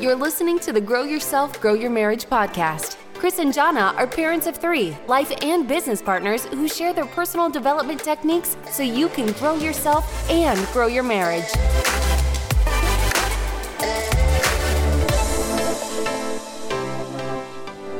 You're 0.00 0.14
listening 0.14 0.60
to 0.60 0.72
the 0.72 0.80
Grow 0.80 1.02
Yourself, 1.02 1.60
Grow 1.60 1.74
Your 1.74 1.90
Marriage 1.90 2.26
podcast. 2.26 2.96
Chris 3.14 3.40
and 3.40 3.52
Jana 3.52 3.92
are 3.96 4.06
parents 4.06 4.46
of 4.46 4.56
three, 4.56 4.96
life 5.08 5.32
and 5.42 5.66
business 5.66 6.00
partners 6.00 6.44
who 6.44 6.68
share 6.68 6.92
their 6.92 7.04
personal 7.04 7.50
development 7.50 8.04
techniques 8.04 8.56
so 8.70 8.84
you 8.84 9.08
can 9.08 9.32
grow 9.32 9.56
yourself 9.56 10.30
and 10.30 10.64
grow 10.72 10.86
your 10.86 11.02
marriage. 11.02 11.48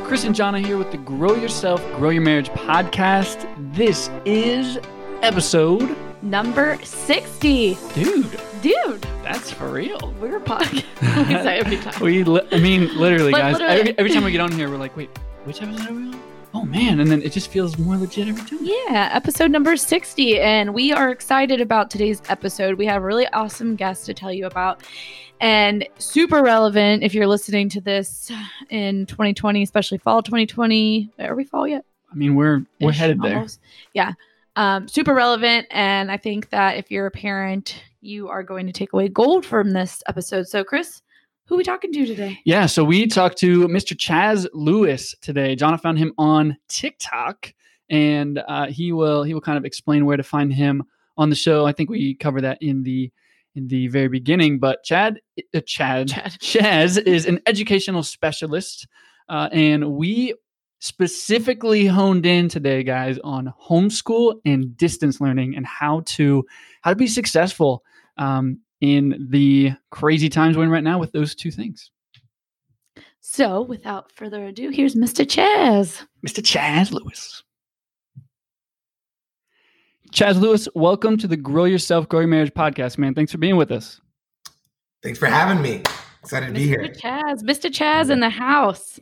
Chris 0.04 0.22
and 0.22 0.36
Jana 0.36 0.60
here 0.60 0.78
with 0.78 0.92
the 0.92 0.98
Grow 0.98 1.34
Yourself, 1.34 1.84
Grow 1.96 2.10
Your 2.10 2.22
Marriage 2.22 2.50
podcast. 2.50 3.44
This 3.74 4.08
is 4.24 4.78
episode 5.22 5.96
number 6.22 6.78
60. 6.84 7.76
Dude, 7.92 8.40
Dude, 8.62 9.02
that's 9.22 9.50
for 9.50 9.68
real. 9.68 10.12
we're 10.20 10.40
podcast. 10.40 10.84
we 11.28 11.34
say 11.34 11.58
every 11.58 11.76
time. 11.76 12.00
We, 12.02 12.24
li- 12.24 12.46
I 12.50 12.58
mean, 12.58 12.96
literally, 12.98 13.30
guys. 13.30 13.52
literally. 13.52 13.80
Every, 13.80 13.98
every 13.98 14.10
time 14.10 14.24
we 14.24 14.32
get 14.32 14.40
on 14.40 14.50
here, 14.50 14.68
we're 14.68 14.78
like, 14.78 14.96
wait, 14.96 15.10
which 15.44 15.62
episode 15.62 15.90
are 15.90 15.94
we 15.94 16.08
on? 16.08 16.22
Oh 16.54 16.64
man, 16.64 16.98
and 16.98 17.10
then 17.10 17.22
it 17.22 17.30
just 17.30 17.50
feels 17.50 17.78
more 17.78 17.96
legit 17.96 18.26
every 18.26 18.42
time. 18.44 18.58
Yeah, 18.62 19.10
episode 19.12 19.50
number 19.50 19.76
60. 19.76 20.40
And 20.40 20.74
we 20.74 20.92
are 20.92 21.10
excited 21.10 21.60
about 21.60 21.90
today's 21.90 22.20
episode. 22.28 22.78
We 22.78 22.86
have 22.86 23.02
a 23.02 23.04
really 23.04 23.28
awesome 23.28 23.76
guest 23.76 24.06
to 24.06 24.14
tell 24.14 24.32
you 24.32 24.46
about 24.46 24.82
and 25.40 25.86
super 25.98 26.42
relevant 26.42 27.04
if 27.04 27.14
you're 27.14 27.26
listening 27.26 27.68
to 27.68 27.80
this 27.80 28.32
in 28.70 29.06
2020, 29.06 29.62
especially 29.62 29.98
fall 29.98 30.22
2020. 30.22 31.10
Are 31.20 31.36
we 31.36 31.44
fall 31.44 31.68
yet? 31.68 31.84
I 32.10 32.14
mean, 32.16 32.34
we're 32.34 32.64
we're 32.80 32.90
Ish, 32.90 32.98
headed 32.98 33.22
there. 33.22 33.46
Yeah. 33.92 34.14
Um, 34.56 34.88
super 34.88 35.14
relevant. 35.14 35.68
And 35.70 36.10
I 36.10 36.16
think 36.16 36.50
that 36.50 36.76
if 36.78 36.90
you're 36.90 37.06
a 37.06 37.10
parent, 37.12 37.84
you 38.00 38.28
are 38.28 38.42
going 38.42 38.66
to 38.66 38.72
take 38.72 38.92
away 38.92 39.08
gold 39.08 39.44
from 39.44 39.72
this 39.72 40.02
episode. 40.06 40.46
So, 40.46 40.64
Chris, 40.64 41.02
who 41.46 41.54
are 41.54 41.58
we 41.58 41.64
talking 41.64 41.92
to 41.92 42.06
today? 42.06 42.38
Yeah, 42.44 42.66
so 42.66 42.84
we 42.84 43.06
talked 43.06 43.38
to 43.38 43.66
Mr. 43.68 43.96
Chaz 43.96 44.46
Lewis 44.52 45.14
today. 45.20 45.56
Jana 45.56 45.78
found 45.78 45.98
him 45.98 46.12
on 46.18 46.56
TikTok, 46.68 47.52
and 47.88 48.42
uh, 48.46 48.66
he 48.66 48.92
will 48.92 49.22
he 49.22 49.34
will 49.34 49.40
kind 49.40 49.58
of 49.58 49.64
explain 49.64 50.04
where 50.04 50.16
to 50.16 50.22
find 50.22 50.52
him 50.52 50.84
on 51.16 51.30
the 51.30 51.36
show. 51.36 51.66
I 51.66 51.72
think 51.72 51.90
we 51.90 52.14
cover 52.14 52.40
that 52.42 52.58
in 52.60 52.82
the 52.82 53.10
in 53.54 53.68
the 53.68 53.88
very 53.88 54.08
beginning. 54.08 54.58
But 54.58 54.84
Chad, 54.84 55.20
uh, 55.54 55.60
Chad, 55.66 56.08
Chad. 56.08 56.32
Chaz 56.40 57.02
is 57.02 57.26
an 57.26 57.40
educational 57.46 58.02
specialist, 58.02 58.86
uh, 59.28 59.48
and 59.50 59.92
we 59.92 60.34
specifically 60.80 61.86
honed 61.86 62.24
in 62.24 62.48
today, 62.48 62.82
guys, 62.84 63.18
on 63.24 63.52
homeschool 63.60 64.40
and 64.44 64.76
distance 64.76 65.20
learning 65.20 65.56
and 65.56 65.66
how 65.66 66.02
to 66.06 66.44
how 66.88 66.92
to 66.92 66.96
be 66.96 67.06
successful 67.06 67.84
um, 68.16 68.58
in 68.80 69.26
the 69.28 69.72
crazy 69.90 70.30
times 70.30 70.56
we're 70.56 70.64
in 70.64 70.70
right 70.70 70.82
now 70.82 70.98
with 70.98 71.12
those 71.12 71.34
two 71.34 71.50
things. 71.50 71.90
So, 73.20 73.60
without 73.60 74.10
further 74.12 74.46
ado, 74.46 74.70
here's 74.70 74.94
Mr. 74.94 75.26
Chaz. 75.26 76.06
Mr. 76.26 76.40
Chaz 76.40 76.90
Lewis. 76.90 77.42
Chaz 80.14 80.40
Lewis, 80.40 80.66
welcome 80.74 81.18
to 81.18 81.28
the 81.28 81.36
Grow 81.36 81.66
Yourself, 81.66 82.08
Grow 82.08 82.20
Your 82.20 82.28
Marriage 82.28 82.54
podcast, 82.54 82.96
man. 82.96 83.14
Thanks 83.14 83.32
for 83.32 83.38
being 83.38 83.56
with 83.56 83.70
us. 83.70 84.00
Thanks 85.02 85.18
for 85.18 85.26
having 85.26 85.60
me. 85.60 85.82
Excited 86.22 86.46
to 86.46 86.52
be 86.52 86.60
Mr. 86.60 86.64
here. 86.64 86.84
Chaz, 86.84 87.42
Mr. 87.42 87.70
Chaz 87.70 88.08
in 88.08 88.20
the 88.20 88.30
house. 88.30 88.98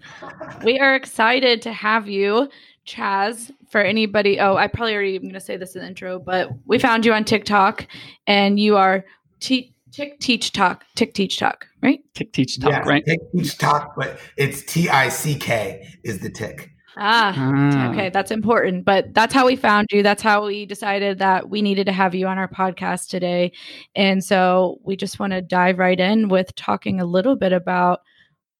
We 0.64 0.80
are 0.80 0.96
excited 0.96 1.62
to 1.62 1.72
have 1.72 2.08
you, 2.08 2.48
Chaz. 2.86 3.50
For 3.68 3.80
anybody, 3.80 4.38
oh, 4.40 4.56
I 4.56 4.68
probably 4.68 4.94
already 4.94 5.16
am 5.16 5.22
going 5.22 5.34
to 5.34 5.40
say 5.40 5.56
this 5.56 5.74
in 5.74 5.82
the 5.82 5.88
intro, 5.88 6.18
but 6.18 6.50
we 6.66 6.78
found 6.78 7.04
you 7.04 7.12
on 7.12 7.24
TikTok, 7.24 7.86
and 8.26 8.58
you 8.58 8.76
are 8.76 9.04
Tick 9.40 9.72
Teach 10.20 10.52
Talk, 10.52 10.84
Tick 10.94 11.14
Teach 11.14 11.38
Talk, 11.38 11.66
right? 11.82 12.00
Tick, 12.14 12.32
teach, 12.32 12.60
talk, 12.60 12.70
yeah, 12.70 12.80
right? 12.80 13.04
Tick 13.04 13.20
teach 13.32 13.58
talk, 13.58 13.94
but 13.96 14.18
it's 14.36 14.62
T 14.62 14.88
I 14.88 15.08
C 15.08 15.34
K 15.34 15.86
is 16.04 16.20
the 16.20 16.30
tick. 16.30 16.70
Ah, 16.98 17.34
Ah. 17.36 17.90
okay, 17.92 18.08
that's 18.08 18.30
important. 18.30 18.84
But 18.84 19.12
that's 19.12 19.34
how 19.34 19.44
we 19.44 19.56
found 19.56 19.88
you. 19.92 20.02
That's 20.02 20.22
how 20.22 20.46
we 20.46 20.64
decided 20.64 21.18
that 21.18 21.50
we 21.50 21.60
needed 21.60 21.84
to 21.86 21.92
have 21.92 22.14
you 22.14 22.26
on 22.26 22.38
our 22.38 22.48
podcast 22.48 23.08
today. 23.08 23.52
And 23.94 24.24
so 24.24 24.80
we 24.82 24.96
just 24.96 25.18
want 25.18 25.34
to 25.34 25.42
dive 25.42 25.78
right 25.78 26.00
in 26.00 26.28
with 26.28 26.54
talking 26.54 26.98
a 27.00 27.04
little 27.04 27.36
bit 27.36 27.52
about 27.52 28.00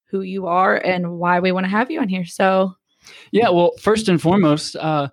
who 0.04 0.20
you 0.20 0.46
are 0.46 0.76
and 0.76 1.18
why 1.18 1.40
we 1.40 1.50
want 1.50 1.64
to 1.64 1.70
have 1.70 1.90
you 1.90 2.00
on 2.00 2.08
here. 2.08 2.26
So, 2.26 2.74
Yeah. 3.32 3.48
Well, 3.50 3.72
first 3.80 4.08
and 4.08 4.20
foremost, 4.20 4.76
uh, 4.76 5.08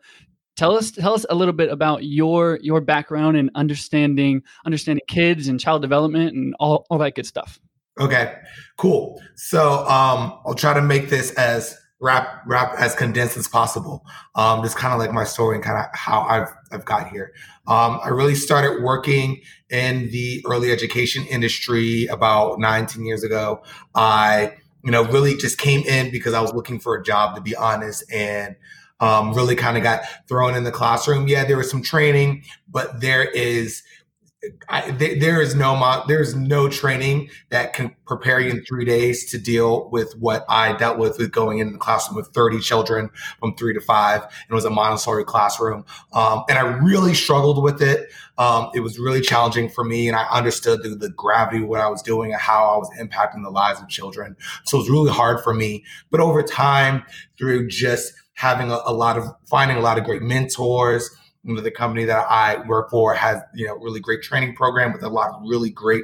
tell 0.56 0.76
us 0.78 0.92
tell 0.92 1.14
us 1.14 1.26
a 1.30 1.36
little 1.36 1.54
bit 1.54 1.72
about 1.72 2.04
your 2.04 2.60
your 2.62 2.82
background 2.82 3.38
and 3.38 3.50
understanding 3.56 4.44
understanding 4.66 5.04
kids 5.08 5.48
and 5.48 5.60
child 5.60 5.82
development 5.82 6.36
and 6.36 6.56
all, 6.60 6.86
all 6.90 6.98
that 7.00 7.16
good 7.16 7.26
stuff. 7.26 7.60
Okay, 8.00 8.36
cool. 8.78 9.22
So 9.36 9.80
um, 9.88 10.40
I'll 10.46 10.56
try 10.56 10.74
to 10.74 10.82
make 10.82 11.10
this 11.10 11.32
as 11.32 11.78
wrap 12.04 12.44
wrap 12.46 12.74
as 12.78 12.96
condensed 12.96 13.38
as 13.38 13.48
possible. 13.48 14.06
Um, 14.36 14.62
just 14.64 14.78
kind 14.78 14.94
of 14.94 15.00
like 15.00 15.12
my 15.12 15.24
story 15.24 15.56
and 15.56 15.64
kind 15.64 15.78
of 15.78 15.86
how 15.94 16.22
I've 16.22 16.54
I've 16.72 16.86
got 16.86 17.10
here. 17.10 17.34
Um, 17.68 18.00
I 18.04 18.10
really 18.10 18.36
started 18.36 18.84
working 18.84 19.42
in 19.70 20.10
the 20.12 20.44
early 20.46 20.72
education 20.72 21.26
industry 21.28 22.08
about 22.08 22.60
19 22.60 23.06
years 23.06 23.24
ago. 23.24 23.64
I 23.96 24.54
you 24.84 24.92
know 24.92 25.04
really 25.06 25.36
just 25.36 25.58
came 25.58 25.82
in 25.82 26.12
because 26.12 26.34
I 26.34 26.42
was 26.42 26.54
looking 26.54 26.80
for 26.80 26.96
a 26.96 27.04
job 27.04 27.36
to 27.36 27.42
be 27.42 27.56
honest 27.56 28.04
and 28.12 28.56
um, 29.00 29.34
really 29.34 29.56
kind 29.56 29.76
of 29.76 29.84
got 29.84 30.04
thrown 30.28 30.56
in 30.56 30.64
the 30.64 30.72
classroom. 30.72 31.28
Yeah, 31.28 31.44
there 31.44 31.58
was 31.58 31.70
some 31.70 31.82
training, 31.82 32.46
but 32.70 33.02
there 33.02 33.24
is 33.24 33.84
I, 34.68 34.92
th- 34.92 35.22
there 35.22 35.42
is 35.42 35.56
no 35.56 35.76
mo- 35.76 36.04
there 36.08 36.22
is 36.22 36.36
no 36.36 36.68
training 36.68 37.30
that 37.50 37.74
can 37.74 37.96
prepare 38.06 38.40
you 38.40 38.52
in 38.52 38.64
three 38.66 38.84
days 38.84 39.30
to 39.32 39.38
deal 39.38 39.90
with 39.90 40.14
what 40.18 40.46
I 40.50 40.74
dealt 40.74 40.98
with 40.98 41.18
with 41.18 41.32
going 41.32 41.60
in 41.60 41.74
the 41.74 41.78
classroom 41.78 42.18
with 42.18 42.28
30 42.28 42.60
children 42.60 43.10
from 43.40 43.56
three 43.56 43.74
to 43.74 43.80
five. 43.80 44.22
And 44.22 44.50
it 44.50 44.54
was 44.54 44.66
a 44.66 44.70
Montessori 44.70 45.24
classroom. 45.24 45.86
Um, 46.12 46.44
and 46.50 46.58
I 46.58 46.62
really 46.62 47.14
struggled 47.14 47.64
with 47.64 47.82
it. 47.82 48.10
Um, 48.38 48.70
it 48.74 48.82
was 48.82 49.00
really 49.00 49.22
challenging 49.22 49.70
for 49.70 49.84
me. 49.84 50.08
And 50.08 50.18
I 50.18 50.24
understood 50.30 50.84
the, 50.84 50.90
the 50.90 51.10
gravity 51.10 51.64
of 51.64 51.70
what 51.70 51.80
I 51.80 51.88
was 51.88 52.02
doing 52.02 52.32
and 52.34 52.42
how 52.42 52.66
I 52.66 52.78
was 52.78 52.90
impacting 53.00 53.44
the 53.44 53.52
lives 53.52 53.80
of 53.80 53.88
children. 53.88 54.36
So 54.66 54.78
it 54.78 54.82
was 54.82 54.90
really 54.90 55.12
hard 55.12 55.44
for 55.44 55.54
me. 55.54 55.86
But 56.12 56.20
over 56.20 56.44
time, 56.44 57.04
through 57.38 57.68
just 57.68 58.14
having 58.34 58.72
a, 58.72 58.80
a 58.86 58.94
lot 58.94 59.18
of 59.18 59.26
finding 59.46 59.78
a 59.78 59.82
lot 59.82 59.98
of 59.98 60.04
great 60.04 60.22
mentors, 60.22 61.10
the 61.44 61.72
company 61.72 62.06
that 62.06 62.26
I 62.30 62.66
work 62.68 62.90
for 62.90 63.14
has, 63.14 63.42
you 63.54 63.68
know, 63.68 63.76
really 63.76 64.00
great 64.00 64.22
training 64.22 64.56
program 64.56 64.94
with 64.94 65.04
a 65.04 65.10
lot 65.10 65.34
of 65.34 65.42
really 65.46 65.70
great 65.70 66.04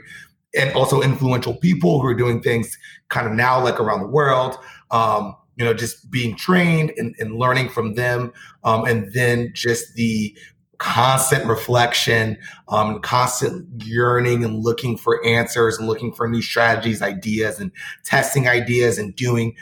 and 0.56 0.74
also 0.74 1.02
influential 1.02 1.56
people 1.56 2.02
who 2.02 2.08
are 2.08 2.16
doing 2.16 2.42
things 2.42 2.78
kind 3.10 3.28
of 3.28 3.34
now 3.34 3.64
like 3.64 3.80
around 3.80 4.02
the 4.02 4.08
world. 4.08 4.58
Um, 4.92 5.36
you 5.56 5.66
know, 5.66 5.74
just 5.74 6.10
being 6.10 6.38
trained 6.38 6.94
and, 6.96 7.14
and 7.20 7.36
learning 7.36 7.68
from 7.68 7.96
them. 7.96 8.32
Um, 8.64 8.86
and 8.86 9.12
then 9.14 9.52
just 9.54 9.94
the 9.96 10.36
constant 10.78 11.46
reflection, 11.46 12.38
um, 12.70 13.02
constant 13.02 13.68
yearning 13.84 14.46
and 14.46 14.64
looking 14.64 14.98
for 14.98 15.24
answers 15.26 15.78
and 15.78 15.86
looking 15.86 16.14
for 16.14 16.30
new 16.30 16.42
strategies, 16.42 17.02
ideas, 17.02 17.60
and 17.60 17.72
testing 18.06 18.48
ideas 18.48 18.98
and 18.98 19.14
doing 19.18 19.54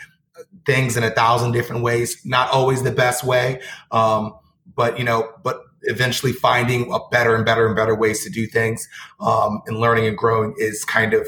things 0.68 0.96
in 0.96 1.04
a 1.04 1.10
thousand 1.10 1.52
different 1.52 1.82
ways. 1.82 2.24
Not 2.24 2.52
always 2.52 2.84
the 2.84 2.92
best 2.92 3.24
way. 3.24 3.60
Um, 3.90 4.36
but 4.76 5.00
you 5.00 5.04
know, 5.04 5.32
but 5.44 5.64
eventually 5.84 6.32
finding 6.32 6.92
a 6.92 7.00
better 7.12 7.36
and 7.36 7.46
better 7.46 7.66
and 7.66 7.76
better 7.76 7.96
ways 7.96 8.24
to 8.24 8.30
do 8.30 8.48
things 8.48 8.88
um, 9.20 9.62
and 9.68 9.78
learning 9.78 10.06
and 10.06 10.18
growing 10.18 10.54
is 10.58 10.84
kind 10.84 11.14
of 11.14 11.28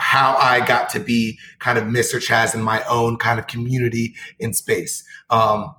how 0.00 0.36
I 0.36 0.64
got 0.66 0.88
to 0.90 1.00
be 1.00 1.38
kind 1.58 1.78
of 1.78 1.84
Mr. 1.84 2.18
Chaz 2.18 2.54
in 2.54 2.62
my 2.62 2.82
own 2.84 3.16
kind 3.16 3.38
of 3.38 3.46
community 3.46 4.14
in 4.38 4.52
space. 4.52 5.04
Um, 5.30 5.74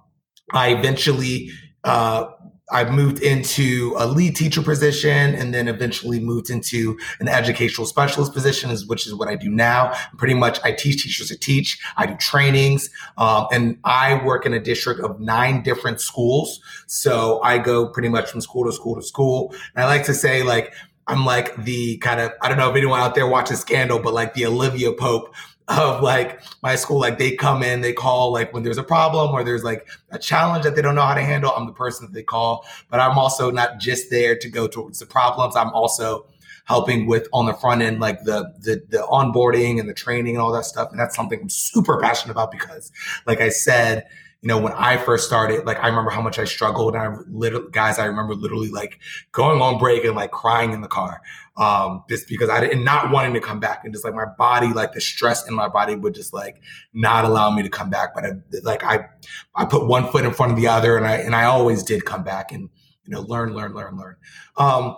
I 0.54 0.70
eventually 0.70 1.52
uh, 1.84 2.26
I 2.70 2.90
moved 2.90 3.22
into 3.22 3.96
a 3.98 4.06
lead 4.06 4.36
teacher 4.36 4.62
position 4.62 5.34
and 5.36 5.54
then 5.54 5.68
eventually 5.68 6.20
moved 6.20 6.50
into 6.50 6.98
an 7.20 7.30
educational 7.30 7.88
specialist 7.88 8.34
position, 8.34 8.76
which 8.88 9.08
is 9.08 9.16
what 9.16 9.30
I 9.30 9.36
do 9.36 9.50
now. 9.50 9.94
Pretty 10.18 10.34
much, 10.34 10.60
I 10.64 10.74
teach 10.74 11.04
teachers 11.04 11.30
to 11.30 11.38
teach. 11.38 11.80
I 11.96 12.08
do 12.08 12.16
trainings, 12.18 12.90
um, 13.18 13.48
and 13.52 13.78
I 13.86 14.22
work 14.24 14.46
in 14.46 14.54
a 14.54 14.60
district 14.60 15.00
of 15.00 15.20
nine 15.20 15.64
different 15.64 16.02
schools. 16.02 16.60
So 16.88 17.42
I 17.42 17.58
go 17.58 17.88
pretty 17.88 18.10
much 18.10 18.30
from 18.30 18.42
school 18.42 18.66
to 18.66 18.72
school 18.74 18.96
to 18.96 19.02
school. 19.02 19.54
And 19.76 19.86
I 19.86 19.88
like 19.88 20.06
to 20.06 20.14
say, 20.14 20.44
like, 20.44 20.74
I'm 21.08 21.26
like 21.26 21.56
the 21.64 21.98
kind 21.98 22.20
of 22.20 22.32
I 22.42 22.50
don't 22.50 22.58
know 22.58 22.70
if 22.70 22.76
anyone 22.76 23.00
out 23.00 23.16
there 23.16 23.28
watches 23.28 23.62
Scandal, 23.62 24.00
but 24.00 24.14
like 24.14 24.34
the 24.34 24.46
Olivia 24.46 24.92
Pope 24.92 25.34
of 25.68 26.02
like 26.02 26.42
my 26.62 26.76
school. 26.76 27.00
Like 27.00 27.18
they 27.18 27.36
come 27.36 27.64
in, 27.64 27.82
they 27.82 27.94
call 27.94 28.32
like 28.32 28.54
when 28.54 28.64
there's 28.64 28.78
a 28.78 28.84
problem 28.84 29.32
or 29.32 29.44
there's 29.44 29.64
like 29.64 29.88
a 30.12 30.20
challenge 30.20 30.64
that 30.64 30.76
they 30.76 30.82
don't 30.82 30.96
know 30.96 31.02
how 31.02 31.14
to 31.14 31.24
handle. 31.24 31.52
I'm 31.56 31.66
the 31.66 31.74
person 31.74 32.06
that 32.06 32.14
they 32.14 32.24
call, 32.24 32.66
but 32.90 33.00
I'm 33.00 33.18
also 33.18 33.52
not 33.52 33.80
just 33.80 34.10
there 34.10 34.38
to 34.38 34.50
go 34.50 34.68
towards 34.68 35.00
the 35.00 35.06
problems. 35.06 35.56
I'm 35.56 35.72
also 35.72 36.26
helping 36.66 37.08
with 37.08 37.28
on 37.32 37.46
the 37.46 37.54
front 37.54 37.82
end, 37.82 38.00
like 38.00 38.24
the 38.24 38.54
the 38.60 38.82
the 38.90 39.06
onboarding 39.10 39.80
and 39.80 39.88
the 39.90 39.94
training 39.94 40.36
and 40.36 40.42
all 40.42 40.52
that 40.52 40.66
stuff. 40.66 40.92
And 40.92 41.00
that's 41.00 41.16
something 41.16 41.40
I'm 41.42 41.50
super 41.50 42.00
passionate 42.00 42.32
about 42.32 42.52
because, 42.52 42.92
like 43.26 43.42
I 43.42 43.50
said, 43.50 44.06
you 44.42 44.48
know, 44.48 44.60
when 44.60 44.74
I 44.74 44.98
first 44.98 45.26
started, 45.26 45.66
like 45.66 45.80
I 45.84 45.88
remember 45.88 46.12
how 46.12 46.22
much 46.22 46.38
I 46.38 46.46
struggled. 46.46 46.94
And 46.94 47.02
I 47.02 47.18
literally, 47.30 47.68
guys, 47.72 47.98
I 47.98 48.06
remember 48.06 48.36
literally 48.36 48.70
like 48.70 49.00
going 49.32 49.62
on 49.62 49.80
break 49.80 50.06
and 50.06 50.16
like 50.16 50.30
crying 50.30 50.74
in 50.74 50.82
the 50.82 50.88
car, 50.88 51.22
um, 51.58 52.04
just 52.08 52.28
because 52.28 52.50
I 52.50 52.60
didn't 52.60 52.84
not 52.84 53.12
wanting 53.12 53.34
to 53.34 53.40
come 53.40 53.60
back 53.60 53.82
and 53.84 53.92
just 53.92 54.06
like 54.06 54.14
my 54.14 54.26
body, 54.38 54.68
like 54.68 54.94
the 54.94 55.02
stress 55.02 55.48
in 55.48 55.56
my 55.56 55.68
body 55.68 55.96
would 55.96 56.14
just 56.14 56.34
like 56.34 56.62
not 56.94 57.26
allow 57.26 57.50
me 57.50 57.64
to 57.64 57.70
come 57.70 57.90
back. 57.90 58.14
But 58.14 58.26
I, 58.26 58.32
like 58.62 58.84
I, 58.84 59.08
I 59.56 59.66
put 59.66 59.88
one 59.88 60.08
foot 60.12 60.24
in 60.24 60.34
front 60.34 60.52
of 60.52 60.58
the 60.58 60.68
other, 60.68 60.98
and 60.98 61.08
I 61.08 61.16
and 61.16 61.36
I 61.36 61.46
always 61.46 61.82
did 61.82 62.06
come 62.06 62.24
back 62.24 62.52
and 62.52 62.70
you 63.06 63.12
know 63.12 63.22
learn, 63.22 63.54
learn, 63.54 63.74
learn, 63.74 63.98
learn. 63.98 64.18
Um, 64.56 64.98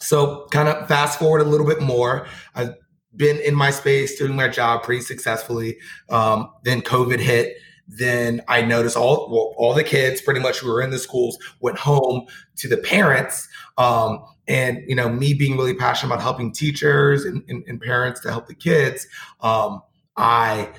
so 0.00 0.46
kind 0.50 0.68
of 0.68 0.88
fast 0.88 1.18
forward 1.18 1.42
a 1.42 1.44
little 1.44 1.66
bit 1.66 1.82
more. 1.82 2.26
I've 2.54 2.74
been 3.14 3.38
in 3.40 3.54
my 3.54 3.70
space 3.70 4.18
doing 4.18 4.34
my 4.34 4.48
job 4.48 4.82
pretty 4.82 5.02
successfully. 5.02 5.78
Um, 6.08 6.50
then 6.62 6.80
COVID 6.80 7.18
hit 7.18 7.56
then 7.88 8.42
I 8.48 8.62
noticed 8.62 8.96
all 8.96 9.28
well, 9.30 9.54
all 9.56 9.74
the 9.74 9.82
kids 9.82 10.20
pretty 10.20 10.40
much 10.40 10.58
who 10.58 10.68
were 10.68 10.82
in 10.82 10.90
the 10.90 10.98
schools 10.98 11.38
went 11.60 11.78
home 11.78 12.26
to 12.56 12.68
the 12.68 12.76
parents. 12.76 13.48
Um, 13.78 14.24
and 14.46 14.82
you 14.86 14.94
know, 14.94 15.08
me 15.08 15.34
being 15.34 15.56
really 15.56 15.74
passionate 15.74 16.12
about 16.12 16.22
helping 16.22 16.52
teachers 16.52 17.24
and, 17.24 17.42
and, 17.48 17.64
and 17.66 17.80
parents 17.80 18.20
to 18.20 18.30
help 18.30 18.46
the 18.46 18.54
kids, 18.54 19.06
um, 19.40 19.82
I 20.16 20.70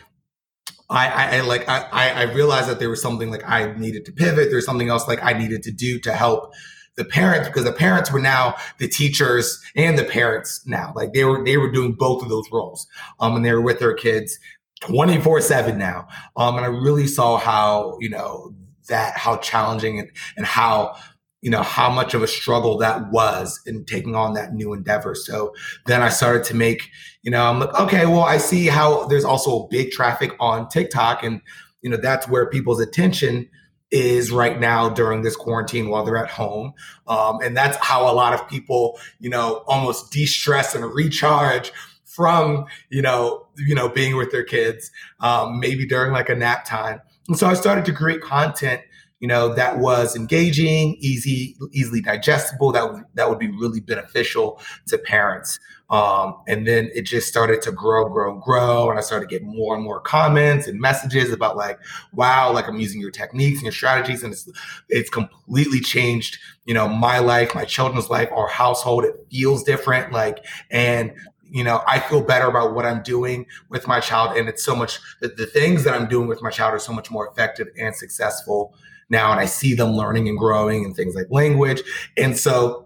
I, 0.89 1.37
I, 1.37 1.41
like 1.41 1.69
I, 1.69 1.83
I 1.91 2.21
realized 2.33 2.67
that 2.67 2.79
there 2.79 2.89
was 2.89 3.01
something 3.01 3.29
like 3.29 3.47
I 3.47 3.73
needed 3.73 4.05
to 4.05 4.11
pivot. 4.11 4.49
There's 4.49 4.65
something 4.65 4.89
else 4.89 5.07
like 5.07 5.23
I 5.23 5.33
needed 5.33 5.61
to 5.63 5.71
do 5.71 5.99
to 5.99 6.13
help 6.13 6.51
the 6.95 7.05
parents 7.05 7.47
because 7.47 7.63
the 7.63 7.71
parents 7.71 8.11
were 8.11 8.19
now 8.19 8.55
the 8.79 8.87
teachers 8.87 9.61
and 9.75 9.97
the 9.97 10.03
parents 10.03 10.65
now. 10.65 10.91
Like 10.95 11.13
they 11.13 11.23
were 11.23 11.43
they 11.43 11.57
were 11.57 11.71
doing 11.71 11.93
both 11.93 12.23
of 12.23 12.29
those 12.29 12.45
roles. 12.51 12.87
Um, 13.19 13.35
and 13.35 13.45
they 13.45 13.53
were 13.53 13.61
with 13.61 13.79
their 13.79 13.93
kids 13.93 14.39
24 14.81 15.41
7 15.41 15.77
now. 15.77 16.07
Um, 16.35 16.57
and 16.57 16.65
I 16.65 16.69
really 16.69 17.07
saw 17.07 17.37
how, 17.37 17.97
you 17.99 18.09
know, 18.09 18.53
that, 18.87 19.17
how 19.17 19.37
challenging 19.37 19.99
and, 19.99 20.09
and 20.37 20.45
how, 20.45 20.95
you 21.41 21.49
know, 21.49 21.61
how 21.61 21.89
much 21.89 22.13
of 22.13 22.21
a 22.21 22.27
struggle 22.27 22.77
that 22.79 23.11
was 23.11 23.59
in 23.65 23.85
taking 23.85 24.15
on 24.15 24.33
that 24.33 24.53
new 24.53 24.73
endeavor. 24.73 25.15
So 25.15 25.53
then 25.85 26.01
I 26.01 26.09
started 26.09 26.43
to 26.45 26.55
make, 26.55 26.89
you 27.23 27.31
know, 27.31 27.45
I'm 27.45 27.59
like, 27.59 27.79
okay, 27.79 28.05
well, 28.05 28.23
I 28.23 28.37
see 28.37 28.67
how 28.67 29.05
there's 29.05 29.25
also 29.25 29.67
big 29.67 29.91
traffic 29.91 30.31
on 30.39 30.67
TikTok. 30.67 31.23
And, 31.23 31.41
you 31.81 31.89
know, 31.89 31.97
that's 31.97 32.27
where 32.27 32.49
people's 32.49 32.81
attention 32.81 33.49
is 33.91 34.31
right 34.31 34.59
now 34.59 34.89
during 34.89 35.23
this 35.23 35.35
quarantine 35.35 35.89
while 35.89 36.03
they're 36.05 36.17
at 36.17 36.29
home. 36.29 36.73
Um, 37.07 37.39
and 37.41 37.55
that's 37.57 37.77
how 37.77 38.11
a 38.11 38.13
lot 38.13 38.33
of 38.33 38.47
people, 38.47 38.99
you 39.19 39.29
know, 39.29 39.63
almost 39.67 40.11
de 40.11 40.25
stress 40.25 40.75
and 40.75 40.85
recharge 40.93 41.71
from 42.09 42.65
you 42.89 43.01
know 43.01 43.47
you 43.57 43.75
know 43.75 43.87
being 43.89 44.17
with 44.17 44.31
their 44.31 44.43
kids 44.43 44.91
um, 45.19 45.59
maybe 45.59 45.85
during 45.85 46.11
like 46.11 46.29
a 46.29 46.35
nap 46.35 46.65
time. 46.65 47.01
And 47.27 47.37
so 47.37 47.47
i 47.47 47.53
started 47.53 47.85
to 47.85 47.93
create 47.93 48.21
content 48.21 48.81
you 49.19 49.27
know 49.27 49.53
that 49.53 49.79
was 49.79 50.15
engaging 50.15 50.95
easy 50.99 51.55
easily 51.71 52.01
digestible 52.01 52.71
that 52.71 52.91
would 52.91 53.03
that 53.15 53.29
would 53.29 53.39
be 53.39 53.49
really 53.49 53.79
beneficial 53.79 54.61
to 54.87 54.97
parents. 54.97 55.59
Um, 55.89 56.35
and 56.47 56.67
then 56.67 56.91
it 56.93 57.01
just 57.01 57.27
started 57.27 57.63
to 57.63 57.71
grow 57.71 58.07
grow 58.07 58.37
grow 58.37 58.91
and 58.91 58.99
i 58.99 59.01
started 59.01 59.27
to 59.27 59.39
get 59.39 59.43
more 59.43 59.73
and 59.73 59.83
more 59.83 59.99
comments 59.99 60.67
and 60.67 60.79
messages 60.79 61.33
about 61.33 61.57
like 61.57 61.79
wow 62.13 62.53
like 62.53 62.67
i'm 62.67 62.79
using 62.79 63.01
your 63.01 63.09
techniques 63.09 63.57
and 63.57 63.63
your 63.63 63.71
strategies 63.71 64.21
and 64.21 64.31
it's 64.31 64.47
it's 64.87 65.09
completely 65.09 65.79
changed 65.79 66.37
you 66.65 66.75
know 66.75 66.87
my 66.87 67.17
life 67.17 67.55
my 67.55 67.65
children's 67.65 68.09
life 68.11 68.29
our 68.31 68.47
household. 68.47 69.03
It 69.03 69.15
feels 69.31 69.63
different 69.63 70.13
like 70.13 70.45
and 70.69 71.11
you 71.51 71.63
know, 71.63 71.81
I 71.87 71.99
feel 71.99 72.21
better 72.21 72.47
about 72.47 72.73
what 72.73 72.85
I'm 72.85 73.01
doing 73.01 73.45
with 73.69 73.87
my 73.87 73.99
child. 73.99 74.37
And 74.37 74.47
it's 74.47 74.63
so 74.63 74.75
much 74.75 74.99
that 75.21 75.37
the 75.37 75.45
things 75.45 75.83
that 75.83 75.93
I'm 75.93 76.07
doing 76.07 76.27
with 76.27 76.41
my 76.41 76.49
child 76.49 76.73
are 76.73 76.79
so 76.79 76.93
much 76.93 77.11
more 77.11 77.27
effective 77.27 77.67
and 77.77 77.95
successful 77.95 78.73
now. 79.09 79.31
And 79.31 79.39
I 79.39 79.45
see 79.45 79.73
them 79.73 79.91
learning 79.91 80.27
and 80.27 80.37
growing 80.37 80.85
and 80.85 80.95
things 80.95 81.15
like 81.15 81.27
language. 81.29 81.81
And 82.17 82.37
so 82.37 82.85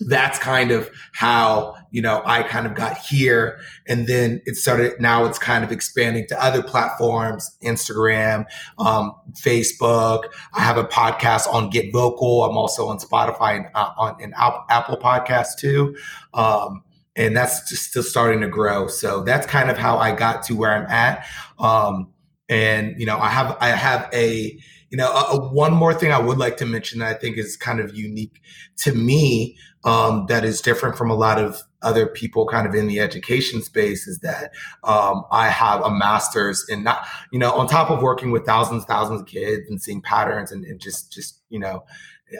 that's 0.00 0.38
kind 0.38 0.70
of 0.70 0.90
how, 1.12 1.74
you 1.90 2.02
know, 2.02 2.20
I 2.26 2.42
kind 2.42 2.66
of 2.66 2.74
got 2.74 2.98
here. 2.98 3.58
And 3.88 4.06
then 4.06 4.42
it 4.44 4.56
started, 4.56 5.00
now 5.00 5.24
it's 5.24 5.38
kind 5.38 5.64
of 5.64 5.72
expanding 5.72 6.26
to 6.28 6.42
other 6.42 6.62
platforms, 6.62 7.56
Instagram, 7.62 8.44
um, 8.78 9.14
Facebook. 9.32 10.24
I 10.52 10.60
have 10.60 10.76
a 10.76 10.84
podcast 10.84 11.52
on 11.52 11.70
Get 11.70 11.92
Vocal. 11.92 12.44
I'm 12.44 12.58
also 12.58 12.88
on 12.88 12.98
Spotify 12.98 13.56
and 13.56 13.66
uh, 13.74 13.92
on 13.96 14.22
an 14.22 14.34
Apple 14.36 14.98
podcast 14.98 15.58
too. 15.58 15.96
Um, 16.34 16.82
and 17.16 17.36
that's 17.36 17.68
just 17.68 17.84
still 17.84 18.02
starting 18.02 18.40
to 18.42 18.48
grow. 18.48 18.86
So 18.86 19.22
that's 19.22 19.46
kind 19.46 19.70
of 19.70 19.78
how 19.78 19.96
I 19.98 20.14
got 20.14 20.42
to 20.44 20.54
where 20.54 20.72
I'm 20.72 20.86
at. 20.86 21.26
Um, 21.58 22.12
and 22.48 22.94
you 22.98 23.06
know, 23.06 23.18
I 23.18 23.28
have 23.28 23.56
I 23.60 23.68
have 23.68 24.08
a 24.12 24.58
you 24.90 24.96
know 24.96 25.10
a, 25.10 25.36
a 25.36 25.52
one 25.52 25.72
more 25.72 25.94
thing 25.94 26.12
I 26.12 26.18
would 26.20 26.38
like 26.38 26.58
to 26.58 26.66
mention 26.66 27.00
that 27.00 27.16
I 27.16 27.18
think 27.18 27.38
is 27.38 27.56
kind 27.56 27.80
of 27.80 27.96
unique 27.96 28.40
to 28.78 28.92
me 28.92 29.56
um, 29.84 30.26
that 30.28 30.44
is 30.44 30.60
different 30.60 30.96
from 30.96 31.10
a 31.10 31.14
lot 31.14 31.38
of 31.38 31.62
other 31.82 32.06
people 32.06 32.46
kind 32.46 32.66
of 32.66 32.74
in 32.74 32.88
the 32.88 32.98
education 32.98 33.62
space 33.62 34.08
is 34.08 34.18
that 34.20 34.52
um, 34.82 35.24
I 35.30 35.48
have 35.48 35.82
a 35.82 35.90
master's 35.90 36.64
in 36.68 36.82
not 36.82 37.06
you 37.32 37.38
know 37.38 37.52
on 37.52 37.66
top 37.66 37.90
of 37.90 38.02
working 38.02 38.30
with 38.30 38.44
thousands 38.44 38.84
thousands 38.84 39.22
of 39.22 39.26
kids 39.26 39.68
and 39.68 39.80
seeing 39.80 40.02
patterns 40.02 40.52
and, 40.52 40.64
and 40.64 40.80
just 40.80 41.12
just 41.12 41.40
you 41.48 41.58
know 41.58 41.84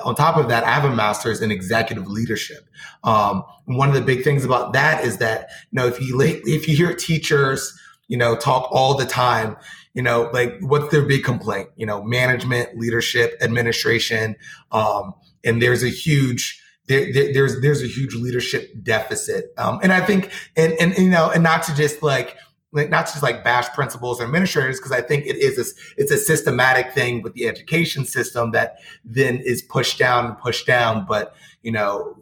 on 0.02 0.14
top 0.14 0.36
of 0.36 0.48
that, 0.48 0.64
I 0.64 0.72
have 0.72 0.84
a 0.84 0.94
master's 0.94 1.40
in 1.40 1.50
executive 1.50 2.08
leadership. 2.08 2.68
Um, 3.04 3.44
one 3.66 3.88
of 3.88 3.94
the 3.94 4.00
big 4.00 4.24
things 4.24 4.44
about 4.44 4.72
that 4.72 5.04
is 5.04 5.18
that, 5.18 5.50
you 5.70 5.76
know, 5.76 5.86
if 5.86 6.00
you, 6.00 6.20
if 6.20 6.68
you 6.68 6.76
hear 6.76 6.94
teachers, 6.94 7.78
you 8.08 8.16
know, 8.16 8.36
talk 8.36 8.68
all 8.70 8.96
the 8.96 9.06
time, 9.06 9.56
you 9.94 10.02
know, 10.02 10.30
like 10.32 10.54
what's 10.60 10.90
their 10.90 11.02
big 11.02 11.24
complaint? 11.24 11.68
You 11.76 11.86
know, 11.86 12.02
management, 12.02 12.76
leadership, 12.76 13.36
administration. 13.40 14.36
Um, 14.72 15.14
and 15.44 15.62
there's 15.62 15.82
a 15.82 15.88
huge, 15.88 16.60
there, 16.88 17.12
there, 17.12 17.32
there's, 17.32 17.60
there's 17.60 17.82
a 17.82 17.86
huge 17.86 18.14
leadership 18.14 18.72
deficit. 18.82 19.52
Um, 19.56 19.80
and 19.82 19.92
I 19.92 20.04
think, 20.04 20.30
and, 20.56 20.74
and, 20.80 20.96
you 20.98 21.10
know, 21.10 21.30
and 21.30 21.42
not 21.42 21.62
to 21.64 21.74
just 21.74 22.02
like, 22.02 22.36
like 22.72 22.90
not 22.90 23.06
just 23.06 23.22
like 23.22 23.42
bash 23.44 23.68
principals 23.74 24.20
or 24.20 24.24
administrators 24.24 24.78
because 24.78 24.92
I 24.92 25.00
think 25.00 25.24
it 25.26 25.36
is 25.36 25.58
a, 25.58 26.00
it's 26.00 26.10
a 26.10 26.18
systematic 26.18 26.92
thing 26.92 27.22
with 27.22 27.34
the 27.34 27.46
education 27.46 28.04
system 28.04 28.50
that 28.52 28.76
then 29.04 29.38
is 29.38 29.62
pushed 29.62 29.98
down 29.98 30.26
and 30.26 30.38
pushed 30.38 30.66
down. 30.66 31.06
But 31.06 31.34
you 31.62 31.72
know, 31.72 32.16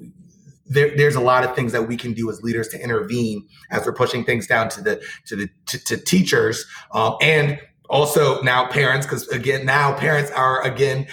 there, 0.67 0.97
there's 0.97 1.15
a 1.15 1.21
lot 1.21 1.45
of 1.45 1.55
things 1.55 1.73
that 1.73 1.83
we 1.89 1.97
can 1.97 2.13
do 2.13 2.31
as 2.31 2.43
leaders 2.43 2.69
to 2.69 2.83
intervene 2.83 3.47
as 3.71 3.85
we're 3.85 3.93
pushing 3.93 4.25
things 4.25 4.47
down 4.47 4.69
to 4.71 4.83
the 4.83 5.03
to 5.27 5.37
the 5.37 5.49
to, 5.67 5.79
to 5.85 5.97
teachers 5.97 6.65
um, 6.93 7.17
and 7.21 7.59
also 7.91 8.41
now 8.43 8.67
parents 8.67 9.07
because 9.07 9.29
again 9.29 9.65
now 9.67 9.95
parents 9.97 10.31
are 10.31 10.63
again 10.63 11.07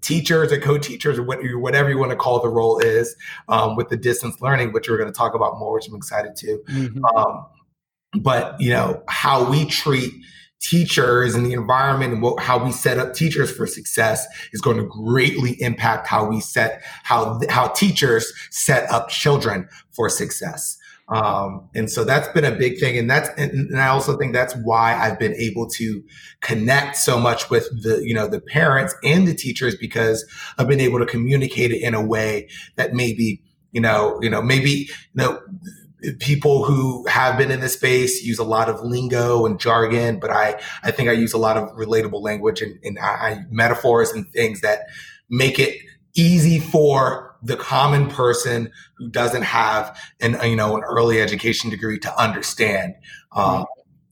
teachers 0.00 0.50
or 0.50 0.58
co-teachers 0.58 1.18
or 1.18 1.22
whatever 1.22 1.88
you 1.88 1.98
want 1.98 2.10
to 2.10 2.16
call 2.16 2.40
the 2.40 2.48
role 2.48 2.78
is 2.78 3.14
um, 3.48 3.76
with 3.76 3.88
the 3.90 3.96
distance 3.96 4.40
learning 4.40 4.72
which 4.72 4.88
we're 4.88 4.96
going 4.96 5.10
to 5.10 5.16
talk 5.16 5.34
about 5.34 5.58
more 5.58 5.74
which 5.74 5.86
i'm 5.86 5.94
excited 5.94 6.34
to 6.34 6.58
mm-hmm. 6.68 7.04
um, 7.04 7.46
but 8.16 8.60
you 8.60 8.70
know 8.70 9.02
how 9.08 9.48
we 9.48 9.64
treat 9.64 10.12
teachers 10.64 11.34
and 11.34 11.44
the 11.44 11.52
environment 11.52 12.14
and 12.14 12.40
how 12.40 12.62
we 12.62 12.72
set 12.72 12.98
up 12.98 13.12
teachers 13.14 13.54
for 13.54 13.66
success 13.66 14.26
is 14.52 14.62
going 14.62 14.78
to 14.78 14.84
greatly 14.84 15.60
impact 15.60 16.06
how 16.06 16.24
we 16.24 16.40
set 16.40 16.82
how 17.02 17.38
how 17.50 17.68
teachers 17.68 18.32
set 18.50 18.90
up 18.90 19.08
children 19.08 19.68
for 19.92 20.08
success. 20.08 20.78
Um, 21.08 21.68
and 21.74 21.90
so 21.90 22.02
that's 22.02 22.28
been 22.28 22.46
a 22.46 22.50
big 22.50 22.80
thing. 22.80 22.96
And 22.96 23.10
that's 23.10 23.28
and, 23.36 23.50
and 23.52 23.78
i 23.78 23.88
also 23.88 24.16
think 24.16 24.32
that's 24.32 24.54
why 24.64 24.94
i've 24.94 25.18
been 25.18 25.34
able 25.34 25.68
to 25.68 26.02
connect 26.40 26.96
so 26.96 27.18
much 27.20 27.50
with 27.50 27.68
the 27.82 28.02
you 28.02 28.14
know 28.14 28.26
the 28.26 28.40
parents 28.40 28.94
and 29.04 29.28
the 29.28 29.34
teachers 29.34 29.76
because 29.76 30.24
i've 30.56 30.68
been 30.68 30.80
able 30.80 30.98
to 30.98 31.06
communicate 31.06 31.72
it 31.72 31.82
in 31.82 31.92
a 31.92 32.02
way 32.02 32.48
that 32.76 32.94
maybe 32.94 33.42
you 33.72 33.82
know 33.82 34.18
you 34.22 34.30
know 34.30 34.40
maybe 34.40 34.70
you 34.70 34.88
know 35.16 35.38
people 36.18 36.64
who 36.64 37.06
have 37.06 37.38
been 37.38 37.50
in 37.50 37.60
this 37.60 37.74
space 37.74 38.22
use 38.22 38.38
a 38.38 38.44
lot 38.44 38.68
of 38.68 38.80
lingo 38.82 39.46
and 39.46 39.58
jargon, 39.58 40.18
but 40.18 40.30
I, 40.30 40.60
I 40.82 40.90
think 40.90 41.08
I 41.08 41.12
use 41.12 41.32
a 41.32 41.38
lot 41.38 41.56
of 41.56 41.68
relatable 41.76 42.22
language 42.22 42.62
and, 42.62 42.78
and 42.82 42.98
I, 42.98 43.44
metaphors 43.50 44.10
and 44.10 44.28
things 44.32 44.60
that 44.60 44.80
make 45.28 45.58
it 45.58 45.78
easy 46.14 46.60
for 46.60 47.36
the 47.42 47.56
common 47.56 48.08
person 48.08 48.70
who 48.96 49.08
doesn't 49.10 49.42
have 49.42 49.98
an, 50.20 50.36
you 50.48 50.56
know, 50.56 50.76
an 50.76 50.82
early 50.84 51.20
education 51.20 51.70
degree 51.70 51.98
to 51.98 52.22
understand. 52.22 52.94
Um, 53.32 53.66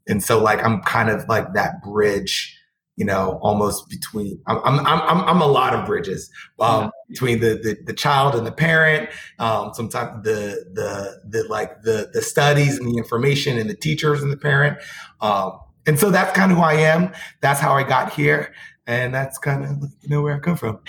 and 0.08 0.22
so 0.22 0.42
like, 0.42 0.62
I'm 0.64 0.82
kind 0.82 1.08
of 1.08 1.28
like 1.28 1.54
that 1.54 1.82
bridge 1.82 2.58
you 2.96 3.04
know, 3.04 3.38
almost 3.42 3.88
between 3.88 4.40
I'm 4.46 4.58
I'm 4.64 4.86
I'm 4.86 5.24
I'm 5.28 5.40
a 5.40 5.46
lot 5.46 5.74
of 5.74 5.86
bridges 5.86 6.30
um, 6.60 6.84
yeah. 6.84 6.90
between 7.08 7.40
the, 7.40 7.54
the, 7.54 7.78
the 7.86 7.92
child 7.92 8.34
and 8.34 8.46
the 8.46 8.52
parent. 8.52 9.08
Um, 9.38 9.72
sometimes 9.72 10.22
the 10.24 10.64
the 10.74 11.20
the 11.28 11.48
like 11.48 11.82
the 11.82 12.10
the 12.12 12.20
studies 12.20 12.78
and 12.78 12.92
the 12.92 12.98
information 12.98 13.58
and 13.58 13.70
the 13.70 13.74
teachers 13.74 14.22
and 14.22 14.30
the 14.30 14.36
parent. 14.36 14.78
Um, 15.20 15.58
and 15.86 15.98
so 15.98 16.10
that's 16.10 16.36
kind 16.36 16.52
of 16.52 16.58
who 16.58 16.64
I 16.64 16.74
am. 16.74 17.12
That's 17.40 17.60
how 17.60 17.74
I 17.74 17.82
got 17.82 18.12
here. 18.12 18.54
And 18.86 19.14
that's 19.14 19.38
kind 19.38 19.64
of 19.64 19.90
you 20.02 20.10
know 20.10 20.20
where 20.22 20.34
I 20.34 20.38
come 20.38 20.56
from. 20.56 20.80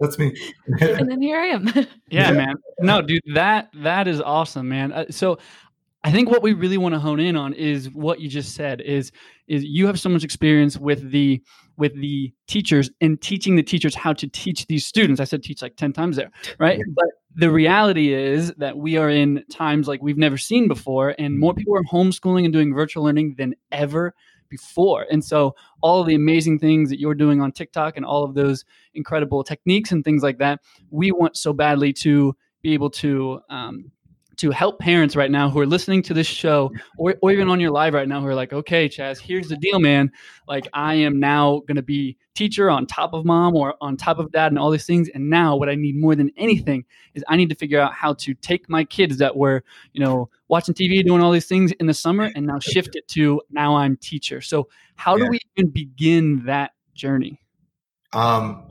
That's 0.00 0.18
me. 0.18 0.34
and 0.80 1.10
then 1.10 1.22
here 1.22 1.38
I 1.38 1.46
am. 1.46 1.70
yeah, 2.08 2.32
man. 2.32 2.54
No, 2.80 3.02
dude, 3.02 3.22
that 3.34 3.68
that 3.82 4.08
is 4.08 4.20
awesome, 4.20 4.68
man. 4.68 4.92
Uh, 4.92 5.04
so 5.10 5.38
I 6.04 6.10
think 6.10 6.30
what 6.30 6.42
we 6.42 6.52
really 6.52 6.78
want 6.78 6.94
to 6.94 6.98
hone 6.98 7.20
in 7.20 7.36
on 7.36 7.52
is 7.52 7.90
what 7.90 8.20
you 8.20 8.28
just 8.28 8.54
said 8.54 8.80
is 8.80 9.12
is 9.52 9.62
you 9.64 9.86
have 9.86 10.00
so 10.00 10.08
much 10.08 10.24
experience 10.24 10.78
with 10.78 11.10
the 11.10 11.42
with 11.76 11.94
the 12.00 12.32
teachers 12.46 12.90
and 13.00 13.20
teaching 13.20 13.56
the 13.56 13.62
teachers 13.62 13.94
how 13.94 14.12
to 14.12 14.26
teach 14.26 14.66
these 14.66 14.86
students. 14.86 15.20
I 15.20 15.24
said 15.24 15.42
teach 15.42 15.62
like 15.62 15.76
10 15.76 15.92
times 15.92 16.16
there, 16.16 16.30
right? 16.58 16.78
Yeah. 16.78 16.84
But 16.94 17.06
the 17.34 17.50
reality 17.50 18.12
is 18.12 18.52
that 18.58 18.76
we 18.76 18.96
are 18.96 19.10
in 19.10 19.44
times 19.50 19.88
like 19.88 20.02
we've 20.02 20.18
never 20.18 20.36
seen 20.38 20.68
before 20.68 21.14
and 21.18 21.38
more 21.38 21.54
people 21.54 21.76
are 21.76 21.82
homeschooling 21.84 22.44
and 22.44 22.52
doing 22.52 22.74
virtual 22.74 23.04
learning 23.04 23.34
than 23.36 23.54
ever 23.70 24.14
before. 24.48 25.06
And 25.10 25.24
so 25.24 25.54
all 25.82 26.04
the 26.04 26.14
amazing 26.14 26.58
things 26.58 26.90
that 26.90 27.00
you're 27.00 27.14
doing 27.14 27.40
on 27.40 27.52
TikTok 27.52 27.96
and 27.96 28.04
all 28.04 28.24
of 28.24 28.34
those 28.34 28.64
incredible 28.94 29.44
techniques 29.44 29.92
and 29.92 30.04
things 30.04 30.22
like 30.22 30.38
that, 30.38 30.60
we 30.90 31.10
want 31.10 31.36
so 31.36 31.52
badly 31.52 31.92
to 31.94 32.36
be 32.62 32.74
able 32.74 32.90
to 32.90 33.40
um, 33.48 33.90
to 34.42 34.50
help 34.50 34.80
parents 34.80 35.14
right 35.14 35.30
now 35.30 35.48
who 35.48 35.60
are 35.60 35.66
listening 35.66 36.02
to 36.02 36.12
this 36.12 36.26
show 36.26 36.72
or, 36.98 37.14
or 37.22 37.30
even 37.30 37.48
on 37.48 37.60
your 37.60 37.70
live 37.70 37.94
right 37.94 38.08
now 38.08 38.20
who 38.20 38.26
are 38.26 38.34
like, 38.34 38.52
okay, 38.52 38.88
Chaz, 38.88 39.20
here's 39.20 39.46
the 39.46 39.56
deal, 39.56 39.78
man. 39.78 40.10
Like 40.48 40.66
I 40.72 40.94
am 40.94 41.20
now 41.20 41.62
going 41.68 41.76
to 41.76 41.82
be 41.82 42.16
teacher 42.34 42.68
on 42.68 42.86
top 42.86 43.12
of 43.12 43.24
mom 43.24 43.54
or 43.54 43.76
on 43.80 43.96
top 43.96 44.18
of 44.18 44.32
dad 44.32 44.50
and 44.50 44.58
all 44.58 44.72
these 44.72 44.84
things. 44.84 45.08
And 45.14 45.30
now 45.30 45.54
what 45.54 45.68
I 45.68 45.76
need 45.76 45.94
more 45.94 46.16
than 46.16 46.32
anything 46.36 46.84
is 47.14 47.22
I 47.28 47.36
need 47.36 47.50
to 47.50 47.54
figure 47.54 47.78
out 47.78 47.94
how 47.94 48.14
to 48.14 48.34
take 48.34 48.68
my 48.68 48.82
kids 48.82 49.18
that 49.18 49.36
were, 49.36 49.62
you 49.92 50.04
know, 50.04 50.28
watching 50.48 50.74
TV, 50.74 51.04
doing 51.04 51.22
all 51.22 51.30
these 51.30 51.46
things 51.46 51.70
in 51.78 51.86
the 51.86 51.94
summer 51.94 52.32
and 52.34 52.44
now 52.44 52.58
shift 52.58 52.96
it 52.96 53.06
to 53.08 53.40
now 53.48 53.76
I'm 53.76 53.96
teacher. 53.96 54.40
So 54.40 54.66
how 54.96 55.16
do 55.16 55.28
we 55.28 55.38
even 55.56 55.70
begin 55.70 56.46
that 56.46 56.72
journey? 56.94 57.40
Um, 58.12 58.64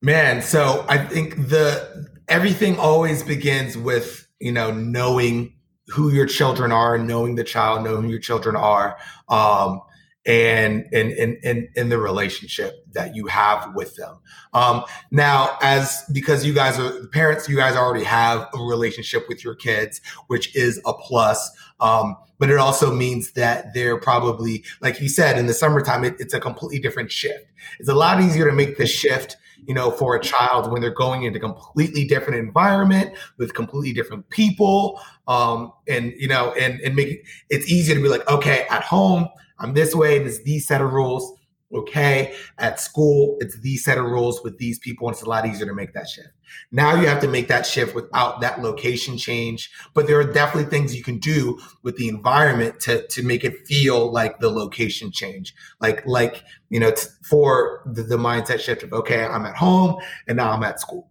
man, 0.00 0.42
so 0.42 0.86
I 0.88 0.98
think 0.98 1.48
the 1.48 2.06
everything 2.28 2.78
always 2.78 3.24
begins 3.24 3.76
with 3.76 4.28
you 4.40 4.52
know 4.52 4.70
knowing 4.70 5.54
who 5.88 6.10
your 6.10 6.26
children 6.26 6.72
are, 6.72 6.98
knowing 6.98 7.34
the 7.34 7.44
child, 7.44 7.84
knowing 7.84 8.04
who 8.04 8.10
your 8.10 8.20
children 8.20 8.56
are, 8.56 8.96
um, 9.28 9.80
and 10.26 10.86
and 10.92 11.12
and 11.12 11.38
and 11.44 11.68
in 11.76 11.88
the 11.88 11.98
relationship 11.98 12.84
that 12.92 13.14
you 13.16 13.26
have 13.26 13.74
with 13.74 13.96
them. 13.96 14.18
Um, 14.52 14.84
now, 15.10 15.56
as 15.62 16.04
because 16.12 16.44
you 16.44 16.52
guys 16.52 16.78
are 16.78 17.06
parents, 17.08 17.48
you 17.48 17.56
guys 17.56 17.76
already 17.76 18.04
have 18.04 18.48
a 18.54 18.62
relationship 18.62 19.26
with 19.28 19.44
your 19.44 19.54
kids, 19.54 20.00
which 20.26 20.54
is 20.54 20.80
a 20.84 20.92
plus. 20.92 21.50
Um, 21.80 22.16
but 22.38 22.50
it 22.50 22.56
also 22.56 22.92
means 22.92 23.32
that 23.32 23.74
they're 23.74 23.98
probably, 23.98 24.64
like 24.80 25.00
you 25.00 25.08
said, 25.10 25.38
in 25.38 25.46
the 25.46 25.52
summertime, 25.52 26.04
it, 26.04 26.16
it's 26.18 26.32
a 26.32 26.40
completely 26.40 26.78
different 26.78 27.12
shift. 27.12 27.44
It's 27.78 27.88
a 27.88 27.94
lot 27.94 28.20
easier 28.20 28.46
to 28.46 28.52
make 28.52 28.78
the 28.78 28.86
shift, 28.86 29.36
you 29.66 29.74
know, 29.74 29.90
for 29.90 30.16
a 30.16 30.20
child 30.20 30.70
when 30.70 30.80
they're 30.80 30.90
going 30.90 31.24
into 31.24 31.38
completely 31.38 32.06
different 32.06 32.38
environment 32.38 33.12
with 33.38 33.54
completely 33.54 33.92
different 33.92 34.28
people. 34.30 35.00
Um, 35.28 35.72
and 35.88 36.12
you 36.16 36.28
know, 36.28 36.52
and 36.52 36.80
and 36.80 36.96
make 36.96 37.24
it's 37.48 37.70
easier 37.70 37.94
to 37.94 38.02
be 38.02 38.08
like, 38.08 38.28
okay, 38.28 38.66
at 38.70 38.82
home, 38.82 39.28
I'm 39.58 39.74
this 39.74 39.94
way, 39.94 40.18
there's 40.18 40.42
these 40.42 40.66
set 40.66 40.80
of 40.80 40.92
rules. 40.92 41.39
Okay, 41.72 42.34
at 42.58 42.80
school, 42.80 43.36
it's 43.38 43.56
these 43.60 43.84
set 43.84 43.96
of 43.96 44.04
rules 44.06 44.42
with 44.42 44.58
these 44.58 44.80
people, 44.80 45.06
and 45.06 45.14
it's 45.14 45.22
a 45.22 45.28
lot 45.28 45.46
easier 45.46 45.66
to 45.66 45.74
make 45.74 45.94
that 45.94 46.08
shift. 46.08 46.30
Now 46.72 46.96
you 46.96 47.06
have 47.06 47.20
to 47.20 47.28
make 47.28 47.46
that 47.46 47.64
shift 47.64 47.94
without 47.94 48.40
that 48.40 48.60
location 48.60 49.16
change, 49.16 49.70
but 49.94 50.08
there 50.08 50.18
are 50.18 50.32
definitely 50.32 50.68
things 50.68 50.96
you 50.96 51.04
can 51.04 51.18
do 51.18 51.60
with 51.84 51.96
the 51.96 52.08
environment 52.08 52.80
to 52.80 53.06
to 53.06 53.22
make 53.22 53.44
it 53.44 53.68
feel 53.68 54.12
like 54.12 54.40
the 54.40 54.50
location 54.50 55.12
change, 55.12 55.54
like 55.80 56.04
like 56.06 56.42
you 56.70 56.80
know, 56.80 56.92
for 57.28 57.82
the, 57.86 58.02
the 58.02 58.16
mindset 58.16 58.58
shift 58.58 58.82
of 58.82 58.92
okay, 58.92 59.24
I'm 59.24 59.46
at 59.46 59.54
home 59.56 60.00
and 60.26 60.36
now 60.38 60.50
I'm 60.50 60.64
at 60.64 60.80
school. 60.80 61.08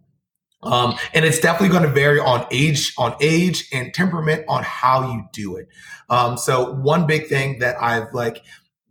Um, 0.62 0.98
and 1.14 1.24
it's 1.24 1.40
definitely 1.40 1.70
going 1.70 1.88
to 1.88 1.94
vary 1.94 2.20
on 2.20 2.46
age, 2.50 2.92
on 2.98 3.14
age 3.20 3.66
and 3.72 3.94
temperament 3.94 4.44
on 4.46 4.62
how 4.62 5.10
you 5.10 5.24
do 5.32 5.56
it. 5.56 5.68
Um, 6.10 6.36
so 6.36 6.74
one 6.74 7.06
big 7.06 7.28
thing 7.28 7.60
that 7.60 7.76
I've 7.80 8.12
like 8.12 8.42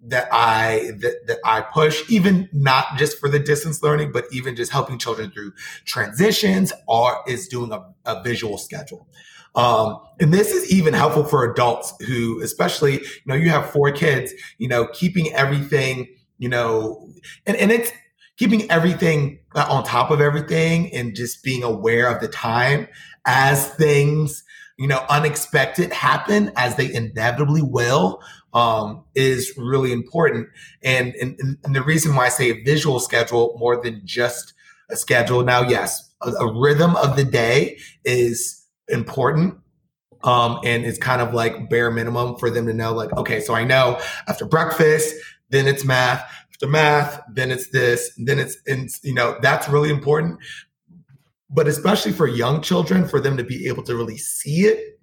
that 0.01 0.27
I 0.31 0.91
that, 0.99 1.27
that 1.27 1.39
I 1.43 1.61
push, 1.61 2.09
even 2.09 2.49
not 2.53 2.97
just 2.97 3.17
for 3.19 3.29
the 3.29 3.39
distance 3.39 3.83
learning, 3.83 4.11
but 4.11 4.25
even 4.31 4.55
just 4.55 4.71
helping 4.71 4.97
children 4.97 5.31
through 5.31 5.53
transitions, 5.85 6.71
are 6.87 7.23
is 7.27 7.47
doing 7.47 7.71
a, 7.71 7.85
a 8.05 8.23
visual 8.23 8.57
schedule. 8.57 9.07
Um, 9.55 9.99
and 10.19 10.33
this 10.33 10.51
is 10.51 10.71
even 10.71 10.93
helpful 10.93 11.23
for 11.23 11.51
adults 11.51 11.93
who, 12.05 12.41
especially, 12.41 12.93
you 12.93 13.25
know, 13.25 13.35
you 13.35 13.49
have 13.49 13.71
four 13.71 13.91
kids, 13.91 14.31
you 14.57 14.67
know, 14.67 14.87
keeping 14.93 15.33
everything, 15.33 16.07
you 16.37 16.49
know, 16.49 17.09
and, 17.45 17.57
and 17.57 17.71
it's 17.71 17.91
keeping 18.37 18.69
everything 18.71 19.39
uh, 19.55 19.65
on 19.69 19.83
top 19.83 20.11
of 20.11 20.21
everything 20.21 20.93
and 20.93 21.15
just 21.15 21.43
being 21.43 21.63
aware 21.63 22.07
of 22.07 22.21
the 22.21 22.27
time 22.27 22.87
as 23.25 23.69
things, 23.73 24.43
you 24.77 24.87
know, 24.87 25.03
unexpected 25.09 25.91
happen 25.91 26.51
as 26.55 26.75
they 26.75 26.93
inevitably 26.93 27.61
will 27.61 28.21
um, 28.53 29.03
is 29.15 29.53
really 29.57 29.91
important. 29.91 30.47
And, 30.83 31.13
and, 31.15 31.57
and 31.63 31.75
the 31.75 31.83
reason 31.83 32.15
why 32.15 32.25
I 32.25 32.29
say 32.29 32.49
a 32.49 32.63
visual 32.63 32.99
schedule 32.99 33.55
more 33.59 33.81
than 33.81 34.01
just 34.05 34.53
a 34.89 34.95
schedule. 34.95 35.43
Now, 35.43 35.61
yes, 35.61 36.09
a, 36.21 36.29
a 36.31 36.59
rhythm 36.59 36.95
of 36.95 37.15
the 37.15 37.23
day 37.23 37.77
is 38.03 38.65
important. 38.87 39.57
Um, 40.23 40.59
and 40.65 40.83
it's 40.83 40.97
kind 40.97 41.21
of 41.21 41.33
like 41.33 41.69
bare 41.69 41.91
minimum 41.91 42.35
for 42.37 42.49
them 42.49 42.65
to 42.65 42.73
know, 42.73 42.93
like, 42.93 43.15
okay, 43.15 43.39
so 43.39 43.53
I 43.53 43.63
know 43.63 44.01
after 44.27 44.45
breakfast, 44.45 45.15
then 45.49 45.65
it's 45.65 45.85
math, 45.85 46.29
after 46.51 46.67
math, 46.67 47.21
then 47.31 47.51
it's 47.51 47.69
this, 47.69 48.11
then 48.17 48.37
it's, 48.37 48.57
and 48.67 48.89
you 49.01 49.13
know, 49.13 49.37
that's 49.41 49.69
really 49.69 49.89
important. 49.89 50.39
But 51.49 51.69
especially 51.69 52.11
for 52.11 52.27
young 52.27 52.61
children, 52.61 53.07
for 53.07 53.21
them 53.21 53.37
to 53.37 53.45
be 53.45 53.67
able 53.67 53.83
to 53.83 53.95
really 53.95 54.17
see 54.17 54.65
it 54.65 54.98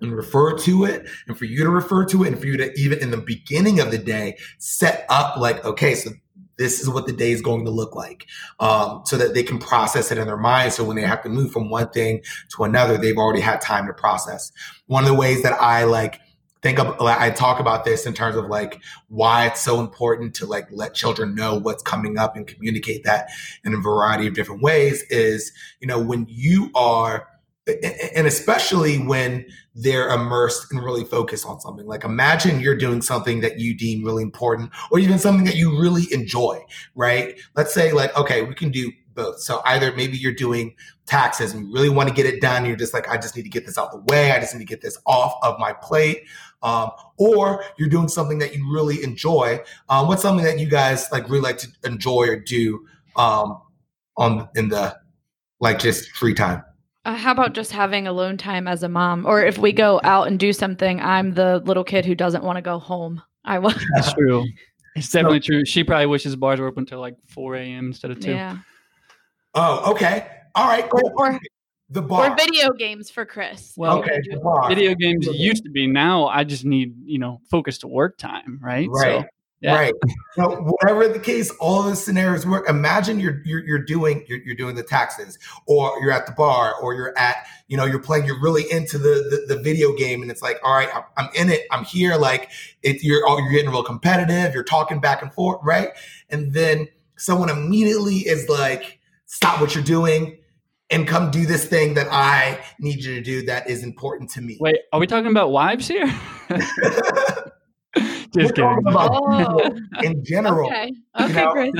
and 0.00 0.14
refer 0.14 0.56
to 0.58 0.84
it 0.84 1.08
and 1.26 1.38
for 1.38 1.44
you 1.44 1.64
to 1.64 1.70
refer 1.70 2.04
to 2.04 2.24
it 2.24 2.28
and 2.28 2.38
for 2.38 2.46
you 2.46 2.56
to 2.56 2.72
even 2.78 2.98
in 3.00 3.10
the 3.10 3.16
beginning 3.16 3.80
of 3.80 3.90
the 3.90 3.98
day 3.98 4.36
set 4.58 5.04
up 5.08 5.36
like 5.36 5.64
okay 5.64 5.94
so 5.94 6.10
this 6.56 6.78
is 6.78 6.90
what 6.90 7.06
the 7.06 7.12
day 7.12 7.32
is 7.32 7.40
going 7.40 7.64
to 7.64 7.70
look 7.70 7.96
like 7.96 8.26
um, 8.60 9.02
so 9.06 9.16
that 9.16 9.32
they 9.32 9.42
can 9.42 9.58
process 9.58 10.12
it 10.12 10.18
in 10.18 10.26
their 10.26 10.36
mind 10.36 10.72
so 10.72 10.84
when 10.84 10.96
they 10.96 11.02
have 11.02 11.22
to 11.22 11.28
move 11.28 11.50
from 11.50 11.70
one 11.70 11.88
thing 11.88 12.22
to 12.54 12.64
another 12.64 12.98
they've 12.98 13.16
already 13.16 13.40
had 13.40 13.60
time 13.60 13.86
to 13.86 13.92
process. 13.92 14.52
One 14.86 15.04
of 15.04 15.08
the 15.08 15.14
ways 15.14 15.42
that 15.42 15.54
i 15.60 15.84
like 15.84 16.20
think 16.62 16.78
of 16.78 17.00
i 17.00 17.30
talk 17.30 17.60
about 17.60 17.84
this 17.84 18.06
in 18.06 18.12
terms 18.12 18.36
of 18.36 18.46
like 18.46 18.80
why 19.08 19.46
it's 19.46 19.60
so 19.60 19.80
important 19.80 20.34
to 20.34 20.46
like 20.46 20.68
let 20.70 20.94
children 20.94 21.34
know 21.34 21.58
what's 21.58 21.82
coming 21.82 22.18
up 22.18 22.36
and 22.36 22.46
communicate 22.46 23.04
that 23.04 23.28
in 23.64 23.72
a 23.72 23.78
variety 23.78 24.26
of 24.26 24.34
different 24.34 24.62
ways 24.62 25.02
is 25.04 25.52
you 25.80 25.86
know 25.86 25.98
when 25.98 26.26
you 26.28 26.70
are 26.74 27.26
and 27.66 28.26
especially 28.26 28.98
when 28.98 29.46
they're 29.74 30.08
immersed 30.08 30.72
and 30.72 30.82
really 30.82 31.04
focused 31.04 31.46
on 31.46 31.60
something. 31.60 31.86
Like 31.86 32.04
imagine 32.04 32.60
you're 32.60 32.76
doing 32.76 33.02
something 33.02 33.40
that 33.40 33.58
you 33.58 33.76
deem 33.76 34.04
really 34.04 34.22
important 34.22 34.70
or 34.90 34.98
even 34.98 35.18
something 35.18 35.44
that 35.44 35.56
you 35.56 35.78
really 35.80 36.04
enjoy, 36.12 36.64
right? 36.94 37.38
Let's 37.54 37.72
say 37.72 37.92
like, 37.92 38.16
okay, 38.16 38.42
we 38.42 38.54
can 38.54 38.70
do 38.70 38.90
both. 39.14 39.40
So 39.40 39.60
either 39.64 39.92
maybe 39.92 40.16
you're 40.16 40.32
doing 40.32 40.74
taxes 41.06 41.52
and 41.52 41.66
you 41.66 41.74
really 41.74 41.88
want 41.88 42.08
to 42.08 42.14
get 42.14 42.26
it 42.26 42.40
done. 42.40 42.64
You're 42.64 42.76
just 42.76 42.94
like, 42.94 43.08
I 43.08 43.16
just 43.16 43.36
need 43.36 43.42
to 43.42 43.48
get 43.48 43.66
this 43.66 43.78
out 43.78 43.92
the 43.92 44.00
way. 44.12 44.32
I 44.32 44.40
just 44.40 44.54
need 44.54 44.60
to 44.60 44.66
get 44.66 44.80
this 44.80 44.98
off 45.06 45.34
of 45.42 45.58
my 45.58 45.72
plate. 45.72 46.24
Um, 46.62 46.90
or 47.16 47.64
you're 47.78 47.88
doing 47.88 48.08
something 48.08 48.38
that 48.38 48.54
you 48.54 48.70
really 48.72 49.02
enjoy. 49.02 49.60
Um, 49.88 50.08
what's 50.08 50.22
something 50.22 50.44
that 50.44 50.58
you 50.58 50.68
guys 50.68 51.08
like 51.10 51.28
really 51.28 51.42
like 51.42 51.58
to 51.58 51.68
enjoy 51.84 52.28
or 52.28 52.36
do 52.36 52.86
um, 53.16 53.60
on 54.16 54.48
in 54.54 54.68
the 54.68 54.96
like 55.60 55.78
just 55.78 56.10
free 56.10 56.34
time? 56.34 56.62
Uh, 57.10 57.14
how 57.14 57.32
about 57.32 57.54
just 57.54 57.72
having 57.72 58.06
alone 58.06 58.36
time 58.36 58.68
as 58.68 58.84
a 58.84 58.88
mom? 58.88 59.26
Or 59.26 59.44
if 59.44 59.58
we 59.58 59.72
go 59.72 60.00
out 60.04 60.28
and 60.28 60.38
do 60.38 60.52
something, 60.52 61.00
I'm 61.00 61.34
the 61.34 61.58
little 61.64 61.82
kid 61.82 62.06
who 62.06 62.14
doesn't 62.14 62.44
want 62.44 62.56
to 62.56 62.62
go 62.62 62.78
home. 62.78 63.20
I 63.44 63.58
will. 63.58 63.74
That's 63.94 64.12
true. 64.12 64.46
It's 64.94 65.10
definitely 65.10 65.40
true. 65.40 65.64
She 65.64 65.82
probably 65.82 66.06
wishes 66.06 66.36
bars 66.36 66.60
were 66.60 66.68
open 66.68 66.86
till 66.86 67.00
like 67.00 67.16
4 67.26 67.56
a.m. 67.56 67.86
instead 67.88 68.12
of 68.12 68.20
2. 68.20 68.30
Yeah. 68.30 68.58
Oh, 69.54 69.90
okay. 69.90 70.28
All 70.54 70.68
right. 70.68 70.88
Cool. 70.88 71.12
Or, 71.16 71.40
the 71.88 72.02
bar. 72.02 72.30
or 72.30 72.36
video 72.36 72.70
games 72.70 73.10
for 73.10 73.26
Chris. 73.26 73.74
Well, 73.76 73.98
okay. 73.98 74.20
The 74.30 74.36
bar. 74.36 74.68
Video 74.68 74.94
games 74.94 75.26
used 75.26 75.64
to 75.64 75.70
be. 75.70 75.88
Now 75.88 76.28
I 76.28 76.44
just 76.44 76.64
need, 76.64 76.94
you 77.04 77.18
know, 77.18 77.40
focus 77.50 77.78
to 77.78 77.88
work 77.88 78.18
time, 78.18 78.60
right? 78.62 78.88
Right. 78.88 79.22
So, 79.22 79.28
yeah. 79.60 79.74
Right. 79.74 79.94
So 80.36 80.56
whatever 80.80 81.06
the 81.06 81.18
case, 81.18 81.50
all 81.60 81.82
the 81.82 81.94
scenarios 81.94 82.46
work. 82.46 82.68
Imagine 82.68 83.20
you're 83.20 83.42
you're, 83.44 83.62
you're 83.66 83.84
doing 83.84 84.24
you're, 84.26 84.38
you're 84.38 84.56
doing 84.56 84.74
the 84.74 84.82
taxes, 84.82 85.38
or 85.66 85.92
you're 86.00 86.12
at 86.12 86.24
the 86.24 86.32
bar, 86.32 86.74
or 86.80 86.94
you're 86.94 87.16
at 87.18 87.46
you 87.68 87.76
know 87.76 87.84
you're 87.84 88.00
playing. 88.00 88.24
You're 88.24 88.40
really 88.40 88.70
into 88.70 88.96
the 88.96 89.44
the, 89.48 89.54
the 89.54 89.62
video 89.62 89.94
game, 89.94 90.22
and 90.22 90.30
it's 90.30 90.40
like, 90.40 90.58
all 90.64 90.74
right, 90.74 90.88
I'm, 90.94 91.02
I'm 91.18 91.28
in 91.34 91.50
it. 91.50 91.66
I'm 91.70 91.84
here. 91.84 92.16
Like 92.16 92.50
it, 92.82 93.02
you're 93.02 93.22
oh, 93.26 93.38
you're 93.38 93.52
getting 93.52 93.70
real 93.70 93.82
competitive. 93.82 94.54
You're 94.54 94.64
talking 94.64 94.98
back 94.98 95.20
and 95.20 95.32
forth, 95.32 95.60
right? 95.62 95.90
And 96.30 96.54
then 96.54 96.88
someone 97.16 97.50
immediately 97.50 98.16
is 98.16 98.48
like, 98.48 98.98
stop 99.26 99.60
what 99.60 99.74
you're 99.74 99.84
doing. 99.84 100.38
And 100.92 101.06
come 101.06 101.30
do 101.30 101.46
this 101.46 101.66
thing 101.66 101.94
that 101.94 102.08
I 102.10 102.64
need 102.80 103.04
you 103.04 103.14
to 103.14 103.20
do 103.20 103.46
that 103.46 103.70
is 103.70 103.84
important 103.84 104.28
to 104.30 104.40
me. 104.40 104.56
Wait, 104.58 104.76
are 104.92 104.98
we 104.98 105.06
talking 105.06 105.30
about 105.30 105.52
wives 105.52 105.86
here? 105.86 106.12
We're 108.34 108.42
just 108.42 108.54
kidding. 108.54 108.78
about 108.86 109.10
Oh, 109.12 109.76
in 110.02 110.24
general. 110.24 110.66
okay. 110.68 110.92
Okay, 111.20 111.32
know? 111.34 111.52
Chris. 111.52 111.72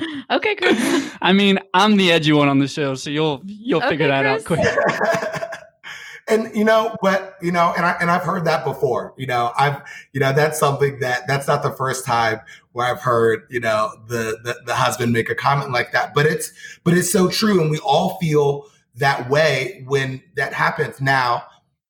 okay, 0.30 0.54
Chris. 0.54 1.12
I 1.20 1.32
mean, 1.32 1.58
I'm 1.74 1.96
the 1.96 2.10
edgy 2.12 2.32
one 2.32 2.48
on 2.48 2.58
the 2.58 2.68
show, 2.68 2.94
so 2.94 3.10
you'll 3.10 3.42
you'll 3.44 3.80
figure 3.82 4.06
Okay, 4.06 4.22
that 4.22 4.26
out 4.26 4.44
Chris. 4.44 4.60
quick. 4.74 5.50
and 6.28 6.54
you 6.54 6.64
know, 6.64 6.96
but 7.02 7.36
you 7.42 7.52
know, 7.52 7.72
and 7.76 7.84
I 7.86 7.92
and 8.00 8.10
I've 8.10 8.22
heard 8.22 8.44
that 8.46 8.64
before. 8.64 9.14
You 9.16 9.26
know, 9.26 9.52
I've 9.58 9.82
you 10.12 10.20
know 10.20 10.32
that's 10.32 10.58
something 10.58 10.98
that 11.00 11.26
that's 11.26 11.46
not 11.46 11.62
the 11.62 11.72
first 11.72 12.04
time 12.04 12.40
where 12.72 12.86
I've 12.86 13.00
heard 13.02 13.42
you 13.50 13.60
know 13.60 13.90
the 14.06 14.38
the, 14.44 14.56
the 14.66 14.74
husband 14.74 15.12
make 15.12 15.30
a 15.30 15.34
comment 15.34 15.72
like 15.72 15.92
that. 15.92 16.14
But 16.14 16.26
it's 16.26 16.52
but 16.84 16.94
it's 16.94 17.10
so 17.10 17.28
true, 17.28 17.60
and 17.60 17.70
we 17.70 17.78
all 17.78 18.18
feel 18.18 18.66
that 18.96 19.28
way 19.30 19.84
when 19.86 20.22
that 20.36 20.52
happens. 20.52 21.00
Now, 21.00 21.44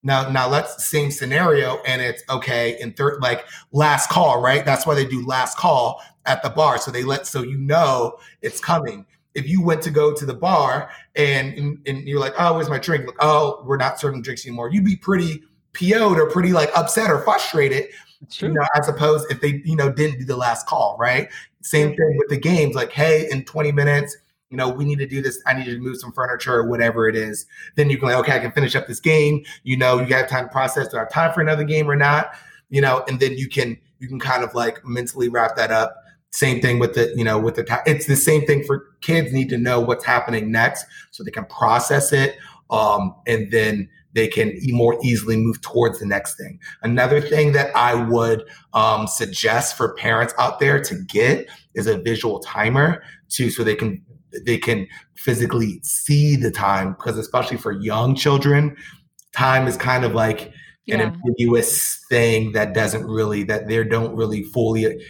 now, 0.09 0.29
now 0.29 0.49
let's 0.49 0.85
same 0.89 1.13
scenario, 1.13 1.81
and 1.87 2.03
it's 2.03 2.25
okay 2.29 2.81
in 2.81 2.93
third 2.95 3.23
like 3.23 3.45
last 3.71 4.11
call, 4.11 4.41
right? 4.41 4.65
That's 4.65 4.87
why 4.87 4.97
they 4.97 5.07
do 5.07 5.25
last 5.25 5.57
call 5.57 6.03
at 6.27 6.43
the 6.43 6.51
bar, 6.51 6.79
so 6.79 6.91
they 6.91 7.05
let 7.05 7.27
so 7.27 7.43
you 7.43 7.57
know 7.57 8.19
it's 8.43 8.61
coming 8.61 9.07
if 9.39 9.49
you 9.49 9.63
went 9.63 9.83
to 9.83 9.91
go 9.91 10.13
to 10.13 10.27
the 10.27 10.35
bar 10.35 10.91
and, 11.15 11.55
and, 11.55 11.79
and 11.87 12.09
you're 12.09 12.19
like, 12.19 12.35
oh, 12.39 12.55
where's 12.55 12.69
my 12.69 12.79
drink? 12.79 13.07
Like, 13.07 13.17
oh, 13.21 13.63
we're 13.65 13.77
not 13.77 14.01
serving 14.01 14.23
drinks 14.23 14.45
anymore. 14.45 14.71
You'd 14.71 14.85
be 14.85 14.97
pretty 14.97 15.43
PO'd 15.75 16.19
or 16.19 16.29
pretty 16.29 16.53
like 16.53 16.71
upset 16.77 17.11
or 17.11 17.21
frustrated. 17.21 17.87
You 18.31 18.49
know, 18.49 18.67
as 18.75 18.89
opposed 18.89 19.31
if 19.31 19.41
they, 19.41 19.63
you 19.65 19.77
know, 19.77 19.93
didn't 19.93 20.19
do 20.19 20.25
the 20.25 20.37
last 20.37 20.67
call, 20.67 20.97
right? 20.99 21.29
Same 21.61 21.91
thing 21.91 22.17
with 22.17 22.29
the 22.29 22.37
games. 22.37 22.75
Like, 22.75 22.91
hey, 22.91 23.29
in 23.31 23.45
20 23.45 23.71
minutes, 23.71 24.17
you 24.51 24.57
know, 24.57 24.69
we 24.69 24.85
need 24.85 24.99
to 24.99 25.07
do 25.07 25.21
this. 25.21 25.41
I 25.47 25.55
need 25.55 25.67
to 25.67 25.79
move 25.79 25.99
some 25.99 26.13
furniture 26.13 26.55
or 26.55 26.69
whatever 26.69 27.09
it 27.09 27.17
is. 27.17 27.47
Then 27.77 27.91
you 27.91 27.99
can 27.99 28.09
like, 28.09 28.17
okay, 28.19 28.37
I 28.37 28.39
can 28.39 28.53
finish 28.53 28.75
up 28.75 28.87
this 28.87 29.01
game. 29.01 29.45
You 29.63 29.77
know, 29.77 30.01
you 30.01 30.15
have 30.15 30.29
time 30.29 30.47
to 30.47 30.51
process. 30.51 30.89
Do 30.89 30.97
I 30.97 31.01
have 31.01 31.11
time 31.11 31.33
for 31.33 31.41
another 31.41 31.65
game 31.65 31.91
or 31.91 31.97
not? 31.97 32.33
You 32.71 32.81
know, 32.81 33.05
and 33.09 33.21
then 33.21 33.33
you 33.33 33.49
can 33.49 33.79
you 33.99 34.09
can 34.09 34.19
kind 34.19 34.43
of 34.43 34.55
like 34.55 34.85
mentally 34.85 35.29
wrap 35.29 35.57
that 35.57 35.71
up 35.71 35.97
same 36.31 36.61
thing 36.61 36.79
with 36.79 36.95
the, 36.95 37.13
you 37.17 37.25
know, 37.25 37.39
with 37.39 37.55
the, 37.55 37.83
it's 37.87 38.07
the 38.07 38.17
same 38.17 38.45
thing 38.47 38.63
for 38.65 38.87
kids 39.01 39.33
need 39.33 39.49
to 39.49 39.59
know 39.59 39.81
what's 39.81 40.05
happening 40.05 40.53
next 40.53 40.85
so 41.11 41.25
they 41.25 41.31
can 41.31 41.47
process 41.47 42.13
it. 42.13 42.37
Um, 42.71 43.15
and 43.27 43.51
then 43.51 43.89
they 44.13 44.29
can 44.29 44.55
more 44.69 44.99
easily 45.03 45.37
move 45.37 45.61
towards 45.63 46.01
the 46.01 46.07
next 46.07 46.37
thing. 46.37 46.59
Another 46.83 47.21
thing 47.21 47.53
that 47.53 47.75
I 47.75 47.95
would 47.95 48.45
um, 48.75 49.07
suggest 49.07 49.77
for 49.77 49.95
parents 49.95 50.35
out 50.39 50.61
there 50.61 50.83
to 50.83 50.95
get 51.05 51.49
is 51.75 51.87
a 51.87 51.99
visual 51.99 52.41
timer 52.41 53.03
too, 53.29 53.51
so 53.51 53.63
they 53.63 53.75
can 53.75 54.03
they 54.45 54.59
can 54.59 54.87
physically 55.15 55.81
see 55.83 56.37
the 56.37 56.51
time 56.51 56.93
because 56.93 57.19
especially 57.19 57.57
for 57.57 57.73
young 57.73 58.15
children, 58.15 58.77
time 59.33 59.67
is 59.67 59.77
kind 59.77 60.05
of 60.05 60.15
like 60.15 60.53
an 60.89 61.01
yeah. 61.01 61.03
ambiguous 61.03 62.05
thing 62.09 62.53
that 62.53 62.75
doesn't 62.75 63.07
really 63.07 63.43
that 63.45 63.69
they 63.69 63.83
don't 63.85 64.17
really 64.17 64.43
fully 64.43 65.03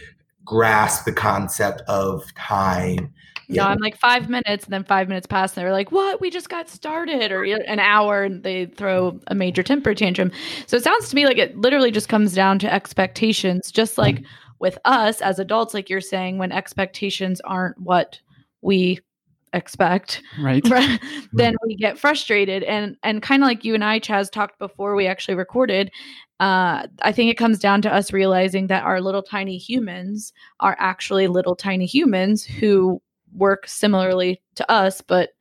grasp 0.43 1.05
the 1.05 1.13
concept 1.13 1.81
of 1.87 2.33
time. 2.35 3.13
No, 3.51 3.63
I'm 3.63 3.79
like 3.79 3.97
five 3.97 4.29
minutes, 4.29 4.65
and 4.65 4.73
then 4.73 4.83
five 4.83 5.07
minutes 5.07 5.25
pass, 5.25 5.55
and 5.55 5.63
they're 5.63 5.73
like, 5.73 5.91
"What? 5.91 6.21
We 6.21 6.29
just 6.29 6.49
got 6.49 6.69
started," 6.69 7.31
or 7.31 7.43
an 7.43 7.79
hour, 7.79 8.23
and 8.23 8.43
they 8.43 8.67
throw 8.67 9.19
a 9.27 9.33
major 9.33 9.63
temper 9.63 9.95
tantrum. 9.95 10.31
So 10.67 10.77
it 10.77 10.83
sounds 10.83 11.09
to 11.09 11.15
me 11.15 11.25
like 11.25 11.39
it 11.39 11.57
literally 11.57 11.89
just 11.89 12.09
comes 12.09 12.35
down 12.35 12.59
to 12.59 12.71
expectations, 12.71 13.71
just 13.71 13.97
like 13.97 14.17
mm-hmm. 14.17 14.25
with 14.59 14.77
us 14.85 15.19
as 15.21 15.39
adults, 15.39 15.73
like 15.73 15.89
you're 15.89 15.99
saying, 15.99 16.37
when 16.37 16.51
expectations 16.51 17.41
aren't 17.41 17.79
what 17.79 18.19
we 18.61 18.99
expect 19.53 20.21
right 20.39 20.63
then 21.33 21.55
we 21.65 21.75
get 21.75 21.97
frustrated 21.97 22.63
and 22.63 22.95
and 23.03 23.21
kind 23.21 23.41
of 23.43 23.47
like 23.47 23.63
you 23.63 23.73
and 23.73 23.83
i 23.83 23.99
chaz 23.99 24.31
talked 24.31 24.59
before 24.59 24.95
we 24.95 25.07
actually 25.07 25.35
recorded 25.35 25.91
uh, 26.39 26.87
I 27.01 27.11
think 27.11 27.29
it 27.29 27.37
comes 27.37 27.59
down 27.59 27.81
to 27.81 27.93
us 27.93 28.13
realizing 28.13 28.67
that 28.67 28.83
our 28.83 29.01
little 29.01 29.21
tiny 29.21 29.57
humans 29.57 30.31
are 30.61 30.75
actually 30.79 31.27
little 31.27 31.55
tiny 31.55 31.85
humans 31.85 32.45
who 32.45 33.01
work 33.33 33.67
similarly 33.67 34.41
to 34.55 34.71
us, 34.71 35.01
but 35.01 35.31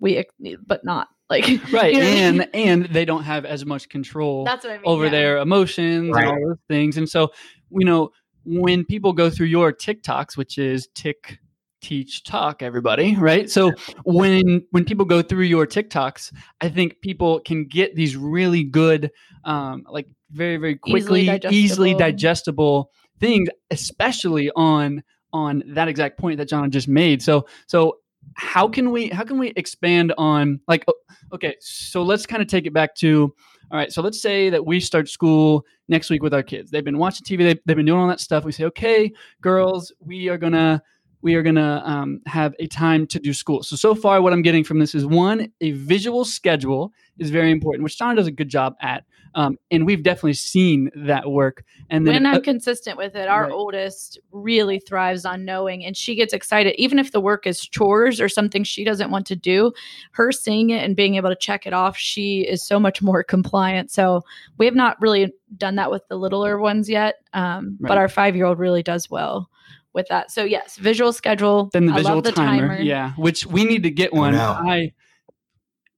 we 0.00 0.24
but 0.66 0.84
not 0.84 1.08
like 1.30 1.44
right. 1.72 1.92
You 1.92 2.00
know 2.00 2.06
and 2.06 2.42
I 2.42 2.56
mean? 2.56 2.68
and 2.68 2.84
they 2.86 3.04
don't 3.04 3.22
have 3.22 3.44
as 3.44 3.64
much 3.64 3.88
control 3.88 4.44
That's 4.44 4.64
what 4.64 4.72
I 4.72 4.76
mean, 4.78 4.82
over 4.84 5.04
yeah. 5.04 5.10
their 5.10 5.36
emotions 5.38 6.10
right. 6.10 6.24
and 6.24 6.32
all 6.32 6.48
those 6.48 6.58
things. 6.68 6.96
And 6.96 7.08
so 7.08 7.30
you 7.70 7.86
know 7.86 8.10
when 8.44 8.84
people 8.84 9.12
go 9.12 9.30
through 9.30 9.46
your 9.46 9.72
TikToks, 9.72 10.36
which 10.36 10.58
is 10.58 10.88
tick 10.94 11.38
teach 11.82 12.24
talk 12.24 12.62
everybody 12.62 13.16
right? 13.16 13.50
So 13.50 13.72
when 14.04 14.64
when 14.70 14.84
people 14.84 15.04
go 15.04 15.20
through 15.22 15.44
your 15.44 15.66
tiktoks 15.66 16.32
i 16.60 16.68
think 16.68 17.00
people 17.00 17.40
can 17.40 17.66
get 17.66 17.94
these 17.96 18.16
really 18.16 18.64
good 18.64 19.10
um 19.44 19.84
like 19.88 20.06
very 20.30 20.56
very 20.56 20.76
quickly 20.76 21.22
easily 21.22 21.26
digestible, 21.26 21.54
easily 21.54 21.94
digestible 21.94 22.90
things 23.18 23.48
especially 23.70 24.50
on 24.56 25.02
on 25.32 25.62
that 25.66 25.88
exact 25.88 26.18
point 26.18 26.38
that 26.38 26.48
Jana 26.48 26.68
just 26.68 26.88
made. 26.88 27.22
So 27.22 27.46
so 27.66 27.98
how 28.34 28.68
can 28.68 28.90
we 28.90 29.08
how 29.08 29.24
can 29.24 29.38
we 29.38 29.48
expand 29.56 30.12
on 30.16 30.60
like 30.68 30.84
okay 31.32 31.56
so 31.60 32.02
let's 32.02 32.24
kind 32.24 32.40
of 32.40 32.48
take 32.48 32.66
it 32.66 32.72
back 32.72 32.94
to 32.94 33.34
all 33.70 33.78
right 33.78 33.92
so 33.92 34.00
let's 34.00 34.22
say 34.22 34.48
that 34.48 34.64
we 34.64 34.78
start 34.78 35.08
school 35.08 35.64
next 35.88 36.08
week 36.08 36.22
with 36.22 36.32
our 36.32 36.42
kids. 36.42 36.70
They've 36.70 36.84
been 36.84 36.98
watching 36.98 37.24
tv 37.24 37.38
they've, 37.38 37.58
they've 37.66 37.76
been 37.76 37.86
doing 37.86 38.00
all 38.00 38.08
that 38.08 38.20
stuff. 38.20 38.44
We 38.44 38.52
say 38.52 38.64
okay 38.64 39.12
girls 39.40 39.92
we 39.98 40.28
are 40.28 40.38
gonna 40.38 40.82
we 41.22 41.34
are 41.36 41.42
going 41.42 41.54
to 41.54 41.82
um, 41.88 42.20
have 42.26 42.54
a 42.58 42.66
time 42.66 43.06
to 43.06 43.18
do 43.18 43.32
school. 43.32 43.62
So, 43.62 43.76
so 43.76 43.94
far, 43.94 44.20
what 44.20 44.32
I'm 44.32 44.42
getting 44.42 44.64
from 44.64 44.80
this 44.80 44.94
is 44.94 45.06
one, 45.06 45.52
a 45.60 45.70
visual 45.72 46.24
schedule 46.24 46.92
is 47.18 47.30
very 47.30 47.50
important, 47.50 47.84
which 47.84 47.96
Jana 47.96 48.16
does 48.16 48.26
a 48.26 48.32
good 48.32 48.48
job 48.48 48.74
at. 48.80 49.04
Um, 49.34 49.56
and 49.70 49.86
we've 49.86 50.02
definitely 50.02 50.34
seen 50.34 50.90
that 50.94 51.30
work. 51.30 51.64
And 51.88 52.06
then 52.06 52.14
when 52.14 52.26
I'm 52.26 52.36
uh, 52.36 52.40
consistent 52.40 52.98
with 52.98 53.14
it, 53.16 53.28
our 53.28 53.44
right. 53.44 53.52
oldest 53.52 54.18
really 54.30 54.78
thrives 54.78 55.24
on 55.24 55.44
knowing, 55.44 55.84
and 55.84 55.96
she 55.96 56.14
gets 56.14 56.34
excited, 56.34 56.74
even 56.76 56.98
if 56.98 57.12
the 57.12 57.20
work 57.20 57.46
is 57.46 57.66
chores 57.66 58.20
or 58.20 58.28
something 58.28 58.62
she 58.62 58.84
doesn't 58.84 59.10
want 59.10 59.26
to 59.28 59.36
do. 59.36 59.72
Her 60.10 60.32
seeing 60.32 60.70
it 60.70 60.84
and 60.84 60.94
being 60.94 61.14
able 61.14 61.30
to 61.30 61.36
check 61.36 61.66
it 61.66 61.72
off, 61.72 61.96
she 61.96 62.40
is 62.40 62.62
so 62.62 62.78
much 62.78 63.00
more 63.00 63.22
compliant. 63.24 63.90
So 63.90 64.22
we 64.58 64.66
have 64.66 64.74
not 64.74 65.00
really 65.00 65.32
done 65.56 65.76
that 65.76 65.90
with 65.90 66.06
the 66.08 66.16
littler 66.16 66.58
ones 66.58 66.90
yet, 66.90 67.14
um, 67.32 67.78
right. 67.80 67.88
but 67.88 67.98
our 67.98 68.08
five 68.08 68.36
year 68.36 68.44
old 68.44 68.58
really 68.58 68.82
does 68.82 69.08
well 69.08 69.48
with 69.94 70.06
that. 70.08 70.30
So 70.30 70.44
yes, 70.44 70.76
visual 70.76 71.12
schedule. 71.12 71.70
Then 71.72 71.86
the 71.86 71.92
visual 71.92 72.22
the 72.22 72.32
timer, 72.32 72.68
timer, 72.68 72.80
Yeah, 72.80 73.12
which 73.12 73.46
we 73.46 73.64
need 73.64 73.82
to 73.82 73.90
get 73.90 74.12
one. 74.12 74.34
Oh, 74.34 74.38
no. 74.38 74.70
I 74.70 74.92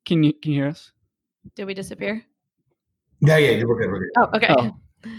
can 0.05 0.23
you 0.23 0.33
can 0.33 0.53
you 0.53 0.63
hear 0.63 0.69
us? 0.69 0.93
Did 1.55 1.67
we 1.67 1.75
disappear? 1.75 2.25
Yeah, 3.21 3.39
yeah, 3.39 3.65
we're 3.65 3.81
good. 3.81 3.91
We're 3.91 4.01
good. 4.01 4.11
Oh, 4.17 4.29
okay. 4.35 4.55
Oh. 4.57 4.71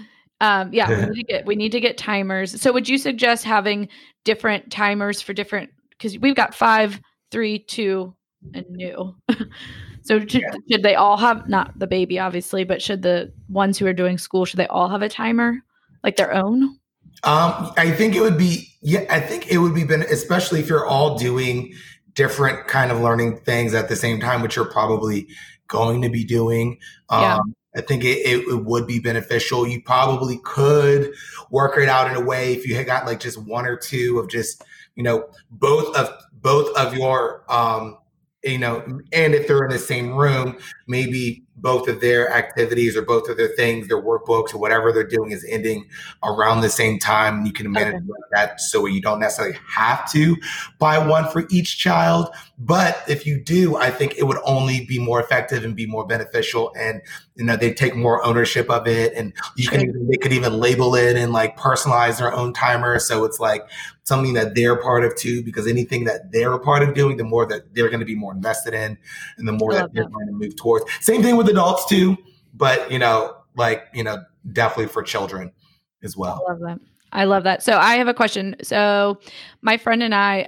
Um, 0.42 0.74
yeah, 0.74 0.90
we 0.90 1.06
need 1.14 1.16
to 1.16 1.24
get 1.24 1.46
we 1.46 1.56
need 1.56 1.72
to 1.72 1.80
get 1.80 1.98
timers. 1.98 2.60
So 2.62 2.74
would 2.74 2.90
you 2.90 2.98
suggest 2.98 3.46
having 3.46 3.88
different 4.26 4.70
timers 4.70 5.22
for 5.22 5.32
different 5.32 5.70
because 5.92 6.20
we've 6.20 6.36
got 6.36 6.54
five, 6.54 7.00
three, 7.32 7.60
two, 7.60 8.14
and 8.54 8.70
new. 8.70 9.16
so 10.02 10.20
should, 10.20 10.34
yeah. 10.34 10.54
should 10.70 10.84
they 10.84 10.96
all 10.96 11.18
have 11.18 11.48
not 11.48 11.78
the 11.80 11.88
baby 11.88 12.20
obviously, 12.20 12.64
but 12.64 12.82
should 12.82 13.02
the 13.02 13.32
ones 13.50 13.78
who 13.78 13.88
are 13.88 13.94
doing 13.94 14.18
school 14.18 14.46
should 14.46 14.60
they 14.60 14.68
all 14.68 14.90
have 14.90 15.02
a 15.02 15.10
timer 15.10 15.64
like 16.04 16.18
their 16.18 16.34
own? 16.34 16.78
Um, 17.23 17.71
I 17.78 17.91
think 17.91 18.15
it 18.15 18.21
would 18.21 18.38
be, 18.38 18.67
yeah, 18.82 19.06
I 19.10 19.19
think 19.19 19.47
it 19.51 19.58
would 19.58 19.73
be, 19.73 19.84
been, 19.84 20.04
especially 20.04 20.60
if 20.60 20.69
you're 20.69 20.86
all 20.86 21.17
doing 21.17 21.73
different 22.13 22.67
kind 22.67 22.91
of 22.91 22.99
learning 23.01 23.39
things 23.39 23.73
at 23.73 23.89
the 23.89 23.95
same 23.95 24.19
time, 24.19 24.41
which 24.41 24.56
you're 24.56 24.71
probably 24.71 25.28
going 25.67 26.01
to 26.01 26.10
be 26.10 26.23
doing. 26.23 26.78
Um, 27.10 27.21
yeah. 27.21 27.39
I 27.78 27.82
think 27.82 28.04
it, 28.04 28.19
it, 28.19 28.47
it, 28.47 28.65
would 28.65 28.88
be 28.88 28.99
beneficial. 28.99 29.67
You 29.67 29.82
probably 29.82 30.39
could 30.43 31.12
work 31.49 31.78
it 31.78 31.89
out 31.89 32.10
in 32.10 32.15
a 32.15 32.21
way 32.23 32.54
if 32.54 32.65
you 32.65 32.75
had 32.75 32.86
got 32.86 33.06
like 33.06 33.19
just 33.19 33.38
one 33.38 33.65
or 33.65 33.75
two 33.75 34.19
of 34.19 34.30
just, 34.30 34.63
you 34.95 35.04
know, 35.04 35.28
both 35.51 35.95
of 35.97 36.10
both 36.41 36.75
of 36.78 36.95
your 36.95 37.43
um, 37.51 37.97
you 38.45 38.60
know, 38.60 38.82
and 39.12 39.34
if 39.34 39.47
they're 39.47 39.63
in 39.63 39.71
the 39.71 39.80
same 39.80 40.13
room, 40.13 40.58
maybe 40.88 41.45
both 41.58 41.88
of 41.88 42.02
their 42.02 42.32
activities 42.32 42.98
or 42.98 43.02
both 43.02 43.30
of 43.30 43.38
their 43.38 43.48
things, 43.48 43.88
their 43.88 44.02
workbooks 44.02 44.54
or 44.54 44.58
whatever 44.58 44.91
they're 44.91 45.08
doing 45.08 45.32
is 45.32 45.46
ending 45.50 45.88
around 46.24 46.62
the 46.62 46.70
same 46.70 47.00
time. 47.00 47.46
You 47.46 47.54
can 47.54 47.72
manage 47.72 47.96
okay. 47.96 48.06
that 48.34 48.60
so 48.60 48.86
you 48.86 49.02
don't 49.02 49.20
necessarily 49.20 49.58
have 49.68 50.12
to 50.12 50.36
buy 50.80 50.98
one 50.98 51.30
for 51.30 51.46
each 51.50 51.78
child. 51.78 52.30
But 52.58 53.02
if 53.08 53.26
you 53.26 53.41
do, 53.41 53.76
I 53.76 53.89
think 53.89 54.15
it 54.18 54.24
would 54.24 54.39
only 54.46 54.86
be 54.86 55.00
more 55.00 55.22
effective 55.22 55.63
and 55.63 55.76
be 55.76 55.86
more 55.86 56.06
beneficial. 56.06 56.74
And, 56.78 57.02
you 57.36 57.44
know, 57.44 57.58
they 57.58 57.74
take 57.74 57.96
more 57.96 58.24
ownership 58.24 58.70
of 58.70 58.88
it 58.88 59.13
and 59.13 59.34
you 59.58 59.68
can, 59.68 59.82
even, 59.82 60.08
they 60.08 60.18
could 60.18 60.32
even 60.32 60.60
label 60.60 60.96
it 60.96 61.18
and 61.18 61.34
like 61.34 61.58
personalize 61.58 62.18
their 62.18 62.34
own 62.34 62.54
timer. 62.54 63.00
So 63.00 63.26
it's 63.26 63.39
like 63.39 63.68
something 64.04 64.36
that 64.36 64.56
they're 64.56 64.78
part 64.78 65.04
of 65.04 65.15
too, 65.15 65.44
because 65.44 65.68
anything 65.68 66.06
that 66.06 66.32
they're 66.32 66.54
a 66.54 66.60
part 66.60 66.84
of 66.84 66.94
doing, 66.94 67.18
the 67.18 67.24
more 67.24 67.46
that 67.46 67.74
they're 67.74 67.89
going 67.89 68.00
to 68.00 68.06
be 68.06 68.15
more 68.15 68.34
invested 68.34 68.74
in 68.74 68.98
and 69.38 69.48
the 69.48 69.52
more 69.52 69.74
that 69.74 69.94
they're 69.94 70.08
going 70.08 70.28
to 70.28 70.34
move 70.34 70.56
towards. 70.56 70.86
Same 71.02 71.22
thing 71.24 71.36
with 71.36 71.45
adults 71.48 71.86
too, 71.86 72.18
but 72.54 72.92
you 72.92 73.00
know, 73.00 73.36
like, 73.56 73.88
you 73.94 74.04
know, 74.04 74.24
definitely 74.52 74.88
for 74.88 75.04
children 75.04 75.52
as 76.04 76.16
well. 76.18 76.44
I 76.48 76.52
love 76.52 76.60
that. 76.62 76.80
I 77.12 77.24
love 77.24 77.44
that. 77.46 77.64
So 77.64 77.78
I 77.78 77.96
have 77.96 78.08
a 78.08 78.14
question. 78.14 78.56
So 78.62 79.20
my 79.62 79.78
friend 79.78 80.04
and 80.04 80.14
I, 80.14 80.48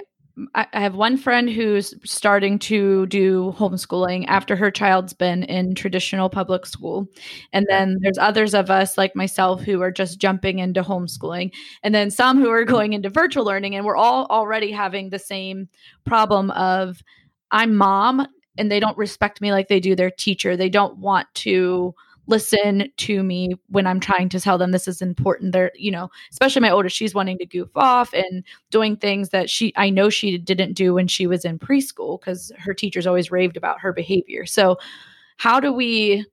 I 0.53 0.67
have 0.73 0.93
one 0.93 1.17
friend 1.17 1.49
who's 1.49 1.95
starting 2.03 2.59
to 2.59 3.07
do 3.07 3.55
homeschooling 3.57 4.25
after 4.27 4.55
her 4.55 4.69
child's 4.69 5.13
been 5.13 5.43
in 5.43 5.73
traditional 5.73 6.29
public 6.29 6.67
school. 6.67 7.07
And 7.53 7.65
then 7.69 7.97
there's 8.01 8.19
others 8.19 8.53
of 8.53 8.69
us 8.69 8.99
like 8.99 9.15
myself 9.15 9.63
who 9.63 9.81
are 9.81 9.91
just 9.91 10.19
jumping 10.19 10.59
into 10.59 10.83
homeschooling. 10.83 11.51
And 11.81 11.95
then 11.95 12.11
some 12.11 12.37
who 12.37 12.49
are 12.51 12.65
going 12.65 12.93
into 12.93 13.09
virtual 13.09 13.45
learning. 13.45 13.75
And 13.75 13.83
we're 13.83 13.97
all 13.97 14.27
already 14.27 14.71
having 14.71 15.09
the 15.09 15.17
same 15.17 15.69
problem 16.05 16.51
of 16.51 17.01
I'm 17.49 17.75
mom 17.75 18.27
and 18.57 18.71
they 18.71 18.79
don't 18.79 18.97
respect 18.97 19.41
me 19.41 19.51
like 19.51 19.67
they 19.67 19.79
do 19.79 19.95
their 19.95 20.11
teacher. 20.11 20.57
They 20.57 20.69
don't 20.69 20.97
want 20.97 21.27
to 21.35 21.93
listen 22.27 22.91
to 22.97 23.23
me 23.23 23.55
when 23.69 23.87
I'm 23.87 23.99
trying 23.99 24.29
to 24.29 24.39
tell 24.39 24.57
them 24.57 24.71
this 24.71 24.87
is 24.87 25.01
important. 25.01 25.53
They're, 25.53 25.71
you 25.75 25.91
know, 25.91 26.09
especially 26.31 26.61
my 26.61 26.69
oldest, 26.69 26.95
she's 26.95 27.15
wanting 27.15 27.37
to 27.39 27.45
goof 27.45 27.69
off 27.75 28.13
and 28.13 28.43
doing 28.69 28.97
things 28.97 29.29
that 29.29 29.49
she, 29.49 29.73
I 29.75 29.89
know 29.89 30.09
she 30.09 30.37
didn't 30.37 30.73
do 30.73 30.93
when 30.93 31.07
she 31.07 31.25
was 31.25 31.45
in 31.45 31.57
preschool 31.57 32.19
because 32.19 32.51
her 32.57 32.73
teachers 32.73 33.07
always 33.07 33.31
raved 33.31 33.57
about 33.57 33.79
her 33.79 33.93
behavior. 33.93 34.45
So, 34.45 34.77
how 35.37 35.59
do 35.59 35.71
we, 35.71 36.25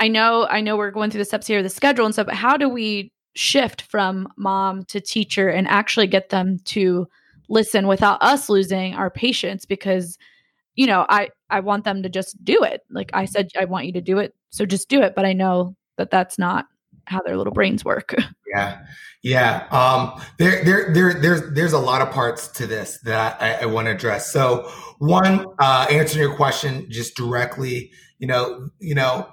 I 0.00 0.08
know, 0.08 0.46
I 0.48 0.60
know 0.60 0.76
we're 0.76 0.90
going 0.90 1.10
through 1.10 1.20
the 1.20 1.26
steps 1.26 1.46
here, 1.46 1.62
the 1.62 1.68
schedule 1.68 2.06
and 2.06 2.14
stuff, 2.14 2.26
but 2.26 2.34
how 2.34 2.56
do 2.56 2.68
we 2.68 3.12
shift 3.34 3.82
from 3.82 4.26
mom 4.36 4.84
to 4.86 5.00
teacher 5.00 5.48
and 5.48 5.68
actually 5.68 6.06
get 6.06 6.30
them 6.30 6.58
to 6.64 7.06
listen 7.50 7.86
without 7.86 8.20
us 8.22 8.48
losing 8.48 8.94
our 8.94 9.10
patience? 9.10 9.66
Because, 9.66 10.18
you 10.78 10.86
know, 10.86 11.04
I, 11.08 11.30
I 11.50 11.60
want 11.60 11.84
them 11.84 12.02
to 12.04 12.08
just 12.08 12.42
do 12.44 12.62
it. 12.62 12.82
Like 12.90 13.10
I 13.12 13.24
said, 13.24 13.48
I 13.58 13.64
want 13.64 13.86
you 13.86 13.92
to 13.94 14.00
do 14.00 14.18
it 14.18 14.34
so 14.50 14.64
just 14.64 14.88
do 14.88 15.02
it 15.02 15.14
but 15.14 15.24
i 15.24 15.32
know 15.32 15.74
that 15.96 16.10
that's 16.10 16.38
not 16.38 16.66
how 17.06 17.22
their 17.22 17.38
little 17.38 17.52
brains 17.52 17.84
work. 17.84 18.14
Yeah. 18.54 18.86
Yeah 19.22 19.66
um 19.70 20.22
there 20.38 20.64
there 20.64 20.94
there 20.94 21.12
there's 21.12 21.42
there's 21.52 21.72
a 21.74 21.78
lot 21.78 22.00
of 22.00 22.10
parts 22.10 22.48
to 22.48 22.66
this 22.66 22.98
that 23.02 23.36
i, 23.42 23.64
I 23.64 23.66
want 23.66 23.88
to 23.88 23.90
address. 23.90 24.32
So 24.32 24.70
one 24.98 25.44
uh 25.58 25.86
answering 25.90 26.26
your 26.26 26.34
question 26.34 26.90
just 26.90 27.14
directly 27.14 27.90
you 28.20 28.26
know 28.26 28.70
you 28.78 28.94
know 28.94 29.28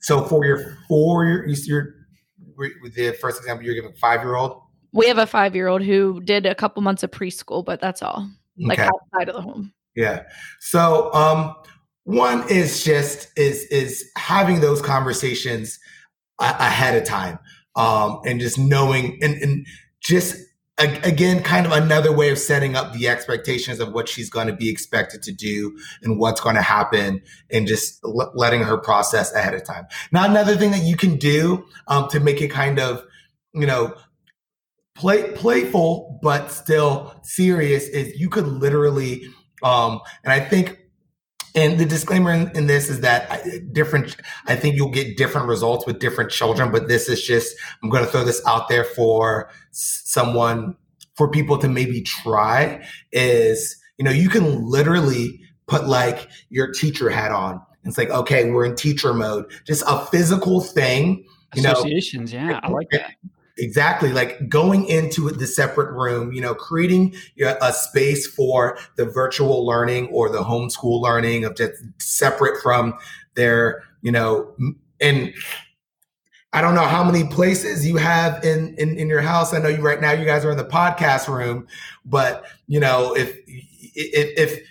so 0.00 0.24
for 0.24 0.44
your 0.44 0.76
four 0.88 1.24
your 1.24 1.46
your 1.46 1.94
with 2.82 2.96
the 2.96 3.12
first 3.12 3.38
example 3.38 3.64
you're 3.64 3.76
giving 3.76 3.94
five 3.94 4.22
year 4.22 4.34
old 4.34 4.60
we 4.92 5.06
have 5.06 5.18
a 5.18 5.26
five 5.26 5.54
year 5.54 5.68
old 5.68 5.82
who 5.82 6.20
did 6.22 6.44
a 6.44 6.54
couple 6.56 6.82
months 6.82 7.04
of 7.04 7.12
preschool 7.12 7.64
but 7.64 7.80
that's 7.80 8.02
all. 8.02 8.28
Like 8.58 8.80
okay. 8.80 8.88
outside 8.88 9.28
of 9.28 9.36
the 9.36 9.42
home 9.42 9.72
yeah. 9.94 10.22
So 10.60 11.12
um 11.14 11.54
one 12.04 12.48
is 12.50 12.84
just 12.84 13.28
is 13.38 13.64
is 13.64 14.10
having 14.16 14.60
those 14.60 14.82
conversations 14.82 15.78
a- 16.40 16.56
ahead 16.58 16.96
of 16.96 17.04
time 17.04 17.38
um 17.76 18.20
and 18.26 18.40
just 18.40 18.58
knowing 18.58 19.18
and 19.22 19.34
and 19.42 19.66
just 20.00 20.36
a- 20.78 21.00
again 21.06 21.42
kind 21.42 21.66
of 21.66 21.72
another 21.72 22.12
way 22.12 22.30
of 22.30 22.38
setting 22.38 22.74
up 22.74 22.92
the 22.92 23.06
expectations 23.08 23.78
of 23.80 23.92
what 23.92 24.08
she's 24.08 24.30
going 24.30 24.46
to 24.46 24.52
be 24.52 24.68
expected 24.70 25.22
to 25.22 25.32
do 25.32 25.76
and 26.02 26.18
what's 26.18 26.40
going 26.40 26.56
to 26.56 26.62
happen 26.62 27.20
and 27.50 27.66
just 27.66 28.00
l- 28.04 28.32
letting 28.34 28.62
her 28.62 28.78
process 28.78 29.32
ahead 29.34 29.54
of 29.54 29.64
time. 29.64 29.86
Now 30.10 30.24
another 30.24 30.56
thing 30.56 30.70
that 30.72 30.82
you 30.82 30.96
can 30.96 31.16
do 31.16 31.64
um, 31.88 32.08
to 32.08 32.20
make 32.20 32.40
it 32.40 32.48
kind 32.48 32.80
of 32.80 33.04
you 33.54 33.66
know 33.66 33.94
play 34.94 35.32
playful 35.32 36.18
but 36.22 36.50
still 36.50 37.14
serious 37.22 37.88
is 37.88 38.18
you 38.18 38.28
could 38.28 38.46
literally 38.46 39.22
um 39.62 40.00
and 40.24 40.32
i 40.32 40.40
think 40.40 40.82
and 41.54 41.78
the 41.78 41.84
disclaimer 41.84 42.32
in, 42.32 42.50
in, 42.56 42.66
this 42.66 42.88
is 42.88 43.00
that 43.00 43.42
different, 43.72 44.16
I 44.46 44.56
think 44.56 44.76
you'll 44.76 44.90
get 44.90 45.16
different 45.16 45.48
results 45.48 45.86
with 45.86 45.98
different 45.98 46.30
children, 46.30 46.72
but 46.72 46.88
this 46.88 47.08
is 47.08 47.22
just, 47.22 47.54
I'm 47.82 47.90
going 47.90 48.04
to 48.04 48.10
throw 48.10 48.24
this 48.24 48.40
out 48.46 48.68
there 48.68 48.84
for 48.84 49.50
someone, 49.70 50.76
for 51.14 51.30
people 51.30 51.58
to 51.58 51.68
maybe 51.68 52.00
try 52.00 52.86
is, 53.12 53.76
you 53.98 54.04
know, 54.04 54.10
you 54.10 54.30
can 54.30 54.64
literally 54.64 55.40
put 55.66 55.86
like 55.86 56.28
your 56.48 56.72
teacher 56.72 57.10
hat 57.10 57.32
on. 57.32 57.60
It's 57.84 57.98
like, 57.98 58.10
okay, 58.10 58.50
we're 58.50 58.64
in 58.64 58.74
teacher 58.74 59.12
mode, 59.12 59.50
just 59.66 59.84
a 59.86 60.06
physical 60.06 60.60
thing. 60.60 61.24
You 61.54 61.68
Associations, 61.68 62.32
know, 62.32 62.48
yeah, 62.48 62.60
I 62.62 62.70
like 62.70 62.88
that. 62.92 63.16
Exactly. 63.58 64.12
Like 64.12 64.48
going 64.48 64.86
into 64.86 65.28
the 65.30 65.46
separate 65.46 65.92
room, 65.92 66.32
you 66.32 66.40
know, 66.40 66.54
creating 66.54 67.14
a 67.38 67.72
space 67.72 68.26
for 68.26 68.78
the 68.96 69.04
virtual 69.04 69.66
learning 69.66 70.08
or 70.08 70.30
the 70.30 70.42
homeschool 70.42 71.02
learning 71.02 71.44
of 71.44 71.54
just 71.54 71.74
separate 71.98 72.62
from 72.62 72.94
their, 73.34 73.82
you 74.00 74.10
know, 74.10 74.54
and 75.00 75.34
I 76.54 76.60
don't 76.60 76.74
know 76.74 76.86
how 76.86 77.04
many 77.04 77.26
places 77.28 77.86
you 77.86 77.96
have 77.96 78.42
in, 78.44 78.74
in, 78.76 78.96
in 78.98 79.08
your 79.08 79.22
house. 79.22 79.52
I 79.52 79.58
know 79.58 79.68
you 79.68 79.80
right 79.82 80.00
now, 80.00 80.12
you 80.12 80.24
guys 80.24 80.44
are 80.44 80.50
in 80.50 80.58
the 80.58 80.64
podcast 80.64 81.28
room, 81.28 81.66
but 82.04 82.46
you 82.68 82.80
know, 82.80 83.14
if, 83.14 83.36
if, 83.46 84.38
if 84.38 84.68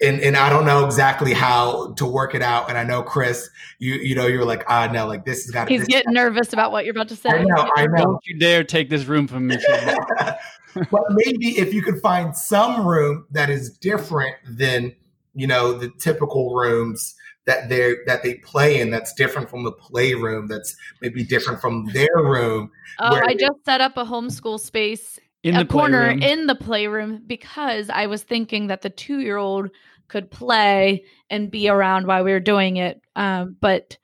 and 0.00 0.20
and 0.20 0.36
I 0.36 0.48
don't 0.48 0.64
know 0.64 0.84
exactly 0.84 1.32
how 1.32 1.92
to 1.94 2.06
work 2.06 2.34
it 2.34 2.42
out. 2.42 2.68
And 2.68 2.78
I 2.78 2.84
know 2.84 3.02
Chris, 3.02 3.50
you 3.78 3.94
you 3.94 4.14
know, 4.14 4.26
you're 4.26 4.44
like, 4.44 4.64
ah, 4.68 4.88
no, 4.92 5.06
like 5.06 5.24
this 5.24 5.44
has 5.44 5.50
got. 5.50 5.68
He's 5.68 5.86
getting 5.86 6.12
nervous 6.12 6.52
about 6.52 6.72
what 6.72 6.84
you're 6.84 6.92
about 6.92 7.08
to 7.08 7.16
say. 7.16 7.30
I 7.30 7.42
know, 7.42 7.70
I 7.76 7.86
know. 7.86 8.04
Don't 8.04 8.26
you 8.26 8.38
dare 8.38 8.64
take 8.64 8.90
this 8.90 9.06
room 9.06 9.26
from 9.26 9.48
me. 9.48 9.58
but 10.90 11.02
maybe 11.10 11.58
if 11.58 11.74
you 11.74 11.82
could 11.82 12.00
find 12.00 12.36
some 12.36 12.86
room 12.86 13.26
that 13.30 13.50
is 13.50 13.70
different 13.70 14.36
than 14.48 14.94
you 15.34 15.46
know 15.46 15.72
the 15.72 15.90
typical 15.98 16.54
rooms 16.54 17.14
that 17.46 17.68
they 17.68 17.94
that 18.06 18.22
they 18.22 18.34
play 18.34 18.80
in, 18.80 18.90
that's 18.90 19.12
different 19.14 19.50
from 19.50 19.64
the 19.64 19.72
playroom, 19.72 20.46
that's 20.46 20.76
maybe 21.00 21.24
different 21.24 21.60
from 21.60 21.86
their 21.92 22.08
room. 22.16 22.70
Oh, 23.00 23.20
I 23.24 23.34
just 23.34 23.64
set 23.64 23.80
up 23.80 23.96
a 23.96 24.04
homeschool 24.04 24.60
space 24.60 25.18
in 25.42 25.56
a 25.56 25.64
corner 25.64 26.16
playroom. 26.16 26.22
in 26.22 26.46
the 26.46 26.54
playroom 26.54 27.22
because 27.26 27.90
I 27.90 28.06
was 28.06 28.22
thinking 28.22 28.66
that 28.68 28.82
the 28.82 28.90
two 28.90 29.20
year 29.20 29.36
old 29.36 29.70
could 30.08 30.30
play 30.30 31.04
and 31.30 31.50
be 31.50 31.68
around 31.68 32.06
while 32.06 32.24
we 32.24 32.32
were 32.32 32.40
doing 32.40 32.76
it. 32.76 33.00
Um, 33.14 33.56
but 33.60 33.98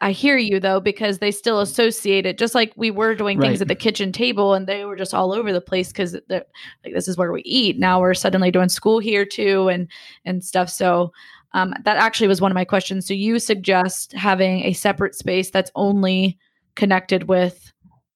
I 0.00 0.12
hear 0.12 0.36
you 0.36 0.60
though, 0.60 0.80
because 0.80 1.18
they 1.18 1.30
still 1.30 1.60
associate 1.60 2.26
it 2.26 2.38
just 2.38 2.54
like 2.54 2.72
we 2.76 2.90
were 2.90 3.14
doing 3.14 3.40
things 3.40 3.54
right. 3.54 3.62
at 3.62 3.68
the 3.68 3.74
kitchen 3.74 4.12
table 4.12 4.52
and 4.52 4.66
they 4.66 4.84
were 4.84 4.96
just 4.96 5.14
all 5.14 5.32
over 5.32 5.52
the 5.52 5.60
place 5.60 5.88
because 5.88 6.16
like 6.28 6.44
this 6.84 7.08
is 7.08 7.16
where 7.16 7.32
we 7.32 7.42
eat. 7.42 7.78
Now 7.78 8.00
we're 8.00 8.14
suddenly 8.14 8.50
doing 8.50 8.68
school 8.68 8.98
here 8.98 9.24
too 9.24 9.68
and 9.68 9.88
and 10.24 10.44
stuff. 10.44 10.68
So 10.68 11.12
um, 11.54 11.74
that 11.84 11.98
actually 11.98 12.28
was 12.28 12.40
one 12.40 12.50
of 12.50 12.56
my 12.56 12.64
questions. 12.64 13.06
So 13.06 13.14
you 13.14 13.38
suggest 13.38 14.12
having 14.12 14.64
a 14.64 14.72
separate 14.72 15.14
space 15.14 15.50
that's 15.50 15.70
only 15.74 16.38
connected 16.74 17.28
with 17.28 17.72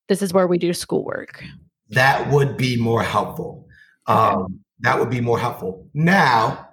this 0.08 0.22
is 0.22 0.32
where 0.32 0.46
we 0.46 0.58
do 0.58 0.72
schoolwork 0.72 1.44
that 1.90 2.30
would 2.30 2.56
be 2.56 2.76
more 2.76 3.02
helpful. 3.02 3.66
Um, 4.06 4.60
that 4.80 4.98
would 4.98 5.10
be 5.10 5.20
more 5.20 5.38
helpful. 5.38 5.88
Now, 5.94 6.68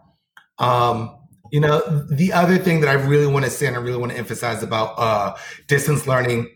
um, 0.60 1.18
you 1.52 1.60
know, 1.60 1.82
the 2.10 2.34
other 2.34 2.58
thing 2.58 2.82
that 2.82 2.90
I 2.90 2.94
really 2.94 3.28
want 3.28 3.46
to 3.46 3.52
say 3.52 3.68
and 3.68 3.76
I 3.76 3.80
really 3.80 3.98
want 3.98 4.12
to 4.12 4.18
emphasize 4.18 4.64
about 4.64 4.96
uh, 4.98 5.36
distance 5.68 6.08
learning, 6.08 6.50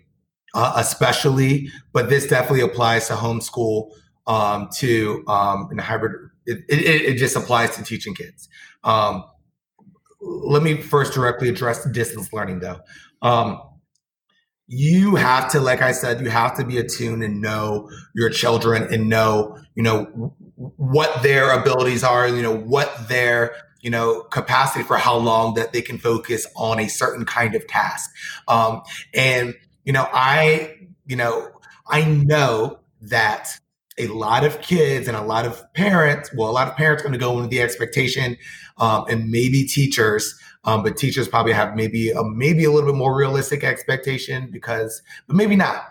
uh, 0.56 0.74
especially, 0.76 1.70
but 1.94 2.10
this 2.10 2.28
definitely 2.28 2.62
applies 2.62 3.08
to 3.08 3.14
homeschool, 3.14 3.92
um, 4.26 4.70
to 4.78 5.24
um, 5.28 5.70
in 5.72 5.78
hybrid. 5.78 6.14
It, 6.46 6.60
it, 6.70 6.80
it, 6.82 7.18
just 7.18 7.36
applies 7.36 7.76
to 7.76 7.84
teaching 7.84 8.16
kids. 8.16 8.48
Um, 8.84 9.24
let 10.22 10.64
me 10.64 10.82
first 10.82 11.14
directly 11.14 11.50
address 11.50 11.86
distance 11.92 12.32
learning, 12.32 12.60
though. 12.60 12.80
Um, 13.22 13.62
you 14.68 15.16
have 15.16 15.50
to, 15.52 15.60
like 15.60 15.82
I 15.82 15.94
said, 15.94 16.20
you 16.20 16.30
have 16.30 16.58
to 16.58 16.66
be 16.66 16.78
attuned 16.78 17.24
and 17.24 17.42
know 17.42 17.90
your 18.14 18.30
children 18.30 18.84
and 18.94 19.08
know, 19.10 19.58
you 19.76 19.84
know, 19.84 20.34
what 20.56 21.24
their 21.24 21.52
abilities 21.52 22.04
are, 22.04 22.28
you 22.28 22.42
know, 22.42 22.56
what 22.56 23.08
their, 23.08 23.56
you 23.82 23.90
know, 23.90 24.24
capacity 24.24 24.84
for 24.84 24.98
how 24.98 25.16
long 25.16 25.54
that 25.54 25.72
they 25.72 25.82
can 25.82 25.98
focus 25.98 26.46
on 26.56 26.80
a 26.80 26.88
certain 26.88 27.26
kind 27.26 27.56
of 27.56 27.66
task. 27.68 28.10
Um, 28.48 28.82
and, 29.14 29.56
you 29.86 29.94
know, 29.94 30.10
I, 30.12 30.76
you 31.06 31.16
know, 31.16 31.50
I 31.88 32.04
know 32.04 32.80
that 33.02 33.58
a 33.98 34.08
lot 34.08 34.44
of 34.44 34.62
kids 34.62 35.08
and 35.08 35.16
a 35.16 35.22
lot 35.22 35.46
of 35.46 35.64
parents, 35.74 36.30
well, 36.36 36.50
a 36.50 36.52
lot 36.52 36.68
of 36.68 36.76
parents 36.76 37.02
are 37.02 37.08
going 37.08 37.14
to 37.14 37.20
go 37.20 37.38
into 37.38 37.48
the 37.48 37.62
expectation, 37.62 38.38
um, 38.78 39.06
and 39.10 39.32
maybe 39.32 39.64
teachers 39.64 40.38
um, 40.68 40.84
but 40.84 40.98
teachers 40.98 41.28
probably 41.30 41.54
have 41.54 41.76
maybe 41.76 42.12
a, 42.12 42.24
maybe 42.24 42.66
a 42.66 42.72
little 42.72 42.92
bit 42.92 42.98
more 42.98 43.16
realistic 43.16 43.64
expectation 43.64 44.50
because, 44.52 45.02
but 45.26 45.36
maybe 45.36 45.56
not, 45.56 45.82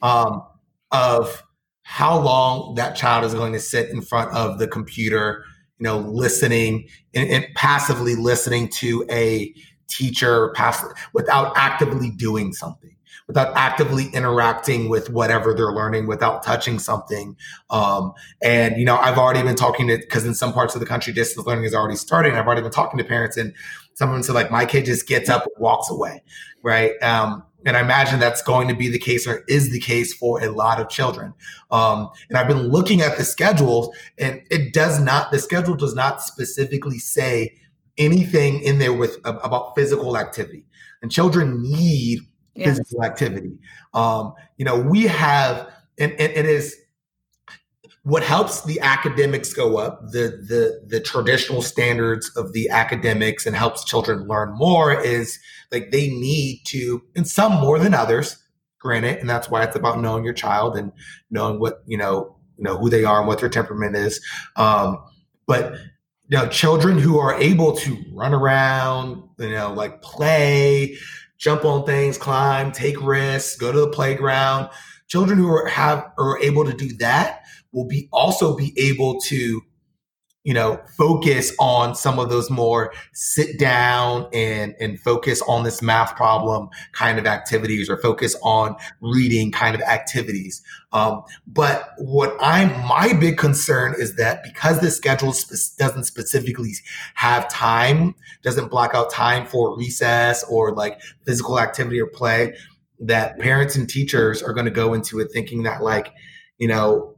um, 0.00 0.42
of 0.90 1.44
how 1.82 2.18
long 2.18 2.74
that 2.76 2.96
child 2.96 3.24
is 3.24 3.34
going 3.34 3.52
to 3.52 3.60
sit 3.60 3.90
in 3.90 4.00
front 4.00 4.34
of 4.34 4.58
the 4.58 4.66
computer, 4.66 5.44
you 5.78 5.84
know, 5.84 5.98
listening 5.98 6.88
and, 7.14 7.28
and 7.28 7.46
passively 7.54 8.14
listening 8.14 8.68
to 8.68 9.04
a 9.10 9.54
teacher 9.88 10.50
pass, 10.54 10.82
without 11.12 11.52
actively 11.54 12.10
doing 12.10 12.52
something 12.54 12.92
without 13.26 13.56
actively 13.56 14.08
interacting 14.12 14.88
with 14.88 15.08
whatever 15.10 15.54
they're 15.54 15.72
learning, 15.72 16.06
without 16.06 16.42
touching 16.42 16.78
something. 16.78 17.36
Um, 17.70 18.12
and, 18.42 18.76
you 18.76 18.84
know, 18.84 18.96
I've 18.96 19.16
already 19.16 19.42
been 19.42 19.54
talking 19.54 19.88
to, 19.88 19.96
because 19.96 20.26
in 20.26 20.34
some 20.34 20.52
parts 20.52 20.74
of 20.74 20.80
the 20.80 20.86
country, 20.86 21.12
distance 21.12 21.46
learning 21.46 21.64
is 21.64 21.74
already 21.74 21.96
starting. 21.96 22.34
I've 22.34 22.46
already 22.46 22.62
been 22.62 22.72
talking 22.72 22.98
to 22.98 23.04
parents, 23.04 23.36
and 23.36 23.54
some 24.02 24.12
of 24.12 24.24
said, 24.24 24.34
like, 24.34 24.50
my 24.50 24.66
kid 24.66 24.84
just 24.84 25.06
gets 25.06 25.30
up 25.30 25.44
and 25.44 25.54
walks 25.58 25.88
away, 25.88 26.24
right? 26.64 27.00
Um, 27.02 27.44
and 27.64 27.76
I 27.76 27.80
imagine 27.80 28.18
that's 28.18 28.42
going 28.42 28.66
to 28.66 28.74
be 28.74 28.88
the 28.88 28.98
case 28.98 29.28
or 29.28 29.44
is 29.46 29.70
the 29.70 29.78
case 29.78 30.12
for 30.12 30.42
a 30.42 30.50
lot 30.50 30.80
of 30.80 30.88
children. 30.88 31.32
Um, 31.70 32.10
and 32.28 32.36
I've 32.36 32.48
been 32.48 32.66
looking 32.68 33.00
at 33.00 33.16
the 33.16 33.22
schedules, 33.22 33.94
and 34.18 34.42
it 34.50 34.72
does 34.72 34.98
not, 34.98 35.30
the 35.30 35.38
schedule 35.38 35.76
does 35.76 35.94
not 35.94 36.20
specifically 36.20 36.98
say 36.98 37.56
anything 37.96 38.60
in 38.62 38.80
there 38.80 38.92
with 38.92 39.18
about 39.24 39.76
physical 39.76 40.16
activity. 40.16 40.64
And 41.00 41.12
children 41.12 41.62
need 41.62 42.18
physical 42.56 43.04
activity. 43.04 43.52
Um, 43.94 44.34
you 44.56 44.64
know, 44.64 44.80
we 44.80 45.04
have, 45.04 45.70
and, 45.98 46.10
and 46.12 46.32
it 46.32 46.46
is 46.46 46.76
what 48.04 48.24
helps 48.24 48.62
the 48.62 48.80
academics 48.80 49.52
go 49.52 49.76
up, 49.76 50.00
the 50.10 50.42
the 50.48 50.82
the 50.86 51.00
traditional 51.00 51.62
standards 51.62 52.30
of 52.36 52.52
the 52.52 52.68
academics, 52.68 53.46
and 53.46 53.54
helps 53.54 53.84
children 53.84 54.26
learn 54.26 54.52
more 54.54 55.00
is 55.00 55.38
like 55.70 55.90
they 55.90 56.08
need 56.08 56.62
to, 56.66 57.02
and 57.14 57.28
some 57.28 57.52
more 57.52 57.78
than 57.78 57.94
others, 57.94 58.42
granted, 58.80 59.18
and 59.18 59.30
that's 59.30 59.48
why 59.48 59.62
it's 59.62 59.76
about 59.76 60.00
knowing 60.00 60.24
your 60.24 60.34
child 60.34 60.76
and 60.76 60.92
knowing 61.30 61.60
what 61.60 61.82
you 61.86 61.96
know, 61.96 62.36
you 62.58 62.64
know 62.64 62.76
who 62.76 62.90
they 62.90 63.04
are 63.04 63.20
and 63.20 63.28
what 63.28 63.38
their 63.38 63.48
temperament 63.48 63.94
is. 63.94 64.20
Um, 64.56 64.98
but 65.46 65.74
you 66.28 66.38
know, 66.38 66.48
children 66.48 66.98
who 66.98 67.18
are 67.18 67.34
able 67.40 67.76
to 67.76 67.96
run 68.12 68.34
around, 68.34 69.22
you 69.38 69.50
know, 69.50 69.72
like 69.72 70.02
play, 70.02 70.96
jump 71.38 71.64
on 71.64 71.86
things, 71.86 72.18
climb, 72.18 72.72
take 72.72 73.00
risks, 73.00 73.56
go 73.56 73.70
to 73.70 73.80
the 73.80 73.90
playground. 73.90 74.70
Children 75.06 75.38
who 75.38 75.48
are 75.50 75.66
have 75.68 76.10
are 76.18 76.40
able 76.40 76.64
to 76.64 76.72
do 76.72 76.96
that 76.96 77.41
will 77.72 77.86
be 77.86 78.08
also 78.12 78.56
be 78.56 78.72
able 78.76 79.20
to 79.20 79.62
you 80.44 80.52
know 80.52 80.80
focus 80.96 81.54
on 81.60 81.94
some 81.94 82.18
of 82.18 82.28
those 82.28 82.50
more 82.50 82.92
sit 83.12 83.58
down 83.58 84.28
and 84.32 84.74
and 84.80 84.98
focus 85.00 85.40
on 85.42 85.62
this 85.62 85.80
math 85.80 86.16
problem 86.16 86.68
kind 86.92 87.18
of 87.18 87.26
activities 87.26 87.88
or 87.88 87.96
focus 87.98 88.36
on 88.42 88.74
reading 89.00 89.52
kind 89.52 89.74
of 89.74 89.80
activities. 89.82 90.62
Um, 90.92 91.22
but 91.46 91.90
what 91.98 92.36
i'm 92.40 92.70
my 92.86 93.12
big 93.12 93.38
concern 93.38 93.94
is 93.98 94.16
that 94.16 94.42
because 94.42 94.80
the 94.80 94.90
schedule 94.90 95.32
spe- 95.32 95.78
doesn't 95.78 96.04
specifically 96.04 96.72
have 97.14 97.48
time 97.48 98.14
doesn't 98.42 98.70
block 98.70 98.94
out 98.94 99.10
time 99.10 99.46
for 99.46 99.76
recess 99.76 100.44
or 100.44 100.74
like 100.74 101.00
physical 101.24 101.60
activity 101.60 102.00
or 102.00 102.06
play 102.06 102.54
that 102.98 103.38
parents 103.38 103.76
and 103.76 103.88
teachers 103.88 104.42
are 104.42 104.52
going 104.52 104.64
to 104.64 104.70
go 104.70 104.92
into 104.92 105.20
it 105.20 105.28
thinking 105.32 105.62
that 105.62 105.82
like 105.82 106.12
you 106.58 106.68
know 106.68 107.11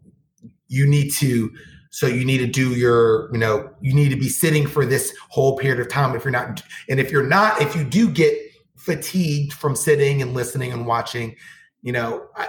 you 0.75 0.87
need 0.87 1.11
to 1.13 1.51
so 1.91 2.09
you 2.09 2.25
need 2.25 2.39
to 2.39 2.47
do 2.49 2.71
your 2.71 3.33
you 3.33 3.39
know 3.39 3.71
you 3.81 3.95
need 3.95 4.09
to 4.09 4.17
be 4.17 4.29
sitting 4.29 4.67
for 4.67 4.85
this 4.85 5.15
whole 5.29 5.57
period 5.57 5.81
of 5.81 5.89
time. 5.89 6.17
If 6.17 6.25
you're 6.25 6.33
not 6.33 6.63
and 6.89 6.99
if 6.99 7.13
you're 7.13 7.27
not 7.27 7.63
if 7.63 7.77
you 7.77 7.85
do 7.85 8.11
get 8.11 8.37
fatigued 8.77 9.53
from 9.53 9.77
sitting 9.77 10.21
and 10.21 10.35
listening 10.35 10.73
and 10.73 10.87
watching 10.87 11.37
you 11.83 11.93
know 11.93 12.27
I, 12.37 12.49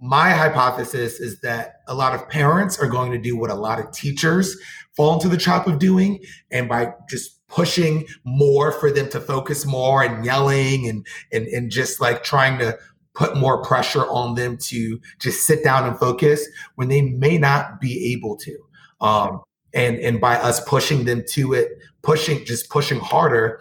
my 0.00 0.30
hypothesis 0.30 1.20
is 1.20 1.40
that 1.40 1.76
a 1.86 1.94
lot 1.94 2.14
of 2.14 2.28
parents 2.28 2.78
are 2.78 2.88
going 2.88 3.12
to 3.12 3.18
do 3.18 3.36
what 3.36 3.50
a 3.50 3.54
lot 3.54 3.78
of 3.78 3.92
teachers 3.92 4.56
fall 4.94 5.14
into 5.14 5.28
the 5.28 5.38
trap 5.38 5.66
of 5.66 5.78
doing 5.78 6.22
and 6.50 6.68
by 6.68 6.92
just 7.08 7.46
pushing 7.48 8.04
more 8.24 8.72
for 8.72 8.90
them 8.90 9.08
to 9.10 9.20
focus 9.20 9.64
more 9.64 10.02
and 10.02 10.24
yelling 10.24 10.88
and 10.88 11.06
and 11.32 11.46
and 11.46 11.70
just 11.70 12.00
like 12.00 12.24
trying 12.24 12.58
to 12.58 12.76
put 13.16 13.36
more 13.36 13.62
pressure 13.62 14.06
on 14.06 14.34
them 14.34 14.56
to 14.58 15.00
just 15.18 15.46
sit 15.46 15.64
down 15.64 15.88
and 15.88 15.98
focus 15.98 16.46
when 16.76 16.88
they 16.88 17.02
may 17.02 17.38
not 17.38 17.80
be 17.80 18.12
able 18.12 18.36
to. 18.36 18.56
Um, 19.00 19.42
and 19.74 19.98
and 19.98 20.20
by 20.20 20.36
us 20.36 20.60
pushing 20.60 21.04
them 21.04 21.24
to 21.30 21.52
it, 21.52 21.78
pushing 22.02 22.44
just 22.44 22.70
pushing 22.70 23.00
harder, 23.00 23.60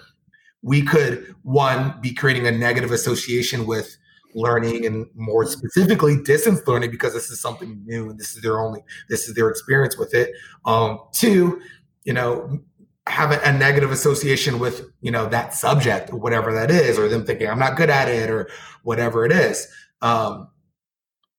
we 0.61 0.81
could 0.81 1.35
one 1.43 1.95
be 2.01 2.13
creating 2.13 2.47
a 2.47 2.51
negative 2.51 2.91
association 2.91 3.65
with 3.65 3.97
learning 4.33 4.85
and 4.85 5.07
more 5.15 5.45
specifically 5.45 6.21
distance 6.21 6.61
learning 6.67 6.91
because 6.91 7.13
this 7.13 7.29
is 7.29 7.39
something 7.39 7.81
new 7.85 8.09
and 8.09 8.19
this 8.19 8.35
is 8.35 8.41
their 8.41 8.59
only 8.59 8.81
this 9.09 9.27
is 9.27 9.35
their 9.35 9.49
experience 9.49 9.97
with 9.97 10.13
it. 10.13 10.31
Um, 10.65 10.99
two, 11.13 11.61
you 12.03 12.13
know, 12.13 12.59
have 13.07 13.31
a, 13.31 13.51
negative 13.53 13.91
association 13.91 14.57
with 14.57 14.89
you 15.01 15.11
know 15.11 15.27
that 15.29 15.53
subject 15.53 16.11
or 16.11 16.17
whatever 16.17 16.51
that 16.53 16.71
is 16.71 16.97
or 16.97 17.07
them 17.07 17.23
thinking 17.23 17.47
i'm 17.47 17.59
not 17.59 17.77
good 17.77 17.89
at 17.89 18.07
it 18.07 18.31
or 18.31 18.49
whatever 18.85 19.25
it 19.25 19.31
is. 19.31 19.67
Um, 20.01 20.47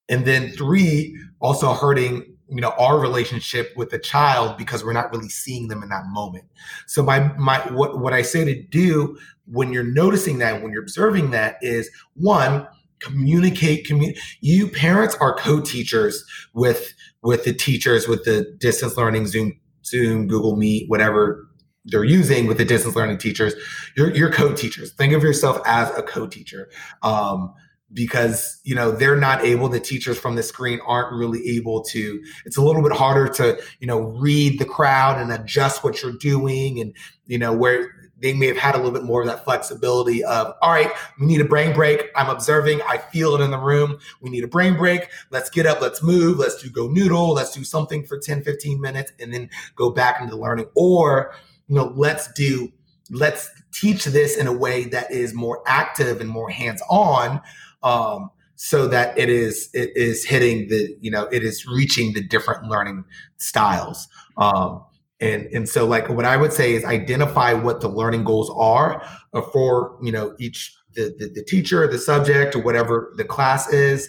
and 0.08 0.26
then 0.26 0.50
three 0.50 1.18
also 1.40 1.72
hurting 1.72 2.36
you 2.48 2.60
know 2.60 2.72
our 2.78 3.00
relationship 3.00 3.72
with 3.76 3.90
the 3.90 3.98
child 3.98 4.56
because 4.56 4.84
we're 4.84 4.92
not 4.92 5.10
really 5.10 5.28
seeing 5.28 5.68
them 5.68 5.82
in 5.82 5.88
that 5.88 6.04
moment. 6.06 6.44
So 6.86 7.02
my 7.02 7.32
my 7.36 7.58
what 7.72 7.98
what 7.98 8.12
i 8.12 8.22
say 8.22 8.44
to 8.44 8.62
do 8.62 9.18
when 9.46 9.72
you're 9.72 9.84
noticing 9.84 10.38
that 10.38 10.62
when 10.62 10.72
you're 10.72 10.82
observing 10.82 11.30
that 11.30 11.56
is 11.62 11.90
one 12.14 12.66
communicate 12.98 13.86
commun- 13.86 14.14
you 14.40 14.68
parents 14.68 15.16
are 15.20 15.36
co-teachers 15.36 16.24
with 16.54 16.94
with 17.22 17.44
the 17.44 17.52
teachers 17.52 18.08
with 18.08 18.24
the 18.24 18.56
distance 18.58 18.96
learning 18.96 19.26
zoom 19.26 19.52
zoom 19.84 20.26
google 20.26 20.56
meet 20.56 20.88
whatever 20.88 21.46
they're 21.86 22.04
using 22.04 22.46
with 22.46 22.58
the 22.58 22.64
distance 22.64 22.96
learning 22.96 23.18
teachers, 23.18 23.54
you're, 23.96 24.30
co-teachers. 24.30 24.92
Think 24.92 25.12
of 25.12 25.22
yourself 25.22 25.60
as 25.66 25.90
a 25.96 26.02
co-teacher. 26.02 26.68
Um, 27.02 27.54
because 27.92 28.60
you 28.64 28.74
know 28.74 28.90
they're 28.90 29.14
not 29.14 29.44
able 29.44 29.68
the 29.68 29.78
teachers 29.78 30.18
from 30.18 30.34
the 30.34 30.42
screen 30.42 30.80
aren't 30.84 31.12
really 31.12 31.46
able 31.48 31.82
to 31.82 32.20
it's 32.44 32.56
a 32.56 32.60
little 32.60 32.82
bit 32.82 32.90
harder 32.90 33.28
to 33.28 33.56
you 33.78 33.86
know 33.86 34.00
read 34.00 34.58
the 34.58 34.64
crowd 34.64 35.20
and 35.20 35.30
adjust 35.30 35.84
what 35.84 36.02
you're 36.02 36.10
doing 36.10 36.80
and 36.80 36.92
you 37.26 37.38
know 37.38 37.52
where 37.52 37.94
they 38.18 38.32
may 38.32 38.46
have 38.46 38.56
had 38.56 38.74
a 38.74 38.78
little 38.78 38.92
bit 38.92 39.04
more 39.04 39.20
of 39.20 39.28
that 39.28 39.44
flexibility 39.44 40.24
of 40.24 40.52
all 40.62 40.72
right 40.72 40.90
we 41.18 41.26
need 41.26 41.40
a 41.40 41.44
brain 41.44 41.72
break. 41.72 42.10
I'm 42.14 42.28
observing. 42.28 42.80
I 42.82 42.98
feel 42.98 43.34
it 43.34 43.40
in 43.42 43.50
the 43.50 43.58
room. 43.58 43.98
We 44.20 44.30
need 44.30 44.44
a 44.44 44.48
brain 44.48 44.76
break. 44.76 45.08
Let's 45.30 45.48
get 45.48 45.66
up. 45.66 45.80
Let's 45.80 46.02
move. 46.02 46.38
Let's 46.38 46.62
do 46.62 46.68
GoNoodle. 46.68 47.34
Let's 47.34 47.52
do 47.52 47.64
something 47.64 48.04
for 48.04 48.18
10 48.18 48.42
15 48.42 48.80
minutes 48.80 49.12
and 49.18 49.32
then 49.32 49.48
go 49.74 49.90
back 49.90 50.20
into 50.20 50.34
the 50.34 50.40
learning. 50.40 50.66
Or 50.74 51.34
you 51.68 51.76
know, 51.76 51.92
let's 51.96 52.32
do, 52.32 52.72
let's 53.10 53.50
teach 53.72 54.04
this 54.04 54.36
in 54.36 54.46
a 54.46 54.52
way 54.52 54.84
that 54.84 55.10
is 55.10 55.34
more 55.34 55.62
active 55.66 56.20
and 56.20 56.30
more 56.30 56.50
hands 56.50 56.82
on. 56.88 57.40
Um, 57.82 58.30
so 58.56 58.88
that 58.88 59.16
it 59.18 59.28
is 59.28 59.68
it 59.74 59.94
is 59.94 60.24
hitting 60.24 60.68
the 60.68 60.96
you 61.00 61.10
know 61.10 61.24
it 61.24 61.44
is 61.44 61.66
reaching 61.66 62.14
the 62.14 62.22
different 62.22 62.64
learning 62.64 63.04
styles 63.36 64.08
um, 64.38 64.82
and 65.20 65.44
and 65.52 65.68
so 65.68 65.86
like 65.86 66.08
what 66.08 66.24
i 66.24 66.36
would 66.36 66.52
say 66.52 66.72
is 66.72 66.84
identify 66.84 67.52
what 67.52 67.82
the 67.82 67.88
learning 67.88 68.24
goals 68.24 68.50
are 68.56 69.06
for 69.52 69.98
you 70.02 70.10
know 70.10 70.34
each 70.38 70.74
the, 70.94 71.14
the, 71.18 71.28
the 71.34 71.44
teacher 71.44 71.86
the 71.86 71.98
subject 71.98 72.56
or 72.56 72.62
whatever 72.62 73.12
the 73.16 73.24
class 73.24 73.70
is 73.72 74.08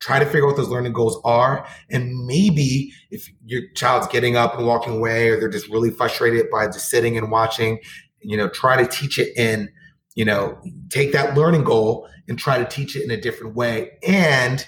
try 0.00 0.18
to 0.18 0.24
figure 0.24 0.44
out 0.44 0.48
what 0.48 0.56
those 0.56 0.68
learning 0.68 0.92
goals 0.92 1.20
are. 1.24 1.66
And 1.90 2.26
maybe 2.26 2.92
if 3.10 3.28
your 3.44 3.62
child's 3.74 4.06
getting 4.08 4.36
up 4.36 4.56
and 4.56 4.66
walking 4.66 4.94
away, 4.94 5.28
or 5.28 5.38
they're 5.38 5.48
just 5.48 5.68
really 5.68 5.90
frustrated 5.90 6.50
by 6.50 6.66
just 6.66 6.88
sitting 6.88 7.16
and 7.16 7.30
watching, 7.30 7.80
you 8.20 8.36
know, 8.36 8.48
try 8.48 8.80
to 8.82 8.86
teach 8.86 9.18
it 9.18 9.36
in, 9.36 9.70
you 10.14 10.24
know, 10.24 10.58
take 10.90 11.12
that 11.12 11.36
learning 11.36 11.64
goal 11.64 12.08
and 12.28 12.38
try 12.38 12.58
to 12.58 12.64
teach 12.64 12.96
it 12.96 13.04
in 13.04 13.10
a 13.10 13.20
different 13.20 13.54
way. 13.54 13.92
And 14.06 14.64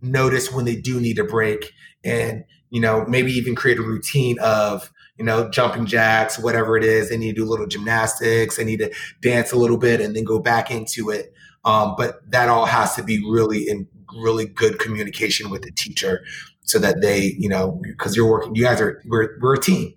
notice 0.00 0.52
when 0.52 0.64
they 0.64 0.76
do 0.76 1.00
need 1.00 1.18
a 1.18 1.24
break 1.24 1.72
and, 2.04 2.44
you 2.70 2.80
know, 2.80 3.04
maybe 3.06 3.32
even 3.32 3.54
create 3.54 3.78
a 3.78 3.82
routine 3.82 4.38
of, 4.40 4.92
you 5.16 5.24
know, 5.24 5.50
jumping 5.50 5.86
jacks, 5.86 6.38
whatever 6.38 6.76
it 6.76 6.84
is. 6.84 7.08
They 7.08 7.16
need 7.16 7.34
to 7.34 7.42
do 7.42 7.44
a 7.44 7.50
little 7.50 7.66
gymnastics. 7.66 8.56
They 8.56 8.64
need 8.64 8.78
to 8.78 8.92
dance 9.20 9.50
a 9.50 9.56
little 9.56 9.78
bit 9.78 10.00
and 10.00 10.14
then 10.14 10.24
go 10.24 10.38
back 10.38 10.70
into 10.70 11.10
it. 11.10 11.32
Um, 11.64 11.94
but 11.96 12.20
that 12.30 12.48
all 12.48 12.66
has 12.66 12.94
to 12.94 13.02
be 13.02 13.24
really 13.28 13.68
in 13.68 13.88
really 14.14 14.46
good 14.46 14.78
communication 14.78 15.50
with 15.50 15.62
the 15.62 15.70
teacher 15.72 16.24
so 16.62 16.78
that 16.78 17.00
they, 17.00 17.34
you 17.38 17.48
know, 17.48 17.80
because 17.82 18.16
you're 18.16 18.30
working, 18.30 18.54
you 18.54 18.64
guys 18.64 18.80
are, 18.80 19.02
we're, 19.06 19.38
we're 19.40 19.54
a 19.54 19.60
team. 19.60 19.94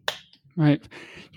Right. 0.55 0.81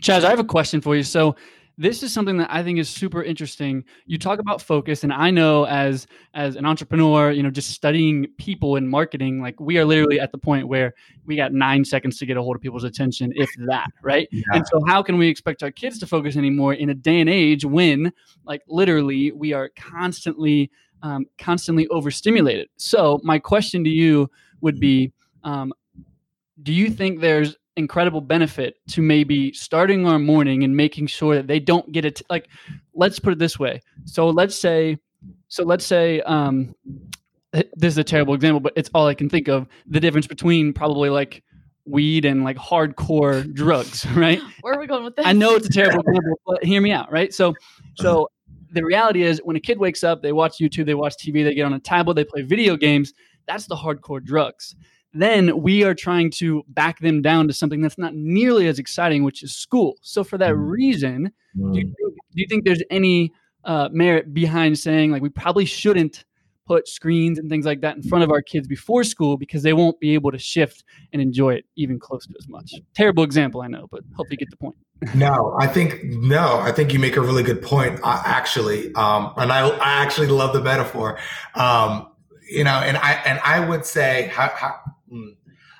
Chaz, 0.01 0.25
I 0.25 0.31
have 0.31 0.39
a 0.39 0.45
question 0.45 0.81
for 0.81 0.95
you. 0.97 1.03
So, 1.03 1.37
this 1.77 2.03
is 2.03 2.13
something 2.13 2.37
that 2.37 2.49
I 2.53 2.63
think 2.63 2.79
is 2.79 2.89
super 2.89 3.23
interesting. 3.23 3.85
You 4.07 4.19
talk 4.19 4.39
about 4.39 4.63
focus, 4.63 5.03
and 5.03 5.13
I 5.13 5.31
know 5.31 5.67
as 5.67 6.07
as 6.33 6.57
an 6.57 6.65
entrepreneur, 6.65 7.33
you 7.33 7.43
know, 7.43 7.51
just 7.51 7.71
studying 7.71 8.27
people 8.39 8.77
in 8.77 8.87
marketing, 8.87 9.41
like 9.41 9.59
we 9.59 9.79
are 9.79 9.85
literally 9.85 10.21
at 10.21 10.31
the 10.31 10.39
point 10.39 10.69
where 10.69 10.95
we 11.27 11.37
got 11.37 11.53
nine 11.53 11.85
seconds 11.85 12.19
to 12.19 12.27
get 12.27 12.37
a 12.37 12.43
hold 12.43 12.57
of 12.57 12.63
people's 12.63 12.85
attention, 12.85 13.33
if 13.35 13.51
that, 13.67 13.89
right? 14.03 14.29
Yeah. 14.31 14.43
And 14.53 14.67
so, 14.69 14.85
how 14.87 15.03
can 15.03 15.19
we 15.19 15.29
expect 15.29 15.63
our 15.63 15.73
kids 15.73 15.99
to 15.99 16.07
focus 16.07 16.37
anymore 16.37 16.75
in 16.75 16.91
a 16.91 16.95
day 16.95 17.21
and 17.21 17.29
age 17.29 17.65
when, 17.65 18.13
like, 18.45 18.63
literally, 18.69 19.33
we 19.33 19.53
are 19.53 19.71
constantly 19.77 20.71
um, 21.05 21.27
constantly 21.39 21.87
overstimulated. 21.89 22.69
So, 22.77 23.21
my 23.23 23.39
question 23.39 23.85
to 23.85 23.91
you 23.91 24.29
would 24.63 24.81
be 24.81 25.13
um, 25.45 25.73
Do 26.63 26.73
you 26.73 26.91
think 26.91 27.21
there's 27.21 27.57
incredible 27.77 28.23
benefit 28.23 28.77
to 28.89 29.03
maybe 29.03 29.53
starting 29.53 30.07
our 30.07 30.19
morning 30.19 30.65
and 30.65 30.75
making 30.75 31.09
sure 31.09 31.35
that 31.37 31.47
they 31.47 31.61
don't 31.61 31.93
get 31.93 32.07
it? 32.07 32.23
Like, 32.31 32.49
let's 32.95 33.19
put 33.19 33.35
it 33.35 33.39
this 33.39 33.59
way. 33.59 33.83
So, 34.07 34.31
let's 34.31 34.57
say, 34.57 34.99
so 35.49 35.63
let's 35.63 35.85
say, 35.85 36.23
um, 36.23 36.75
this 37.53 37.93
is 37.93 37.99
a 37.99 38.05
terrible 38.05 38.35
example, 38.35 38.61
but 38.61 38.73
it's 38.75 38.91
all 38.95 39.07
I 39.07 39.15
can 39.15 39.29
think 39.29 39.47
of 39.47 39.69
the 39.87 40.01
difference 40.01 40.27
between 40.27 40.73
probably 40.73 41.11
like 41.11 41.45
weed 41.85 42.25
and 42.25 42.45
like 42.45 42.57
hardcore 42.57 43.53
drugs, 43.53 44.07
right? 44.15 44.41
Where 44.63 44.73
are 44.73 44.81
we 44.81 44.87
going 44.87 45.05
with 45.05 45.17
this? 45.17 45.27
I 45.27 45.35
know 45.35 45.55
it's 45.55 45.67
a 45.67 45.73
terrible 45.73 46.01
example, 46.01 46.41
but 46.47 46.65
hear 46.65 46.81
me 46.81 46.93
out, 46.93 47.13
right? 47.13 47.33
So, 47.33 47.55
so 47.97 48.31
the 48.75 48.85
reality 48.85 49.23
is 49.23 49.41
when 49.45 49.57
a 49.57 49.61
kid 49.61 49.79
wakes 49.79 50.05
up, 50.05 50.23
they 50.23 50.33
watch 50.33 50.59
YouTube, 50.59 50.87
they 50.87 50.95
watch 50.95 51.15
TV, 51.17 51.45
they 51.45 51.55
get 51.55 51.65
on 51.65 51.73
a 51.73 51.81
tablet, 51.81 52.15
they 52.15 52.25
play 52.25 52.43
video 52.43 52.77
games. 52.77 53.15
That's 53.47 53.67
the 53.67 53.77
hardcore 53.77 54.23
drugs. 54.23 54.75
Then 55.13 55.63
we 55.63 55.85
are 55.85 55.95
trying 55.95 56.31
to 56.33 56.65
back 56.69 56.99
them 56.99 57.23
down 57.23 57.47
to 57.47 57.55
something 57.55 57.81
that's 57.81 57.99
not 57.99 58.15
nearly 58.15 58.67
as 58.67 58.81
exciting, 58.81 59.23
which 59.23 59.43
is 59.45 59.57
school. 59.57 59.95
So 60.03 60.25
for 60.25 60.39
that 60.39 60.55
mm. 60.55 60.71
reason, 60.71 61.33
mm. 61.57 61.73
do, 61.73 61.79
you 61.79 61.87
think, 61.87 61.97
do, 61.97 62.41
you 62.41 62.47
think, 62.49 62.65
there's 62.65 62.83
any 62.91 63.33
uh, 63.65 63.89
merit 63.93 64.35
behind 64.35 64.79
saying 64.79 65.13
like 65.13 65.23
we 65.23 65.29
probably 65.29 65.65
shouldn't 65.65 66.25
put 66.67 66.89
screens 66.89 67.39
and 67.39 67.51
things 67.51 67.67
like 67.67 67.81
that 67.83 67.97
in 67.97 68.03
front 68.03 68.25
of 68.25 68.31
our 68.31 68.43
kids 68.43 68.67
before 68.67 69.05
school 69.05 69.37
because 69.37 69.63
they 69.63 69.73
won't 69.73 69.99
be 70.01 70.15
able 70.15 70.31
to 70.31 70.39
shift 70.39 70.85
and 71.13 71.21
enjoy 71.21 71.55
it 71.55 71.65
even 71.77 71.99
close 71.99 72.27
to 72.27 72.35
as 72.39 72.49
much. 72.49 72.73
Terrible 72.95 73.23
example, 73.23 73.63
I 73.63 73.69
know, 73.69 73.87
but 73.91 74.01
hopefully 74.17 74.37
get 74.37 74.51
the 74.51 74.57
point. 74.57 74.77
no, 75.15 75.55
I 75.59 75.67
think 75.67 76.05
no, 76.05 76.59
I 76.61 76.73
think 76.73 76.93
you 76.93 76.99
make 76.99 77.17
a 77.17 77.21
really 77.21 77.43
good 77.43 77.63
point. 77.63 78.01
Uh, 78.03 78.23
actually, 78.25 78.95
um, 78.95 79.33
and 79.37 79.53
I, 79.53 79.69
I 79.69 80.03
actually 80.03 80.29
love 80.29 80.53
the 80.53 80.63
metaphor. 80.63 81.19
Um, 81.55 82.09
you 82.51 82.65
know, 82.65 82.71
and 82.71 82.97
I 82.97 83.13
and 83.27 83.41
I 83.45 83.67
would 83.67 83.85
say, 83.85 84.31
how, 84.33 84.49
how, 84.55 84.79
hmm, 85.09 85.31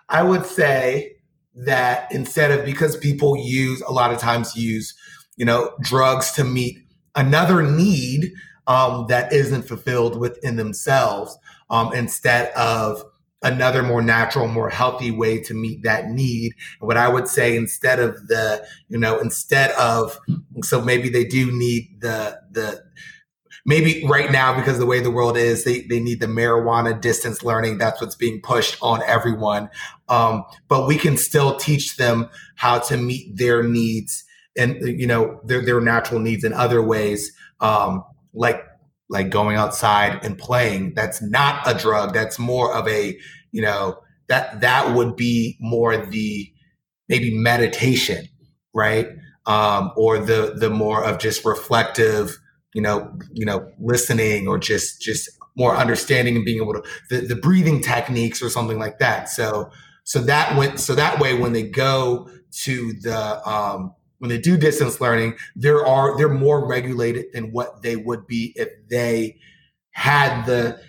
I 0.09 0.23
would 0.23 0.45
say 0.45 1.17
that 1.55 2.11
instead 2.11 2.51
of 2.51 2.65
because 2.65 2.97
people 2.97 3.37
use 3.37 3.81
a 3.83 3.93
lot 3.93 4.13
of 4.13 4.19
times 4.19 4.57
use 4.57 4.95
you 5.37 5.45
know 5.45 5.73
drugs 5.81 6.33
to 6.33 6.45
meet 6.45 6.79
another 7.15 7.63
need 7.63 8.33
um, 8.67 9.07
that 9.09 9.33
isn't 9.33 9.63
fulfilled 9.63 10.19
within 10.19 10.57
themselves 10.57 11.37
um, 11.71 11.93
instead 11.93 12.51
of 12.53 13.05
another 13.43 13.83
more 13.83 14.03
natural, 14.03 14.49
more 14.49 14.71
healthy 14.71 15.11
way 15.11 15.39
to 15.43 15.55
meet 15.55 15.83
that 15.83 16.09
need. 16.09 16.55
And 16.81 16.87
what 16.87 16.97
I 16.97 17.09
would 17.09 17.29
say 17.29 17.57
instead 17.57 18.01
of 18.01 18.27
the, 18.29 18.67
you 18.89 18.99
know, 18.99 19.19
instead 19.19 19.71
of, 19.73 20.19
so 20.63 20.81
maybe 20.81 21.11
they 21.11 21.25
do 21.25 21.53
need 21.53 22.01
the, 22.01 22.41
the, 22.51 22.83
maybe 23.67 24.05
right 24.09 24.33
now 24.33 24.57
because 24.57 24.79
the 24.79 24.87
way 24.87 25.01
the 25.01 25.11
world 25.11 25.37
is 25.37 25.65
they, 25.65 25.83
they 25.83 26.01
need 26.01 26.21
the 26.21 26.27
marijuana 26.27 26.99
distance 26.99 27.43
learning. 27.43 27.79
That's 27.79 28.01
what's 28.01 28.17
being 28.17 28.41
pushed 28.41 28.79
on 28.81 29.03
everyone. 29.03 29.69
Um, 30.09 30.45
but 30.69 30.87
we 30.87 30.97
can 30.97 31.17
still 31.19 31.57
teach 31.57 31.97
them 31.97 32.29
how 32.57 32.79
to 32.81 32.97
meet 32.97 33.37
their 33.37 33.63
needs 33.63 34.25
and 34.57 34.77
you 35.01 35.07
know 35.07 35.41
their, 35.45 35.65
their 35.65 35.81
natural 35.81 36.21
needs 36.21 36.45
in 36.45 36.53
other 36.53 36.83
ways. 36.83 37.33
Um, 37.61 38.05
like 38.35 38.63
like 39.09 39.31
going 39.31 39.57
outside 39.57 40.25
and 40.25 40.39
playing 40.39 40.95
that's 40.95 41.23
not 41.23 41.63
a 41.67 41.79
drug. 41.79 42.15
That's 42.15 42.39
more 42.39 42.75
of 42.75 42.89
a 42.89 43.19
you 43.53 43.63
know 43.63 43.99
that 44.29 44.61
that 44.61 44.95
would 44.95 45.17
be 45.17 45.57
more 45.61 45.97
the 45.97 46.53
maybe 47.09 47.37
meditation 47.37 48.27
right? 48.75 49.09
Um 49.47 49.93
or 49.97 50.19
the 50.19 50.55
the 50.59 50.71
more 50.71 51.05
of 51.05 51.19
just 51.19 51.45
reflective 51.45 52.39
you 52.75 52.83
know 52.83 53.13
you 53.33 53.47
know 53.47 53.71
listening 53.79 54.49
or 54.49 54.59
just 54.59 55.01
just 55.01 55.31
more 55.57 55.77
understanding 55.77 56.37
and 56.37 56.45
being 56.45 56.61
able 56.61 56.75
to 56.75 56.83
the, 57.11 57.21
the 57.27 57.37
breathing 57.37 57.81
techniques 57.81 58.43
or 58.43 58.51
something 58.51 58.79
like 58.79 58.99
that. 58.99 59.29
So 59.29 59.71
so 60.05 60.21
that 60.23 60.57
went 60.57 60.81
so 60.81 60.95
that 60.95 61.21
way 61.21 61.39
when 61.39 61.53
they 61.53 61.63
go 61.63 62.29
to 62.65 62.93
the 63.01 63.49
um 63.49 63.95
when 64.19 64.29
they 64.31 64.39
do 64.39 64.57
distance 64.57 65.01
learning, 65.01 65.37
there 65.57 65.85
are 65.85 66.17
they're 66.17 66.29
more 66.29 66.67
regulated 66.67 67.27
than 67.33 67.53
what 67.53 67.83
they 67.83 67.97
would 67.97 68.27
be 68.27 68.53
if 68.57 68.69
they 68.89 69.39
had 69.91 70.45
the 70.45 70.81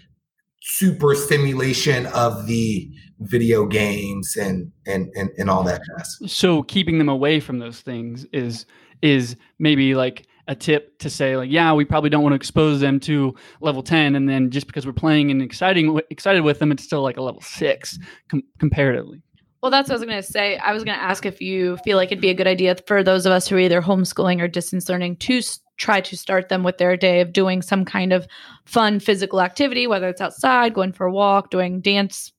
super 0.62 1.14
stimulation 1.14 2.08
of 2.08 2.48
the 2.48 2.90
video 3.20 3.66
games 3.66 4.36
and 4.36 4.72
and 4.86 5.12
and, 5.16 5.30
and 5.38 5.50
all 5.50 5.64
that 5.64 5.82
jazz. 5.98 6.18
So 6.32 6.64
keeping 6.64 6.98
them 6.98 7.10
away 7.10 7.40
from 7.40 7.60
those 7.60 7.82
things 7.82 8.26
is 8.34 8.66
is 9.02 9.36
maybe 9.60 9.96
like 9.96 10.28
a 10.48 10.56
tip 10.56 11.00
to 11.00 11.10
say 11.10 11.36
like 11.36 11.50
yeah 11.50 11.74
we 11.74 11.84
probably 11.84 12.10
don't 12.10 12.22
want 12.22 12.32
to 12.32 12.38
expose 12.38 12.80
them 12.80 13.00
to 13.00 13.34
level 13.62 13.82
10 13.82 14.16
and 14.16 14.30
then 14.30 14.52
just 14.52 14.68
because 14.68 14.86
we're 14.86 14.94
playing 14.94 15.32
and 15.32 15.42
exciting 15.42 16.00
excited 16.12 16.44
with 16.44 16.60
them 16.60 16.72
it's 16.72 16.84
still 16.84 17.02
like 17.02 17.18
a 17.18 17.22
level 17.22 17.42
6 17.42 18.00
com- 18.30 18.44
comparatively 18.60 19.24
well, 19.62 19.72
that's 19.72 19.90
what 19.90 19.96
I 19.96 20.00
was 20.00 20.06
going 20.06 20.22
to 20.22 20.32
say. 20.32 20.58
I 20.58 20.74
was 20.74 20.84
going 20.84 20.98
to 20.98 21.04
ask 21.04 21.26
if 21.26 21.42
you 21.42 21.78
feel 21.78 21.98
like 21.98 22.12
it'd 22.12 22.22
be 22.22 22.30
a 22.30 22.36
good 22.36 22.48
idea 22.48 22.76
for 22.88 23.04
those 23.04 23.26
of 23.26 23.32
us 23.32 23.48
who 23.48 23.56
are 23.56 23.60
either 23.60 23.82
homeschooling 23.82 24.42
or 24.42 24.48
distance 24.48 24.88
learning 24.90 25.16
to 25.18 25.38
s- 25.40 25.60
try 25.78 26.02
to 26.02 26.16
start 26.16 26.50
them 26.50 26.64
with 26.64 26.78
their 26.78 26.96
day 26.96 27.22
of 27.22 27.34
doing 27.34 27.62
some 27.62 27.84
kind 27.84 28.14
of 28.14 28.28
fun 28.66 29.00
physical 29.00 29.42
activity, 29.42 29.88
whether 29.88 30.08
it's 30.08 30.22
outside, 30.22 30.74
going 30.74 30.94
for 30.94 31.08
a 31.08 31.12
walk, 31.12 31.50
doing 31.50 31.82
dance, 31.82 32.32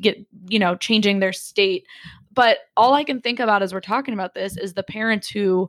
get, 0.00 0.16
you 0.48 0.58
know, 0.58 0.74
changing 0.76 1.18
their 1.20 1.32
state. 1.32 1.84
But 2.34 2.58
all 2.76 2.94
I 2.94 3.04
can 3.04 3.20
think 3.20 3.40
about 3.40 3.62
as 3.62 3.74
we're 3.74 3.80
talking 3.82 4.14
about 4.14 4.32
this 4.34 4.56
is 4.56 4.72
the 4.72 4.82
parents 4.82 5.28
who 5.28 5.68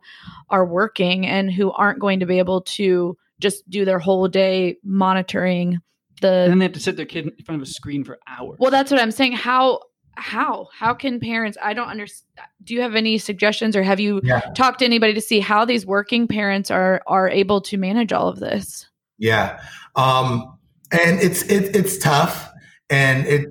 are 0.49 0.65
working 0.65 1.27
and 1.27 1.51
who 1.51 1.71
aren't 1.73 1.99
going 1.99 2.21
to 2.21 2.25
be 2.25 2.39
able 2.39 2.61
to 2.61 3.17
just 3.41 3.69
do 3.69 3.83
their 3.83 3.99
whole 3.99 4.29
day 4.29 4.77
monitoring 4.85 5.79
the. 6.21 6.31
and 6.31 6.51
then 6.51 6.59
they 6.59 6.65
have 6.65 6.71
to 6.73 6.79
sit 6.79 6.95
their 6.95 7.05
kid 7.05 7.27
in 7.37 7.43
front 7.43 7.61
of 7.61 7.67
a 7.67 7.69
screen 7.69 8.05
for 8.05 8.17
hours 8.25 8.55
Well, 8.59 8.71
that's 8.71 8.89
what 8.91 9.01
I'm 9.01 9.11
saying. 9.11 9.33
How 9.33 9.81
how 10.15 10.67
how 10.77 10.93
can 10.93 11.19
parents? 11.19 11.57
I 11.61 11.73
don't 11.73 11.87
understand. 11.87 12.47
Do 12.63 12.73
you 12.73 12.81
have 12.81 12.95
any 12.95 13.17
suggestions, 13.17 13.75
or 13.75 13.83
have 13.83 13.99
you 13.99 14.21
Yeah. 14.23 14.39
talked 14.55 14.79
to 14.79 14.85
anybody 14.85 15.13
to 15.13 15.21
see 15.21 15.39
how 15.39 15.65
these 15.65 15.85
working 15.85 16.27
parents 16.27 16.71
are 16.71 17.01
are 17.07 17.29
able 17.29 17.61
to 17.61 17.77
manage 17.77 18.13
all 18.13 18.27
of 18.27 18.39
this? 18.39 18.87
Yeah. 19.17 19.59
Um, 19.95 20.57
and 20.91 21.19
it's 21.19 21.41
it, 21.43 21.75
it's 21.75 21.97
tough 21.97 22.51
and 22.89 23.25
it 23.25 23.47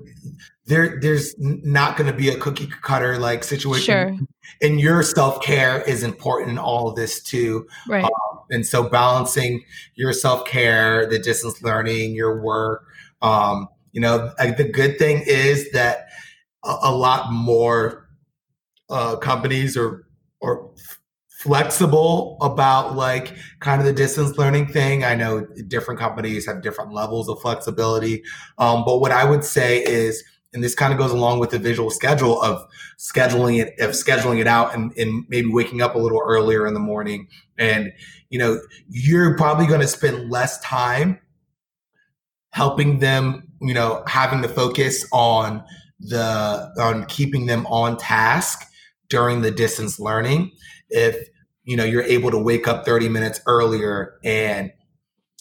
there 0.67 1.01
there's 1.01 1.35
not 1.39 1.97
going 1.97 2.11
to 2.11 2.17
be 2.17 2.29
a 2.29 2.39
cookie 2.39 2.71
cutter 2.83 3.19
like 3.19 3.43
situation 3.43 4.17
Sure, 4.17 4.27
and 4.63 4.81
your 4.81 5.03
self-care 5.03 5.83
is 5.83 6.03
important 6.03 6.51
in 6.53 6.59
all 6.59 6.89
of 6.89 6.97
this 6.97 7.23
too 7.23 7.67
right. 7.89 8.09
and 8.51 8.65
so 8.65 8.89
balancing 8.89 9.63
your 9.97 10.13
self-care 10.13 11.07
the 11.07 11.19
distance 11.19 11.63
learning 11.63 12.15
your 12.15 12.41
work 12.41 12.85
um, 13.23 13.69
you 13.91 14.01
know 14.01 14.33
like, 14.39 14.57
the 14.57 14.69
good 14.69 14.99
thing 14.99 15.23
is 15.27 15.71
that 15.73 16.07
a, 16.65 16.77
a 16.83 16.95
lot 16.95 17.33
more 17.33 18.09
uh, 18.91 19.17
companies 19.17 19.77
are 19.77 20.07
are 20.43 20.69
flexible 21.29 22.39
about 22.41 22.95
like 22.95 23.35
kind 23.59 23.81
of 23.81 23.87
the 23.87 23.93
distance 23.93 24.39
learning 24.39 24.67
thing. 24.67 25.03
I 25.03 25.17
know 25.17 25.47
different 25.67 25.99
companies 25.99 26.47
have 26.47 26.63
different 26.63 26.93
levels 26.93 27.29
of 27.29 27.41
flexibility. 27.41 28.23
Um, 28.59 28.85
but 28.85 28.99
what 28.99 29.11
i 29.11 29.25
would 29.25 29.45
say 29.45 29.83
is 29.83 30.23
and 30.55 30.63
this 30.63 30.75
kind 30.75 30.93
of 30.93 30.99
goes 30.99 31.13
along 31.13 31.39
with 31.39 31.51
the 31.51 31.59
visual 31.59 31.91
schedule 31.91 32.41
of 32.43 32.65
scheduling 32.99 33.61
it 33.61 33.79
of 33.81 33.91
scheduling 33.91 34.39
it 34.39 34.47
out 34.47 34.75
and, 34.75 34.93
and 34.99 35.25
maybe 35.29 35.49
waking 35.49 35.81
up 35.81 35.95
a 35.95 35.99
little 35.99 36.21
earlier 36.25 36.67
in 36.67 36.75
the 36.75 36.81
morning. 36.81 37.29
And 37.59 37.93
you 38.31 38.39
know 38.39 38.61
you're 38.89 39.37
probably 39.37 39.67
going 39.67 39.81
to 39.81 39.89
spend 39.89 40.31
less 40.31 40.61
time 40.61 41.19
helping 42.51 42.99
them 42.99 43.49
you 43.61 43.75
know 43.75 44.03
having 44.07 44.43
to 44.43 44.49
focus 44.49 45.07
on 45.13 45.65
the 46.09 46.73
on 46.79 47.05
keeping 47.07 47.47
them 47.47 47.67
on 47.67 47.97
task 47.97 48.67
during 49.09 49.43
the 49.43 49.51
distance 49.51 50.01
learning 50.01 50.51
if 50.89 51.29
you 51.65 51.77
know 51.77 51.85
you're 51.85 52.03
able 52.03 52.31
to 52.31 52.39
wake 52.39 52.67
up 52.67 52.85
30 52.85 53.09
minutes 53.09 53.41
earlier 53.47 54.19
and 54.25 54.73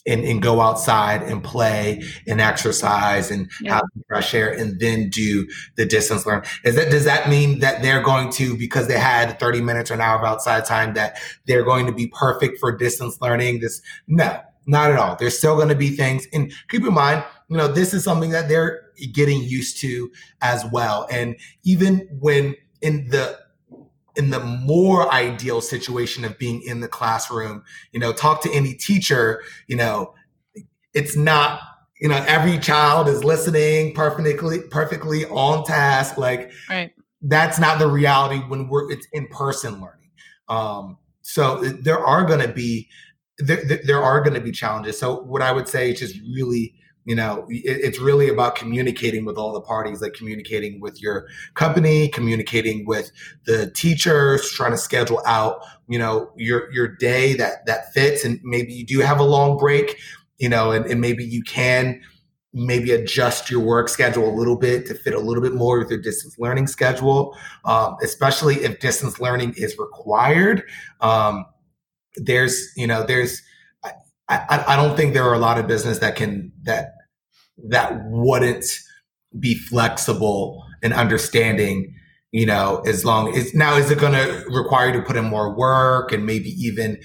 and, 0.04 0.24
and 0.24 0.42
go 0.42 0.60
outside 0.60 1.22
and 1.22 1.44
play 1.44 2.02
and 2.26 2.40
exercise 2.40 3.30
and 3.30 3.48
Yeah. 3.60 3.74
have 3.74 3.84
fresh 4.08 4.34
air 4.34 4.50
and 4.50 4.80
then 4.80 5.08
do 5.10 5.46
the 5.76 5.86
distance 5.86 6.26
learn. 6.26 6.42
Is 6.64 6.74
that 6.74 6.90
does 6.90 7.04
that 7.04 7.28
mean 7.28 7.60
that 7.60 7.82
they're 7.82 8.02
going 8.02 8.30
to 8.32 8.56
because 8.56 8.88
they 8.88 8.98
had 8.98 9.38
30 9.38 9.60
minutes 9.60 9.90
or 9.90 9.94
an 9.94 10.00
hour 10.00 10.18
of 10.18 10.24
outside 10.24 10.64
time 10.64 10.94
that 10.94 11.18
they're 11.46 11.62
going 11.64 11.86
to 11.86 11.92
be 11.92 12.08
perfect 12.08 12.58
for 12.58 12.76
distance 12.76 13.18
learning? 13.20 13.60
This 13.60 13.80
no, 14.08 14.40
not 14.66 14.90
at 14.90 14.98
all. 14.98 15.14
There's 15.16 15.38
still 15.38 15.54
going 15.54 15.68
to 15.68 15.76
be 15.76 15.90
things 15.90 16.26
and 16.32 16.52
keep 16.68 16.82
in 16.84 16.94
mind, 16.94 17.24
you 17.48 17.56
know, 17.56 17.68
this 17.68 17.94
is 17.94 18.02
something 18.02 18.30
that 18.30 18.48
they're 18.48 18.81
getting 19.12 19.42
used 19.42 19.78
to 19.80 20.10
as 20.40 20.64
well. 20.72 21.06
And 21.10 21.36
even 21.64 22.08
when 22.20 22.54
in 22.80 23.08
the 23.08 23.38
in 24.16 24.28
the 24.30 24.40
more 24.40 25.10
ideal 25.12 25.60
situation 25.62 26.24
of 26.24 26.38
being 26.38 26.60
in 26.62 26.80
the 26.80 26.88
classroom, 26.88 27.64
you 27.92 28.00
know, 28.00 28.12
talk 28.12 28.42
to 28.42 28.52
any 28.52 28.74
teacher, 28.74 29.42
you 29.68 29.76
know, 29.76 30.12
it's 30.92 31.16
not, 31.16 31.60
you 31.98 32.08
know, 32.08 32.22
every 32.28 32.58
child 32.58 33.08
is 33.08 33.24
listening 33.24 33.94
perfectly, 33.94 34.60
perfectly 34.70 35.24
on 35.26 35.64
task. 35.64 36.18
Like 36.18 36.52
Right. 36.68 36.92
that's 37.22 37.58
not 37.58 37.78
the 37.78 37.88
reality 37.88 38.40
when 38.48 38.68
we're, 38.68 38.90
it's 38.92 39.06
in 39.14 39.28
person 39.28 39.80
learning. 39.80 40.10
Um, 40.46 40.98
so 41.22 41.60
there 41.62 41.98
are 41.98 42.24
going 42.26 42.40
to 42.46 42.52
be, 42.52 42.90
there, 43.38 43.64
there- 43.64 43.80
there 43.86 44.02
are 44.02 44.20
going 44.20 44.34
to 44.34 44.40
be 44.42 44.52
challenges. 44.52 44.98
So 44.98 45.22
what 45.22 45.40
I 45.40 45.52
would 45.52 45.68
say 45.68 45.90
is 45.92 46.00
just 46.00 46.16
really, 46.36 46.74
you 47.04 47.14
know, 47.14 47.46
it, 47.48 47.80
it's 47.84 47.98
really 47.98 48.28
about 48.28 48.54
communicating 48.54 49.24
with 49.24 49.36
all 49.36 49.52
the 49.52 49.60
parties, 49.60 50.00
like 50.00 50.14
communicating 50.14 50.80
with 50.80 51.02
your 51.02 51.26
company, 51.54 52.08
communicating 52.08 52.86
with 52.86 53.10
the 53.46 53.70
teachers, 53.72 54.50
trying 54.50 54.72
to 54.72 54.78
schedule 54.78 55.22
out, 55.26 55.60
you 55.88 55.98
know, 55.98 56.30
your 56.36 56.72
your 56.72 56.88
day 56.88 57.34
that 57.34 57.66
that 57.66 57.92
fits, 57.92 58.24
and 58.24 58.40
maybe 58.42 58.72
you 58.72 58.86
do 58.86 59.00
have 59.00 59.18
a 59.18 59.24
long 59.24 59.58
break, 59.58 59.98
you 60.38 60.48
know, 60.48 60.70
and, 60.70 60.86
and 60.86 61.00
maybe 61.00 61.24
you 61.24 61.42
can 61.42 62.00
maybe 62.54 62.92
adjust 62.92 63.50
your 63.50 63.60
work 63.60 63.88
schedule 63.88 64.28
a 64.28 64.34
little 64.36 64.56
bit 64.56 64.86
to 64.86 64.94
fit 64.94 65.14
a 65.14 65.18
little 65.18 65.42
bit 65.42 65.54
more 65.54 65.78
with 65.78 65.90
your 65.90 66.00
distance 66.00 66.38
learning 66.38 66.66
schedule, 66.66 67.34
um, 67.64 67.96
especially 68.02 68.56
if 68.56 68.78
distance 68.78 69.18
learning 69.18 69.54
is 69.56 69.78
required. 69.78 70.62
Um, 71.00 71.46
there's, 72.16 72.70
you 72.76 72.86
know, 72.86 73.04
there's, 73.04 73.40
I, 74.48 74.64
I, 74.68 74.76
don't 74.76 74.96
think 74.96 75.14
there 75.14 75.24
are 75.24 75.34
a 75.34 75.38
lot 75.38 75.58
of 75.58 75.66
business 75.66 75.98
that 75.98 76.16
can 76.16 76.52
that 76.62 76.92
that 77.68 78.00
wouldn't 78.06 78.64
be 79.38 79.54
flexible 79.54 80.64
and 80.82 80.92
understanding 80.92 81.94
you 82.30 82.46
know 82.46 82.82
as 82.86 83.04
long 83.04 83.34
as 83.34 83.54
now 83.54 83.76
is 83.76 83.90
it 83.90 83.98
going 83.98 84.12
to 84.12 84.44
require 84.48 84.88
you 84.88 85.00
to 85.00 85.02
put 85.02 85.16
in 85.16 85.24
more 85.24 85.54
work 85.54 86.12
and 86.12 86.26
maybe 86.26 86.50
even 86.50 87.00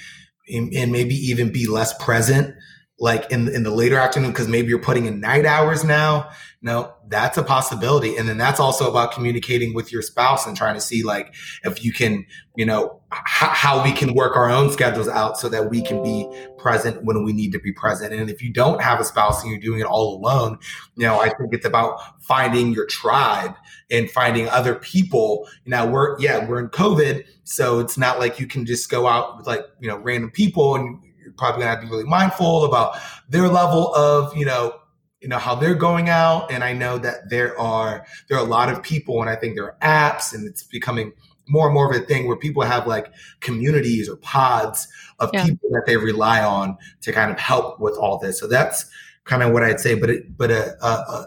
and 0.50 0.92
maybe 0.92 1.16
even 1.16 1.52
be 1.52 1.68
less 1.68 1.94
present 2.04 2.56
like 3.00 3.32
in 3.32 3.48
in 3.54 3.64
the 3.64 3.72
later 3.72 3.98
afternoon 3.98 4.32
because 4.32 4.48
maybe 4.48 4.70
you're 4.70 4.80
putting 4.80 5.06
in 5.06 5.20
night 5.20 5.46
hours 5.46 5.84
now. 5.84 6.30
No 6.62 6.94
that's 7.10 7.38
a 7.38 7.44
possibility. 7.44 8.18
And 8.18 8.28
then 8.28 8.38
that's 8.38 8.60
also 8.60 8.90
about 8.90 9.14
communicating 9.14 9.74
with 9.74 9.92
your 9.92 10.02
spouse 10.02 10.46
and 10.46 10.58
trying 10.58 10.74
to 10.76 10.82
see 10.82 11.04
like 11.04 11.34
if 11.64 11.84
you 11.84 11.94
can 11.94 12.26
you 12.56 12.66
know 12.66 13.00
h- 13.14 13.20
how 13.22 13.84
we 13.84 13.92
can 13.92 14.16
work 14.16 14.36
our 14.36 14.50
own 14.50 14.72
schedules 14.72 15.08
out 15.08 15.38
so 15.38 15.48
that 15.50 15.70
we 15.70 15.82
can 15.82 16.02
be 16.02 16.28
present 16.58 17.04
when 17.04 17.24
we 17.24 17.34
need 17.34 17.52
to 17.52 17.60
be 17.60 17.72
present. 17.72 18.14
And 18.14 18.30
if 18.30 18.42
you 18.42 18.52
don't 18.52 18.82
have 18.82 19.00
a 19.00 19.04
spouse 19.04 19.44
and 19.44 19.52
you're 19.52 19.62
doing 19.62 19.80
it 19.80 19.86
all 19.86 20.18
alone 20.18 20.58
you 20.96 21.06
know 21.06 21.20
i 21.20 21.30
think 21.30 21.54
it's 21.54 21.66
about 21.66 22.00
finding 22.22 22.74
your 22.74 22.88
tribe 22.88 23.54
and 23.90 24.10
finding 24.12 24.50
other 24.50 24.76
people. 24.76 25.48
Now 25.66 25.88
we're 25.88 26.20
yeah 26.20 26.46
we're 26.48 26.60
in 26.60 26.70
covid 26.70 27.26
so 27.44 27.80
it's 27.80 27.98
not 27.98 28.20
like 28.20 28.40
you 28.40 28.48
can 28.48 28.66
just 28.66 28.90
go 28.90 29.08
out 29.08 29.38
with 29.38 29.48
like 29.48 29.62
you 29.80 29.88
know 29.88 29.98
random 29.98 30.32
people 30.32 30.76
and 30.76 31.00
probably 31.38 31.62
gonna 31.62 31.72
have 31.72 31.82
to 31.82 31.86
be 31.86 31.92
really 31.92 32.04
mindful 32.04 32.66
about 32.66 32.98
their 33.30 33.48
level 33.48 33.94
of, 33.96 34.36
you 34.36 34.46
know, 34.46 34.74
you 35.22 35.28
know 35.28 35.38
how 35.38 35.56
they're 35.56 35.76
going 35.76 36.10
out. 36.10 36.52
And 36.52 36.64
I 36.64 36.74
know 36.74 36.98
that 37.00 37.30
there 37.30 37.60
are 37.60 38.06
there 38.28 38.38
are 38.38 38.46
a 38.46 38.50
lot 38.50 38.70
of 38.70 38.84
people, 38.84 39.22
and 39.22 39.30
I 39.30 39.36
think 39.36 39.56
there 39.56 39.66
are 39.66 39.78
apps, 39.82 40.34
and 40.34 40.48
it's 40.48 40.64
becoming 40.64 41.14
more 41.48 41.68
and 41.68 41.74
more 41.74 41.90
of 41.90 42.02
a 42.02 42.06
thing 42.06 42.28
where 42.28 42.36
people 42.36 42.64
have 42.64 42.88
like 42.88 43.12
communities 43.40 44.10
or 44.10 44.18
pods 44.18 44.88
of 45.20 45.30
yeah. 45.34 45.46
people 45.46 45.70
that 45.72 45.84
they 45.86 45.98
rely 45.98 46.44
on 46.44 46.78
to 47.02 47.12
kind 47.12 47.32
of 47.32 47.40
help 47.40 47.80
with 47.80 47.96
all 47.98 48.20
this. 48.20 48.40
So 48.40 48.48
that's 48.48 48.86
kind 49.24 49.44
of 49.44 49.52
what 49.52 49.64
I'd 49.64 49.80
say. 49.80 49.96
But 49.96 50.10
it, 50.10 50.38
but 50.38 50.52
uh, 50.52 50.70
uh, 50.82 51.04
uh, 51.08 51.26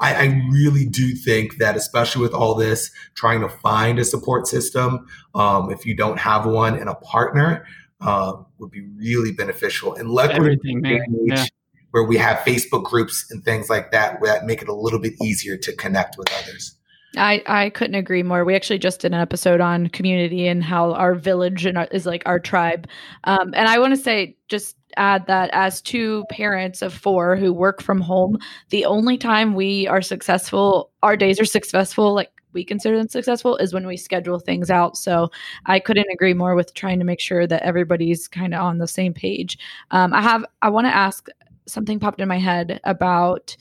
I, 0.00 0.14
I, 0.14 0.24
really 0.50 0.84
do 0.84 1.14
think 1.14 1.58
that, 1.58 1.76
especially 1.76 2.22
with 2.22 2.34
all 2.34 2.54
this, 2.54 2.90
trying 3.14 3.40
to 3.40 3.48
find 3.48 3.98
a 3.98 4.04
support 4.04 4.46
system, 4.46 5.06
um, 5.34 5.70
if 5.70 5.86
you 5.86 5.94
don't 5.94 6.18
have 6.18 6.44
one 6.44 6.76
and 6.76 6.88
a 6.88 6.94
partner, 6.96 7.64
um, 8.06 8.46
would 8.58 8.70
be 8.70 8.82
really 8.96 9.32
beneficial. 9.32 9.94
And 9.94 10.08
luckily, 10.10 10.58
yeah. 10.64 11.46
where 11.90 12.04
we 12.04 12.16
have 12.16 12.38
Facebook 12.38 12.84
groups 12.84 13.26
and 13.30 13.44
things 13.44 13.70
like 13.70 13.90
that, 13.92 14.18
that 14.22 14.44
make 14.44 14.62
it 14.62 14.68
a 14.68 14.74
little 14.74 14.98
bit 14.98 15.14
easier 15.22 15.56
to 15.56 15.76
connect 15.76 16.16
with 16.18 16.28
others. 16.42 16.76
I, 17.16 17.42
I 17.46 17.70
couldn't 17.70 17.96
agree 17.96 18.22
more. 18.22 18.44
We 18.44 18.54
actually 18.54 18.78
just 18.78 19.00
did 19.00 19.12
an 19.12 19.20
episode 19.20 19.60
on 19.60 19.88
community 19.88 20.46
and 20.46 20.64
how 20.64 20.94
our 20.94 21.14
village 21.14 21.66
and 21.66 21.76
our, 21.76 21.86
is 21.92 22.06
like 22.06 22.22
our 22.24 22.40
tribe. 22.40 22.88
Um, 23.24 23.52
and 23.54 23.68
I 23.68 23.78
want 23.78 23.94
to 23.94 24.00
say, 24.00 24.36
just 24.48 24.76
add 24.96 25.26
that 25.26 25.50
as 25.52 25.82
two 25.82 26.24
parents 26.30 26.80
of 26.80 26.94
four 26.94 27.36
who 27.36 27.52
work 27.52 27.82
from 27.82 28.00
home, 28.00 28.38
the 28.70 28.86
only 28.86 29.18
time 29.18 29.54
we 29.54 29.86
are 29.88 30.00
successful, 30.00 30.90
our 31.02 31.16
days 31.16 31.38
are 31.38 31.44
successful, 31.44 32.14
like 32.14 32.30
we 32.52 32.64
consider 32.64 32.96
them 32.96 33.08
successful 33.08 33.56
is 33.56 33.72
when 33.72 33.86
we 33.86 33.96
schedule 33.96 34.38
things 34.38 34.70
out. 34.70 34.96
So 34.96 35.30
I 35.66 35.78
couldn't 35.80 36.10
agree 36.12 36.34
more 36.34 36.54
with 36.54 36.74
trying 36.74 36.98
to 36.98 37.04
make 37.04 37.20
sure 37.20 37.46
that 37.46 37.62
everybody's 37.62 38.28
kind 38.28 38.54
of 38.54 38.60
on 38.60 38.78
the 38.78 38.88
same 38.88 39.14
page. 39.14 39.58
Um, 39.90 40.12
I 40.12 40.22
have, 40.22 40.44
I 40.62 40.70
want 40.70 40.86
to 40.86 40.94
ask 40.94 41.28
something 41.66 42.00
popped 42.00 42.20
in 42.20 42.28
my 42.28 42.38
head 42.38 42.80
about 42.84 43.56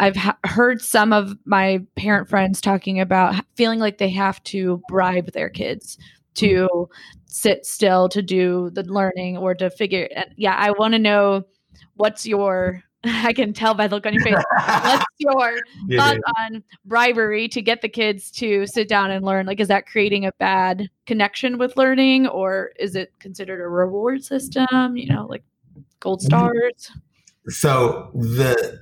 I've 0.00 0.16
ha- 0.16 0.38
heard 0.44 0.80
some 0.80 1.12
of 1.12 1.36
my 1.44 1.84
parent 1.96 2.28
friends 2.28 2.60
talking 2.60 3.00
about 3.00 3.34
feeling 3.56 3.78
like 3.78 3.98
they 3.98 4.10
have 4.10 4.42
to 4.44 4.82
bribe 4.88 5.32
their 5.32 5.48
kids 5.48 5.98
to 6.34 6.88
sit 7.26 7.66
still 7.66 8.08
to 8.10 8.22
do 8.22 8.70
the 8.72 8.84
learning 8.84 9.38
or 9.38 9.54
to 9.54 9.70
figure 9.70 10.08
yeah 10.36 10.54
I 10.56 10.72
want 10.72 10.92
to 10.92 10.98
know 10.98 11.44
what's 11.94 12.26
your 12.26 12.82
I 13.04 13.32
can 13.32 13.52
tell 13.52 13.74
by 13.74 13.86
the 13.86 13.94
look 13.96 14.06
on 14.06 14.14
your 14.14 14.22
face. 14.22 14.34
What's 14.34 15.04
your 15.18 15.58
yeah, 15.86 15.98
thoughts 15.98 16.20
yeah. 16.26 16.44
on 16.44 16.64
bribery 16.84 17.48
to 17.48 17.62
get 17.62 17.82
the 17.82 17.88
kids 17.88 18.30
to 18.32 18.66
sit 18.66 18.88
down 18.88 19.10
and 19.10 19.24
learn? 19.24 19.46
Like, 19.46 19.60
is 19.60 19.68
that 19.68 19.86
creating 19.86 20.26
a 20.26 20.32
bad 20.38 20.90
connection 21.06 21.58
with 21.58 21.76
learning, 21.76 22.26
or 22.26 22.72
is 22.78 22.96
it 22.96 23.12
considered 23.20 23.60
a 23.60 23.68
reward 23.68 24.24
system? 24.24 24.96
You 24.96 25.06
know, 25.08 25.26
like 25.26 25.44
gold 26.00 26.20
mm-hmm. 26.20 26.26
stars. 26.26 26.90
So 27.48 28.10
the 28.14 28.80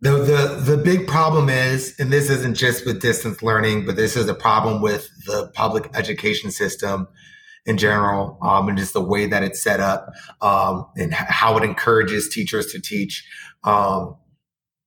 the 0.00 0.10
the 0.10 0.74
the 0.76 0.82
big 0.82 1.08
problem 1.08 1.48
is, 1.48 1.98
and 1.98 2.12
this 2.12 2.28
isn't 2.28 2.54
just 2.54 2.84
with 2.84 3.00
distance 3.00 3.42
learning, 3.42 3.86
but 3.86 3.96
this 3.96 4.14
is 4.14 4.28
a 4.28 4.34
problem 4.34 4.82
with 4.82 5.08
the 5.26 5.50
public 5.54 5.90
education 5.94 6.50
system 6.50 7.08
in 7.68 7.76
general, 7.76 8.38
um, 8.40 8.66
and 8.68 8.78
just 8.78 8.94
the 8.94 9.00
way 9.00 9.26
that 9.26 9.42
it's 9.42 9.62
set 9.62 9.78
up, 9.78 10.10
um, 10.40 10.86
and 10.96 11.12
how 11.12 11.56
it 11.58 11.62
encourages 11.62 12.30
teachers 12.30 12.72
to 12.72 12.80
teach. 12.80 13.22
Um, 13.62 14.16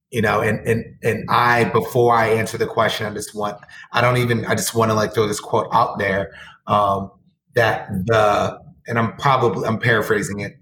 you 0.10 0.22
know, 0.22 0.42
and 0.42 0.68
and 0.68 0.84
and 1.04 1.30
I 1.30 1.66
before 1.66 2.16
I 2.16 2.30
answer 2.30 2.58
the 2.58 2.66
question, 2.66 3.06
I 3.06 3.14
just 3.14 3.36
want 3.36 3.58
I 3.94 4.02
don't 4.02 4.18
even 4.18 4.46
I 4.46 4.56
just 4.56 4.74
want 4.74 4.90
to 4.90 4.96
like 4.96 5.14
throw 5.14 5.28
this 5.28 5.40
quote 5.40 5.68
out 5.72 6.00
there 6.00 6.32
um, 6.66 7.12
that 7.54 7.88
the 8.08 8.60
and 8.88 8.98
I'm 8.98 9.16
probably 9.18 9.68
I'm 9.68 9.80
paraphrasing 9.80 10.40
it 10.40 10.54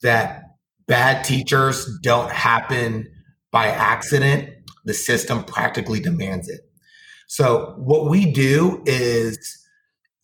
that 0.00 0.42
bad 0.86 1.22
teachers 1.22 1.86
don't 2.02 2.30
happen 2.30 3.06
by 3.52 3.66
accident. 3.66 4.48
The 4.86 4.94
system 4.94 5.44
practically 5.44 6.00
demands 6.00 6.48
it. 6.48 6.60
So 7.28 7.74
what 7.78 8.08
we 8.08 8.32
do 8.32 8.82
is 8.86 9.63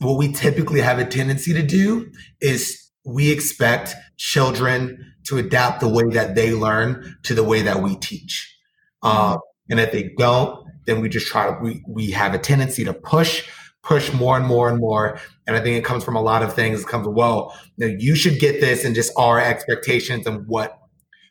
what 0.01 0.17
we 0.17 0.33
typically 0.33 0.81
have 0.81 0.99
a 0.99 1.05
tendency 1.05 1.53
to 1.53 1.63
do 1.63 2.11
is 2.41 2.91
we 3.05 3.31
expect 3.31 3.95
children 4.17 5.15
to 5.27 5.39
adapt 5.39 5.81
the 5.81 5.89
way 5.89 6.05
that 6.11 6.35
they 6.35 6.53
learn 6.53 7.17
to 7.25 7.35
the 7.35 7.45
way 7.45 7.63
that 7.63 7.83
we 7.83 7.97
teach. 7.97 8.57
Um, 9.03 9.39
and 9.69 9.79
if 9.79 9.93
they 9.93 10.11
don't, 10.17 10.67
then 10.87 11.01
we 11.01 11.09
just 11.09 11.27
try 11.27 11.47
to, 11.47 11.59
we, 11.63 11.83
we 11.87 12.11
have 12.13 12.35
a 12.35 12.39
tendency 12.39 12.85
to 12.85 12.95
push, 12.95 13.47
push 13.83 14.13
more 14.13 14.37
and 14.37 14.47
more 14.47 14.69
and 14.69 14.79
more. 14.79 15.21
And 15.47 15.55
I 15.55 15.61
think 15.61 15.77
it 15.77 15.85
comes 15.85 16.03
from 16.03 16.17
a 16.17 16.23
lot 16.23 16.43
of 16.43 16.55
things. 16.55 16.81
It 16.81 16.89
comes, 16.89 17.07
well, 17.07 17.57
you, 17.77 17.87
know, 17.87 17.97
you 17.99 18.15
should 18.15 18.39
get 18.39 18.61
this 18.61 18.85
and 18.85 18.95
just 18.95 19.13
our 19.17 19.39
expectations 19.39 20.27
and 20.27 20.47
what, 20.47 20.79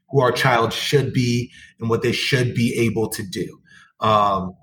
who 0.09 0.21
our 0.21 0.31
child 0.31 0.73
should 0.73 1.11
be 1.11 1.51
and 1.79 1.89
what 1.89 2.03
they 2.03 2.11
should 2.11 2.53
be 2.53 2.75
able 2.79 3.09
to 3.09 3.23
do. 3.23 3.59
Um, 3.99 4.55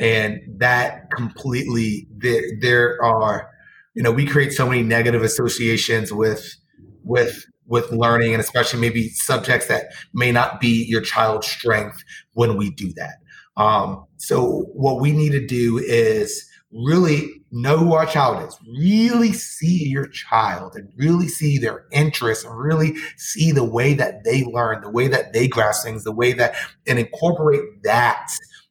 and 0.00 0.40
that 0.56 1.10
completely 1.10 2.08
there 2.16 2.42
there 2.60 3.02
are 3.02 3.50
you 3.94 4.02
know 4.02 4.10
we 4.10 4.26
create 4.26 4.52
so 4.52 4.66
many 4.66 4.82
negative 4.82 5.22
associations 5.22 6.12
with 6.12 6.56
with 7.04 7.44
with 7.66 7.92
learning 7.92 8.32
and 8.32 8.40
especially 8.40 8.80
maybe 8.80 9.08
subjects 9.10 9.68
that 9.68 9.86
may 10.12 10.32
not 10.32 10.60
be 10.60 10.84
your 10.88 11.00
child's 11.00 11.46
strength 11.46 12.02
when 12.32 12.56
we 12.56 12.70
do 12.70 12.92
that. 12.94 13.18
Um, 13.56 14.06
so 14.16 14.66
what 14.72 15.00
we 15.00 15.12
need 15.12 15.30
to 15.32 15.46
do 15.46 15.78
is 15.78 16.50
really 16.72 17.42
know 17.50 17.78
who 17.78 17.92
our 17.94 18.06
child 18.06 18.46
is 18.48 18.56
really 18.78 19.32
see 19.32 19.88
your 19.88 20.06
child 20.06 20.76
and 20.76 20.88
really 20.96 21.26
see 21.26 21.58
their 21.58 21.84
interests 21.90 22.44
and 22.44 22.56
really 22.56 22.94
see 23.16 23.50
the 23.50 23.64
way 23.64 23.92
that 23.92 24.22
they 24.22 24.44
learn 24.44 24.80
the 24.80 24.90
way 24.90 25.08
that 25.08 25.32
they 25.32 25.48
grasp 25.48 25.84
things 25.84 26.04
the 26.04 26.12
way 26.12 26.32
that 26.32 26.54
and 26.86 27.00
incorporate 27.00 27.60
that 27.82 28.28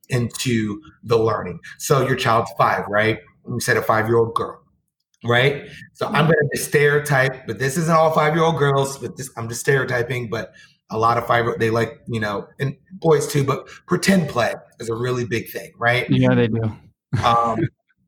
into 0.10 0.82
the 1.04 1.18
learning. 1.18 1.60
So 1.78 2.06
your 2.06 2.16
child's 2.16 2.52
five, 2.58 2.86
right? 2.88 3.20
You 3.48 3.60
said 3.60 3.78
a 3.78 3.82
five 3.82 4.08
year 4.08 4.18
old 4.18 4.36
girl, 4.36 4.62
right? 5.24 5.68
So 5.94 6.08
I'm 6.08 6.26
going 6.26 6.50
to 6.54 6.60
stereotype, 6.60 7.48
but 7.48 7.60
this 7.60 7.78
isn't 7.78 7.96
all 7.96 8.12
five 8.12 8.36
year 8.36 8.44
old 8.44 8.58
girls, 8.58 8.98
but 8.98 9.18
this, 9.18 9.30
I'm 9.38 9.48
just 9.50 9.62
stereotyping, 9.62 10.30
but 10.30 10.52
a 10.92 10.98
lot 10.98 11.18
of 11.18 11.28
five, 11.28 11.46
they 11.60 11.70
like, 11.70 12.00
you 12.08 12.20
know, 12.20 12.48
and 12.60 12.76
boys 12.94 13.28
too, 13.28 13.44
but 13.44 13.68
pretend 13.88 14.30
play 14.30 14.54
is 14.80 14.90
a 14.90 14.96
really 14.96 15.26
big 15.26 15.50
thing, 15.50 15.72
right? 15.78 16.10
Yeah, 16.10 16.34
they 16.34 16.48
do. 16.48 16.76
um, 17.24 17.60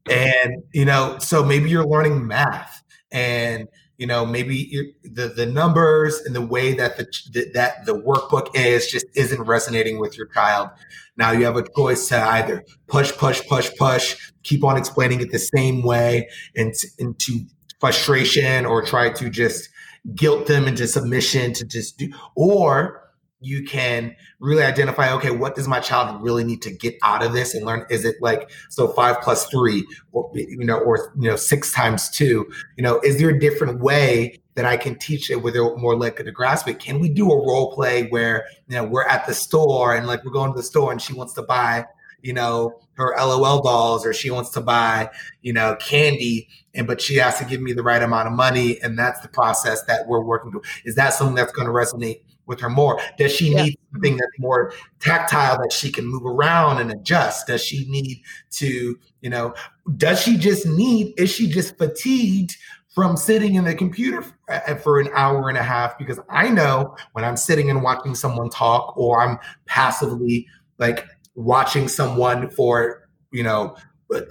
and, 0.09 0.63
you 0.73 0.85
know, 0.85 1.17
so 1.19 1.43
maybe 1.43 1.69
you're 1.69 1.85
learning 1.85 2.25
math 2.25 2.83
and, 3.11 3.67
you 4.01 4.07
know 4.07 4.25
maybe 4.25 4.95
the 5.03 5.27
the 5.27 5.45
numbers 5.45 6.19
and 6.21 6.35
the 6.35 6.41
way 6.41 6.73
that 6.73 6.97
the 6.97 7.05
that 7.53 7.85
the 7.85 7.93
workbook 7.93 8.47
is 8.55 8.87
just 8.87 9.05
isn't 9.15 9.43
resonating 9.43 9.99
with 9.99 10.17
your 10.17 10.25
child. 10.25 10.69
Now 11.17 11.31
you 11.33 11.45
have 11.45 11.55
a 11.55 11.63
choice 11.77 12.07
to 12.07 12.19
either 12.19 12.65
push 12.87 13.11
push 13.11 13.47
push 13.47 13.69
push 13.77 14.31
keep 14.41 14.63
on 14.63 14.75
explaining 14.75 15.21
it 15.21 15.31
the 15.31 15.37
same 15.37 15.83
way 15.83 16.27
and 16.55 16.73
into 16.97 17.41
frustration 17.79 18.65
or 18.65 18.81
try 18.83 19.11
to 19.11 19.29
just 19.29 19.69
guilt 20.15 20.47
them 20.47 20.67
into 20.67 20.87
submission 20.87 21.53
to 21.53 21.63
just 21.63 21.99
do 21.99 22.11
or 22.33 23.00
you 23.41 23.63
can 23.63 24.15
really 24.39 24.63
identify 24.63 25.11
okay 25.13 25.31
what 25.31 25.55
does 25.55 25.67
my 25.67 25.79
child 25.79 26.21
really 26.21 26.43
need 26.43 26.61
to 26.61 26.71
get 26.71 26.95
out 27.03 27.25
of 27.25 27.33
this 27.33 27.53
and 27.53 27.65
learn? 27.65 27.85
Is 27.89 28.05
it 28.05 28.15
like 28.21 28.51
so 28.69 28.87
five 28.87 29.19
plus 29.21 29.47
three 29.47 29.85
or 30.11 30.31
you 30.33 30.65
know 30.65 30.77
or 30.77 31.13
you 31.19 31.29
know 31.29 31.35
six 31.35 31.73
times 31.73 32.09
two? 32.09 32.49
You 32.77 32.83
know 32.83 32.99
is 33.01 33.19
there 33.19 33.29
a 33.29 33.39
different 33.39 33.81
way 33.81 34.39
that 34.53 34.65
i 34.65 34.75
can 34.75 34.99
teach 34.99 35.31
it 35.31 35.41
where 35.41 35.53
they're 35.53 35.75
more 35.77 35.95
likely 35.97 36.23
to 36.25 36.31
grasp 36.31 36.67
it? 36.67 36.79
Can 36.79 36.99
we 36.99 37.09
do 37.09 37.31
a 37.31 37.35
role 37.35 37.73
play 37.73 38.07
where 38.07 38.45
you 38.67 38.77
know 38.77 38.83
we're 38.83 39.05
at 39.05 39.25
the 39.25 39.33
store 39.33 39.95
and 39.95 40.07
like 40.07 40.23
we're 40.23 40.31
going 40.31 40.51
to 40.53 40.57
the 40.57 40.63
store 40.63 40.91
and 40.91 41.01
she 41.01 41.13
wants 41.13 41.33
to 41.33 41.41
buy 41.41 41.85
you 42.21 42.33
know 42.33 42.79
her 42.93 43.15
lol 43.17 43.61
dolls 43.63 44.05
or 44.05 44.13
she 44.13 44.29
wants 44.29 44.51
to 44.51 44.61
buy 44.61 45.09
you 45.41 45.51
know 45.51 45.75
candy 45.79 46.47
and 46.73 46.87
but 46.87 47.01
she 47.01 47.15
has 47.15 47.37
to 47.39 47.45
give 47.45 47.61
me 47.61 47.73
the 47.73 47.83
right 47.83 48.01
amount 48.01 48.27
of 48.27 48.33
money 48.33 48.79
and 48.81 48.97
that's 48.97 49.19
the 49.21 49.27
process 49.27 49.83
that 49.83 50.07
we're 50.07 50.23
working 50.23 50.51
through. 50.51 50.61
Is 50.85 50.95
that 50.95 51.13
something 51.13 51.35
that's 51.35 51.51
going 51.51 51.67
to 51.67 51.73
resonate 51.73 52.21
with 52.51 52.59
her 52.59 52.69
more? 52.69 52.99
Does 53.17 53.31
she 53.31 53.51
yeah. 53.51 53.63
need 53.63 53.79
something 53.91 54.17
that's 54.17 54.37
more 54.37 54.73
tactile 54.99 55.57
that 55.59 55.71
she 55.71 55.91
can 55.91 56.05
move 56.05 56.25
around 56.25 56.79
and 56.79 56.91
adjust? 56.91 57.47
Does 57.47 57.63
she 57.63 57.89
need 57.89 58.21
to, 58.51 58.99
you 59.21 59.29
know, 59.29 59.55
does 59.97 60.21
she 60.21 60.37
just 60.37 60.67
need, 60.67 61.15
is 61.17 61.31
she 61.31 61.47
just 61.47 61.77
fatigued 61.77 62.57
from 62.93 63.15
sitting 63.15 63.55
in 63.55 63.63
the 63.63 63.73
computer 63.73 64.23
uh, 64.49 64.75
for 64.75 64.99
an 64.99 65.09
hour 65.13 65.47
and 65.47 65.57
a 65.57 65.63
half 65.63 65.97
because 65.97 66.19
I 66.29 66.49
know 66.49 66.95
when 67.13 67.23
I'm 67.23 67.37
sitting 67.37 67.69
and 67.69 67.81
watching 67.81 68.13
someone 68.13 68.49
talk 68.49 68.95
or 68.97 69.21
I'm 69.21 69.39
passively 69.65 70.45
like 70.77 71.07
watching 71.33 71.87
someone 71.87 72.49
for, 72.49 73.07
you 73.31 73.43
know, 73.43 73.77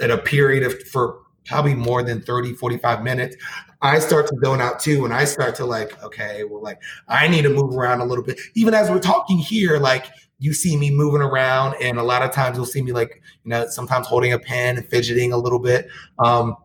at 0.00 0.10
a 0.10 0.18
period 0.18 0.62
of 0.62 0.80
for 0.88 1.22
probably 1.46 1.74
more 1.74 2.02
than 2.02 2.20
30, 2.20 2.52
45 2.52 3.02
minutes, 3.02 3.34
I 3.82 3.98
start 3.98 4.26
to 4.28 4.36
zone 4.44 4.60
out 4.60 4.80
too. 4.80 5.04
And 5.04 5.14
I 5.14 5.24
start 5.24 5.54
to 5.56 5.64
like, 5.64 6.02
okay, 6.02 6.44
well, 6.44 6.62
like 6.62 6.80
I 7.08 7.28
need 7.28 7.42
to 7.42 7.50
move 7.50 7.74
around 7.74 8.00
a 8.00 8.04
little 8.04 8.24
bit. 8.24 8.38
Even 8.54 8.74
as 8.74 8.90
we're 8.90 9.00
talking 9.00 9.38
here, 9.38 9.78
like 9.78 10.06
you 10.38 10.52
see 10.52 10.76
me 10.76 10.90
moving 10.90 11.20
around 11.20 11.76
and 11.82 11.98
a 11.98 12.02
lot 12.02 12.22
of 12.22 12.30
times 12.32 12.56
you'll 12.56 12.66
see 12.66 12.82
me 12.82 12.92
like, 12.92 13.22
you 13.44 13.50
know, 13.50 13.66
sometimes 13.68 14.06
holding 14.06 14.32
a 14.32 14.38
pen 14.38 14.76
and 14.76 14.88
fidgeting 14.88 15.32
a 15.32 15.36
little 15.36 15.58
bit. 15.58 15.88
Um, 16.18 16.56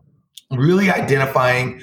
really 0.50 0.90
identifying 0.90 1.82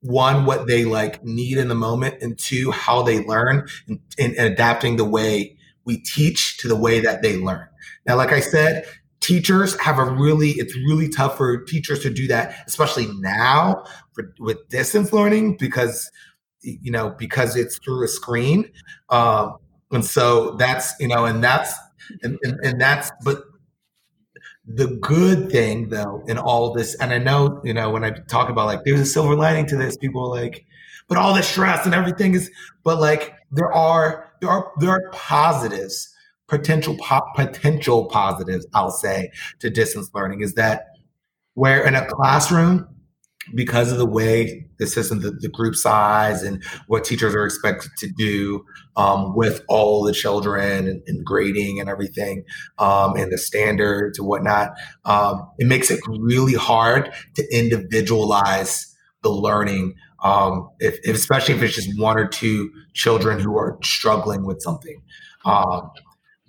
one 0.00 0.44
what 0.44 0.66
they 0.66 0.84
like 0.84 1.22
need 1.24 1.58
in 1.58 1.68
the 1.68 1.74
moment 1.74 2.22
and 2.22 2.38
two 2.38 2.70
how 2.70 3.02
they 3.02 3.24
learn 3.24 3.66
and, 3.88 4.00
and, 4.18 4.34
adapting 4.38 4.96
the 4.96 5.04
way 5.04 5.56
we 5.84 5.98
teach 5.98 6.56
to 6.58 6.68
the 6.68 6.76
way 6.76 7.00
that 7.00 7.20
they 7.20 7.36
learn 7.36 7.66
now 8.06 8.14
like 8.14 8.32
i 8.32 8.38
said 8.38 8.84
teachers 9.20 9.78
have 9.80 9.98
a 9.98 10.04
really 10.04 10.50
it's 10.50 10.74
really 10.76 11.08
tough 11.08 11.36
for 11.36 11.64
teachers 11.64 12.00
to 12.00 12.10
do 12.10 12.28
that 12.28 12.54
especially 12.68 13.08
now 13.18 13.82
for, 14.18 14.34
with 14.40 14.68
distance 14.68 15.12
learning 15.12 15.56
because 15.56 16.10
you 16.60 16.90
know 16.90 17.10
because 17.18 17.56
it's 17.56 17.78
through 17.78 18.04
a 18.04 18.08
screen 18.08 18.70
um, 19.10 19.56
and 19.92 20.04
so 20.04 20.56
that's 20.56 20.92
you 21.00 21.08
know 21.08 21.24
and 21.24 21.42
that's 21.42 21.72
and, 22.22 22.38
and, 22.42 22.58
and 22.64 22.80
that's 22.80 23.10
but 23.24 23.42
the 24.66 24.88
good 25.00 25.50
thing 25.50 25.88
though 25.88 26.22
in 26.26 26.36
all 26.36 26.74
this 26.74 26.94
and 26.96 27.12
i 27.12 27.18
know 27.18 27.60
you 27.64 27.72
know 27.72 27.90
when 27.90 28.04
i 28.04 28.10
talk 28.10 28.50
about 28.50 28.66
like 28.66 28.84
there's 28.84 29.00
a 29.00 29.06
silver 29.06 29.34
lining 29.34 29.66
to 29.66 29.76
this 29.76 29.96
people 29.96 30.22
are 30.22 30.40
like 30.40 30.66
but 31.08 31.16
all 31.16 31.32
the 31.32 31.42
stress 31.42 31.86
and 31.86 31.94
everything 31.94 32.34
is 32.34 32.50
but 32.82 33.00
like 33.00 33.34
there 33.50 33.72
are 33.72 34.30
there 34.40 34.50
are 34.50 34.72
there 34.78 34.90
are 34.90 35.10
positives 35.12 36.12
potential 36.48 36.96
po- 37.00 37.26
potential 37.34 38.06
positives 38.06 38.66
i'll 38.74 38.90
say 38.90 39.30
to 39.58 39.70
distance 39.70 40.10
learning 40.12 40.42
is 40.42 40.54
that 40.54 40.88
where 41.54 41.82
in 41.86 41.94
a 41.94 42.04
classroom 42.06 42.86
because 43.54 43.92
of 43.92 43.98
the 43.98 44.06
way 44.06 44.66
the 44.78 44.86
system, 44.86 45.20
the, 45.20 45.30
the 45.30 45.48
group 45.48 45.74
size, 45.74 46.42
and 46.42 46.62
what 46.86 47.04
teachers 47.04 47.34
are 47.34 47.44
expected 47.44 47.90
to 47.98 48.08
do 48.16 48.64
um, 48.96 49.34
with 49.34 49.62
all 49.68 50.02
the 50.02 50.12
children 50.12 50.86
and, 50.86 51.02
and 51.06 51.24
grading 51.24 51.80
and 51.80 51.88
everything, 51.88 52.44
um, 52.78 53.16
and 53.16 53.32
the 53.32 53.38
standards 53.38 54.18
and 54.18 54.28
whatnot, 54.28 54.72
um, 55.04 55.48
it 55.58 55.66
makes 55.66 55.90
it 55.90 56.00
really 56.06 56.54
hard 56.54 57.12
to 57.34 57.56
individualize 57.56 58.94
the 59.22 59.30
learning. 59.30 59.94
Um, 60.22 60.68
if, 60.80 60.98
if, 61.04 61.14
especially 61.14 61.54
if 61.54 61.62
it's 61.62 61.74
just 61.74 61.98
one 61.98 62.18
or 62.18 62.26
two 62.26 62.70
children 62.92 63.38
who 63.38 63.56
are 63.56 63.78
struggling 63.82 64.44
with 64.44 64.60
something. 64.60 65.00
Um, 65.44 65.90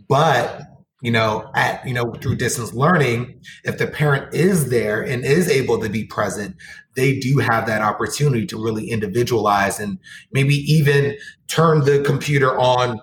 but 0.07 0.61
you 1.01 1.11
know, 1.11 1.49
at, 1.55 1.85
you 1.87 1.93
know, 1.93 2.11
through 2.13 2.35
distance 2.35 2.73
learning, 2.73 3.39
if 3.63 3.77
the 3.77 3.87
parent 3.87 4.33
is 4.33 4.69
there 4.69 5.01
and 5.01 5.23
is 5.23 5.49
able 5.49 5.79
to 5.79 5.89
be 5.89 6.03
present, 6.03 6.55
they 6.95 7.19
do 7.19 7.37
have 7.37 7.65
that 7.67 7.81
opportunity 7.81 8.45
to 8.45 8.61
really 8.61 8.89
individualize 8.89 9.79
and 9.79 9.97
maybe 10.33 10.55
even 10.55 11.17
turn 11.47 11.85
the 11.85 12.01
computer 12.01 12.57
on, 12.59 12.99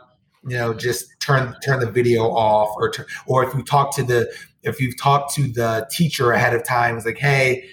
you 0.47 0.57
know, 0.57 0.75
just 0.75 1.19
turn, 1.21 1.55
turn 1.65 1.81
the 1.81 1.91
video 1.91 2.25
off 2.25 2.75
or, 2.77 2.93
or 3.27 3.45
if 3.45 3.55
you 3.55 3.63
talk 3.63 3.95
to 3.97 4.03
the, 4.03 4.31
if 4.63 4.81
you've 4.81 4.99
talked 5.01 5.35
to 5.35 5.49
the 5.49 5.89
teacher 5.91 6.33
ahead 6.33 6.55
of 6.55 6.65
time, 6.65 6.97
it's 6.97 7.07
like, 7.07 7.19
Hey, 7.19 7.65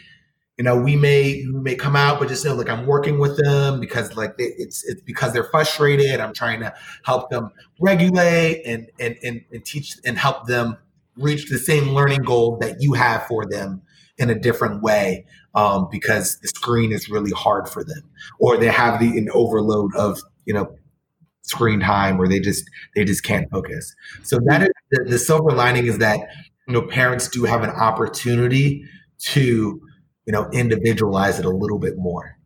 you 0.58 0.64
know, 0.64 0.78
we 0.78 0.96
may 0.96 1.46
we 1.52 1.60
may 1.60 1.76
come 1.76 1.96
out, 1.96 2.20
but 2.20 2.30
just 2.30 2.46
know 2.46 2.54
like 2.54 2.70
I'm 2.70 2.86
working 2.86 3.18
with 3.20 3.38
them 3.38 3.80
because 3.80 4.16
like 4.16 4.36
it's 4.38 4.84
it's 4.84 5.02
because 5.02 5.34
they're 5.34 5.44
frustrated. 5.44 6.20
I'm 6.20 6.34
trying 6.34 6.60
to 6.60 6.74
help 7.04 7.30
them 7.30 7.52
regulate 7.80 8.64
and 8.66 8.90
and 9.00 9.18
and, 9.24 9.42
and 9.52 9.66
teach 9.66 9.96
and 10.06 10.18
help 10.18 10.46
them 10.46 10.78
reach 11.18 11.50
the 11.50 11.58
same 11.58 11.90
learning 11.90 12.24
goal 12.24 12.58
that 12.58 12.82
you 12.82 12.94
have 12.94 13.26
for 13.28 13.46
them 13.46 13.82
in 14.18 14.30
a 14.30 14.36
different 14.36 14.82
way 14.82 15.26
um, 15.56 15.88
because 15.92 16.40
the 16.40 16.48
screen 16.48 16.92
is 16.92 17.10
really 17.10 17.32
hard 17.32 17.68
for 17.68 17.84
them 17.84 18.04
or 18.40 18.58
they 18.58 18.68
have 18.68 19.00
the 19.00 19.18
an 19.18 19.30
overload 19.34 19.94
of 19.96 20.20
you 20.46 20.54
know 20.54 20.76
screen 21.42 21.80
time 21.80 22.18
where 22.18 22.28
they 22.28 22.40
just 22.40 22.70
they 22.96 23.04
just 23.04 23.24
can't 23.24 23.50
focus 23.50 23.96
so 24.22 24.40
that 24.46 24.62
is 24.62 24.70
the, 24.92 25.04
the 25.04 25.20
silver 25.20 25.52
lining 25.52 25.88
is 25.88 25.98
that 25.98 26.20
you 26.68 26.74
know 26.74 26.82
parents 26.84 27.28
do 27.28 27.44
have 27.44 27.64
an 27.64 27.70
opportunity 27.72 28.86
to 29.20 29.82
you 30.26 30.34
know, 30.34 30.50
individualize 30.52 31.40
it 31.40 31.46
a 31.46 31.50
little 31.50 31.80
bit 31.80 31.98
more. 31.98 32.38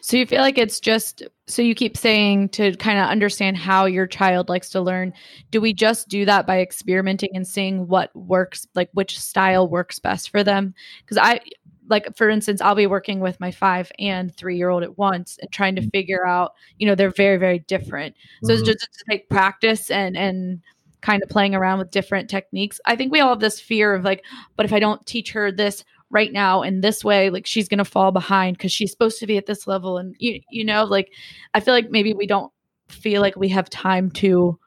So 0.00 0.16
you 0.16 0.26
feel 0.26 0.40
like 0.40 0.58
it's 0.58 0.80
just 0.80 1.22
so 1.46 1.62
you 1.62 1.74
keep 1.74 1.96
saying 1.96 2.50
to 2.50 2.76
kind 2.76 2.98
of 2.98 3.08
understand 3.08 3.56
how 3.56 3.86
your 3.86 4.06
child 4.06 4.48
likes 4.48 4.70
to 4.70 4.80
learn. 4.80 5.12
Do 5.50 5.60
we 5.60 5.72
just 5.72 6.08
do 6.08 6.24
that 6.26 6.46
by 6.46 6.60
experimenting 6.60 7.30
and 7.34 7.46
seeing 7.46 7.88
what 7.88 8.14
works, 8.14 8.66
like 8.74 8.90
which 8.92 9.18
style 9.18 9.68
works 9.68 9.98
best 9.98 10.30
for 10.30 10.44
them? 10.44 10.74
Because 11.00 11.18
I 11.18 11.40
like 11.88 12.16
for 12.16 12.28
instance, 12.30 12.60
I'll 12.60 12.74
be 12.74 12.86
working 12.86 13.20
with 13.20 13.40
my 13.40 13.50
5 13.50 13.92
and 13.98 14.34
3 14.34 14.56
year 14.56 14.68
old 14.70 14.82
at 14.82 14.96
once 14.96 15.38
and 15.40 15.50
trying 15.50 15.74
to 15.76 15.82
mm-hmm. 15.82 15.90
figure 15.90 16.26
out, 16.26 16.52
you 16.78 16.86
know, 16.86 16.94
they're 16.94 17.10
very 17.10 17.36
very 17.36 17.60
different. 17.60 18.14
So 18.42 18.52
mm-hmm. 18.52 18.60
it's 18.60 18.68
just 18.68 18.92
to 18.92 19.04
take 19.10 19.28
practice 19.28 19.90
and 19.90 20.16
and 20.16 20.60
kind 21.00 21.22
of 21.22 21.28
playing 21.28 21.54
around 21.54 21.78
with 21.78 21.90
different 21.90 22.30
techniques. 22.30 22.80
I 22.86 22.96
think 22.96 23.12
we 23.12 23.20
all 23.20 23.30
have 23.30 23.40
this 23.40 23.60
fear 23.60 23.94
of 23.94 24.04
like, 24.04 24.24
but 24.56 24.64
if 24.64 24.72
I 24.72 24.80
don't 24.80 25.04
teach 25.06 25.32
her 25.32 25.52
this 25.52 25.84
right 26.14 26.32
now 26.32 26.62
in 26.62 26.80
this 26.80 27.04
way 27.04 27.28
like 27.28 27.46
she's 27.46 27.68
going 27.68 27.78
to 27.78 27.84
fall 27.84 28.12
behind 28.12 28.56
because 28.56 28.72
she's 28.72 28.90
supposed 28.90 29.18
to 29.18 29.26
be 29.26 29.36
at 29.36 29.46
this 29.46 29.66
level 29.66 29.98
and 29.98 30.14
you, 30.18 30.40
you 30.50 30.64
know 30.64 30.84
like 30.84 31.12
i 31.52 31.60
feel 31.60 31.74
like 31.74 31.90
maybe 31.90 32.14
we 32.14 32.26
don't 32.26 32.52
feel 32.88 33.20
like 33.20 33.36
we 33.36 33.48
have 33.48 33.68
time 33.70 34.10
to 34.10 34.58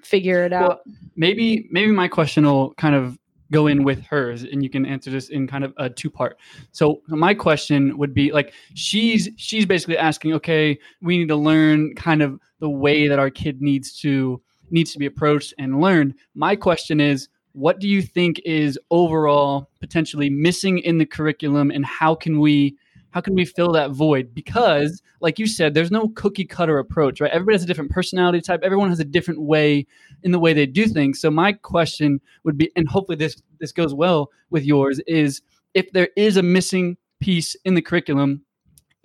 figure 0.00 0.44
it 0.44 0.52
out. 0.52 0.68
well, 0.68 0.80
maybe 1.16 1.68
maybe 1.70 1.90
my 1.90 2.08
question 2.08 2.44
will 2.44 2.72
kind 2.74 2.94
of 2.94 3.18
go 3.50 3.66
in 3.66 3.84
with 3.84 4.02
hers 4.04 4.42
and 4.42 4.62
you 4.62 4.70
can 4.70 4.86
answer 4.86 5.10
this 5.10 5.28
in 5.28 5.46
kind 5.46 5.64
of 5.64 5.74
a 5.76 5.88
two 5.88 6.10
part 6.10 6.38
so 6.72 7.02
my 7.08 7.34
question 7.34 7.96
would 7.98 8.14
be 8.14 8.32
like 8.32 8.54
she's 8.74 9.28
she's 9.36 9.66
basically 9.66 9.98
asking 9.98 10.32
okay 10.32 10.78
we 11.02 11.18
need 11.18 11.28
to 11.28 11.36
learn 11.36 11.94
kind 11.94 12.22
of 12.22 12.38
the 12.60 12.70
way 12.70 13.06
that 13.06 13.18
our 13.18 13.30
kid 13.30 13.60
needs 13.60 13.92
to 14.00 14.40
needs 14.70 14.92
to 14.92 14.98
be 14.98 15.06
approached 15.06 15.54
and 15.58 15.80
learned. 15.80 16.14
My 16.34 16.56
question 16.56 17.00
is 17.00 17.28
what 17.54 17.78
do 17.78 17.88
you 17.88 18.02
think 18.02 18.40
is 18.44 18.78
overall 18.90 19.70
potentially 19.80 20.28
missing 20.28 20.78
in 20.78 20.98
the 20.98 21.06
curriculum 21.06 21.70
and 21.70 21.86
how 21.86 22.14
can 22.14 22.40
we 22.40 22.76
how 23.10 23.20
can 23.20 23.36
we 23.36 23.44
fill 23.44 23.70
that 23.70 23.92
void? 23.92 24.34
Because 24.34 25.00
like 25.20 25.38
you 25.38 25.46
said 25.46 25.72
there's 25.72 25.92
no 25.92 26.08
cookie 26.08 26.44
cutter 26.44 26.78
approach 26.78 27.20
right? 27.20 27.30
Everybody 27.30 27.54
has 27.54 27.62
a 27.62 27.66
different 27.66 27.92
personality 27.92 28.40
type. 28.40 28.60
Everyone 28.64 28.90
has 28.90 28.98
a 28.98 29.04
different 29.04 29.40
way 29.40 29.86
in 30.24 30.32
the 30.32 30.40
way 30.40 30.52
they 30.52 30.66
do 30.66 30.88
things. 30.88 31.20
So 31.20 31.30
my 31.30 31.52
question 31.52 32.20
would 32.42 32.58
be 32.58 32.70
and 32.74 32.88
hopefully 32.88 33.16
this 33.16 33.40
this 33.60 33.72
goes 33.72 33.94
well 33.94 34.30
with 34.50 34.64
yours 34.64 35.00
is 35.06 35.40
if 35.74 35.92
there 35.92 36.08
is 36.16 36.36
a 36.36 36.42
missing 36.42 36.96
piece 37.20 37.54
in 37.64 37.74
the 37.74 37.82
curriculum 37.82 38.42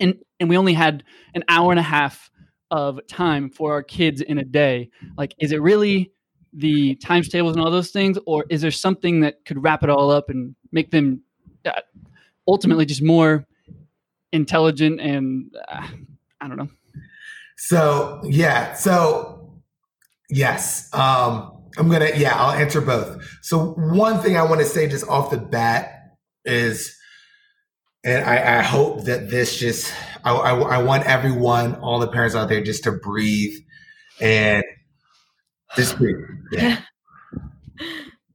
and 0.00 0.16
and 0.40 0.48
we 0.48 0.56
only 0.56 0.74
had 0.74 1.04
an 1.34 1.44
hour 1.46 1.70
and 1.70 1.78
a 1.78 1.84
half 1.84 2.32
of 2.72 3.00
time 3.06 3.48
for 3.48 3.72
our 3.72 3.82
kids 3.82 4.20
in 4.20 4.38
a 4.38 4.44
day 4.44 4.90
like 5.16 5.34
is 5.38 5.52
it 5.52 5.62
really 5.62 6.10
the 6.52 6.96
times 6.96 7.28
tables 7.28 7.54
and 7.54 7.64
all 7.64 7.70
those 7.70 7.90
things, 7.90 8.18
or 8.26 8.44
is 8.50 8.60
there 8.60 8.70
something 8.70 9.20
that 9.20 9.44
could 9.44 9.62
wrap 9.62 9.82
it 9.82 9.90
all 9.90 10.10
up 10.10 10.30
and 10.30 10.54
make 10.72 10.90
them 10.90 11.22
uh, 11.64 11.80
ultimately 12.48 12.84
just 12.84 13.02
more 13.02 13.46
intelligent 14.32 15.00
and 15.00 15.54
uh, 15.68 15.86
I 16.40 16.48
don't 16.48 16.56
know. 16.56 16.68
So 17.56 18.20
yeah, 18.24 18.74
so 18.74 19.60
yes, 20.28 20.92
um, 20.94 21.62
I'm 21.76 21.90
gonna 21.90 22.10
yeah, 22.16 22.34
I'll 22.34 22.52
answer 22.52 22.80
both. 22.80 23.22
So 23.42 23.72
one 23.72 24.20
thing 24.20 24.36
I 24.36 24.42
want 24.42 24.60
to 24.60 24.66
say 24.66 24.88
just 24.88 25.06
off 25.08 25.30
the 25.30 25.38
bat 25.38 26.16
is, 26.44 26.96
and 28.02 28.24
I, 28.24 28.58
I 28.58 28.62
hope 28.62 29.04
that 29.04 29.30
this 29.30 29.58
just 29.58 29.92
I, 30.24 30.32
I, 30.32 30.58
I 30.58 30.82
want 30.82 31.04
everyone, 31.04 31.74
all 31.76 31.98
the 31.98 32.08
parents 32.08 32.34
out 32.34 32.48
there, 32.48 32.62
just 32.62 32.84
to 32.84 32.92
breathe 32.92 33.58
and 34.20 34.64
just 35.76 35.98
breathe. 35.98 36.16
Yeah. 36.52 36.80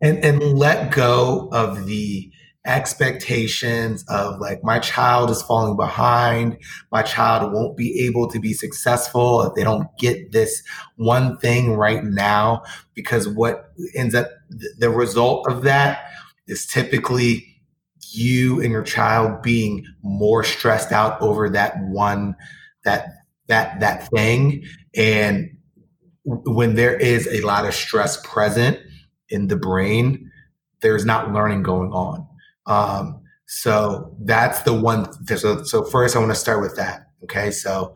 and 0.02 0.24
and 0.24 0.42
let 0.42 0.92
go 0.92 1.50
of 1.52 1.86
the 1.86 2.32
expectations 2.66 4.04
of 4.08 4.40
like 4.40 4.64
my 4.64 4.80
child 4.80 5.30
is 5.30 5.42
falling 5.44 5.76
behind 5.76 6.58
my 6.92 7.04
child 7.04 7.54
won't 7.54 7.78
be 7.78 8.00
able 8.06 8.28
to 8.28 8.40
be 8.40 8.54
successful 8.54 9.44
if 9.44 9.54
they 9.54 9.64
don't 9.64 9.88
get 10.00 10.32
this 10.32 10.64
one 10.96 11.38
thing 11.38 11.74
right 11.74 12.04
now 12.04 12.64
because 12.96 13.28
what 13.28 13.72
ends 13.94 14.16
up 14.16 14.30
the 14.80 14.90
result 14.90 15.46
of 15.48 15.62
that 15.62 16.10
is 16.48 16.66
typically 16.66 17.46
you 18.12 18.60
and 18.62 18.72
your 18.72 18.84
child 18.84 19.44
being 19.44 19.86
more 20.02 20.44
stressed 20.44 20.92
out 20.92 21.22
over 21.22 21.50
that 21.50 21.76
one 21.90 22.36
that 22.84 23.10
that 23.48 23.80
that 23.80 24.08
thing 24.10 24.64
and 24.96 25.55
when 26.26 26.76
there 26.76 26.96
is 26.98 27.28
a 27.28 27.42
lot 27.46 27.66
of 27.66 27.74
stress 27.74 28.18
present 28.26 28.80
in 29.30 29.48
the 29.48 29.56
brain, 29.56 30.30
there's 30.82 31.06
not 31.06 31.32
learning 31.32 31.64
going 31.64 31.92
on. 31.92 32.28
Um, 32.66 33.22
So 33.48 34.16
that's 34.26 34.64
the 34.64 34.74
one. 34.74 35.06
So, 35.28 35.64
so 35.64 35.84
first, 35.84 36.16
I 36.16 36.20
want 36.20 36.32
to 36.32 36.36
start 36.40 36.62
with 36.62 36.76
that. 36.78 37.08
Okay, 37.24 37.52
so 37.52 37.94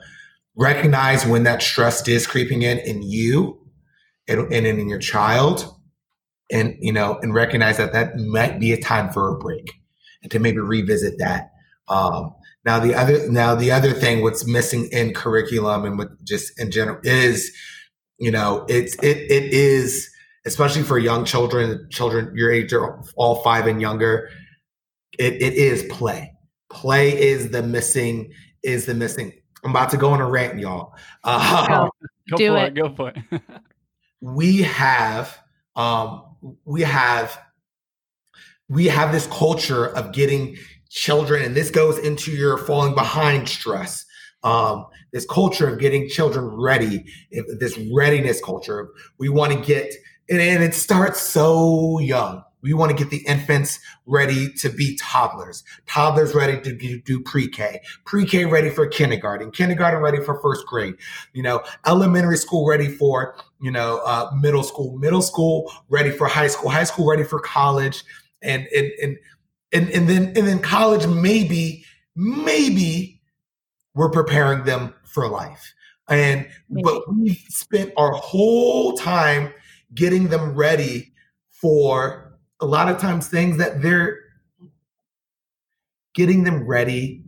recognize 0.55 1.25
when 1.25 1.43
that 1.43 1.61
stress 1.61 2.07
is 2.07 2.27
creeping 2.27 2.61
in 2.61 2.77
in 2.79 3.01
you 3.01 3.59
and, 4.27 4.53
and 4.53 4.67
in 4.67 4.87
your 4.89 4.99
child, 4.99 5.65
and 6.51 6.75
you 6.79 6.93
know, 6.93 7.17
and 7.21 7.33
recognize 7.33 7.77
that 7.77 7.93
that 7.93 8.17
might 8.17 8.59
be 8.59 8.71
a 8.73 8.79
time 8.79 9.11
for 9.11 9.33
a 9.33 9.37
break 9.39 9.73
and 10.21 10.31
to 10.31 10.39
maybe 10.39 10.59
revisit 10.59 11.17
that. 11.17 11.49
Um, 11.87 12.35
now 12.63 12.79
the 12.79 12.93
other 12.93 13.27
now 13.31 13.55
the 13.55 13.71
other 13.71 13.93
thing 13.93 14.21
what's 14.21 14.45
missing 14.45 14.87
in 14.91 15.13
curriculum 15.13 15.85
and 15.85 15.97
what 15.97 16.09
just 16.23 16.59
in 16.59 16.69
general 16.69 16.99
is, 17.03 17.51
you 18.19 18.31
know, 18.31 18.65
it's 18.69 18.95
it 18.95 19.17
it 19.31 19.53
is 19.53 20.09
especially 20.45 20.83
for 20.83 20.97
young 20.97 21.25
children, 21.25 21.87
children 21.89 22.31
your 22.35 22.51
age 22.51 22.73
are 22.73 23.01
all 23.15 23.41
five 23.43 23.67
and 23.67 23.81
younger. 23.81 24.29
It 25.17 25.33
it 25.41 25.53
is 25.53 25.83
play. 25.83 26.33
Play 26.69 27.19
is 27.19 27.49
the 27.51 27.63
missing 27.63 28.31
is 28.63 28.85
the 28.85 28.93
missing. 28.93 29.33
I'm 29.63 29.71
about 29.71 29.89
to 29.91 29.97
go 29.97 30.11
on 30.11 30.21
a 30.21 30.29
rant, 30.29 30.59
y'all. 30.59 30.93
Uh, 31.23 31.89
Go 32.29 32.37
Do 32.37 32.49
for 32.49 32.57
it. 32.57 32.67
it. 32.67 32.75
Go 32.75 32.95
for 32.95 33.09
it. 33.09 33.41
we 34.21 34.61
have 34.63 35.37
um 35.75 36.23
we 36.65 36.81
have 36.81 37.39
we 38.67 38.85
have 38.85 39.11
this 39.11 39.27
culture 39.27 39.87
of 39.87 40.11
getting 40.11 40.57
children 40.89 41.43
and 41.43 41.55
this 41.55 41.71
goes 41.71 41.97
into 41.99 42.31
your 42.31 42.57
falling 42.57 42.95
behind 42.95 43.47
stress 43.47 44.05
um 44.43 44.85
this 45.11 45.25
culture 45.25 45.67
of 45.67 45.79
getting 45.79 46.07
children 46.07 46.45
ready 46.45 47.05
this 47.59 47.79
readiness 47.93 48.41
culture 48.41 48.89
we 49.17 49.29
want 49.29 49.51
to 49.51 49.59
get 49.59 49.93
and, 50.29 50.63
it 50.63 50.73
starts 50.73 51.21
so 51.21 51.99
young. 51.99 52.43
We 52.61 52.73
want 52.73 52.91
to 52.91 52.95
get 52.95 53.09
the 53.09 53.25
infants 53.25 53.79
ready 54.05 54.51
to 54.55 54.69
be 54.69 54.97
toddlers 54.97 55.63
toddlers 55.87 56.35
ready 56.35 56.59
to 56.59 56.75
do, 56.75 56.99
do 57.01 57.21
pre-k 57.21 57.79
pre-k 58.03 58.43
ready 58.43 58.69
for 58.69 58.85
kindergarten 58.85 59.49
kindergarten 59.49 60.01
ready 60.01 60.21
for 60.21 60.41
first 60.41 60.65
grade 60.65 60.95
you 61.31 61.41
know 61.41 61.61
elementary 61.87 62.35
school 62.35 62.67
ready 62.67 62.89
for 62.89 63.35
you 63.61 63.71
know 63.71 64.01
uh, 64.05 64.29
middle 64.41 64.63
school 64.63 64.97
middle 64.97 65.21
school 65.21 65.71
ready 65.87 66.09
for 66.09 66.27
high 66.27 66.47
school 66.47 66.69
high 66.69 66.83
school 66.83 67.07
ready 67.09 67.23
for 67.23 67.39
college 67.39 68.03
and 68.41 68.67
and 68.75 68.91
and 69.01 69.17
and, 69.71 69.89
and 69.91 70.09
then 70.09 70.25
and 70.35 70.45
then 70.45 70.59
college 70.59 71.07
maybe 71.07 71.85
maybe 72.15 73.21
we're 73.93 74.11
preparing 74.11 74.65
them 74.65 74.93
for 75.09 75.27
life 75.27 75.73
and 76.09 76.47
but 76.69 77.01
we've 77.13 77.43
spent 77.49 77.91
our 77.97 78.11
whole 78.11 78.93
time 78.93 79.53
getting 79.93 80.27
them 80.29 80.55
ready 80.55 81.11
for 81.49 82.37
a 82.61 82.65
lot 82.65 82.89
of 82.89 82.99
times 82.99 83.27
things 83.27 83.57
that 83.57 83.81
they're 83.81 84.19
getting 86.13 86.43
them 86.43 86.65
ready 86.67 87.23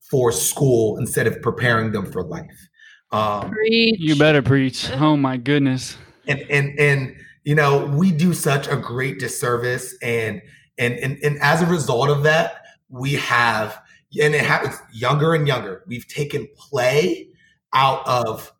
for 0.00 0.32
school 0.32 0.98
instead 0.98 1.26
of 1.26 1.40
preparing 1.42 1.92
them 1.92 2.10
for 2.10 2.22
life 2.22 2.68
um, 3.10 3.50
Preach. 3.50 3.98
you 3.98 4.16
better 4.16 4.42
preach. 4.42 4.90
Oh 4.92 5.16
my 5.16 5.36
goodness. 5.36 5.96
and 6.26 6.40
and 6.50 6.78
and 6.78 7.16
you 7.44 7.54
know 7.54 7.86
we 7.86 8.12
do 8.12 8.34
such 8.34 8.68
a 8.68 8.76
great 8.76 9.18
disservice 9.18 9.96
and 10.02 10.42
and 10.76 10.94
and, 10.94 11.18
and 11.22 11.38
as 11.40 11.62
a 11.62 11.66
result 11.66 12.10
of 12.10 12.22
that 12.24 12.62
we 12.90 13.14
have 13.14 13.80
and 14.22 14.34
it 14.34 14.44
happens 14.44 14.76
younger 14.92 15.34
and 15.34 15.46
younger. 15.46 15.84
We've 15.86 16.06
taken 16.06 16.48
play 16.56 17.28
out 17.74 18.06
of 18.06 18.52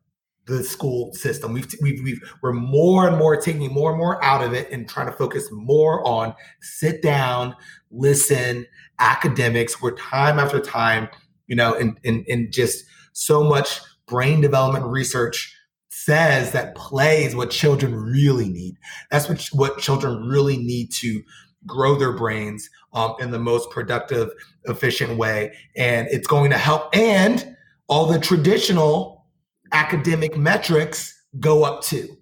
the 0.47 0.65
school 0.65 1.13
system. 1.13 1.53
We've 1.53 1.73
we've, 1.81 2.03
we've 2.03 2.35
we're 2.43 2.53
more 2.53 3.07
and 3.07 3.17
more 3.19 3.37
taking 3.37 3.73
more 3.73 3.91
and 3.91 3.99
more 3.99 4.23
out 4.25 4.43
of 4.43 4.53
it 4.55 4.71
and 4.71 4.89
trying 4.89 5.07
to 5.07 5.13
focus 5.13 5.49
more 5.53 6.07
on 6.07 6.35
sit 6.61 7.03
down 7.03 7.55
listen 7.91 8.67
academics. 8.99 9.81
Where 9.81 9.93
time 9.93 10.39
after 10.39 10.61
time 10.61 11.09
you 11.47 11.57
know 11.57 11.75
and 11.75 11.99
and, 12.05 12.25
and 12.29 12.53
just 12.53 12.85
so 13.13 13.43
much 13.43 13.81
brain 14.07 14.41
development 14.41 14.87
research 14.87 15.55
says 15.91 16.53
that 16.53 16.75
play 16.75 17.25
is 17.25 17.35
what 17.35 17.51
children 17.51 17.95
really 17.95 18.49
need. 18.49 18.77
That's 19.11 19.29
what 19.29 19.47
what 19.53 19.79
children 19.79 20.29
really 20.29 20.57
need 20.57 20.93
to 20.93 21.23
grow 21.67 21.97
their 21.97 22.13
brains 22.13 22.71
um, 22.93 23.15
in 23.21 23.31
the 23.31 23.39
most 23.39 23.71
productive, 23.71 24.31
efficient 24.69 25.17
way, 25.19 25.55
and 25.77 26.09
it's 26.11 26.27
going 26.27 26.51
to 26.51 26.59
help. 26.59 26.95
And 26.97 27.57
all 27.89 28.07
the 28.07 28.19
traditional 28.19 29.27
academic 29.73 30.37
metrics 30.37 31.15
go 31.41 31.65
up 31.65 31.83
too 31.83 32.19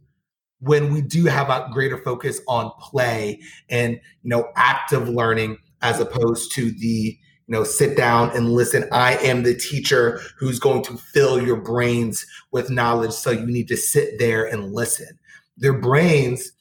when 0.60 0.92
we 0.92 1.02
do 1.02 1.26
have 1.26 1.50
a 1.50 1.68
greater 1.72 1.98
focus 1.98 2.40
on 2.48 2.70
play 2.80 3.40
and 3.68 3.92
you 4.22 4.30
know 4.30 4.48
active 4.56 5.08
learning 5.08 5.56
as 5.82 6.00
opposed 6.00 6.52
to 6.52 6.70
the 6.72 7.16
you 7.46 7.52
know 7.52 7.62
sit 7.62 7.96
down 7.96 8.30
and 8.30 8.52
listen 8.52 8.88
i 8.90 9.16
am 9.18 9.42
the 9.42 9.54
teacher 9.54 10.20
who's 10.38 10.58
going 10.58 10.82
to 10.82 10.96
fill 10.96 11.40
your 11.40 11.60
brains 11.60 12.26
with 12.52 12.70
knowledge 12.70 13.12
so 13.12 13.30
you 13.30 13.46
need 13.46 13.68
to 13.68 13.76
sit 13.76 14.18
there 14.18 14.44
and 14.44 14.72
listen 14.72 15.18
their 15.56 15.78
brains 15.78 16.52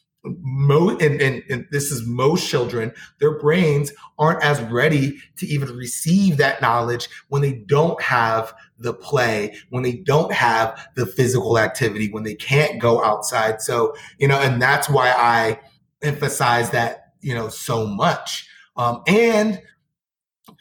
mo 0.41 0.89
and, 0.97 1.21
and, 1.21 1.43
and 1.49 1.67
this 1.71 1.91
is 1.91 2.05
most 2.05 2.49
children 2.49 2.91
their 3.19 3.37
brains 3.37 3.91
aren't 4.17 4.43
as 4.43 4.59
ready 4.63 5.17
to 5.35 5.45
even 5.45 5.75
receive 5.77 6.37
that 6.37 6.61
knowledge 6.61 7.07
when 7.29 7.41
they 7.41 7.53
don't 7.53 8.01
have 8.01 8.53
the 8.79 8.93
play 8.93 9.55
when 9.69 9.83
they 9.83 9.93
don't 9.93 10.33
have 10.33 10.87
the 10.95 11.05
physical 11.05 11.57
activity 11.57 12.09
when 12.11 12.23
they 12.23 12.35
can't 12.35 12.81
go 12.81 13.03
outside. 13.03 13.61
So 13.61 13.95
you 14.17 14.27
know 14.27 14.39
and 14.39 14.61
that's 14.61 14.89
why 14.89 15.11
i 15.11 15.59
emphasize 16.01 16.69
that 16.71 17.13
you 17.21 17.33
know 17.33 17.49
so 17.49 17.85
much. 17.85 18.47
Um, 18.77 19.01
and 19.07 19.61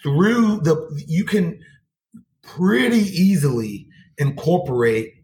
through 0.02 0.60
the 0.60 1.04
you 1.06 1.24
can 1.24 1.60
pretty 2.42 2.98
easily 2.98 3.88
incorporate 4.18 5.14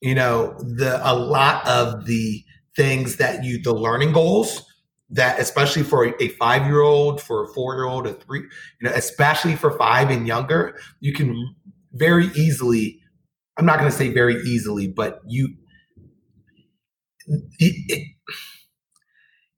you 0.00 0.14
know 0.14 0.54
the 0.58 1.00
a 1.04 1.14
lot 1.14 1.66
of 1.66 2.06
the 2.06 2.44
things 2.76 3.16
that 3.16 3.42
you 3.42 3.60
the 3.62 3.72
learning 3.72 4.12
goals 4.12 4.62
that 5.08 5.38
especially 5.38 5.82
for 5.82 6.14
a, 6.20 6.28
five 6.30 6.66
year 6.66 6.80
old 6.80 7.20
for 7.20 7.44
a 7.44 7.48
four 7.54 7.74
year 7.74 7.84
old 7.84 8.06
a 8.06 8.12
three 8.12 8.40
you 8.40 8.88
know 8.88 8.92
especially 8.94 9.54
for 9.54 9.76
five 9.78 10.10
and 10.10 10.26
younger 10.26 10.76
you 11.00 11.12
can 11.12 11.54
very 11.92 12.26
easily 12.34 13.00
i'm 13.56 13.64
not 13.64 13.78
going 13.78 13.90
to 13.90 13.96
say 13.96 14.08
very 14.08 14.36
easily 14.42 14.86
but 14.88 15.20
you 15.26 15.54
it, 17.58 18.08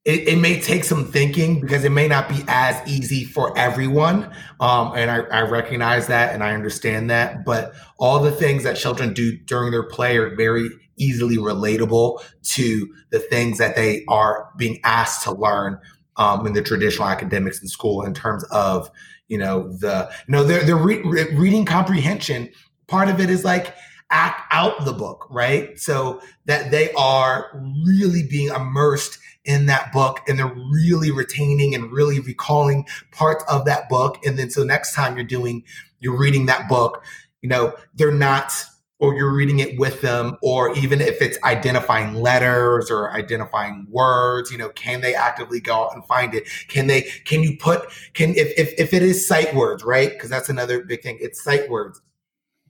it, 0.04 0.28
it, 0.28 0.38
may 0.38 0.58
take 0.58 0.84
some 0.84 1.04
thinking 1.04 1.60
because 1.60 1.84
it 1.84 1.92
may 1.92 2.08
not 2.08 2.30
be 2.30 2.42
as 2.48 2.80
easy 2.88 3.24
for 3.24 3.56
everyone. 3.58 4.32
Um, 4.58 4.92
and 4.96 5.10
I, 5.10 5.18
I, 5.18 5.42
recognize 5.42 6.06
that 6.06 6.32
and 6.32 6.42
I 6.42 6.54
understand 6.54 7.10
that. 7.10 7.44
But 7.44 7.74
all 7.98 8.20
the 8.20 8.32
things 8.32 8.62
that 8.62 8.78
children 8.78 9.12
do 9.12 9.36
during 9.36 9.70
their 9.70 9.82
play 9.82 10.16
are 10.16 10.34
very 10.34 10.70
easily 10.98 11.36
relatable 11.36 12.22
to 12.42 12.88
the 13.10 13.18
things 13.18 13.58
that 13.58 13.76
they 13.76 14.04
are 14.08 14.50
being 14.56 14.78
asked 14.84 15.24
to 15.24 15.32
learn 15.32 15.78
um, 16.16 16.46
in 16.46 16.52
the 16.52 16.62
traditional 16.62 17.08
academics 17.08 17.62
in 17.62 17.68
school 17.68 18.02
in 18.02 18.12
terms 18.12 18.44
of, 18.50 18.90
you 19.28 19.38
know, 19.38 19.68
the, 19.78 20.10
you 20.26 20.32
know, 20.32 20.44
their, 20.44 20.62
their 20.64 20.76
re- 20.76 21.02
re- 21.02 21.34
reading 21.34 21.64
comprehension. 21.64 22.50
Part 22.86 23.08
of 23.08 23.20
it 23.20 23.30
is 23.30 23.44
like, 23.44 23.74
act 24.10 24.40
out 24.50 24.86
the 24.86 24.92
book, 24.92 25.26
right? 25.30 25.78
So 25.78 26.20
that 26.46 26.70
they 26.70 26.90
are 26.94 27.50
really 27.84 28.22
being 28.22 28.48
immersed 28.48 29.18
in 29.44 29.66
that 29.66 29.92
book 29.92 30.20
and 30.26 30.38
they're 30.38 30.56
really 30.72 31.10
retaining 31.10 31.74
and 31.74 31.92
really 31.92 32.20
recalling 32.20 32.86
parts 33.12 33.44
of 33.50 33.66
that 33.66 33.88
book. 33.88 34.18
And 34.24 34.38
then 34.38 34.50
so 34.50 34.64
next 34.64 34.94
time 34.94 35.14
you're 35.14 35.24
doing, 35.24 35.62
you're 36.00 36.18
reading 36.18 36.46
that 36.46 36.68
book, 36.68 37.04
you 37.42 37.48
know, 37.48 37.74
they're 37.94 38.10
not, 38.10 38.52
or 39.00 39.14
you're 39.14 39.32
reading 39.32 39.60
it 39.60 39.78
with 39.78 40.00
them, 40.00 40.36
or 40.42 40.76
even 40.76 41.00
if 41.00 41.22
it's 41.22 41.38
identifying 41.44 42.14
letters 42.14 42.90
or 42.90 43.12
identifying 43.12 43.86
words, 43.88 44.50
you 44.50 44.58
know, 44.58 44.70
can 44.70 45.00
they 45.00 45.14
actively 45.14 45.60
go 45.60 45.84
out 45.84 45.94
and 45.94 46.04
find 46.06 46.34
it? 46.34 46.48
Can 46.68 46.88
they, 46.88 47.02
can 47.24 47.42
you 47.42 47.56
put, 47.56 47.88
can, 48.14 48.30
if, 48.30 48.52
if, 48.58 48.74
if 48.76 48.92
it 48.92 49.02
is 49.02 49.26
sight 49.26 49.54
words, 49.54 49.84
right? 49.84 50.10
Because 50.10 50.30
that's 50.30 50.48
another 50.48 50.84
big 50.84 51.02
thing. 51.02 51.18
It's 51.20 51.42
sight 51.42 51.70
words 51.70 52.00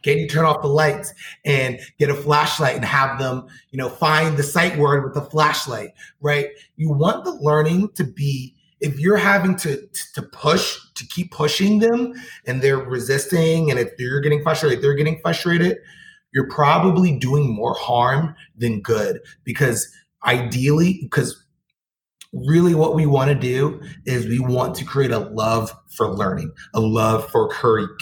can 0.03 0.18
you 0.18 0.29
turn 0.29 0.45
off 0.45 0.62
the 0.62 0.68
lights 0.68 1.12
and 1.45 1.81
get 1.99 2.11
a 2.11 2.14
flashlight 2.14 2.76
and 2.76 2.85
have 2.85 3.18
them, 3.18 3.47
you 3.70 3.79
know, 3.79 3.89
find 3.89 4.37
the 4.37 4.43
sight 4.43 4.79
word 4.79 5.05
with 5.05 5.14
the 5.14 5.22
flashlight, 5.22 5.91
right? 6.20 6.51
You 6.76 6.91
want 6.91 7.24
the 7.24 7.33
learning 7.33 7.91
to 7.95 8.05
be 8.05 8.55
if 8.81 8.99
you're 9.01 9.16
having 9.16 9.57
to 9.57 9.89
to 10.14 10.22
push 10.22 10.79
to 10.95 11.05
keep 11.07 11.33
pushing 11.33 11.81
them 11.81 12.14
and 12.47 12.62
they're 12.62 12.79
resisting 12.79 13.70
and 13.70 13.79
if 13.79 13.91
you're 13.99 14.20
getting 14.20 14.43
frustrated, 14.43 14.83
they're 14.83 14.95
getting 14.95 15.18
frustrated, 15.20 15.79
you're 16.33 16.49
probably 16.49 17.18
doing 17.18 17.55
more 17.55 17.74
harm 17.74 18.35
than 18.57 18.81
good 18.81 19.20
because 19.45 19.93
ideally 20.24 20.99
because 21.03 21.45
really 22.35 22.74
what 22.74 22.95
we 22.95 23.07
want 23.07 23.31
to 23.31 23.35
do 23.35 23.81
is 24.05 24.26
we 24.26 24.39
want 24.39 24.74
to 24.74 24.85
create 24.85 25.11
a 25.11 25.18
love 25.18 25.72
for 25.97 26.14
learning 26.14 26.53
a 26.74 26.81
love 26.81 27.26
for 27.31 27.49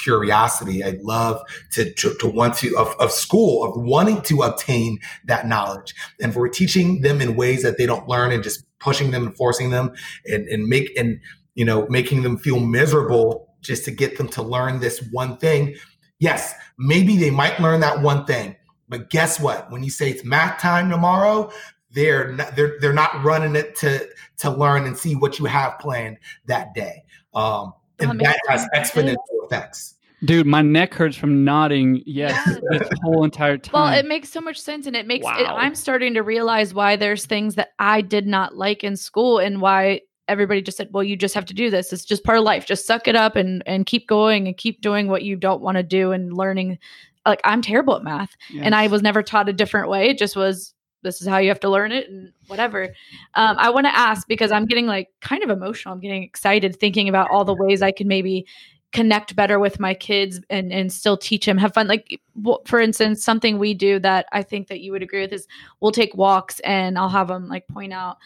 curiosity 0.02 0.80
a 0.80 0.98
love 1.02 1.40
to, 1.70 1.92
to, 1.94 2.12
to 2.18 2.26
want 2.26 2.54
to 2.54 2.76
of, 2.76 2.92
of 2.98 3.12
school 3.12 3.62
of 3.62 3.80
wanting 3.80 4.20
to 4.22 4.42
obtain 4.42 4.98
that 5.26 5.46
knowledge 5.46 5.94
and 6.20 6.34
for 6.34 6.48
teaching 6.48 7.02
them 7.02 7.20
in 7.20 7.36
ways 7.36 7.62
that 7.62 7.78
they 7.78 7.86
don't 7.86 8.08
learn 8.08 8.32
and 8.32 8.42
just 8.42 8.64
pushing 8.80 9.12
them 9.12 9.26
and 9.26 9.36
forcing 9.36 9.70
them 9.70 9.94
and, 10.26 10.48
and 10.48 10.66
make 10.66 10.90
and 10.98 11.20
you 11.56 11.64
know, 11.64 11.86
making 11.88 12.22
them 12.22 12.36
feel 12.36 12.60
miserable 12.60 13.54
just 13.62 13.84
to 13.86 13.90
get 13.90 14.16
them 14.16 14.28
to 14.28 14.42
learn 14.42 14.78
this 14.78 15.02
one 15.10 15.36
thing. 15.38 15.74
Yes, 16.18 16.54
maybe 16.78 17.16
they 17.16 17.30
might 17.30 17.60
learn 17.60 17.80
that 17.80 18.00
one 18.00 18.24
thing, 18.24 18.56
but 18.88 19.10
guess 19.10 19.38
what? 19.38 19.70
When 19.70 19.82
you 19.82 19.90
say 19.90 20.10
it's 20.10 20.24
math 20.24 20.60
time 20.60 20.88
tomorrow, 20.88 21.50
they're 21.90 22.32
not, 22.32 22.56
they're 22.56 22.76
they're 22.80 22.92
not 22.92 23.22
running 23.22 23.56
it 23.56 23.74
to 23.76 24.08
to 24.38 24.50
learn 24.50 24.84
and 24.84 24.96
see 24.96 25.14
what 25.14 25.38
you 25.38 25.44
have 25.46 25.78
planned 25.78 26.18
that 26.46 26.74
day. 26.74 27.04
Um, 27.34 27.74
and 27.98 28.20
that, 28.20 28.38
that 28.46 28.50
has 28.50 28.66
exponential 28.74 29.16
effects. 29.44 29.94
Dude, 30.24 30.46
my 30.46 30.62
neck 30.62 30.94
hurts 30.94 31.14
from 31.16 31.44
nodding 31.44 32.02
yes 32.06 32.42
this 32.70 32.88
whole 33.02 33.22
entire 33.22 33.58
time. 33.58 33.72
Well, 33.74 33.98
it 33.98 34.06
makes 34.06 34.30
so 34.30 34.40
much 34.40 34.58
sense, 34.58 34.86
and 34.86 34.96
it 34.96 35.06
makes 35.06 35.24
wow. 35.24 35.38
it, 35.38 35.46
I'm 35.46 35.74
starting 35.74 36.14
to 36.14 36.22
realize 36.22 36.72
why 36.72 36.96
there's 36.96 37.26
things 37.26 37.54
that 37.56 37.72
I 37.78 38.00
did 38.00 38.26
not 38.26 38.56
like 38.56 38.82
in 38.82 38.96
school, 38.96 39.38
and 39.38 39.60
why 39.60 40.00
everybody 40.28 40.62
just 40.62 40.76
said, 40.76 40.88
"Well, 40.92 41.04
you 41.04 41.16
just 41.16 41.34
have 41.34 41.44
to 41.46 41.54
do 41.54 41.70
this. 41.70 41.92
It's 41.92 42.04
just 42.04 42.24
part 42.24 42.38
of 42.38 42.44
life. 42.44 42.66
Just 42.66 42.86
suck 42.86 43.08
it 43.08 43.16
up 43.16 43.36
and 43.36 43.62
and 43.66 43.86
keep 43.86 44.06
going 44.08 44.46
and 44.46 44.56
keep 44.56 44.80
doing 44.80 45.08
what 45.08 45.22
you 45.22 45.36
don't 45.36 45.62
want 45.62 45.76
to 45.76 45.82
do 45.82 46.12
and 46.12 46.32
learning." 46.32 46.78
Like 47.24 47.40
I'm 47.44 47.60
terrible 47.60 47.96
at 47.96 48.04
math, 48.04 48.36
yes. 48.50 48.62
and 48.64 48.74
I 48.74 48.86
was 48.86 49.02
never 49.02 49.22
taught 49.22 49.48
a 49.48 49.52
different 49.52 49.88
way. 49.88 50.08
It 50.08 50.18
just 50.18 50.36
was 50.36 50.74
this 51.02 51.20
is 51.20 51.28
how 51.28 51.38
you 51.38 51.48
have 51.48 51.60
to 51.60 51.70
learn 51.70 51.92
it 51.92 52.08
and 52.08 52.32
whatever. 52.48 52.94
Um, 53.34 53.56
I 53.58 53.70
want 53.70 53.86
to 53.86 53.96
ask 53.96 54.26
because 54.28 54.50
I'm 54.52 54.66
getting 54.66 54.86
like 54.86 55.08
kind 55.20 55.42
of 55.42 55.50
emotional. 55.50 55.94
I'm 55.94 56.00
getting 56.00 56.22
excited 56.22 56.78
thinking 56.78 57.08
about 57.08 57.30
all 57.30 57.44
the 57.44 57.54
ways 57.54 57.80
I 57.80 57.92
can 57.92 58.08
maybe 58.08 58.46
connect 58.92 59.36
better 59.36 59.58
with 59.58 59.80
my 59.80 59.92
kids 59.92 60.40
and 60.48 60.72
and 60.72 60.92
still 60.92 61.16
teach 61.16 61.44
them 61.44 61.58
have 61.58 61.74
fun 61.74 61.88
like 61.88 62.18
for 62.64 62.80
instance 62.80 63.22
something 63.22 63.58
we 63.58 63.74
do 63.74 63.98
that 63.98 64.26
i 64.32 64.42
think 64.42 64.68
that 64.68 64.80
you 64.80 64.92
would 64.92 65.02
agree 65.02 65.20
with 65.20 65.32
is 65.32 65.46
we'll 65.80 65.92
take 65.92 66.14
walks 66.14 66.60
and 66.60 66.96
i'll 66.96 67.08
have 67.08 67.28
them 67.28 67.48
like 67.48 67.66
point 67.66 67.92
out 67.92 68.16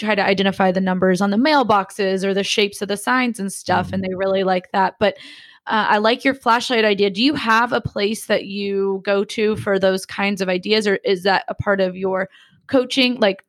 try 0.00 0.14
to 0.14 0.24
identify 0.24 0.72
the 0.72 0.80
numbers 0.80 1.20
on 1.20 1.30
the 1.30 1.36
mailboxes 1.36 2.24
or 2.24 2.34
the 2.34 2.44
shapes 2.44 2.82
of 2.82 2.88
the 2.88 2.96
signs 2.96 3.38
and 3.38 3.52
stuff 3.52 3.86
mm-hmm. 3.86 3.96
and 3.96 4.04
they 4.04 4.14
really 4.14 4.44
like 4.44 4.70
that 4.72 4.94
but 4.98 5.16
uh, 5.66 5.86
i 5.88 5.98
like 5.98 6.24
your 6.24 6.34
flashlight 6.34 6.84
idea 6.84 7.10
do 7.10 7.22
you 7.22 7.34
have 7.34 7.72
a 7.72 7.80
place 7.80 8.26
that 8.26 8.46
you 8.46 9.00
go 9.04 9.24
to 9.24 9.56
for 9.56 9.78
those 9.78 10.06
kinds 10.06 10.40
of 10.40 10.48
ideas 10.48 10.86
or 10.86 10.96
is 11.04 11.22
that 11.22 11.44
a 11.48 11.54
part 11.54 11.80
of 11.80 11.96
your 11.96 12.28
coaching 12.66 13.18
like 13.20 13.44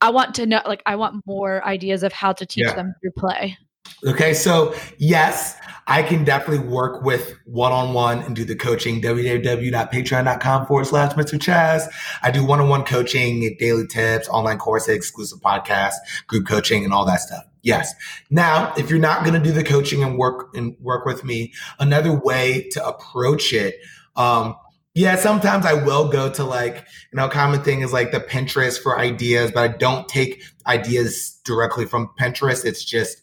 i 0.00 0.10
want 0.10 0.34
to 0.34 0.46
know 0.46 0.60
like 0.66 0.82
i 0.86 0.96
want 0.96 1.24
more 1.26 1.64
ideas 1.64 2.02
of 2.02 2.12
how 2.12 2.32
to 2.32 2.46
teach 2.46 2.66
yeah. 2.66 2.74
them 2.74 2.94
through 3.00 3.12
play 3.12 3.56
Okay, 4.06 4.34
so 4.34 4.74
yes, 4.98 5.56
I 5.86 6.04
can 6.04 6.24
definitely 6.24 6.66
work 6.68 7.02
with 7.02 7.34
one 7.46 7.72
on 7.72 7.92
one 7.92 8.20
and 8.20 8.36
do 8.36 8.44
the 8.44 8.54
coaching. 8.54 9.02
www.patreon.com 9.02 10.66
forward 10.66 10.86
slash 10.86 11.12
Mr. 11.14 11.38
Chaz. 11.38 11.88
I 12.22 12.30
do 12.30 12.44
one 12.44 12.60
on 12.60 12.68
one 12.68 12.84
coaching, 12.84 13.56
daily 13.58 13.88
tips, 13.88 14.28
online 14.28 14.58
courses, 14.58 14.94
exclusive 14.94 15.40
podcasts, 15.40 15.96
group 16.28 16.46
coaching, 16.46 16.84
and 16.84 16.92
all 16.92 17.04
that 17.06 17.20
stuff. 17.20 17.44
Yes. 17.62 17.92
Now, 18.30 18.72
if 18.78 18.88
you're 18.88 19.00
not 19.00 19.24
going 19.24 19.34
to 19.34 19.40
do 19.40 19.52
the 19.52 19.64
coaching 19.64 20.02
and 20.02 20.16
work 20.16 20.54
and 20.54 20.76
work 20.80 21.04
with 21.04 21.24
me, 21.24 21.52
another 21.80 22.12
way 22.12 22.68
to 22.70 22.86
approach 22.86 23.52
it, 23.52 23.74
um, 24.16 24.54
yeah, 24.94 25.16
sometimes 25.16 25.66
I 25.66 25.74
will 25.74 26.08
go 26.08 26.30
to 26.30 26.44
like, 26.44 26.86
you 27.12 27.16
know, 27.16 27.28
common 27.28 27.62
thing 27.62 27.80
is 27.80 27.92
like 27.92 28.12
the 28.12 28.20
Pinterest 28.20 28.80
for 28.80 28.98
ideas, 28.98 29.50
but 29.52 29.60
I 29.60 29.68
don't 29.76 30.08
take 30.08 30.42
ideas 30.66 31.40
directly 31.44 31.84
from 31.84 32.10
Pinterest. 32.18 32.64
It's 32.64 32.84
just 32.84 33.22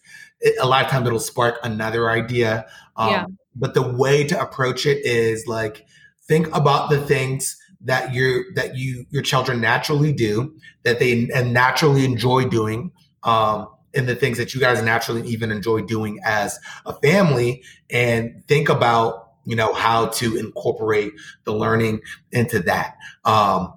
a 0.60 0.66
lot 0.66 0.86
of 0.86 0.92
times 0.92 1.08
it'll 1.08 1.20
spark 1.20 1.60
another 1.64 2.10
idea. 2.10 2.66
Um, 2.96 3.10
yeah. 3.10 3.26
But 3.56 3.74
the 3.74 3.82
way 3.82 4.26
to 4.28 4.40
approach 4.40 4.86
it 4.86 5.04
is 5.06 5.48
like 5.48 5.86
think 6.28 6.54
about 6.56 6.90
the 6.90 7.00
things 7.02 7.58
that 7.82 8.14
you 8.14 8.46
that 8.56 8.76
you 8.76 9.06
your 9.10 9.24
children 9.24 9.62
naturally 9.62 10.14
do 10.14 10.56
that 10.84 11.00
they 11.00 11.30
and 11.34 11.54
naturally 11.54 12.06
enjoy 12.06 12.46
doing. 12.46 12.92
Um, 13.24 13.68
and 13.94 14.08
the 14.08 14.16
things 14.16 14.38
that 14.38 14.54
you 14.54 14.60
guys 14.60 14.82
naturally 14.84 15.28
even 15.28 15.52
enjoy 15.52 15.82
doing 15.82 16.20
as 16.24 16.60
a 16.86 16.94
family 16.94 17.64
and 17.90 18.44
think 18.48 18.70
about 18.70 19.32
you 19.46 19.56
know 19.56 19.74
how 19.74 20.08
to 20.08 20.38
incorporate 20.38 21.14
the 21.46 21.54
learning 21.54 22.02
into 22.32 22.60
that 22.60 22.98
um, 23.26 23.74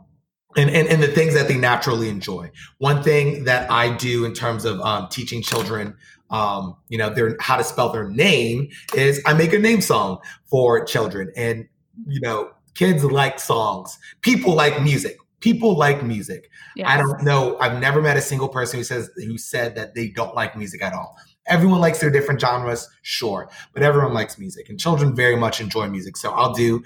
and, 0.56 0.68
and, 0.70 0.88
and 0.88 1.02
the 1.02 1.08
things 1.08 1.34
that 1.34 1.48
they 1.48 1.56
naturally 1.56 2.08
enjoy. 2.08 2.50
One 2.78 3.02
thing 3.02 3.44
that 3.44 3.70
I 3.70 3.96
do 3.96 4.24
in 4.24 4.34
terms 4.34 4.64
of 4.64 4.80
um, 4.80 5.08
teaching 5.08 5.42
children 5.42 5.96
um, 6.30 6.76
you 6.88 6.98
know, 6.98 7.10
their 7.10 7.36
how 7.40 7.56
to 7.56 7.64
spell 7.64 7.90
their 7.90 8.08
name 8.08 8.68
is 8.94 9.20
I 9.26 9.34
make 9.34 9.52
a 9.52 9.58
name 9.58 9.80
song 9.80 10.18
for 10.46 10.84
children. 10.84 11.32
And, 11.36 11.68
you 12.06 12.20
know, 12.20 12.50
kids 12.74 13.04
like 13.04 13.38
songs. 13.38 13.98
People 14.20 14.54
like 14.54 14.82
music. 14.82 15.16
People 15.40 15.76
like 15.76 16.04
music. 16.04 16.50
Yes. 16.76 16.86
I 16.88 16.98
don't 16.98 17.22
know. 17.22 17.58
I've 17.58 17.80
never 17.80 18.00
met 18.02 18.16
a 18.16 18.20
single 18.20 18.48
person 18.48 18.78
who 18.78 18.84
says 18.84 19.10
who 19.16 19.38
said 19.38 19.74
that 19.74 19.94
they 19.94 20.08
don't 20.08 20.34
like 20.34 20.56
music 20.56 20.82
at 20.82 20.92
all. 20.92 21.16
Everyone 21.46 21.80
likes 21.80 21.98
their 21.98 22.10
different 22.10 22.40
genres, 22.40 22.88
sure, 23.02 23.48
but 23.72 23.82
everyone 23.82 24.12
likes 24.12 24.38
music, 24.38 24.68
and 24.68 24.78
children 24.78 25.16
very 25.16 25.36
much 25.36 25.60
enjoy 25.60 25.88
music. 25.88 26.16
So 26.16 26.30
I'll 26.30 26.52
do, 26.52 26.82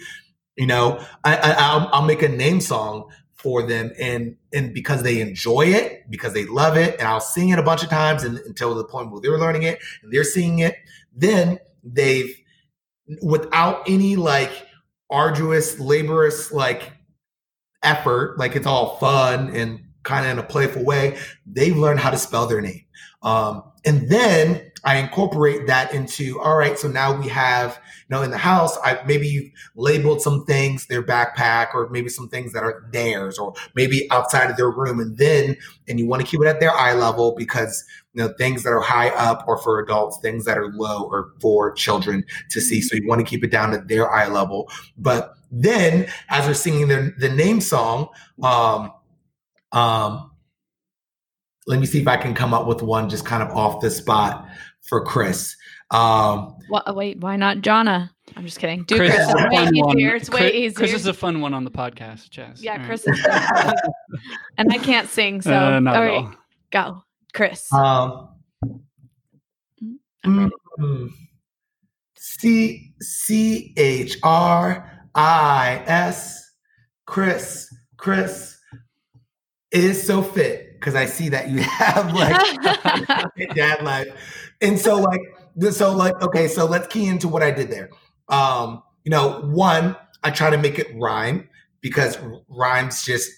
you 0.57 0.67
know, 0.67 1.05
I, 1.25 1.37
I 1.37 1.51
I'll, 1.59 1.91
I'll 1.93 2.07
make 2.07 2.23
a 2.23 2.29
name 2.29 2.61
song 2.61 3.11
for 3.45 3.63
them 3.63 3.93
and 4.01 4.37
and 4.53 4.75
because 4.75 5.03
they 5.03 5.21
enjoy 5.21 5.67
it 5.67 6.11
because 6.11 6.33
they 6.33 6.47
love 6.47 6.77
it 6.77 6.99
and 6.99 7.07
i'll 7.07 7.21
sing 7.21 7.51
it 7.51 7.59
a 7.59 7.63
bunch 7.63 7.83
of 7.83 7.91
times 7.91 8.25
and, 8.25 8.39
until 8.39 8.75
the 8.75 8.85
point 8.85 9.11
where 9.11 9.21
they're 9.21 9.39
learning 9.39 9.63
it 9.63 9.79
and 10.03 10.13
they're 10.13 10.25
singing 10.25 10.61
it 10.61 10.77
then 11.15 11.59
they've 11.85 12.35
without 13.23 13.83
any 13.87 14.17
like 14.17 14.67
arduous 15.11 15.79
laborious 15.79 16.51
like 16.51 16.93
effort 17.83 18.39
like 18.39 18.57
it's 18.57 18.67
all 18.67 18.97
fun 18.97 19.55
and 19.55 19.85
kind 20.05 20.25
of 20.25 20.33
in 20.33 20.39
a 20.39 20.43
playful 20.43 20.85
way 20.85 21.19
they've 21.47 21.77
learned 21.77 21.99
how 21.99 22.11
to 22.11 22.19
spell 22.19 22.47
their 22.47 22.61
name. 22.61 22.85
Um, 23.23 23.65
and 23.85 24.09
then 24.09 24.71
I 24.85 24.97
incorporate 24.97 25.67
that 25.67 25.95
into, 25.95 26.39
all 26.41 26.57
right, 26.57 26.79
so 26.79 26.89
now 26.89 27.19
we 27.19 27.27
have, 27.29 27.81
you 28.09 28.17
know, 28.17 28.23
in 28.23 28.31
the 28.31 28.39
house, 28.39 28.77
I 28.85 29.01
maybe 29.07 29.27
you've 29.27 29.51
labeled 29.77 30.21
some 30.21 30.45
things, 30.45 30.87
their 30.87 31.03
backpack, 31.03 31.75
or 31.75 31.89
maybe 31.89 32.11
some 32.11 32.29
things 32.29 32.53
that 32.53 32.63
are 32.63 32.87
theirs, 32.93 33.39
or 33.39 33.55
maybe 33.75 34.07
outside 34.11 34.51
of 34.51 34.57
their 34.57 34.71
room. 34.71 35.01
And 35.01 35.17
then, 35.17 35.57
and 35.89 35.99
you 35.99 36.07
want 36.07 36.21
to 36.21 36.29
keep 36.29 36.43
it 36.43 36.47
at 36.47 36.61
their 36.61 36.73
eye 36.73 36.93
level 36.93 37.35
because, 37.37 37.83
you 38.13 38.23
know, 38.23 38.35
things 38.37 38.63
that 38.63 38.73
are 38.75 38.81
high 38.81 39.09
up 39.09 39.45
or 39.49 39.57
for 39.57 39.81
adults, 39.81 40.19
things 40.21 40.45
that 40.45 40.59
are 40.59 40.69
low 40.73 41.05
or 41.05 41.33
for 41.41 41.73
children 41.73 42.23
to 42.51 42.61
see. 42.61 42.83
So 42.83 42.95
you 42.95 43.09
want 43.09 43.21
to 43.21 43.27
keep 43.27 43.43
it 43.43 43.51
down 43.51 43.73
at 43.73 43.89
their 43.89 44.11
eye 44.11 44.29
level. 44.29 44.71
But 44.99 45.35
then 45.51 46.09
as 46.29 46.47
we're 46.47 46.55
singing 46.55 46.89
their, 46.89 47.15
the 47.19 47.31
name 47.31 47.63
song, 47.63 48.09
um, 48.43 48.93
um, 49.73 50.31
let 51.67 51.81
me 51.81 51.87
see 51.87 52.03
if 52.03 52.07
I 52.07 52.19
can 52.19 52.35
come 52.35 52.53
up 52.53 52.67
with 52.67 52.83
one 52.83 53.09
just 53.09 53.25
kind 53.25 53.43
of 53.43 53.49
off 53.57 53.81
the 53.81 53.91
spot 53.91 54.47
for 54.85 55.05
Chris. 55.05 55.57
Um, 55.91 56.57
well, 56.69 56.83
wait, 56.89 57.19
why 57.21 57.37
not 57.37 57.61
Jana? 57.61 58.11
I'm 58.37 58.45
just 58.45 58.59
kidding. 58.59 58.85
Do 58.85 58.97
Chris, 58.97 59.15
Chris 59.15 59.29
is 59.29 59.35
way 59.35 59.71
easier. 59.75 60.15
It's 60.17 60.31
way 60.31 60.39
Chris, 60.39 60.53
easier. 60.53 60.73
Chris 60.73 60.95
is 60.95 61.07
a 61.07 61.13
fun 61.13 61.41
one 61.41 61.55
on 61.55 61.65
the 61.65 61.71
podcast, 61.71 62.31
Chaz. 62.31 62.63
Yeah, 62.63 62.81
all 62.81 62.87
Chris 62.87 63.07
right. 63.07 63.75
is. 63.75 63.81
and 64.59 64.73
I 64.73 64.79
can't 64.79 65.09
sing, 65.09 65.43
so 65.43 65.53
uh, 65.53 65.75
all 65.75 65.81
right, 65.81 66.11
all. 66.11 66.35
go, 66.71 67.03
Chris. 67.33 67.73
Um, 67.73 68.31
mm, 70.25 71.11
C 72.17 72.95
C 73.01 73.75
H 73.77 74.19
R 74.23 75.07
I 75.15 75.83
S, 75.87 76.51
Chris, 77.07 77.73
Chris 77.97 78.59
is 79.71 80.05
so 80.05 80.23
fit 80.23 80.75
because 80.75 80.95
I 80.95 81.07
see 81.07 81.29
that 81.31 81.51
you 81.51 81.59
have 81.63 82.13
like 82.13 83.55
dad 83.55 83.83
life. 83.83 84.44
And 84.61 84.79
so 84.79 84.99
like 85.01 85.21
so 85.71 85.95
like 85.95 86.21
okay, 86.23 86.49
so 86.49 86.65
let's 86.65 86.87
key 86.89 87.07
into 87.07 87.29
what 87.29 87.43
I 87.43 87.51
did 87.51 87.71
there. 87.71 87.91
Um, 88.29 88.83
you 89.05 89.11
know, 89.11 89.41
one, 89.43 89.97
I 90.23 90.31
try 90.31 90.51
to 90.51 90.59
make 90.59 90.79
it 90.79 90.89
rhyme 90.97 91.49
because 91.81 92.19
rhymes 92.49 93.05
just 93.05 93.31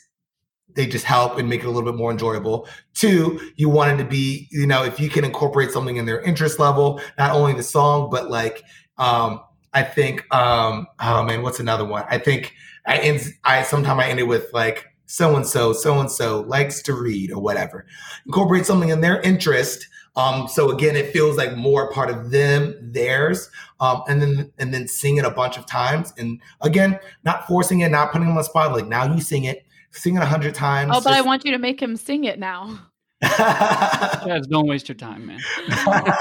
they 0.74 0.86
just 0.86 1.04
help 1.04 1.38
and 1.38 1.48
make 1.48 1.62
it 1.62 1.66
a 1.66 1.70
little 1.70 1.90
bit 1.90 1.98
more 1.98 2.10
enjoyable. 2.10 2.68
Two, 2.94 3.40
you 3.56 3.68
wanted 3.68 3.98
to 3.98 4.04
be, 4.04 4.46
you 4.50 4.66
know, 4.66 4.84
if 4.84 5.00
you 5.00 5.08
can 5.08 5.24
incorporate 5.24 5.70
something 5.70 5.96
in 5.96 6.04
their 6.04 6.20
interest 6.20 6.58
level, 6.58 7.00
not 7.18 7.32
only 7.32 7.54
the 7.54 7.62
song, 7.62 8.08
but 8.10 8.30
like 8.30 8.62
um 8.98 9.40
I 9.72 9.82
think 9.82 10.32
um 10.34 10.86
oh 11.00 11.24
man, 11.24 11.42
what's 11.42 11.60
another 11.60 11.84
one? 11.84 12.04
I 12.08 12.18
think 12.18 12.54
I 12.86 12.98
end 12.98 13.22
I 13.44 13.62
sometimes 13.62 14.00
I 14.02 14.08
ended 14.08 14.28
with 14.28 14.52
like 14.52 14.86
so 15.06 15.34
and 15.36 15.46
so, 15.46 15.72
so 15.72 15.98
and 16.00 16.10
so 16.10 16.42
likes 16.42 16.82
to 16.82 16.94
read 16.94 17.32
or 17.32 17.40
whatever. 17.40 17.86
Incorporate 18.26 18.66
something 18.66 18.90
in 18.90 19.00
their 19.00 19.20
interest. 19.22 19.86
Um, 20.16 20.48
so 20.48 20.70
again, 20.70 20.96
it 20.96 21.12
feels 21.12 21.36
like 21.36 21.56
more 21.56 21.90
part 21.90 22.10
of 22.10 22.30
them, 22.30 22.74
theirs, 22.80 23.50
um, 23.80 24.02
and 24.08 24.20
then 24.20 24.52
and 24.58 24.72
then 24.72 24.88
sing 24.88 25.18
it 25.18 25.24
a 25.24 25.30
bunch 25.30 25.58
of 25.58 25.66
times. 25.66 26.12
And 26.18 26.40
again, 26.62 26.98
not 27.24 27.46
forcing 27.46 27.80
it, 27.80 27.90
not 27.90 28.12
putting 28.12 28.26
them 28.26 28.36
on 28.36 28.36
the 28.36 28.44
spot. 28.44 28.72
Like 28.72 28.86
now 28.86 29.12
you 29.12 29.20
sing 29.20 29.44
it, 29.44 29.66
sing 29.90 30.16
it 30.16 30.22
a 30.22 30.26
hundred 30.26 30.54
times. 30.54 30.90
Oh, 30.94 31.00
but 31.00 31.10
just... 31.10 31.18
I 31.18 31.20
want 31.20 31.44
you 31.44 31.52
to 31.52 31.58
make 31.58 31.80
him 31.80 31.96
sing 31.96 32.24
it 32.24 32.38
now. 32.38 32.78
Guys, 33.22 34.46
don't 34.46 34.66
waste 34.66 34.88
your 34.88 34.96
time, 34.96 35.26
man. 35.26 35.40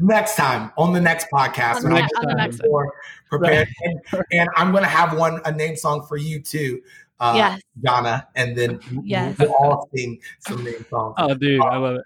next 0.00 0.36
time 0.36 0.72
on 0.76 0.92
the 0.92 1.00
next 1.00 1.28
podcast, 1.32 1.76
on 1.76 1.84
the, 1.84 1.90
next, 1.90 2.12
on 2.16 2.26
the 2.26 2.34
next 2.34 2.60
one. 2.66 2.88
prepared, 3.28 3.68
right. 3.84 3.94
and, 4.12 4.24
and, 4.32 4.48
I'm 4.56 4.72
going 4.72 4.82
to 4.82 4.88
have 4.88 5.16
one 5.16 5.40
a 5.44 5.52
name 5.52 5.76
song 5.76 6.04
for 6.06 6.16
you 6.16 6.40
too 6.40 6.82
uh, 7.20 7.32
yes. 7.36 7.60
Jana, 7.84 8.28
and 8.34 8.56
then 8.56 8.80
yes. 9.02 9.38
we'll 9.38 9.54
all 9.54 9.88
sing 9.94 10.20
some 10.40 10.62
name 10.64 10.84
songs. 10.90 11.14
Oh, 11.18 11.34
dude, 11.34 11.60
I 11.60 11.76
love 11.76 11.96
it. 11.96 12.04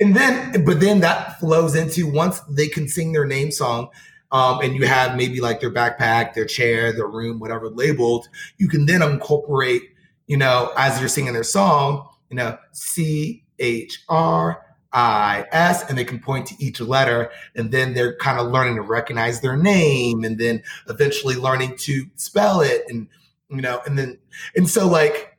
And 0.00 0.16
then, 0.16 0.64
but 0.64 0.80
then 0.80 1.00
that 1.00 1.38
flows 1.40 1.74
into 1.74 2.10
once 2.10 2.40
they 2.50 2.68
can 2.68 2.88
sing 2.88 3.12
their 3.12 3.26
name 3.26 3.50
song, 3.50 3.88
um, 4.30 4.60
and 4.60 4.74
you 4.74 4.86
have 4.86 5.16
maybe 5.16 5.40
like 5.40 5.60
their 5.60 5.70
backpack, 5.70 6.34
their 6.34 6.46
chair, 6.46 6.92
their 6.92 7.06
room, 7.06 7.38
whatever 7.38 7.68
labeled, 7.68 8.28
you 8.58 8.68
can 8.68 8.86
then 8.86 9.02
incorporate, 9.02 9.82
you 10.26 10.36
know, 10.36 10.72
as 10.76 10.98
you're 11.00 11.08
singing 11.08 11.32
their 11.34 11.44
song, 11.44 12.08
you 12.30 12.36
know, 12.36 12.56
C 12.72 13.44
H 13.58 14.02
R 14.08 14.64
I 14.94 15.46
S, 15.52 15.88
and 15.88 15.96
they 15.96 16.04
can 16.04 16.18
point 16.18 16.46
to 16.46 16.54
each 16.58 16.80
letter, 16.80 17.30
and 17.54 17.70
then 17.70 17.94
they're 17.94 18.16
kind 18.16 18.38
of 18.38 18.50
learning 18.50 18.76
to 18.76 18.82
recognize 18.82 19.40
their 19.40 19.56
name, 19.56 20.24
and 20.24 20.38
then 20.38 20.62
eventually 20.88 21.34
learning 21.34 21.76
to 21.78 22.06
spell 22.16 22.60
it, 22.60 22.84
and 22.88 23.08
you 23.48 23.60
know, 23.60 23.80
and 23.86 23.98
then 23.98 24.18
and 24.56 24.68
so 24.68 24.88
like, 24.88 25.31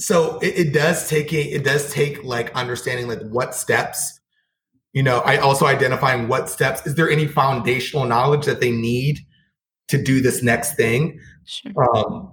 so 0.00 0.38
it, 0.38 0.68
it 0.68 0.72
does 0.72 1.08
take 1.08 1.32
a, 1.32 1.42
it 1.42 1.64
does 1.64 1.92
take 1.92 2.24
like 2.24 2.54
understanding 2.54 3.06
like 3.08 3.20
what 3.22 3.54
steps, 3.54 4.20
you 4.92 5.02
know, 5.02 5.18
I 5.20 5.36
also 5.36 5.66
identifying 5.66 6.26
what 6.28 6.48
steps 6.48 6.86
is 6.86 6.94
there 6.94 7.10
any 7.10 7.26
foundational 7.26 8.06
knowledge 8.06 8.46
that 8.46 8.60
they 8.60 8.70
need 8.70 9.20
to 9.88 10.02
do 10.02 10.20
this 10.20 10.42
next 10.42 10.74
thing, 10.74 11.20
Sure. 11.44 11.96
um, 11.96 12.32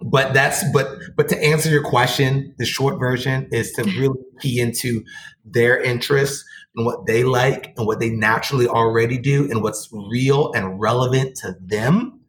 but 0.00 0.34
that's 0.34 0.64
but 0.72 0.88
but 1.16 1.28
to 1.28 1.42
answer 1.42 1.70
your 1.70 1.82
question 1.82 2.54
the 2.58 2.64
short 2.64 2.98
version 2.98 3.48
is 3.52 3.72
to 3.72 3.82
really 3.98 4.18
key 4.40 4.58
into 4.60 5.04
their 5.44 5.80
interests 5.80 6.44
and 6.74 6.86
what 6.86 7.06
they 7.06 7.22
like 7.22 7.72
and 7.76 7.86
what 7.86 8.00
they 8.00 8.10
naturally 8.10 8.66
already 8.66 9.18
do 9.18 9.48
and 9.50 9.62
what's 9.62 9.88
real 10.10 10.52
and 10.54 10.80
relevant 10.80 11.36
to 11.36 11.54
them. 11.60 12.20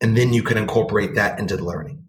And 0.00 0.16
then 0.16 0.32
you 0.32 0.42
can 0.42 0.56
incorporate 0.56 1.14
that 1.14 1.38
into 1.38 1.56
the 1.56 1.64
learning 1.64 1.99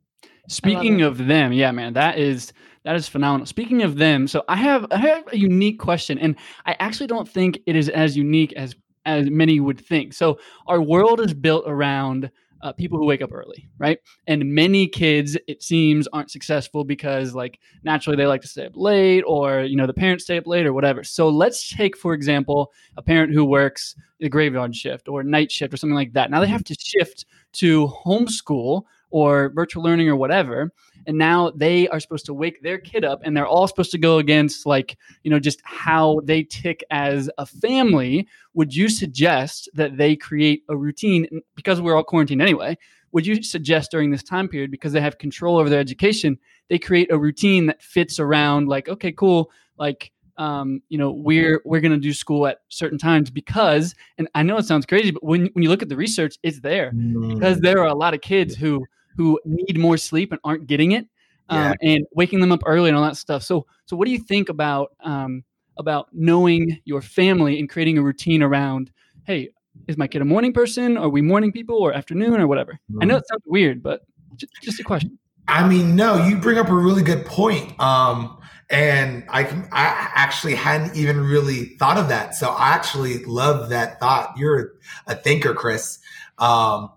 Speaking 0.52 1.02
of 1.02 1.18
them, 1.28 1.54
yeah, 1.54 1.72
man, 1.72 1.94
that 1.94 2.18
is 2.18 2.52
that 2.84 2.96
is 2.96 3.08
phenomenal. 3.08 3.46
Speaking 3.46 3.84
of 3.84 3.96
them, 3.96 4.28
so 4.28 4.44
I 4.50 4.58
have 4.58 4.86
I 4.92 4.98
have 4.98 5.24
a 5.32 5.38
unique 5.38 5.80
question, 5.80 6.18
and 6.20 6.36
I 6.66 6.76
actually 6.80 7.08
don't 7.08 7.28
think 7.28 7.60
it 7.66 7.76
is 7.76 7.88
as 7.90 8.18
unique 8.18 8.52
as 8.54 8.76
as 9.06 9.30
many 9.30 9.60
would 9.62 9.80
think. 9.80 10.14
So 10.14 10.40
our 10.68 10.82
world 10.82 11.22
is 11.22 11.34
built 11.34 11.64
around 11.68 12.30
uh, 12.62 12.74
people 12.74 13.00
who 13.00 13.06
wake 13.06 13.22
up 13.22 13.34
early, 13.34 13.68
right? 13.80 13.98
And 14.28 14.54
many 14.54 14.88
kids, 14.88 15.38
it 15.48 15.64
seems, 15.64 16.08
aren't 16.14 16.30
successful 16.30 16.84
because, 16.84 17.34
like, 17.34 17.60
naturally 17.84 18.18
they 18.18 18.28
like 18.28 18.42
to 18.42 18.48
stay 18.48 18.66
up 18.66 18.76
late, 18.76 19.24
or 19.26 19.62
you 19.62 19.78
know, 19.78 19.88
the 19.88 19.94
parents 19.94 20.26
stay 20.26 20.38
up 20.38 20.48
late, 20.48 20.66
or 20.66 20.74
whatever. 20.74 21.04
So 21.04 21.30
let's 21.30 21.74
take, 21.74 21.98
for 21.98 22.14
example, 22.14 22.74
a 22.98 23.02
parent 23.02 23.34
who 23.34 23.46
works 23.46 23.96
the 24.20 24.30
graveyard 24.30 24.76
shift 24.76 25.08
or 25.08 25.24
night 25.24 25.50
shift 25.52 25.74
or 25.74 25.78
something 25.78 25.96
like 25.96 26.14
that. 26.14 26.30
Now 26.30 26.42
they 26.42 26.48
have 26.48 26.64
to 26.66 26.76
shift 26.76 27.26
to 27.54 27.88
homeschool 27.88 28.84
or 29.12 29.52
virtual 29.54 29.84
learning 29.84 30.10
or 30.10 30.16
whatever 30.16 30.72
and 31.08 31.18
now 31.18 31.52
they 31.52 31.88
are 31.90 32.00
supposed 32.00 32.26
to 32.26 32.34
wake 32.34 32.62
their 32.62 32.78
kid 32.78 33.04
up 33.04 33.22
and 33.24 33.36
they're 33.36 33.48
all 33.48 33.68
supposed 33.68 33.92
to 33.92 33.98
go 33.98 34.18
against 34.18 34.66
like 34.66 34.98
you 35.24 35.32
know 35.32 35.40
just 35.40 35.62
how 35.64 36.20
they 36.24 36.44
tick 36.44 36.84
as 36.92 37.30
a 37.38 37.46
family. 37.46 38.28
Would 38.54 38.76
you 38.76 38.90
suggest 38.90 39.70
that 39.74 39.98
they 39.98 40.16
create 40.16 40.64
a 40.70 40.76
routine 40.76 41.42
because 41.56 41.82
we're 41.82 41.96
all 41.96 42.04
quarantined 42.04 42.42
anyway 42.42 42.78
would 43.14 43.28
you 43.28 43.44
suggest 43.44 43.92
during 43.92 44.10
this 44.10 44.24
time 44.24 44.48
period 44.48 44.72
because 44.72 44.94
they 44.94 45.02
have 45.02 45.18
control 45.18 45.58
over 45.58 45.70
their 45.70 45.80
education 45.80 46.38
they 46.70 46.80
create 46.80 47.12
a 47.12 47.18
routine 47.18 47.66
that 47.66 47.82
fits 47.82 48.20
around 48.20 48.68
like 48.68 48.88
okay 48.88 49.12
cool 49.12 49.52
like 49.78 50.12
um, 50.38 50.82
you 50.90 50.98
know 50.98 51.12
we're 51.12 51.62
we're 51.66 51.82
to 51.82 51.98
do 51.98 52.14
school 52.14 52.48
at 52.48 52.60
certain 52.70 52.98
times 52.98 53.30
because 53.30 53.94
and 54.18 54.28
i 54.34 54.42
know 54.42 54.58
it 54.58 54.66
sounds 54.66 54.86
crazy 54.86 55.12
but 55.12 55.24
when, 55.24 55.50
when 55.54 55.62
you 55.62 55.70
look 55.70 55.82
at 55.82 55.90
the 55.90 55.96
research 55.96 56.38
it's 56.42 56.62
there. 56.62 56.92
Because 57.34 57.60
there 57.60 57.80
are 57.80 57.88
a 57.88 57.96
lot 57.96 58.14
of 58.14 58.22
kids 58.22 58.56
who 58.56 58.86
who 59.18 59.40
need 59.46 59.78
more 59.78 59.98
sleep 59.98 60.32
and 60.32 60.40
aren't 60.44 60.68
getting 60.68 60.92
it 60.92 61.08
um, 61.50 61.76
and 61.82 62.06
waking 62.16 62.40
them 62.40 62.52
up 62.52 62.62
early 62.66 62.90
and 62.90 62.98
all 62.98 63.04
that 63.04 63.18
stuff 63.18 63.44
so 63.44 63.66
so 63.86 63.96
what 63.96 64.06
do 64.06 64.12
you 64.12 64.20
think 64.20 64.50
about 64.50 64.92
um, 65.04 65.44
about 65.78 66.08
knowing 66.14 66.80
your 66.86 67.02
family 67.02 67.60
and 67.60 67.70
creating 67.70 67.98
a 67.98 68.02
routine 68.02 68.42
around 68.42 68.92
hey 69.26 69.50
is 69.88 69.98
my 69.98 70.08
kid 70.08 70.22
a 70.22 70.26
morning 70.26 70.54
person 70.54 70.98
are 70.98 71.10
we 71.10 71.22
morning 71.22 71.52
people 71.52 71.78
or 71.78 71.94
afternoon 71.94 72.40
or 72.40 72.48
whatever 72.48 72.80
i 73.02 73.06
know 73.06 73.18
it 73.18 73.28
sounds 73.28 73.44
weird 73.46 73.82
but 73.82 74.02
j- 74.36 74.48
just 74.62 74.80
a 74.80 74.84
question 74.84 75.18
i 75.48 75.68
mean 75.68 75.96
no 75.96 76.26
you 76.26 76.38
bring 76.38 76.58
up 76.58 76.70
a 76.70 76.76
really 76.76 77.04
good 77.04 77.26
point 77.26 77.78
um 77.80 78.38
and 78.72 79.26
I 79.28 79.44
can, 79.44 79.68
I 79.74 80.12
actually 80.16 80.56
hadn't 80.56 80.96
even 80.96 81.20
really 81.20 81.76
thought 81.76 81.98
of 81.98 82.08
that. 82.08 82.36
So 82.36 82.50
I 82.50 82.70
actually 82.70 83.26
love 83.26 83.70
that 83.70 84.00
thought. 84.00 84.38
You're 84.38 84.76
a 85.08 85.14
thinker, 85.14 85.54
Chris. 85.54 86.00
Um, 86.38 86.90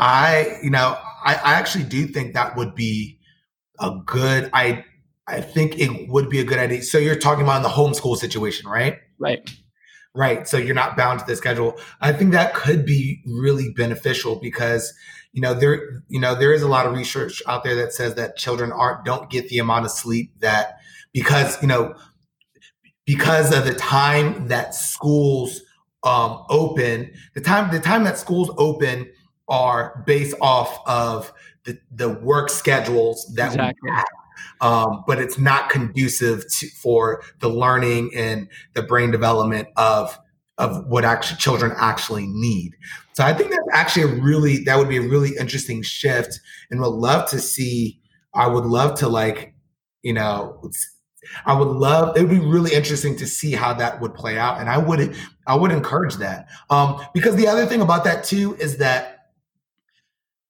I, 0.00 0.58
you 0.62 0.70
know, 0.70 0.98
I, 1.24 1.34
I 1.34 1.54
actually 1.54 1.84
do 1.84 2.06
think 2.06 2.34
that 2.34 2.56
would 2.56 2.74
be 2.74 3.18
a 3.78 4.00
good, 4.04 4.50
I, 4.52 4.84
I 5.28 5.42
think 5.42 5.78
it 5.78 6.08
would 6.08 6.30
be 6.30 6.40
a 6.40 6.44
good 6.44 6.58
idea. 6.58 6.82
So 6.82 6.98
you're 6.98 7.14
talking 7.14 7.44
about 7.44 7.58
in 7.58 7.62
the 7.62 7.68
homeschool 7.68 8.16
situation, 8.16 8.68
right? 8.68 8.96
right 9.18 9.48
Right. 10.12 10.48
So 10.48 10.56
you're 10.56 10.74
not 10.74 10.96
bound 10.96 11.20
to 11.20 11.26
the 11.26 11.36
schedule. 11.36 11.78
I 12.00 12.12
think 12.12 12.32
that 12.32 12.54
could 12.54 12.84
be 12.84 13.22
really 13.26 13.72
beneficial 13.76 14.40
because, 14.40 14.92
you 15.32 15.40
know, 15.40 15.54
there, 15.54 16.02
you 16.08 16.18
know, 16.18 16.34
there 16.34 16.52
is 16.52 16.62
a 16.62 16.68
lot 16.68 16.86
of 16.86 16.94
research 16.94 17.40
out 17.46 17.62
there 17.62 17.76
that 17.76 17.92
says 17.92 18.16
that 18.16 18.36
children 18.36 18.72
aren't, 18.72 19.04
don't 19.04 19.30
get 19.30 19.48
the 19.48 19.58
amount 19.58 19.84
of 19.84 19.92
sleep 19.92 20.32
that, 20.40 20.78
because, 21.12 21.60
you 21.62 21.68
know, 21.68 21.94
because 23.04 23.56
of 23.56 23.64
the 23.64 23.74
time 23.74 24.48
that 24.48 24.74
schools 24.74 25.60
um, 26.02 26.44
open, 26.48 27.12
the 27.34 27.40
time, 27.40 27.70
the 27.70 27.78
time 27.78 28.02
that 28.02 28.18
schools 28.18 28.50
open 28.58 29.08
are 29.50 30.02
based 30.06 30.36
off 30.40 30.80
of 30.86 31.32
the, 31.64 31.78
the 31.94 32.08
work 32.08 32.48
schedules 32.48 33.30
that 33.34 33.48
Exactly. 33.48 33.90
we 33.90 33.96
have. 33.96 34.04
Um, 34.62 35.04
but 35.06 35.18
it's 35.18 35.38
not 35.38 35.68
conducive 35.70 36.44
to, 36.58 36.68
for 36.68 37.22
the 37.40 37.48
learning 37.48 38.10
and 38.14 38.48
the 38.74 38.82
brain 38.82 39.10
development 39.10 39.68
of 39.76 40.18
of 40.58 40.86
what 40.86 41.06
actually 41.06 41.38
children 41.38 41.72
actually 41.78 42.26
need. 42.26 42.76
So 43.14 43.24
I 43.24 43.32
think 43.32 43.50
that's 43.50 43.62
actually 43.72 44.02
a 44.02 44.22
really 44.22 44.62
that 44.64 44.76
would 44.76 44.88
be 44.88 44.98
a 44.98 45.02
really 45.02 45.36
interesting 45.38 45.82
shift, 45.82 46.38
and 46.70 46.80
would 46.80 46.88
love 46.88 47.28
to 47.30 47.38
see. 47.38 48.00
I 48.34 48.46
would 48.46 48.64
love 48.64 48.96
to 49.00 49.08
like, 49.08 49.54
you 50.02 50.12
know, 50.12 50.62
I 51.44 51.54
would 51.54 51.68
love. 51.68 52.16
It 52.16 52.22
would 52.22 52.30
be 52.30 52.38
really 52.38 52.72
interesting 52.74 53.16
to 53.16 53.26
see 53.26 53.52
how 53.52 53.72
that 53.74 54.00
would 54.00 54.14
play 54.14 54.38
out, 54.38 54.60
and 54.60 54.68
I 54.68 54.78
would 54.78 55.16
I 55.46 55.54
would 55.54 55.72
encourage 55.72 56.16
that. 56.16 56.48
Um, 56.68 57.00
because 57.14 57.36
the 57.36 57.48
other 57.48 57.66
thing 57.66 57.80
about 57.80 58.04
that 58.04 58.24
too 58.24 58.56
is 58.56 58.76
that 58.78 59.09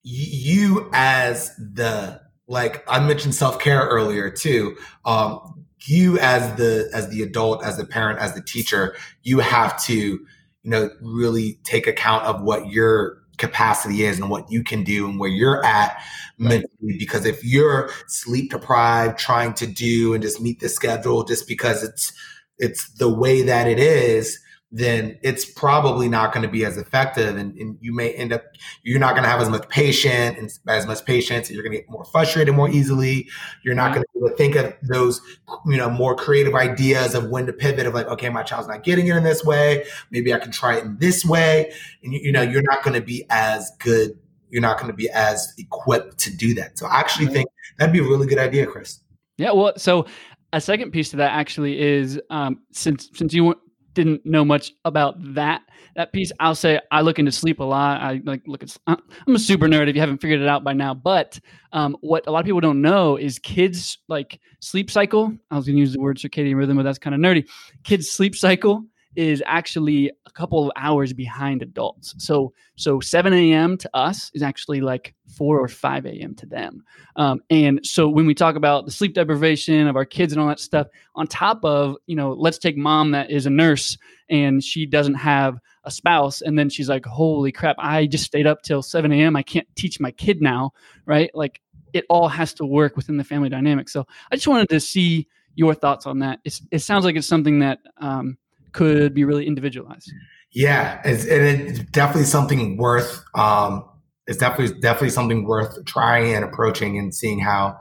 you 0.03 0.89
as 0.93 1.55
the 1.57 2.21
like 2.47 2.83
I 2.87 2.99
mentioned 2.99 3.35
self 3.35 3.59
care 3.59 3.81
earlier 3.81 4.29
too. 4.29 4.75
Um, 5.05 5.65
you 5.85 6.19
as 6.19 6.55
the 6.57 6.89
as 6.93 7.09
the 7.09 7.23
adult, 7.23 7.63
as 7.63 7.77
the 7.77 7.85
parent, 7.85 8.19
as 8.19 8.33
the 8.33 8.41
teacher, 8.41 8.95
you 9.23 9.39
have 9.39 9.81
to 9.85 9.93
you 9.93 10.25
know 10.63 10.89
really 11.01 11.59
take 11.63 11.87
account 11.87 12.25
of 12.25 12.41
what 12.41 12.67
your 12.69 13.21
capacity 13.37 14.03
is 14.03 14.19
and 14.19 14.29
what 14.29 14.51
you 14.51 14.63
can 14.63 14.83
do 14.83 15.09
and 15.09 15.19
where 15.19 15.29
you're 15.29 15.65
at 15.65 15.99
mentally 16.37 16.95
because 16.99 17.25
if 17.25 17.43
you're 17.43 17.89
sleep 18.05 18.51
deprived 18.51 19.17
trying 19.17 19.51
to 19.51 19.65
do 19.65 20.13
and 20.13 20.21
just 20.21 20.39
meet 20.39 20.59
the 20.59 20.69
schedule 20.69 21.23
just 21.23 21.47
because 21.47 21.83
it's 21.83 22.13
it's 22.59 22.91
the 22.95 23.09
way 23.09 23.41
that 23.41 23.67
it 23.67 23.79
is 23.79 24.37
then 24.71 25.17
it's 25.21 25.43
probably 25.43 26.07
not 26.07 26.33
going 26.33 26.43
to 26.43 26.49
be 26.51 26.63
as 26.63 26.77
effective 26.77 27.35
and, 27.35 27.57
and 27.57 27.77
you 27.81 27.93
may 27.93 28.13
end 28.13 28.31
up 28.31 28.43
you're 28.83 28.99
not 28.99 29.11
going 29.11 29.23
to 29.23 29.29
have 29.29 29.41
as 29.41 29.49
much 29.49 29.67
patience 29.67 30.37
and 30.37 30.49
as 30.69 30.87
much 30.87 31.03
patience 31.05 31.47
and 31.49 31.55
you're 31.55 31.63
going 31.63 31.73
to 31.73 31.79
get 31.79 31.89
more 31.89 32.05
frustrated 32.05 32.55
more 32.55 32.69
easily. 32.69 33.27
You're 33.65 33.75
not 33.75 33.87
Right. 33.87 33.95
going 33.95 34.03
to 34.03 34.07
be 34.13 34.19
able 34.19 34.29
to 34.29 34.35
think 34.35 34.55
of 34.55 34.73
those 34.87 35.19
you 35.65 35.75
know 35.77 35.89
more 35.89 36.15
creative 36.15 36.55
ideas 36.55 37.15
of 37.15 37.29
when 37.29 37.45
to 37.47 37.53
pivot 37.53 37.85
of 37.85 37.93
like 37.93 38.07
okay 38.07 38.29
my 38.29 38.43
child's 38.43 38.69
not 38.69 38.83
getting 38.83 39.07
it 39.07 39.15
in 39.17 39.23
this 39.23 39.43
way. 39.43 39.85
Maybe 40.09 40.33
i 40.33 40.39
can 40.39 40.51
try 40.51 40.77
it 40.77 40.85
in 40.85 40.97
this 40.99 41.25
way. 41.25 41.73
And 42.03 42.13
you, 42.13 42.19
you 42.23 42.31
know 42.31 42.41
you're 42.41 42.63
not 42.63 42.83
going 42.83 42.93
to 42.99 43.05
be 43.05 43.25
as 43.29 43.71
good 43.79 44.17
you're 44.49 44.61
not 44.61 44.77
going 44.77 44.91
to 44.91 44.95
be 44.95 45.09
as 45.09 45.53
equipped 45.57 46.17
to 46.19 46.35
do 46.35 46.53
that. 46.55 46.77
So 46.77 46.85
i 46.87 46.99
actually 46.99 47.27
think 47.27 47.49
that'd 47.77 47.91
be 47.91 47.99
a 47.99 48.03
really 48.03 48.27
good 48.27 48.39
idea 48.39 48.65
chris. 48.67 48.99
Yeah, 49.37 49.51
well, 49.53 49.73
so 49.75 50.05
a 50.53 50.61
second 50.61 50.91
piece 50.91 51.09
to 51.09 51.17
that 51.17 51.31
actually 51.31 51.81
is 51.81 52.19
um, 52.29 52.59
since 52.71 53.09
since 53.13 53.33
you 53.33 53.55
didn't 53.93 54.25
know 54.25 54.45
much 54.45 54.73
about 54.85 55.15
that 55.35 55.61
that 55.95 56.13
piece, 56.13 56.31
I'll 56.39 56.55
say 56.55 56.79
I 56.91 57.01
look 57.01 57.19
into 57.19 57.31
sleep 57.31 57.59
a 57.59 57.63
lot. 57.63 58.01
I 58.01 58.21
like 58.23 58.41
look 58.47 58.63
at. 58.63 58.75
uh, 58.87 58.95
I'm 59.27 59.35
a 59.35 59.39
super 59.39 59.67
nerd 59.67 59.89
if 59.89 59.95
you 59.95 60.01
haven't 60.01 60.19
figured 60.19 60.41
it 60.41 60.47
out 60.47 60.63
by 60.63 60.73
now. 60.73 60.93
But 60.93 61.39
um, 61.73 61.97
what 62.01 62.27
a 62.27 62.31
lot 62.31 62.39
of 62.39 62.45
people 62.45 62.61
don't 62.61 62.81
know 62.81 63.17
is 63.17 63.39
kids 63.39 63.97
like 64.07 64.39
sleep 64.59 64.89
cycle. 64.89 65.33
I 65.49 65.55
was 65.55 65.65
going 65.65 65.75
to 65.75 65.79
use 65.79 65.93
the 65.93 65.99
word 65.99 66.17
circadian 66.17 66.55
rhythm, 66.55 66.77
but 66.77 66.83
that's 66.83 66.99
kind 66.99 67.13
of 67.13 67.19
nerdy. 67.19 67.47
Kids' 67.83 68.09
sleep 68.09 68.35
cycle 68.35 68.85
is 69.15 69.43
actually 69.45 70.11
a 70.25 70.31
couple 70.31 70.65
of 70.65 70.71
hours 70.75 71.13
behind 71.13 71.61
adults. 71.61 72.15
So 72.17 72.53
so 72.75 72.99
7 72.99 73.33
a.m. 73.33 73.77
to 73.77 73.89
us 73.93 74.31
is 74.33 74.41
actually 74.41 74.81
like 74.81 75.13
4 75.35 75.59
or 75.59 75.67
5 75.67 76.05
a.m. 76.05 76.35
to 76.35 76.45
them. 76.45 76.83
Um, 77.15 77.41
and 77.49 77.79
so 77.83 78.07
when 78.07 78.25
we 78.25 78.33
talk 78.33 78.55
about 78.55 78.85
the 78.85 78.91
sleep 78.91 79.13
deprivation 79.13 79.87
of 79.87 79.95
our 79.95 80.05
kids 80.05 80.33
and 80.33 80.41
all 80.41 80.47
that 80.47 80.59
stuff, 80.59 80.87
on 81.15 81.27
top 81.27 81.63
of, 81.63 81.97
you 82.07 82.15
know, 82.15 82.31
let's 82.33 82.57
take 82.57 82.77
mom 82.77 83.11
that 83.11 83.29
is 83.29 83.45
a 83.45 83.49
nurse 83.49 83.97
and 84.29 84.63
she 84.63 84.85
doesn't 84.85 85.15
have 85.15 85.59
a 85.83 85.91
spouse. 85.91 86.41
And 86.41 86.57
then 86.57 86.69
she's 86.69 86.89
like, 86.89 87.05
holy 87.05 87.51
crap, 87.51 87.75
I 87.79 88.07
just 88.07 88.23
stayed 88.23 88.47
up 88.47 88.63
till 88.63 88.81
7 88.81 89.11
a.m. 89.11 89.35
I 89.35 89.43
can't 89.43 89.67
teach 89.75 89.99
my 89.99 90.11
kid 90.11 90.41
now. 90.41 90.71
Right. 91.05 91.29
Like 91.33 91.61
it 91.93 92.05
all 92.09 92.29
has 92.29 92.53
to 92.55 92.65
work 92.65 92.95
within 92.95 93.17
the 93.17 93.23
family 93.23 93.49
dynamic. 93.49 93.89
So 93.89 94.07
I 94.31 94.35
just 94.35 94.47
wanted 94.47 94.69
to 94.69 94.79
see 94.79 95.27
your 95.55 95.73
thoughts 95.73 96.05
on 96.05 96.19
that. 96.19 96.39
It's, 96.45 96.61
it 96.71 96.79
sounds 96.79 97.03
like 97.05 97.15
it's 97.15 97.27
something 97.27 97.59
that 97.59 97.79
um, 97.97 98.37
could 98.73 99.13
be 99.13 99.23
really 99.23 99.47
individualized. 99.47 100.11
Yeah, 100.53 101.01
it's, 101.05 101.25
it's 101.25 101.79
definitely 101.91 102.25
something 102.25 102.77
worth. 102.77 103.23
Um, 103.35 103.85
it's 104.27 104.37
definitely 104.37 104.79
definitely 104.79 105.09
something 105.09 105.45
worth 105.45 105.83
trying 105.85 106.33
and 106.33 106.45
approaching 106.45 106.97
and 106.97 107.13
seeing 107.13 107.39
how 107.39 107.79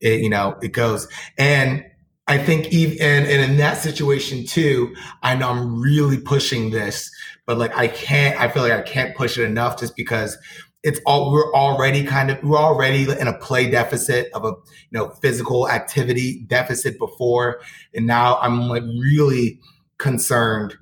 it 0.00 0.20
you 0.20 0.30
know 0.30 0.56
it 0.62 0.72
goes. 0.72 1.08
And 1.36 1.84
I 2.26 2.38
think 2.38 2.68
even 2.72 2.98
and, 3.00 3.26
and 3.26 3.50
in 3.50 3.56
that 3.58 3.78
situation 3.78 4.46
too, 4.46 4.94
I 5.22 5.34
know 5.34 5.48
I'm 5.48 5.80
really 5.80 6.18
pushing 6.18 6.70
this, 6.70 7.10
but 7.46 7.56
like 7.56 7.74
I 7.76 7.88
can't. 7.88 8.38
I 8.38 8.48
feel 8.48 8.62
like 8.62 8.72
I 8.72 8.82
can't 8.82 9.16
push 9.16 9.38
it 9.38 9.44
enough 9.44 9.78
just 9.78 9.96
because 9.96 10.36
it's 10.82 11.00
all 11.06 11.32
we're 11.32 11.52
already 11.54 12.04
kind 12.04 12.30
of 12.30 12.42
we're 12.42 12.58
already 12.58 13.10
in 13.10 13.26
a 13.26 13.36
play 13.38 13.70
deficit 13.70 14.30
of 14.34 14.44
a 14.44 14.48
you 14.48 14.98
know 14.98 15.08
physical 15.22 15.68
activity 15.68 16.44
deficit 16.48 16.98
before, 16.98 17.60
and 17.94 18.06
now 18.06 18.38
I'm 18.40 18.68
like 18.68 18.82
really 18.82 19.60
concerned 19.98 20.76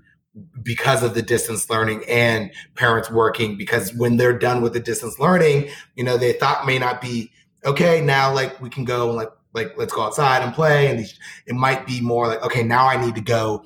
because 0.62 1.02
of 1.02 1.14
the 1.14 1.22
distance 1.22 1.70
learning 1.70 2.02
and 2.08 2.50
parents 2.74 3.10
working 3.10 3.56
because 3.56 3.94
when 3.94 4.16
they're 4.18 4.38
done 4.38 4.60
with 4.60 4.74
the 4.74 4.80
distance 4.80 5.18
learning 5.18 5.68
you 5.94 6.04
know 6.04 6.18
they 6.18 6.34
thought 6.34 6.66
may 6.66 6.78
not 6.78 7.00
be 7.00 7.30
okay 7.64 8.02
now 8.02 8.32
like 8.32 8.60
we 8.60 8.68
can 8.68 8.84
go 8.84 9.08
and 9.08 9.16
like 9.16 9.30
like 9.54 9.76
let's 9.78 9.92
go 9.92 10.02
outside 10.02 10.42
and 10.42 10.52
play 10.52 10.88
and 10.88 11.06
it 11.46 11.54
might 11.54 11.86
be 11.86 12.02
more 12.02 12.28
like 12.28 12.42
okay 12.42 12.62
now 12.62 12.86
i 12.86 13.02
need 13.02 13.14
to 13.14 13.20
go 13.22 13.64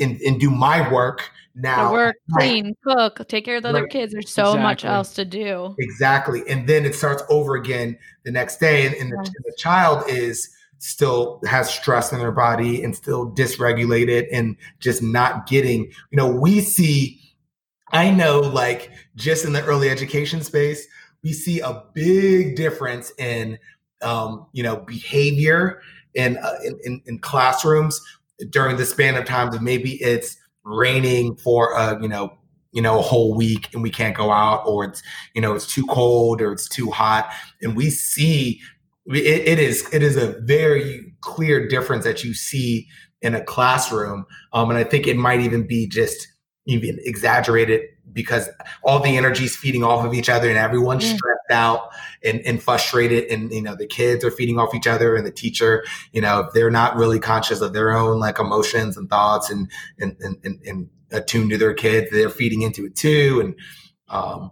and, 0.00 0.20
and 0.20 0.38
do 0.38 0.50
my 0.50 0.92
work 0.92 1.30
now 1.54 1.90
work 1.90 2.16
clean 2.32 2.74
cook 2.84 3.26
take 3.26 3.44
care 3.44 3.56
of 3.56 3.62
the 3.62 3.72
right. 3.72 3.78
other 3.78 3.86
kids 3.86 4.12
there's 4.12 4.30
so 4.30 4.42
exactly. 4.42 4.62
much 4.62 4.84
else 4.84 5.14
to 5.14 5.24
do 5.24 5.74
exactly 5.78 6.42
and 6.48 6.68
then 6.68 6.84
it 6.84 6.94
starts 6.94 7.22
over 7.30 7.54
again 7.54 7.96
the 8.24 8.30
next 8.30 8.58
day 8.58 8.86
and, 8.86 8.94
and 8.96 9.10
the, 9.10 9.32
the 9.44 9.54
child 9.56 10.04
is 10.08 10.53
still 10.84 11.40
has 11.46 11.72
stress 11.72 12.12
in 12.12 12.18
their 12.18 12.30
body 12.30 12.84
and 12.84 12.94
still 12.94 13.30
dysregulated 13.30 14.26
and 14.30 14.54
just 14.80 15.02
not 15.02 15.46
getting, 15.46 15.84
you 16.10 16.16
know, 16.18 16.28
we 16.28 16.60
see, 16.60 17.18
I 17.92 18.10
know 18.10 18.40
like 18.40 18.90
just 19.16 19.46
in 19.46 19.54
the 19.54 19.64
early 19.64 19.88
education 19.88 20.42
space, 20.42 20.86
we 21.22 21.32
see 21.32 21.60
a 21.60 21.82
big 21.94 22.54
difference 22.54 23.10
in, 23.16 23.58
um, 24.02 24.46
you 24.52 24.62
know, 24.62 24.76
behavior 24.76 25.80
in, 26.12 26.36
uh, 26.36 26.58
in, 26.84 27.00
in 27.06 27.18
classrooms 27.18 27.98
during 28.50 28.76
the 28.76 28.84
span 28.84 29.14
of 29.14 29.24
time 29.24 29.50
that 29.52 29.62
maybe 29.62 29.94
it's 30.02 30.36
raining 30.64 31.34
for 31.36 31.72
a, 31.72 31.98
you 32.02 32.08
know, 32.08 32.36
you 32.72 32.82
know, 32.82 32.98
a 32.98 33.02
whole 33.02 33.32
week 33.32 33.72
and 33.72 33.82
we 33.82 33.88
can't 33.88 34.14
go 34.14 34.30
out 34.30 34.64
or 34.66 34.84
it's, 34.84 35.02
you 35.34 35.40
know, 35.40 35.54
it's 35.54 35.66
too 35.66 35.86
cold 35.86 36.42
or 36.42 36.52
it's 36.52 36.68
too 36.68 36.90
hot. 36.90 37.32
And 37.62 37.74
we 37.74 37.88
see 37.88 38.60
it, 39.06 39.48
it 39.48 39.58
is 39.58 39.92
it 39.92 40.02
is 40.02 40.16
a 40.16 40.38
very 40.40 41.14
clear 41.20 41.66
difference 41.68 42.04
that 42.04 42.24
you 42.24 42.34
see 42.34 42.88
in 43.22 43.34
a 43.34 43.42
classroom, 43.42 44.26
um, 44.52 44.70
and 44.70 44.78
I 44.78 44.84
think 44.84 45.06
it 45.06 45.16
might 45.16 45.40
even 45.40 45.66
be 45.66 45.86
just 45.86 46.28
even 46.66 46.98
exaggerated 47.02 47.82
because 48.12 48.48
all 48.82 49.00
the 49.00 49.16
energy 49.16 49.44
is 49.44 49.56
feeding 49.56 49.82
off 49.82 50.04
of 50.04 50.14
each 50.14 50.28
other 50.28 50.48
and 50.48 50.56
everyone's 50.56 51.04
mm. 51.04 51.16
stressed 51.16 51.50
out 51.50 51.90
and, 52.22 52.40
and 52.42 52.62
frustrated 52.62 53.24
and 53.30 53.50
you 53.52 53.60
know 53.60 53.74
the 53.74 53.86
kids 53.86 54.24
are 54.24 54.30
feeding 54.30 54.58
off 54.58 54.74
each 54.74 54.86
other 54.86 55.16
and 55.16 55.26
the 55.26 55.30
teacher 55.30 55.84
you 56.12 56.20
know 56.20 56.40
if 56.40 56.52
they're 56.52 56.70
not 56.70 56.96
really 56.96 57.18
conscious 57.18 57.60
of 57.60 57.72
their 57.72 57.92
own 57.92 58.18
like 58.18 58.38
emotions 58.38 58.96
and 58.96 59.10
thoughts 59.10 59.50
and 59.50 59.70
and 59.98 60.16
and, 60.20 60.36
and, 60.44 60.60
and 60.64 60.88
attuned 61.10 61.50
to 61.50 61.58
their 61.58 61.74
kids 61.74 62.10
they're 62.10 62.30
feeding 62.30 62.62
into 62.62 62.86
it 62.86 62.94
too 62.96 63.40
and 63.44 63.54
um 64.08 64.50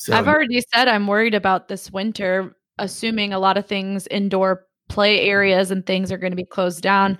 so 0.00 0.14
I've 0.14 0.28
already 0.28 0.62
said 0.72 0.86
I'm 0.86 1.06
worried 1.06 1.34
about 1.34 1.68
this 1.68 1.90
winter 1.90 2.56
assuming 2.78 3.32
a 3.32 3.38
lot 3.38 3.56
of 3.56 3.66
things 3.66 4.06
indoor 4.08 4.66
play 4.88 5.20
areas 5.20 5.70
and 5.70 5.84
things 5.84 6.10
are 6.10 6.18
going 6.18 6.32
to 6.32 6.36
be 6.36 6.44
closed 6.44 6.82
down. 6.82 7.18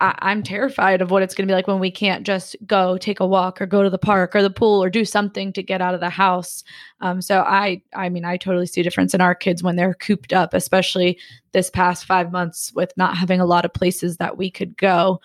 I- 0.00 0.32
am 0.32 0.42
terrified 0.42 1.02
of 1.02 1.10
what 1.10 1.22
it's 1.22 1.34
going 1.34 1.46
to 1.46 1.50
be 1.50 1.54
like 1.54 1.66
when 1.66 1.78
we 1.78 1.90
can't 1.90 2.24
just 2.24 2.56
go 2.66 2.96
take 2.96 3.20
a 3.20 3.26
walk 3.26 3.60
or 3.60 3.66
go 3.66 3.82
to 3.82 3.90
the 3.90 3.98
park 3.98 4.34
or 4.34 4.42
the 4.42 4.48
pool 4.48 4.82
or 4.82 4.88
do 4.88 5.04
something 5.04 5.52
to 5.52 5.62
get 5.62 5.82
out 5.82 5.94
of 5.94 6.00
the 6.00 6.08
house. 6.08 6.64
Um, 7.02 7.20
so 7.20 7.40
I, 7.40 7.82
I 7.94 8.08
mean, 8.08 8.24
I 8.24 8.38
totally 8.38 8.66
see 8.66 8.80
a 8.80 8.84
difference 8.84 9.12
in 9.12 9.20
our 9.20 9.34
kids 9.34 9.62
when 9.62 9.76
they're 9.76 9.94
cooped 9.94 10.32
up, 10.32 10.54
especially 10.54 11.18
this 11.52 11.68
past 11.68 12.06
five 12.06 12.32
months 12.32 12.72
with 12.74 12.92
not 12.96 13.16
having 13.16 13.40
a 13.40 13.46
lot 13.46 13.66
of 13.66 13.74
places 13.74 14.16
that 14.16 14.38
we 14.38 14.50
could 14.50 14.76
go. 14.78 15.20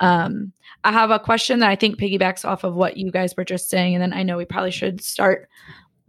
Um, 0.00 0.52
I 0.82 0.92
have 0.92 1.10
a 1.10 1.18
question 1.18 1.60
that 1.60 1.70
I 1.70 1.76
think 1.76 1.98
piggybacks 1.98 2.44
off 2.44 2.64
of 2.64 2.74
what 2.74 2.96
you 2.96 3.10
guys 3.10 3.36
were 3.36 3.44
just 3.44 3.70
saying, 3.70 3.94
and 3.94 4.02
then 4.02 4.12
I 4.12 4.22
know 4.22 4.36
we 4.36 4.44
probably 4.44 4.70
should 4.70 5.00
start 5.00 5.48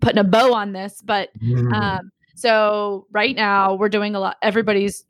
putting 0.01 0.19
a 0.19 0.23
bow 0.23 0.53
on 0.53 0.73
this, 0.73 1.01
but 1.03 1.29
mm. 1.39 1.73
um, 1.73 2.11
so 2.37 3.07
right 3.11 3.35
now 3.35 3.73
we're 3.73 3.89
doing 3.89 4.13
a 4.13 4.19
lot. 4.19 4.37
Everybody's 4.43 5.03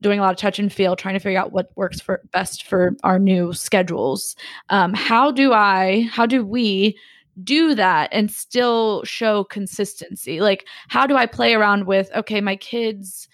doing 0.00 0.18
a 0.18 0.22
lot 0.22 0.32
of 0.32 0.36
touch 0.36 0.58
and 0.58 0.72
feel, 0.72 0.96
trying 0.96 1.14
to 1.14 1.20
figure 1.20 1.38
out 1.38 1.52
what 1.52 1.70
works 1.76 2.00
for 2.00 2.20
best 2.32 2.64
for 2.64 2.96
our 3.04 3.20
new 3.20 3.52
schedules. 3.52 4.34
Um, 4.68 4.92
how 4.92 5.30
do 5.30 5.52
I? 5.52 6.08
How 6.10 6.26
do 6.26 6.44
we? 6.44 6.98
do 7.42 7.74
that 7.74 8.10
and 8.12 8.30
still 8.30 9.02
show 9.04 9.42
consistency 9.44 10.42
like 10.42 10.66
how 10.88 11.06
do 11.06 11.16
i 11.16 11.24
play 11.24 11.54
around 11.54 11.86
with 11.86 12.10
okay 12.14 12.42
my 12.42 12.54
kids 12.56 13.26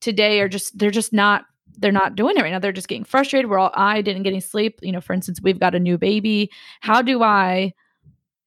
today 0.00 0.40
are 0.40 0.48
just 0.48 0.78
they're 0.78 0.90
just 0.90 1.12
not 1.12 1.44
they're 1.76 1.92
not 1.92 2.14
doing 2.14 2.34
it 2.34 2.40
right 2.40 2.50
now 2.50 2.58
they're 2.58 2.72
just 2.72 2.88
getting 2.88 3.04
frustrated 3.04 3.50
we're 3.50 3.58
all 3.58 3.70
i 3.74 4.00
didn't 4.00 4.22
get 4.22 4.30
any 4.30 4.40
sleep 4.40 4.78
you 4.80 4.90
know 4.90 5.02
for 5.02 5.12
instance 5.12 5.38
we've 5.42 5.60
got 5.60 5.74
a 5.74 5.78
new 5.78 5.98
baby 5.98 6.50
how 6.80 7.02
do 7.02 7.22
i 7.22 7.70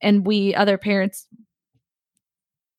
and 0.02 0.26
we 0.26 0.56
other 0.56 0.76
parents 0.76 1.28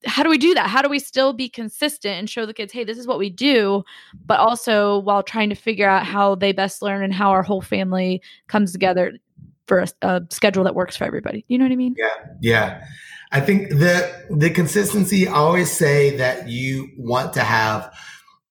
how 0.06 0.22
do 0.22 0.30
we 0.30 0.38
do 0.38 0.54
that? 0.54 0.68
How 0.68 0.82
do 0.82 0.88
we 0.88 0.98
still 0.98 1.32
be 1.32 1.48
consistent 1.48 2.14
and 2.14 2.30
show 2.30 2.46
the 2.46 2.54
kids, 2.54 2.72
hey, 2.72 2.84
this 2.84 2.98
is 2.98 3.06
what 3.06 3.18
we 3.18 3.30
do, 3.30 3.84
but 4.24 4.38
also 4.38 4.98
while 5.00 5.22
trying 5.22 5.48
to 5.50 5.54
figure 5.54 5.88
out 5.88 6.06
how 6.06 6.34
they 6.34 6.52
best 6.52 6.82
learn 6.82 7.02
and 7.02 7.12
how 7.12 7.30
our 7.30 7.42
whole 7.42 7.62
family 7.62 8.22
comes 8.46 8.72
together 8.72 9.12
for 9.66 9.80
a, 9.80 9.88
a 10.02 10.22
schedule 10.30 10.64
that 10.64 10.74
works 10.74 10.96
for 10.96 11.04
everybody. 11.04 11.44
You 11.48 11.58
know 11.58 11.64
what 11.64 11.72
I 11.72 11.76
mean? 11.76 11.94
Yeah, 11.98 12.08
yeah. 12.40 12.84
I 13.32 13.40
think 13.40 13.70
the 13.70 14.26
the 14.30 14.50
consistency. 14.50 15.26
I 15.26 15.34
always 15.34 15.70
say 15.70 16.16
that 16.16 16.48
you 16.48 16.90
want 16.96 17.32
to 17.34 17.40
have 17.40 17.92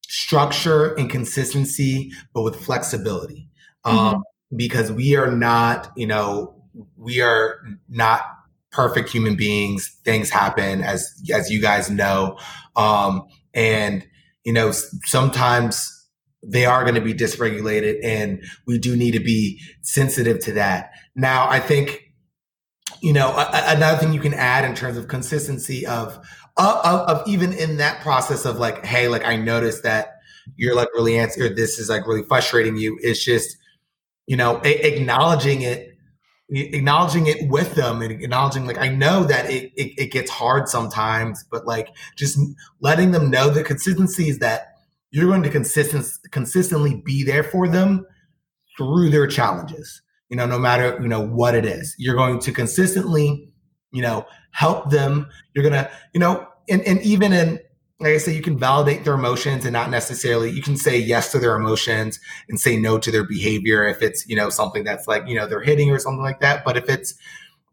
structure 0.02 0.94
and 0.96 1.10
consistency, 1.10 2.12
but 2.34 2.44
with 2.44 2.58
flexibility, 2.58 3.48
um, 3.86 3.96
mm-hmm. 3.96 4.56
because 4.58 4.92
we 4.92 5.16
are 5.16 5.32
not, 5.32 5.92
you 5.96 6.08
know, 6.08 6.56
we 6.98 7.22
are 7.22 7.62
not 7.88 8.35
perfect 8.76 9.10
human 9.10 9.36
beings. 9.36 9.98
Things 10.04 10.30
happen, 10.30 10.82
as 10.84 11.10
as 11.34 11.50
you 11.50 11.62
guys 11.62 11.90
know, 11.90 12.38
um, 12.76 13.26
and 13.54 14.06
you 14.44 14.52
know 14.52 14.72
sometimes 15.06 15.92
they 16.44 16.66
are 16.66 16.84
going 16.84 16.96
to 16.96 17.02
be 17.02 17.14
dysregulated, 17.14 18.00
and 18.04 18.44
we 18.68 18.78
do 18.78 18.96
need 18.96 19.12
to 19.12 19.20
be 19.20 19.62
sensitive 19.82 20.40
to 20.40 20.52
that. 20.54 20.92
Now, 21.16 21.50
I 21.50 21.60
think 21.60 22.12
you 23.02 23.14
know 23.14 23.30
a, 23.30 23.50
another 23.68 23.98
thing 23.98 24.14
you 24.14 24.20
can 24.20 24.34
add 24.34 24.66
in 24.66 24.76
terms 24.76 24.98
of 24.98 25.08
consistency 25.08 25.88
of, 25.88 26.18
of 26.58 26.76
of 26.86 27.28
even 27.28 27.54
in 27.54 27.78
that 27.78 28.02
process 28.02 28.46
of 28.46 28.58
like, 28.58 28.86
hey, 28.86 29.08
like 29.08 29.26
I 29.26 29.38
noticed 29.38 29.84
that 29.84 30.16
you're 30.58 30.76
like 30.76 30.90
really 30.94 31.18
answer 31.18 31.50
this 31.50 31.80
is 31.80 31.90
like 31.90 32.06
really 32.06 32.24
frustrating 32.24 32.76
you. 32.76 33.00
It's 33.02 33.24
just 33.24 33.56
you 34.28 34.36
know 34.36 34.60
a- 34.66 34.94
acknowledging 34.94 35.62
it 35.62 35.95
acknowledging 36.50 37.26
it 37.26 37.50
with 37.50 37.74
them 37.74 38.02
and 38.04 38.12
acknowledging 38.12 38.68
like 38.68 38.78
i 38.78 38.88
know 38.88 39.24
that 39.24 39.50
it, 39.50 39.72
it, 39.76 39.94
it 39.98 40.12
gets 40.12 40.30
hard 40.30 40.70
sometimes 40.70 41.44
but 41.50 41.66
like 41.66 41.90
just 42.16 42.38
letting 42.82 43.12
them 43.12 43.32
know 43.32 43.50
the 43.50 43.64
consistency 43.64 44.30
is 44.30 44.38
that 44.38 44.76
you're 45.10 45.26
going 45.26 45.42
to 45.42 45.50
consistent 45.50 46.06
consistently 46.30 47.02
be 47.04 47.24
there 47.24 47.44
for 47.44 47.68
them 47.68 48.06
through 48.78 49.10
their 49.10 49.26
challenges 49.26 50.04
you 50.30 50.38
know 50.38 50.46
no 50.46 50.58
matter 50.60 50.98
you 51.02 51.08
know 51.08 51.22
what 51.22 51.56
it 51.56 51.66
is. 51.66 51.96
You're 51.98 52.16
going 52.16 52.40
to 52.40 52.52
consistently 52.52 53.52
you 53.92 54.02
know 54.02 54.26
help 54.52 54.90
them. 54.90 55.28
You're 55.54 55.64
gonna 55.64 55.90
you 56.14 56.20
know 56.20 56.48
and, 56.68 56.82
and 56.82 57.00
even 57.02 57.32
in 57.32 57.60
like 58.00 58.14
I 58.14 58.18
say, 58.18 58.36
you 58.36 58.42
can 58.42 58.60
validate 58.60 59.06
their 59.06 59.14
emotions 59.14 59.64
and 59.64 59.72
not 59.72 59.90
necessarily, 59.90 60.50
you 60.50 60.62
can 60.62 60.76
say 60.76 60.98
yes 60.98 61.32
to 61.32 61.40
their 61.40 61.56
emotions 61.56 62.20
and 62.50 62.60
say 62.60 62.76
no 62.76 62.98
to 63.00 63.10
their 63.10 63.24
behavior 63.24 63.88
if 63.88 64.02
it's, 64.02 64.28
you 64.28 64.36
know, 64.36 64.50
something 64.50 64.84
that's 64.84 65.08
like, 65.08 65.28
you 65.28 65.36
know, 65.36 65.48
they're 65.48 65.62
hitting 65.62 65.92
or 65.92 66.00
something 66.00 66.22
like 66.22 66.42
that. 66.42 66.66
But 66.66 66.76
if 66.76 66.90
it's, 66.90 67.14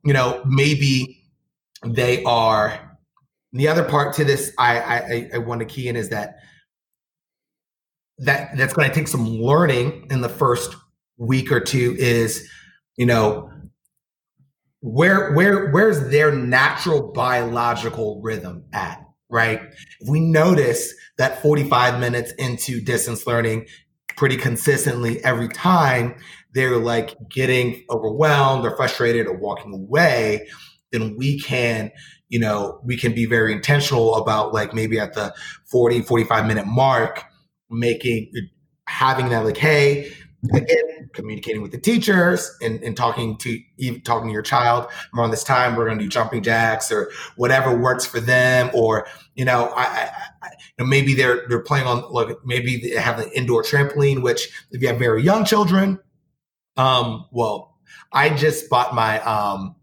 you 0.04 0.12
know, 0.12 0.40
maybe 0.46 1.20
they 1.84 2.22
are, 2.22 2.98
the 3.52 3.68
other 3.68 3.84
part 3.84 4.14
to 4.14 4.24
this 4.24 4.52
I, 4.58 4.78
I, 4.80 5.30
I 5.34 5.38
want 5.38 5.58
to 5.60 5.66
key 5.66 5.88
in 5.88 5.96
is 5.96 6.08
that 6.10 6.36
that 8.18 8.56
that's 8.56 8.72
going 8.72 8.88
to 8.88 8.94
take 8.94 9.08
some 9.08 9.26
learning 9.28 10.06
in 10.10 10.20
the 10.20 10.28
first 10.28 10.76
week 11.18 11.50
or 11.50 11.60
two 11.60 11.96
is, 11.98 12.48
you 12.96 13.06
know, 13.06 13.50
where 14.80 15.32
where 15.32 15.70
where's 15.70 16.08
their 16.10 16.32
natural 16.32 17.12
biological 17.12 18.20
rhythm 18.22 18.64
at 18.72 19.04
right? 19.32 19.60
If 20.00 20.08
we 20.08 20.20
notice 20.20 20.94
that 21.18 21.42
45 21.42 21.98
minutes 21.98 22.32
into 22.32 22.80
distance 22.80 23.26
learning, 23.26 23.66
pretty 24.16 24.36
consistently 24.36 25.24
every 25.24 25.48
time 25.48 26.14
they're 26.54 26.76
like 26.76 27.16
getting 27.30 27.82
overwhelmed 27.90 28.64
or 28.64 28.76
frustrated 28.76 29.26
or 29.26 29.36
walking 29.36 29.72
away, 29.72 30.46
then 30.92 31.16
we 31.16 31.40
can, 31.40 31.90
you 32.28 32.38
know, 32.38 32.78
we 32.84 32.96
can 32.96 33.14
be 33.14 33.24
very 33.24 33.52
intentional 33.52 34.14
about 34.16 34.52
like 34.52 34.74
maybe 34.74 35.00
at 35.00 35.14
the 35.14 35.34
40, 35.70 36.02
45 36.02 36.46
minute 36.46 36.66
mark, 36.66 37.24
making, 37.70 38.30
having 38.86 39.30
that 39.30 39.44
like, 39.46 39.56
hey, 39.56 40.12
again, 40.52 40.84
communicating 41.12 41.62
with 41.62 41.72
the 41.72 41.78
teachers 41.78 42.50
and, 42.60 42.82
and 42.82 42.96
talking 42.96 43.36
to 43.38 43.58
talking 44.04 44.28
to 44.28 44.32
your 44.32 44.42
child 44.42 44.86
around 45.16 45.30
this 45.30 45.44
time, 45.44 45.76
we're 45.76 45.86
going 45.86 45.98
to 45.98 46.04
do 46.04 46.10
jumping 46.10 46.42
jacks 46.42 46.90
or 46.90 47.10
whatever 47.36 47.76
works 47.76 48.06
for 48.06 48.20
them. 48.20 48.70
Or, 48.74 49.06
you 49.34 49.44
know, 49.44 49.72
I, 49.76 50.10
I, 50.42 50.48
you 50.78 50.84
know, 50.84 50.86
maybe 50.86 51.14
they're, 51.14 51.46
they're 51.48 51.60
playing 51.60 51.86
on, 51.86 52.10
like, 52.12 52.36
maybe 52.44 52.76
they 52.76 53.00
have 53.00 53.18
an 53.18 53.30
indoor 53.34 53.62
trampoline, 53.62 54.22
which 54.22 54.48
if 54.70 54.80
you 54.82 54.88
have 54.88 54.98
very 54.98 55.22
young 55.22 55.44
children, 55.44 55.98
um, 56.76 57.26
well, 57.30 57.78
I 58.12 58.30
just 58.30 58.68
bought 58.68 58.94
my, 58.94 59.20
um, 59.20 59.76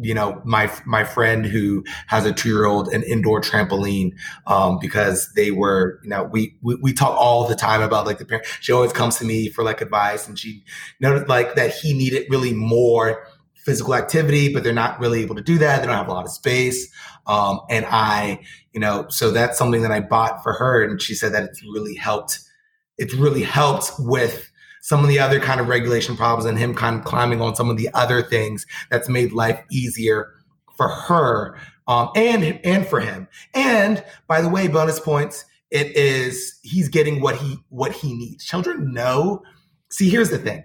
you 0.00 0.14
know 0.14 0.40
my 0.44 0.72
my 0.86 1.04
friend 1.04 1.44
who 1.44 1.84
has 2.06 2.24
a 2.24 2.32
two 2.32 2.48
year 2.48 2.64
old 2.64 2.88
an 2.88 3.02
indoor 3.02 3.40
trampoline 3.40 4.12
um, 4.46 4.78
because 4.80 5.32
they 5.34 5.50
were 5.50 6.00
you 6.02 6.08
know 6.08 6.24
we, 6.24 6.56
we, 6.62 6.74
we 6.76 6.92
talk 6.92 7.16
all 7.18 7.46
the 7.46 7.54
time 7.54 7.82
about 7.82 8.06
like 8.06 8.18
the 8.18 8.24
parent 8.24 8.46
she 8.60 8.72
always 8.72 8.92
comes 8.92 9.18
to 9.18 9.24
me 9.24 9.48
for 9.48 9.62
like 9.62 9.80
advice 9.80 10.26
and 10.26 10.38
she 10.38 10.64
noticed 11.00 11.28
like 11.28 11.54
that 11.54 11.72
he 11.72 11.92
needed 11.92 12.26
really 12.30 12.52
more 12.52 13.26
physical 13.54 13.94
activity 13.94 14.52
but 14.52 14.64
they're 14.64 14.72
not 14.72 14.98
really 14.98 15.20
able 15.20 15.34
to 15.34 15.42
do 15.42 15.58
that. 15.58 15.80
They 15.80 15.86
don't 15.86 15.96
have 15.96 16.08
a 16.08 16.12
lot 16.12 16.24
of 16.24 16.32
space. 16.32 16.90
Um, 17.26 17.60
and 17.68 17.84
I 17.86 18.40
you 18.72 18.80
know 18.80 19.06
so 19.08 19.30
that's 19.30 19.58
something 19.58 19.82
that 19.82 19.92
I 19.92 20.00
bought 20.00 20.42
for 20.42 20.54
her 20.54 20.82
and 20.82 21.00
she 21.00 21.14
said 21.14 21.34
that 21.34 21.44
it's 21.44 21.62
really 21.62 21.94
helped 21.94 22.40
it's 22.96 23.14
really 23.14 23.42
helped 23.42 23.92
with 23.98 24.49
some 24.80 25.02
of 25.02 25.08
the 25.08 25.18
other 25.18 25.40
kind 25.40 25.60
of 25.60 25.68
regulation 25.68 26.16
problems 26.16 26.44
and 26.44 26.58
him 26.58 26.74
kind 26.74 26.98
of 26.98 27.04
climbing 27.04 27.40
on 27.40 27.54
some 27.54 27.70
of 27.70 27.76
the 27.76 27.88
other 27.94 28.22
things 28.22 28.66
that's 28.90 29.08
made 29.08 29.32
life 29.32 29.60
easier 29.70 30.32
for 30.76 30.88
her 30.88 31.58
um, 31.86 32.10
and 32.14 32.60
and 32.64 32.86
for 32.86 33.00
him. 33.00 33.28
And 33.52 34.02
by 34.26 34.40
the 34.40 34.48
way, 34.48 34.68
bonus 34.68 35.00
points. 35.00 35.44
It 35.70 35.94
is 35.96 36.58
he's 36.62 36.88
getting 36.88 37.20
what 37.20 37.36
he 37.36 37.58
what 37.68 37.92
he 37.92 38.14
needs. 38.14 38.44
Children 38.44 38.92
know. 38.92 39.42
See, 39.90 40.08
here's 40.08 40.30
the 40.30 40.38
thing. 40.38 40.64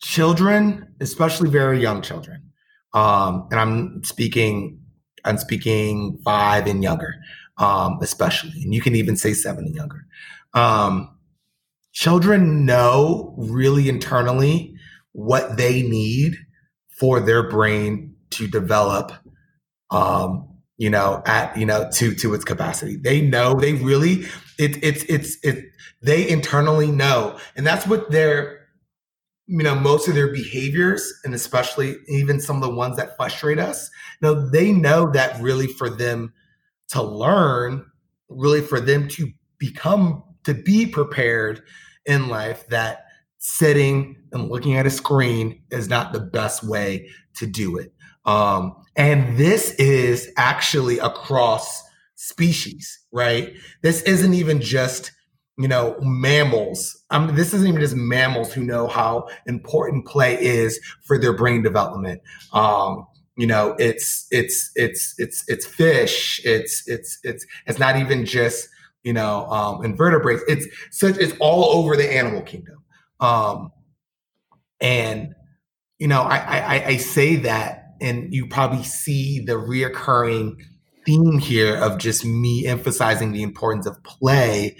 Children, 0.00 0.94
especially 1.00 1.48
very 1.48 1.80
young 1.80 2.02
children, 2.02 2.52
um, 2.92 3.48
and 3.50 3.58
I'm 3.58 4.04
speaking 4.04 4.80
I'm 5.24 5.38
speaking 5.38 6.18
five 6.24 6.66
and 6.66 6.82
younger, 6.82 7.14
um, 7.58 7.98
especially, 8.00 8.62
and 8.62 8.74
you 8.74 8.80
can 8.80 8.94
even 8.94 9.16
say 9.16 9.32
seven 9.32 9.64
and 9.64 9.74
younger. 9.74 10.06
Um, 10.54 11.17
children 11.98 12.64
know 12.64 13.34
really 13.36 13.88
internally 13.88 14.72
what 15.14 15.56
they 15.56 15.82
need 15.82 16.36
for 16.88 17.18
their 17.18 17.50
brain 17.50 18.14
to 18.30 18.46
develop 18.46 19.10
um 19.90 20.48
you 20.76 20.88
know 20.88 21.20
at 21.26 21.56
you 21.56 21.66
know 21.66 21.90
to 21.90 22.14
to 22.14 22.34
its 22.34 22.44
capacity. 22.44 22.96
They 22.96 23.20
know 23.20 23.54
they 23.54 23.72
really 23.72 24.26
it, 24.60 24.80
it's 24.80 25.02
it's 25.08 25.38
it 25.42 25.64
they 26.00 26.28
internally 26.28 26.86
know. 26.86 27.36
And 27.56 27.66
that's 27.66 27.84
what 27.84 28.12
their 28.12 28.60
you 29.48 29.64
know 29.64 29.74
most 29.74 30.06
of 30.06 30.14
their 30.14 30.32
behaviors 30.32 31.12
and 31.24 31.34
especially 31.34 31.96
even 32.06 32.38
some 32.38 32.56
of 32.56 32.62
the 32.62 32.74
ones 32.74 32.96
that 32.96 33.16
frustrate 33.16 33.58
us 33.58 33.90
you 34.20 34.28
know 34.28 34.48
they 34.50 34.70
know 34.70 35.10
that 35.10 35.40
really 35.40 35.66
for 35.66 35.90
them 35.90 36.32
to 36.90 37.02
learn 37.02 37.84
really 38.28 38.60
for 38.60 38.78
them 38.78 39.08
to 39.08 39.32
become 39.58 40.22
to 40.44 40.54
be 40.54 40.86
prepared 40.86 41.62
in 42.08 42.28
life 42.28 42.66
that 42.68 43.04
sitting 43.38 44.16
and 44.32 44.48
looking 44.48 44.76
at 44.76 44.86
a 44.86 44.90
screen 44.90 45.62
is 45.70 45.88
not 45.88 46.12
the 46.12 46.20
best 46.20 46.64
way 46.64 47.08
to 47.36 47.46
do 47.46 47.76
it. 47.76 47.92
Um, 48.24 48.74
and 48.96 49.38
this 49.38 49.72
is 49.74 50.28
actually 50.36 50.98
across 50.98 51.82
species, 52.16 52.98
right? 53.12 53.54
This 53.82 54.02
isn't 54.02 54.34
even 54.34 54.60
just 54.60 55.12
you 55.56 55.68
know 55.68 55.96
mammals. 56.00 57.04
This 57.30 57.54
isn't 57.54 57.66
even 57.66 57.80
just 57.80 57.96
mammals 57.96 58.52
who 58.52 58.64
know 58.64 58.86
how 58.86 59.28
important 59.46 60.06
play 60.06 60.40
is 60.40 60.80
for 61.04 61.18
their 61.18 61.32
brain 61.32 61.62
development. 61.62 62.22
Um, 62.52 63.06
you 63.36 63.46
know, 63.46 63.76
it's 63.78 64.26
it's 64.30 64.70
it's 64.74 65.14
it's 65.18 65.44
it's 65.48 65.64
fish. 65.64 66.40
It's 66.44 66.86
it's 66.88 67.18
it's 67.22 67.46
it's 67.66 67.78
not 67.78 67.96
even 67.96 68.26
just 68.26 68.68
you 69.02 69.12
know, 69.12 69.46
um, 69.46 69.84
invertebrates. 69.84 70.42
It's 70.48 70.66
such 70.90 71.16
it's 71.18 71.34
all 71.40 71.64
over 71.78 71.96
the 71.96 72.12
animal 72.12 72.42
kingdom. 72.42 72.82
Um, 73.20 73.72
and 74.80 75.34
you 75.98 76.08
know, 76.08 76.22
I, 76.22 76.36
I 76.38 76.86
I 76.86 76.96
say 76.96 77.36
that, 77.36 77.94
and 78.00 78.32
you 78.32 78.46
probably 78.46 78.84
see 78.84 79.40
the 79.40 79.54
reoccurring 79.54 80.56
theme 81.04 81.38
here 81.38 81.76
of 81.76 81.98
just 81.98 82.24
me 82.24 82.66
emphasizing 82.66 83.32
the 83.32 83.42
importance 83.42 83.86
of 83.86 84.02
play 84.04 84.76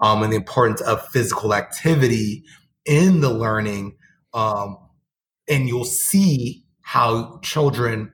um, 0.00 0.22
and 0.22 0.32
the 0.32 0.36
importance 0.36 0.80
of 0.80 1.06
physical 1.08 1.54
activity 1.54 2.44
in 2.84 3.20
the 3.20 3.30
learning. 3.30 3.96
Um, 4.32 4.78
and 5.48 5.68
you'll 5.68 5.84
see 5.84 6.64
how 6.80 7.38
children 7.42 8.12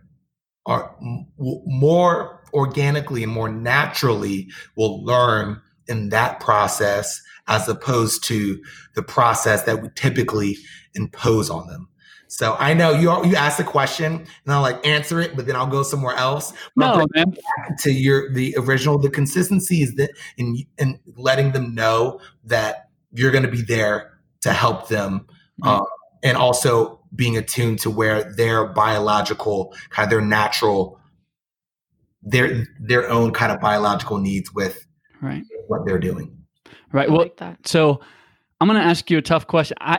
are 0.66 0.96
m- 1.00 1.26
more 1.38 2.41
organically 2.52 3.22
and 3.22 3.32
more 3.32 3.48
naturally 3.48 4.48
will 4.76 5.04
learn 5.04 5.60
in 5.88 6.10
that 6.10 6.40
process 6.40 7.20
as 7.48 7.68
opposed 7.68 8.24
to 8.24 8.62
the 8.94 9.02
process 9.02 9.64
that 9.64 9.82
we 9.82 9.88
typically 9.94 10.56
impose 10.94 11.50
on 11.50 11.66
them. 11.66 11.88
So 12.32 12.56
I 12.58 12.72
know 12.72 12.92
you 12.92 13.10
you 13.26 13.36
ask 13.36 13.58
a 13.58 13.64
question 13.64 14.14
and 14.14 14.26
I'll 14.54 14.62
like 14.62 14.86
answer 14.86 15.20
it, 15.20 15.36
but 15.36 15.46
then 15.46 15.54
I'll 15.54 15.66
go 15.66 15.82
somewhere 15.82 16.16
else. 16.16 16.54
But 16.74 16.96
no, 16.96 17.06
man. 17.14 17.36
To 17.80 17.92
your 17.92 18.32
the 18.32 18.56
original, 18.58 18.98
the 18.98 19.10
consistency 19.10 19.82
is 19.82 19.96
that 19.96 20.12
in 20.38 20.64
in 20.78 20.98
letting 21.18 21.52
them 21.52 21.74
know 21.74 22.20
that 22.44 22.88
you're 23.12 23.32
going 23.32 23.44
to 23.44 23.50
be 23.50 23.60
there 23.60 24.18
to 24.40 24.52
help 24.54 24.88
them, 24.88 25.26
mm-hmm. 25.62 25.68
um, 25.68 25.84
and 26.22 26.38
also 26.38 27.00
being 27.14 27.36
attuned 27.36 27.80
to 27.80 27.90
where 27.90 28.32
their 28.34 28.64
biological 28.64 29.74
kind 29.90 30.06
of 30.06 30.10
their 30.10 30.26
natural 30.26 30.98
their 32.22 32.66
their 32.80 33.10
own 33.10 33.32
kind 33.32 33.52
of 33.52 33.60
biological 33.60 34.18
needs 34.18 34.52
with 34.52 34.86
right 35.20 35.44
what 35.66 35.84
they're 35.86 35.98
doing. 35.98 36.36
Right. 36.92 37.10
well, 37.10 37.30
like 37.40 37.56
so 37.64 38.00
I'm 38.60 38.68
going 38.68 38.80
to 38.80 38.86
ask 38.86 39.10
you 39.10 39.18
a 39.18 39.22
tough 39.22 39.46
question. 39.46 39.76
I 39.80 39.98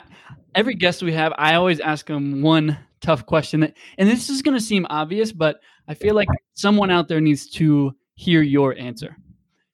every 0.56 0.76
guest 0.76 1.04
we 1.04 1.14
have, 1.14 1.34
I 1.38 1.56
always 1.56 1.80
ask 1.80 2.08
them 2.08 2.42
one 2.42 2.78
tough 3.02 3.26
question 3.26 3.62
that, 3.62 3.76
and 3.98 4.10
this 4.10 4.30
is 4.30 4.42
going 4.42 4.58
to 4.58 4.64
seem 4.64 4.86
obvious, 4.90 5.32
but 5.32 5.60
I 5.88 5.94
feel 5.94 6.16
like 6.16 6.28
someone 6.54 6.90
out 6.90 7.08
there 7.08 7.22
needs 7.22 7.50
to 7.52 7.94
hear 8.16 8.42
your 8.42 8.78
answer. 8.78 9.18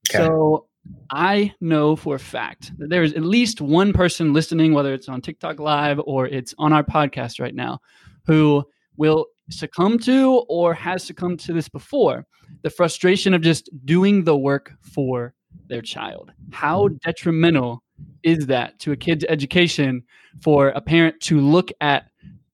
Okay. 0.10 0.26
So 0.26 0.68
I 1.12 1.54
know 1.62 1.96
for 1.96 2.16
a 2.16 2.20
fact 2.20 2.72
that 2.80 2.90
there 2.90 3.04
is 3.04 3.14
at 3.14 3.24
least 3.24 3.62
one 3.62 3.94
person 3.94 4.34
listening, 4.34 4.74
whether 4.74 4.94
it's 4.94 5.10
on 5.10 5.22
TikTok 5.22 5.60
Live 5.60 6.00
or 6.06 6.26
it's 6.26 6.56
on 6.58 6.74
our 6.74 6.84
podcast 6.84 7.40
right 7.40 7.54
now, 7.54 7.80
who 8.26 8.64
will 8.98 9.28
succumb 9.50 10.00
to 10.00 10.44
or 10.48 10.74
has 10.74 11.04
succumbed 11.04 11.40
to 11.42 11.54
this 11.54 11.70
before 11.70 12.26
the 12.62 12.70
frustration 12.70 13.34
of 13.34 13.42
just 13.42 13.70
doing 13.86 14.24
the 14.24 14.38
work 14.38 14.74
for 14.82 15.34
their 15.68 15.82
child. 15.82 16.32
How 16.52 16.90
detrimental 17.06 17.84
is 18.24 18.48
that 18.48 18.80
to 18.80 18.92
a 18.92 18.96
kid's 18.96 19.26
education 19.28 20.04
for 20.42 20.70
a 20.70 20.82
parent 20.82 21.20
to 21.22 21.40
look 21.40 21.72
at 21.82 22.06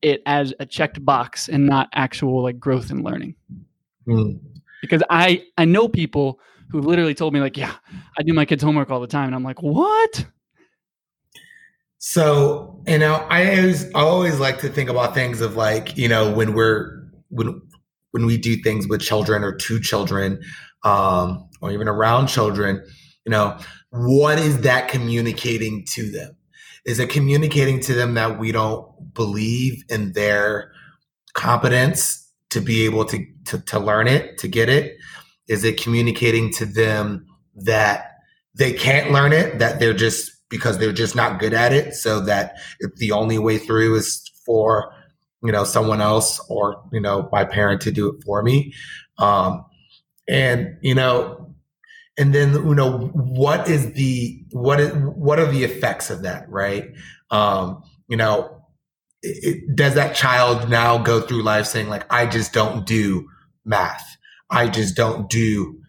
it 0.01 0.21
as 0.25 0.53
a 0.59 0.65
checked 0.65 1.03
box 1.03 1.49
and 1.49 1.65
not 1.65 1.89
actual 1.93 2.43
like 2.43 2.59
growth 2.59 2.91
and 2.91 3.03
learning? 3.03 3.35
Mm. 4.07 4.39
Because 4.81 5.01
I 5.09 5.43
I 5.57 5.65
know 5.65 5.87
people 5.87 6.39
who 6.69 6.81
literally 6.81 7.13
told 7.13 7.33
me 7.33 7.39
like, 7.39 7.57
yeah, 7.57 7.73
I 8.17 8.23
do 8.23 8.33
my 8.33 8.45
kids' 8.45 8.63
homework 8.63 8.91
all 8.91 8.99
the 8.99 9.07
time, 9.07 9.27
and 9.27 9.35
I'm 9.35 9.43
like, 9.43 9.61
what? 9.61 10.25
So, 11.97 12.83
you 12.87 12.99
know, 12.99 13.15
I 13.29 13.57
always 13.57 13.85
I 13.93 13.99
always 13.99 14.39
like 14.39 14.59
to 14.59 14.69
think 14.69 14.89
about 14.89 15.13
things 15.13 15.41
of 15.41 15.55
like, 15.55 15.97
you 15.97 16.07
know, 16.07 16.31
when 16.31 16.53
we're 16.53 17.09
when 17.29 17.61
when 18.11 18.25
we 18.25 18.37
do 18.37 18.57
things 18.57 18.87
with 18.87 19.01
children 19.01 19.43
or 19.43 19.55
to 19.55 19.79
children, 19.79 20.41
um, 20.83 21.49
or 21.61 21.71
even 21.71 21.87
around 21.87 22.27
children, 22.27 22.81
you 23.25 23.31
know, 23.31 23.57
what 23.89 24.37
is 24.37 24.61
that 24.61 24.87
communicating 24.87 25.85
to 25.93 26.09
them? 26.11 26.37
Is 26.85 26.99
it 26.99 27.09
communicating 27.09 27.79
to 27.81 27.93
them 27.93 28.13
that 28.13 28.39
we 28.39 28.51
don't 28.51 29.13
believe 29.13 29.83
in 29.89 30.13
their 30.13 30.71
competence 31.33 32.31
to 32.51 32.61
be 32.61 32.85
able 32.85 33.05
to, 33.05 33.25
to, 33.45 33.59
to 33.59 33.79
learn 33.79 34.07
it, 34.07 34.37
to 34.37 34.47
get 34.47 34.69
it? 34.69 34.95
Is 35.47 35.63
it 35.63 35.81
communicating 35.81 36.53
to 36.53 36.65
them 36.65 37.25
that 37.55 38.11
they 38.53 38.73
can't 38.73 39.11
learn 39.11 39.33
it, 39.33 39.59
that 39.59 39.79
they're 39.79 39.93
just 39.93 40.31
because 40.55 40.77
they're 40.77 40.93
just 40.93 41.15
not 41.15 41.39
good 41.39 41.53
at 41.53 41.73
it. 41.73 41.93
So 41.93 42.19
that 42.21 42.55
the 42.97 43.11
only 43.11 43.37
way 43.37 43.57
through 43.57 43.95
is 43.95 44.23
for, 44.45 44.93
you 45.43 45.51
know, 45.51 45.63
someone 45.63 46.01
else 46.01 46.39
or, 46.49 46.81
you 46.91 47.01
know, 47.01 47.27
my 47.31 47.43
parent 47.43 47.81
to 47.81 47.91
do 47.91 48.09
it 48.09 48.23
for 48.23 48.41
me. 48.41 48.73
Um, 49.17 49.65
and, 50.27 50.77
you 50.81 50.95
know, 50.95 51.53
and 52.17 52.33
then, 52.33 52.53
you 52.53 52.75
know, 52.75 52.99
what 53.13 53.69
is 53.69 53.93
the, 53.93 54.43
what 54.51 54.79
is, 54.79 54.93
what 54.93 55.39
are 55.39 55.51
the 55.51 55.63
effects 55.63 56.09
of 56.09 56.23
that? 56.23 56.49
Right. 56.49 56.91
Um, 57.29 57.83
you 58.07 58.17
know, 58.17 58.61
it, 59.21 59.75
does 59.75 59.95
that 59.95 60.15
child 60.15 60.69
now 60.69 60.97
go 60.97 61.21
through 61.21 61.43
life 61.43 61.65
saying 61.65 61.89
like, 61.89 62.05
I 62.11 62.25
just 62.25 62.53
don't 62.53 62.85
do 62.85 63.27
math. 63.65 64.17
I 64.49 64.67
just 64.69 64.95
don't 64.95 65.29
do 65.29 65.81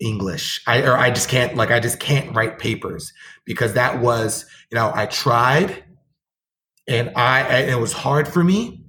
English. 0.00 0.62
I 0.66 0.82
or 0.82 0.96
I 0.96 1.10
just 1.10 1.28
can't 1.28 1.56
like 1.56 1.70
I 1.70 1.80
just 1.80 2.00
can't 2.00 2.34
write 2.34 2.58
papers 2.58 3.12
because 3.44 3.72
that 3.74 4.00
was, 4.00 4.44
you 4.70 4.76
know, 4.76 4.92
I 4.94 5.06
tried 5.06 5.84
and 6.86 7.10
I 7.16 7.60
it 7.62 7.78
was 7.78 7.92
hard 7.92 8.28
for 8.28 8.44
me. 8.44 8.84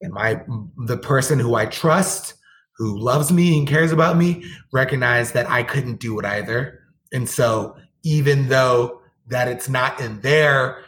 And 0.00 0.12
my 0.12 0.42
the 0.86 0.98
person 0.98 1.38
who 1.38 1.54
I 1.54 1.66
trust, 1.66 2.34
who 2.76 2.98
loves 2.98 3.32
me 3.32 3.58
and 3.58 3.66
cares 3.66 3.92
about 3.92 4.16
me, 4.16 4.44
recognized 4.72 5.34
that 5.34 5.50
I 5.50 5.62
couldn't 5.62 6.00
do 6.00 6.18
it 6.18 6.24
either. 6.24 6.80
And 7.12 7.28
so 7.28 7.76
even 8.02 8.48
though 8.48 9.00
that 9.28 9.48
it's 9.48 9.68
not 9.68 10.00
in 10.00 10.20
their, 10.20 10.84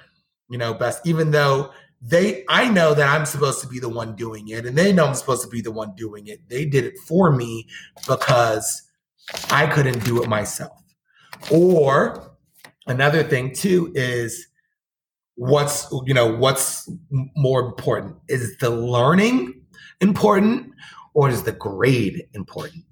you 0.49 0.59
know, 0.59 0.73
best, 0.73 1.05
even 1.05 1.33
though 1.33 1.73
they 2.01 2.45
I 2.49 2.69
know 2.69 2.95
that 2.95 3.09
I'm 3.09 3.27
supposed 3.27 3.61
to 3.63 3.67
be 3.67 3.81
the 3.81 3.89
one 3.89 4.15
doing 4.15 4.49
it 4.49 4.67
and 4.67 4.79
they 4.79 4.93
know 4.93 5.07
I'm 5.07 5.15
supposed 5.15 5.43
to 5.43 5.49
be 5.49 5.61
the 5.61 5.73
one 5.73 5.95
doing 5.97 6.29
it. 6.29 6.49
They 6.49 6.65
did 6.65 6.85
it 6.85 6.97
for 6.99 7.33
me 7.33 7.67
because 8.07 8.88
I 9.51 9.67
couldn't 9.67 10.05
do 10.05 10.23
it 10.23 10.29
myself. 10.29 10.83
Or 11.51 12.37
another 12.87 13.23
thing 13.23 13.55
too 13.55 13.93
is 13.95 14.47
what's 15.35 15.87
you 16.07 16.15
know 16.15 16.35
what's 16.37 16.91
more 17.37 17.61
important? 17.61 18.17
Is 18.29 18.57
the 18.59 18.71
learning 18.71 19.63
important 20.01 20.73
or 21.15 21.29
is 21.29 21.43
the 21.45 21.53
grade 21.53 22.25
important? 22.35 22.85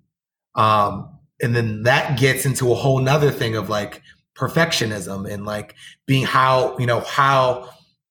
Um 0.54 1.12
and 1.42 1.54
then 1.54 1.82
that 1.82 2.18
gets 2.18 2.46
into 2.46 2.72
a 2.72 2.74
whole 2.74 2.98
nother 3.00 3.30
thing 3.30 3.56
of 3.56 3.68
like 3.68 4.02
perfectionism 4.34 5.30
and 5.30 5.44
like 5.44 5.74
being 6.06 6.24
how 6.24 6.76
you 6.78 6.86
know 6.86 7.00
how 7.00 7.68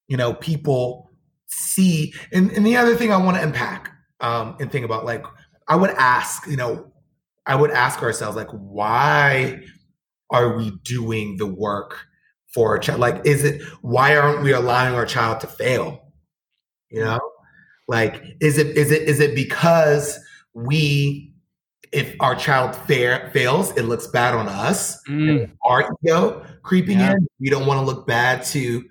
you 0.07 0.17
know 0.17 0.33
people 0.33 1.11
see. 1.47 2.13
And, 2.33 2.51
and 2.51 2.65
the 2.65 2.75
other 2.75 2.95
thing 2.95 3.11
i 3.11 3.17
want 3.17 3.37
to 3.37 3.43
unpack 3.43 3.91
um 4.19 4.57
and 4.59 4.71
think 4.71 4.85
about 4.85 5.05
like 5.05 5.23
i 5.67 5.75
would 5.75 5.91
ask 5.91 6.47
you 6.47 6.57
know 6.57 6.91
I 7.45 7.55
would 7.55 7.71
ask 7.71 8.01
ourselves, 8.01 8.35
like, 8.35 8.49
why 8.49 9.61
are 10.29 10.57
we 10.57 10.71
doing 10.83 11.37
the 11.37 11.45
work 11.45 12.05
for 12.53 12.75
a 12.75 12.79
child? 12.79 12.99
Like, 12.99 13.25
is 13.25 13.43
it 13.43 13.61
why 13.81 14.15
aren't 14.15 14.43
we 14.43 14.51
allowing 14.51 14.95
our 14.95 15.05
child 15.05 15.39
to 15.41 15.47
fail? 15.47 16.01
You 16.89 17.01
know, 17.01 17.19
like, 17.87 18.23
is 18.39 18.57
it 18.57 18.77
is 18.77 18.91
it 18.91 19.03
is 19.03 19.19
it 19.19 19.35
because 19.35 20.19
we 20.53 21.33
if 21.91 22.15
our 22.19 22.35
child 22.35 22.75
fa- 22.75 23.29
fails, 23.31 23.71
it 23.77 23.83
looks 23.83 24.07
bad 24.07 24.33
on 24.33 24.47
us. 24.49 25.01
Mm. 25.07 25.51
Our 25.63 25.89
ego 26.03 26.45
creeping 26.63 26.99
yeah. 26.99 27.13
in. 27.13 27.27
We 27.39 27.49
don't 27.49 27.65
want 27.65 27.79
to 27.79 27.85
look 27.85 28.07
bad 28.07 28.43
to 28.45 28.83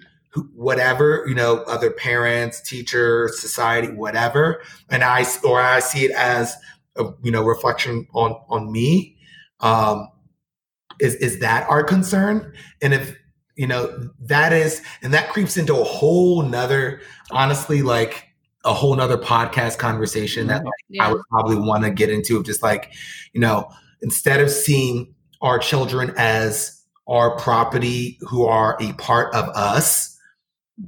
whatever 0.55 1.25
you 1.29 1.35
know, 1.35 1.59
other 1.69 1.91
parents, 1.91 2.61
teachers, 2.61 3.41
society, 3.41 3.89
whatever. 3.89 4.63
And 4.91 5.05
I 5.05 5.25
or 5.45 5.61
I 5.61 5.81
see 5.81 6.05
it 6.05 6.13
as 6.13 6.57
you 7.23 7.31
know 7.31 7.43
reflection 7.43 8.07
on 8.15 8.33
on 8.49 8.71
me 8.71 9.17
um 9.61 10.09
is 11.01 11.15
is 11.17 11.41
that 11.41 11.69
our 11.69 11.83
concern 11.83 12.53
and 12.83 12.95
if 12.95 13.17
you 13.57 13.67
know 13.67 14.11
that 14.21 14.53
is 14.53 14.83
and 15.03 15.13
that 15.13 15.31
creeps 15.31 15.57
into 15.57 15.75
a 15.75 15.85
whole 15.85 16.43
nother 16.43 17.01
honestly 17.31 17.83
like 17.83 18.29
a 18.65 18.73
whole 18.73 18.95
nother 18.95 19.19
podcast 19.19 19.79
conversation 19.79 20.47
that 20.47 20.65
like, 20.65 20.73
yeah. 20.89 21.07
i 21.07 21.13
would 21.13 21.23
probably 21.31 21.57
want 21.57 21.85
to 21.85 21.91
get 21.91 22.11
into 22.11 22.37
of 22.37 22.45
just 22.45 22.63
like 22.63 22.93
you 23.33 23.41
know 23.41 23.69
instead 24.03 24.41
of 24.41 24.51
seeing 24.51 25.15
our 25.41 25.59
children 25.59 26.13
as 26.17 26.83
our 27.07 27.37
property 27.37 28.19
who 28.23 28.45
are 28.45 28.77
a 28.81 28.93
part 28.95 29.35
of 29.35 29.49
us 29.51 30.19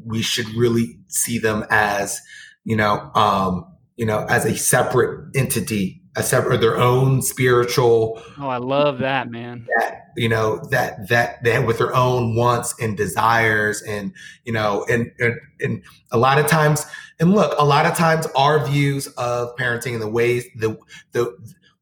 we 0.05 0.23
should 0.23 0.49
really 0.55 0.99
see 1.09 1.39
them 1.39 1.65
as 1.71 2.21
you 2.65 2.77
know 2.77 3.11
um 3.15 3.67
you 3.97 4.07
know, 4.07 4.27
as 4.29 4.45
a 4.45 4.57
separate 4.57 5.35
entity, 5.35 6.03
a 6.17 6.23
separate 6.23 6.61
their 6.61 6.77
own 6.77 7.23
spiritual. 7.23 8.21
Oh, 8.39 8.49
I 8.49 8.59
love 8.59 8.99
that, 8.99 9.31
man. 9.31 9.67
That, 9.79 10.05
you 10.17 10.29
know, 10.29 10.63
that 10.71 11.09
that 11.09 11.43
that 11.45 11.67
with 11.67 11.79
their 11.79 11.95
own 11.95 12.35
wants 12.35 12.75
and 12.81 12.97
desires, 12.97 13.83
and 13.83 14.13
you 14.45 14.53
know, 14.53 14.85
and, 14.89 15.13
and 15.19 15.35
and 15.61 15.83
a 16.11 16.19
lot 16.19 16.39
of 16.39 16.47
times, 16.47 16.87
and 17.21 17.33
look, 17.33 17.55
a 17.59 17.65
lot 17.65 17.87
of 17.87 17.95
times, 17.95 18.27
our 18.37 18.65
views 18.67 19.07
of 19.19 19.55
parenting 19.57 19.93
and 19.93 20.03
the 20.03 20.09
ways 20.09 20.45
the 20.57 20.79
the 21.13 21.37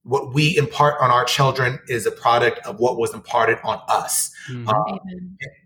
what 0.04 0.34
we 0.34 0.56
impart 0.56 1.00
on 1.00 1.10
our 1.10 1.24
children 1.24 1.80
is 1.88 2.06
a 2.06 2.10
product 2.10 2.64
of 2.66 2.78
what 2.78 2.98
was 2.98 3.14
imparted 3.14 3.58
on 3.64 3.80
us. 3.88 4.30
Mm-hmm. 4.50 4.68
Um, 4.68 4.98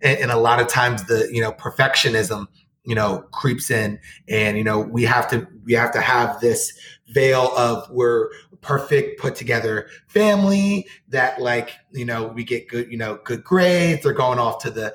and, 0.00 0.18
and, 0.20 0.30
a 0.30 0.36
lot 0.36 0.60
of 0.60 0.68
times 0.68 1.04
the 1.04 1.28
you 1.32 1.42
know 1.42 1.50
perfectionism 1.50 2.46
you 2.88 2.94
know 2.94 3.18
creeps 3.30 3.70
in. 3.70 4.00
And 4.28 4.56
you 4.56 4.64
know 4.64 4.80
we 4.80 5.04
have 5.04 5.28
to 5.30 5.46
we 5.64 5.74
have 5.74 5.92
to 5.92 6.00
have 6.00 6.40
this 6.40 6.72
veil 7.08 7.52
of 7.56 7.88
we're 7.90 8.30
perfect 8.60 9.20
put 9.20 9.36
together 9.36 9.88
family 10.08 10.86
that 11.08 11.40
like 11.40 11.70
you 11.92 12.04
know 12.04 12.26
we 12.26 12.42
get 12.42 12.66
good 12.66 12.90
you 12.90 12.96
know 12.96 13.20
good 13.24 13.44
grades. 13.44 14.02
They're 14.02 14.12
going 14.14 14.38
off 14.38 14.62
to 14.62 14.70
the 14.70 14.94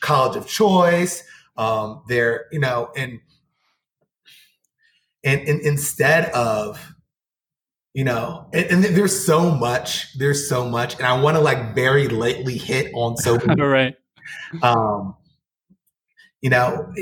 college 0.00 0.36
of 0.36 0.46
choice. 0.46 1.24
Um 1.56 2.02
they're 2.08 2.46
you 2.52 2.60
know 2.60 2.90
and 2.96 3.20
and, 5.24 5.40
and 5.48 5.60
instead 5.62 6.26
of 6.30 6.94
you 7.94 8.04
know 8.04 8.46
and, 8.52 8.66
and, 8.66 8.84
there's 8.84 9.24
so 9.24 9.50
much 9.50 10.16
there's 10.18 10.48
so 10.48 10.68
much. 10.68 10.94
And 10.98 11.06
i 11.06 11.20
want 11.20 11.36
to 11.36 11.40
like 11.40 11.74
very 11.74 12.06
lightly 12.06 12.58
hit 12.58 12.92
on 12.94 13.16
so 13.24 13.36
right. 13.38 13.96
um 14.62 15.16
you 16.44 16.50
know 16.50 16.92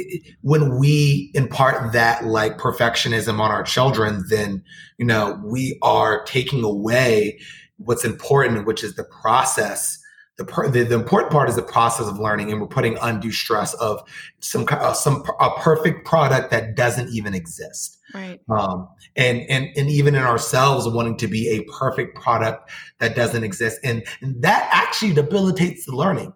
when 0.43 0.78
we 0.78 1.32
impart 1.35 1.93
that 1.93 2.24
like 2.24 2.59
perfectionism 2.59 3.40
on 3.40 3.51
our 3.51 3.64
children 3.64 4.24
then 4.28 4.62
you 4.98 5.05
know 5.05 5.39
we 5.44 5.77
are 5.82 6.23
taking 6.24 6.62
away 6.62 7.40
what's 7.77 8.05
important 8.05 8.66
which 8.66 8.85
is 8.85 8.94
the 8.94 9.05
process. 9.05 9.98
The, 10.39 10.47
per, 10.47 10.70
the, 10.70 10.85
the 10.85 10.94
important 10.94 11.31
part 11.31 11.51
is 11.51 11.56
the 11.56 11.62
process 11.62 12.06
of 12.06 12.19
learning 12.19 12.51
and 12.51 12.59
we're 12.59 12.66
putting 12.66 12.97
undue 13.02 13.32
stress 13.32 13.74
of 13.74 14.02
some 14.40 14.64
uh, 14.70 14.94
some 14.94 15.23
a 15.40 15.51
perfect 15.59 16.06
product 16.06 16.51
that 16.51 16.74
doesn't 16.74 17.10
even 17.10 17.35
exist. 17.35 17.98
Right. 18.14 18.40
Um 18.48 18.89
and 19.14 19.43
and 19.51 19.69
and 19.77 19.90
even 19.90 20.14
in 20.14 20.23
ourselves 20.23 20.89
wanting 20.89 21.19
to 21.19 21.28
be 21.28 21.51
a 21.51 21.70
perfect 21.78 22.19
product 22.19 22.70
that 22.98 23.14
doesn't 23.14 23.44
exist. 23.44 23.78
And, 23.85 24.05
and 24.23 24.40
that 24.43 24.69
actually 24.73 25.12
debilitates 25.12 25.85
the 25.85 25.94
learning 25.94 26.32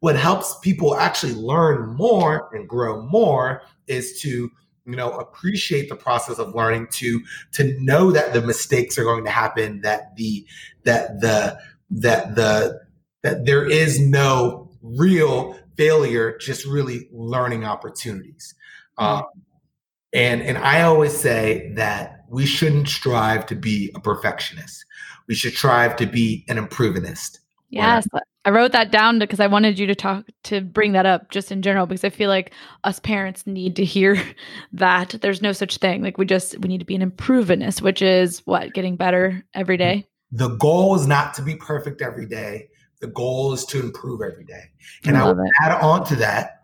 what 0.00 0.16
helps 0.16 0.58
people 0.60 0.94
actually 0.94 1.34
learn 1.34 1.94
more 1.96 2.48
and 2.54 2.68
grow 2.68 3.02
more 3.02 3.62
is 3.86 4.20
to 4.20 4.50
you 4.86 4.96
know 4.96 5.10
appreciate 5.18 5.88
the 5.88 5.96
process 5.96 6.38
of 6.38 6.54
learning 6.54 6.86
to 6.90 7.20
to 7.52 7.76
know 7.80 8.10
that 8.10 8.32
the 8.32 8.42
mistakes 8.42 8.98
are 8.98 9.04
going 9.04 9.24
to 9.24 9.30
happen 9.30 9.80
that 9.82 10.14
the 10.16 10.46
that 10.84 11.20
the 11.20 11.58
that 11.90 12.34
the 12.34 12.80
that 13.22 13.44
there 13.44 13.68
is 13.68 14.00
no 14.00 14.70
real 14.82 15.58
failure 15.76 16.36
just 16.38 16.64
really 16.64 17.08
learning 17.12 17.64
opportunities. 17.64 18.54
Um, 18.96 19.24
and 20.12 20.40
and 20.40 20.56
i 20.58 20.80
always 20.82 21.14
say 21.14 21.70
that 21.76 22.18
we 22.30 22.46
shouldn't 22.46 22.88
strive 22.88 23.46
to 23.46 23.54
be 23.54 23.90
a 23.94 24.00
perfectionist. 24.00 24.84
We 25.26 25.34
should 25.34 25.54
strive 25.54 25.96
to 25.96 26.06
be 26.06 26.44
an 26.48 26.58
improvementist 26.58 27.40
Yes, 27.70 28.06
I 28.44 28.50
wrote 28.50 28.72
that 28.72 28.90
down 28.90 29.18
because 29.18 29.40
I 29.40 29.46
wanted 29.46 29.78
you 29.78 29.86
to 29.88 29.94
talk 29.94 30.24
to 30.44 30.62
bring 30.62 30.92
that 30.92 31.04
up 31.04 31.30
just 31.30 31.52
in 31.52 31.60
general 31.60 31.86
because 31.86 32.04
I 32.04 32.08
feel 32.08 32.30
like 32.30 32.52
us 32.84 32.98
parents 32.98 33.46
need 33.46 33.76
to 33.76 33.84
hear 33.84 34.20
that 34.72 35.16
there's 35.20 35.42
no 35.42 35.52
such 35.52 35.76
thing. 35.76 36.02
Like 36.02 36.16
we 36.16 36.24
just 36.24 36.58
we 36.60 36.68
need 36.68 36.78
to 36.78 36.86
be 36.86 36.94
an 36.94 37.02
improvementist, 37.02 37.82
which 37.82 38.00
is 38.00 38.40
what 38.46 38.72
getting 38.72 38.96
better 38.96 39.44
every 39.54 39.76
day. 39.76 40.06
The 40.32 40.48
goal 40.56 40.94
is 40.94 41.06
not 41.06 41.34
to 41.34 41.42
be 41.42 41.56
perfect 41.56 42.00
every 42.00 42.26
day. 42.26 42.68
The 43.00 43.08
goal 43.08 43.52
is 43.52 43.64
to 43.66 43.80
improve 43.80 44.22
every 44.22 44.44
day. 44.44 44.64
And 45.04 45.16
I, 45.16 45.24
I 45.26 45.32
would 45.32 45.38
it. 45.38 45.52
add 45.62 45.80
on 45.80 46.04
to 46.06 46.16
that 46.16 46.57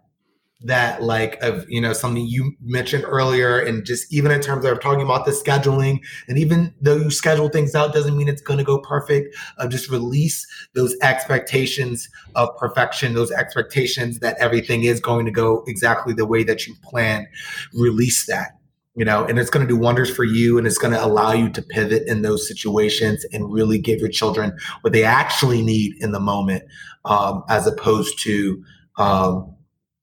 that 0.64 1.02
like 1.02 1.40
of 1.42 1.68
you 1.68 1.80
know 1.80 1.92
something 1.92 2.26
you 2.26 2.52
mentioned 2.62 3.04
earlier 3.06 3.60
and 3.60 3.84
just 3.84 4.12
even 4.12 4.30
in 4.30 4.40
terms 4.40 4.64
of 4.64 4.80
talking 4.80 5.02
about 5.02 5.26
the 5.26 5.30
scheduling 5.30 6.00
and 6.26 6.38
even 6.38 6.74
though 6.80 6.96
you 6.96 7.10
schedule 7.10 7.48
things 7.48 7.74
out 7.74 7.92
doesn't 7.92 8.16
mean 8.16 8.28
it's 8.28 8.42
going 8.42 8.58
to 8.58 8.64
go 8.64 8.78
perfect 8.78 9.36
uh, 9.58 9.68
just 9.68 9.90
release 9.90 10.46
those 10.74 10.96
expectations 11.02 12.08
of 12.34 12.48
perfection 12.56 13.14
those 13.14 13.30
expectations 13.30 14.18
that 14.20 14.36
everything 14.38 14.84
is 14.84 15.00
going 15.00 15.26
to 15.26 15.30
go 15.30 15.62
exactly 15.66 16.14
the 16.14 16.26
way 16.26 16.42
that 16.42 16.66
you 16.66 16.74
plan 16.82 17.26
release 17.74 18.26
that 18.26 18.52
you 18.96 19.04
know? 19.04 19.24
And 19.24 19.38
it's 19.38 19.50
going 19.50 19.66
to 19.66 19.72
do 19.72 19.78
wonders 19.78 20.14
for 20.14 20.24
you 20.24 20.56
and 20.56 20.66
it's 20.66 20.78
going 20.78 20.94
to 20.94 21.04
allow 21.04 21.32
you 21.32 21.50
to 21.50 21.62
pivot 21.62 22.04
in 22.06 22.22
those 22.22 22.46
situations 22.46 23.24
and 23.32 23.52
really 23.52 23.78
give 23.78 23.98
your 23.98 24.08
children 24.08 24.56
what 24.82 24.92
they 24.92 25.02
actually 25.02 25.62
need 25.62 26.00
in 26.00 26.12
the 26.12 26.20
moment 26.20 26.62
um, 27.04 27.42
as 27.48 27.66
opposed 27.66 28.20
to 28.20 28.64
um, 28.96 29.53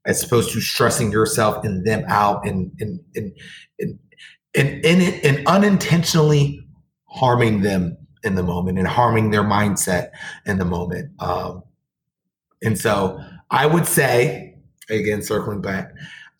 as 0.05 0.23
opposed 0.23 0.51
to 0.51 0.61
stressing 0.61 1.11
yourself 1.11 1.63
and 1.63 1.85
them 1.85 2.03
out 2.07 2.45
and 2.47 2.71
and 2.79 2.99
and 3.15 3.31
and 3.79 3.99
and, 4.53 4.85
and, 4.85 5.25
and 5.25 5.47
unintentionally 5.47 6.65
harming 7.05 7.61
them 7.61 7.97
in 8.23 8.35
the 8.35 8.43
moment 8.43 8.77
and 8.77 8.87
harming 8.87 9.31
their 9.31 9.43
mindset 9.43 10.09
in 10.45 10.57
the 10.57 10.65
moment. 10.65 11.11
Um, 11.19 11.63
and 12.61 12.77
so 12.77 13.19
I 13.49 13.65
would 13.65 13.85
say, 13.85 14.55
again, 14.89 15.21
circling 15.21 15.61
back, 15.61 15.93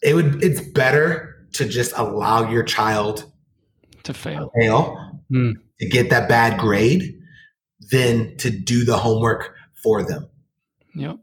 it 0.04 0.14
would 0.14 0.44
it's 0.44 0.62
better 0.62 1.48
to 1.54 1.66
just 1.66 1.94
allow 1.98 2.50
your 2.50 2.64
child 2.64 3.32
to 4.04 4.14
fail, 4.14 4.52
fail, 4.60 5.22
mm. 5.32 5.54
to 5.80 5.90
get 5.90 6.10
that 6.10 6.28
bad 6.28 6.60
grade, 6.60 7.20
than 7.92 8.36
to 8.38 8.50
do 8.50 8.84
the 8.86 8.98
homework 8.98 9.56
for 9.84 10.04
them. 10.04 10.28
Yep. 10.96 11.20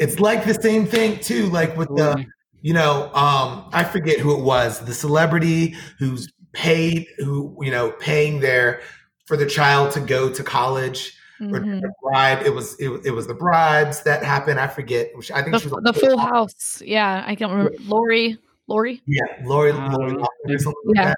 It's 0.00 0.18
like 0.18 0.44
the 0.44 0.54
same 0.54 0.86
thing 0.86 1.20
too, 1.20 1.46
like 1.50 1.76
with 1.76 1.88
the, 1.88 2.24
you 2.62 2.74
know, 2.74 3.12
um, 3.14 3.68
I 3.72 3.84
forget 3.84 4.18
who 4.18 4.36
it 4.36 4.42
was, 4.42 4.80
the 4.84 4.94
celebrity 4.94 5.76
who's 5.98 6.32
paid, 6.52 7.06
who, 7.18 7.56
you 7.60 7.70
know, 7.70 7.92
paying 8.00 8.40
their 8.40 8.80
for 9.26 9.36
the 9.36 9.46
child 9.46 9.92
to 9.92 10.00
go 10.00 10.32
to 10.32 10.42
college 10.42 11.14
or 11.40 11.60
Mhm. 11.60 11.80
the 11.82 11.92
bribe. 12.02 12.42
It 12.44 12.54
was 12.54 12.78
it, 12.80 12.90
it 13.04 13.12
was 13.12 13.26
the 13.26 13.34
bribes 13.34 14.02
that 14.02 14.24
happened. 14.24 14.58
I 14.58 14.66
forget. 14.66 15.10
I 15.34 15.42
think 15.42 15.52
The, 15.52 15.58
she 15.60 15.66
was 15.66 15.72
on 15.74 15.84
the 15.84 15.92
Full 15.92 16.18
House. 16.18 16.82
Yeah, 16.84 17.22
I 17.26 17.34
can't 17.36 17.50
remember. 17.52 17.74
Lori. 17.84 18.38
Lori. 18.66 19.02
Yeah, 19.06 19.22
Lori, 19.44 19.70
Uh, 19.72 19.96
Lori 19.96 20.12
Loughlin 20.12 20.54
or 20.54 20.58
something 20.58 20.82
like 20.86 20.96
Yeah. 20.96 21.14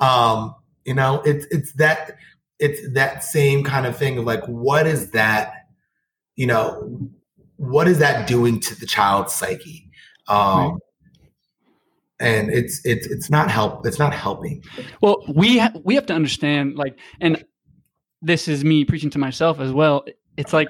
that. 0.00 0.04
Um, 0.06 0.54
you 0.84 0.94
know, 0.94 1.20
it's 1.24 1.46
it's 1.50 1.72
that 1.74 2.16
it's 2.58 2.80
that 2.94 3.24
same 3.24 3.64
kind 3.64 3.86
of 3.86 3.96
thing 3.96 4.18
of 4.18 4.24
like, 4.24 4.44
what 4.46 4.86
is 4.86 5.10
that? 5.12 5.66
You 6.36 6.46
know, 6.46 7.10
what 7.60 7.86
is 7.86 7.98
that 7.98 8.26
doing 8.26 8.58
to 8.58 8.74
the 8.74 8.86
child's 8.86 9.34
psyche? 9.34 9.86
Um, 10.28 10.78
and 12.18 12.50
it's 12.50 12.84
it's 12.86 13.06
it's 13.06 13.28
not 13.28 13.50
help. 13.50 13.84
It's 13.86 13.98
not 13.98 14.14
helping. 14.14 14.62
Well, 15.02 15.22
we 15.34 15.58
ha- 15.58 15.72
we 15.84 15.94
have 15.94 16.06
to 16.06 16.14
understand, 16.14 16.76
like, 16.76 16.98
and 17.20 17.44
this 18.22 18.48
is 18.48 18.64
me 18.64 18.84
preaching 18.86 19.10
to 19.10 19.18
myself 19.18 19.60
as 19.60 19.72
well. 19.72 20.04
It's 20.38 20.54
like 20.54 20.68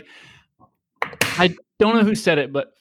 I 1.38 1.54
don't 1.78 1.94
know 1.94 2.02
who 2.02 2.16
said 2.16 2.38
it, 2.38 2.52
but 2.52 2.74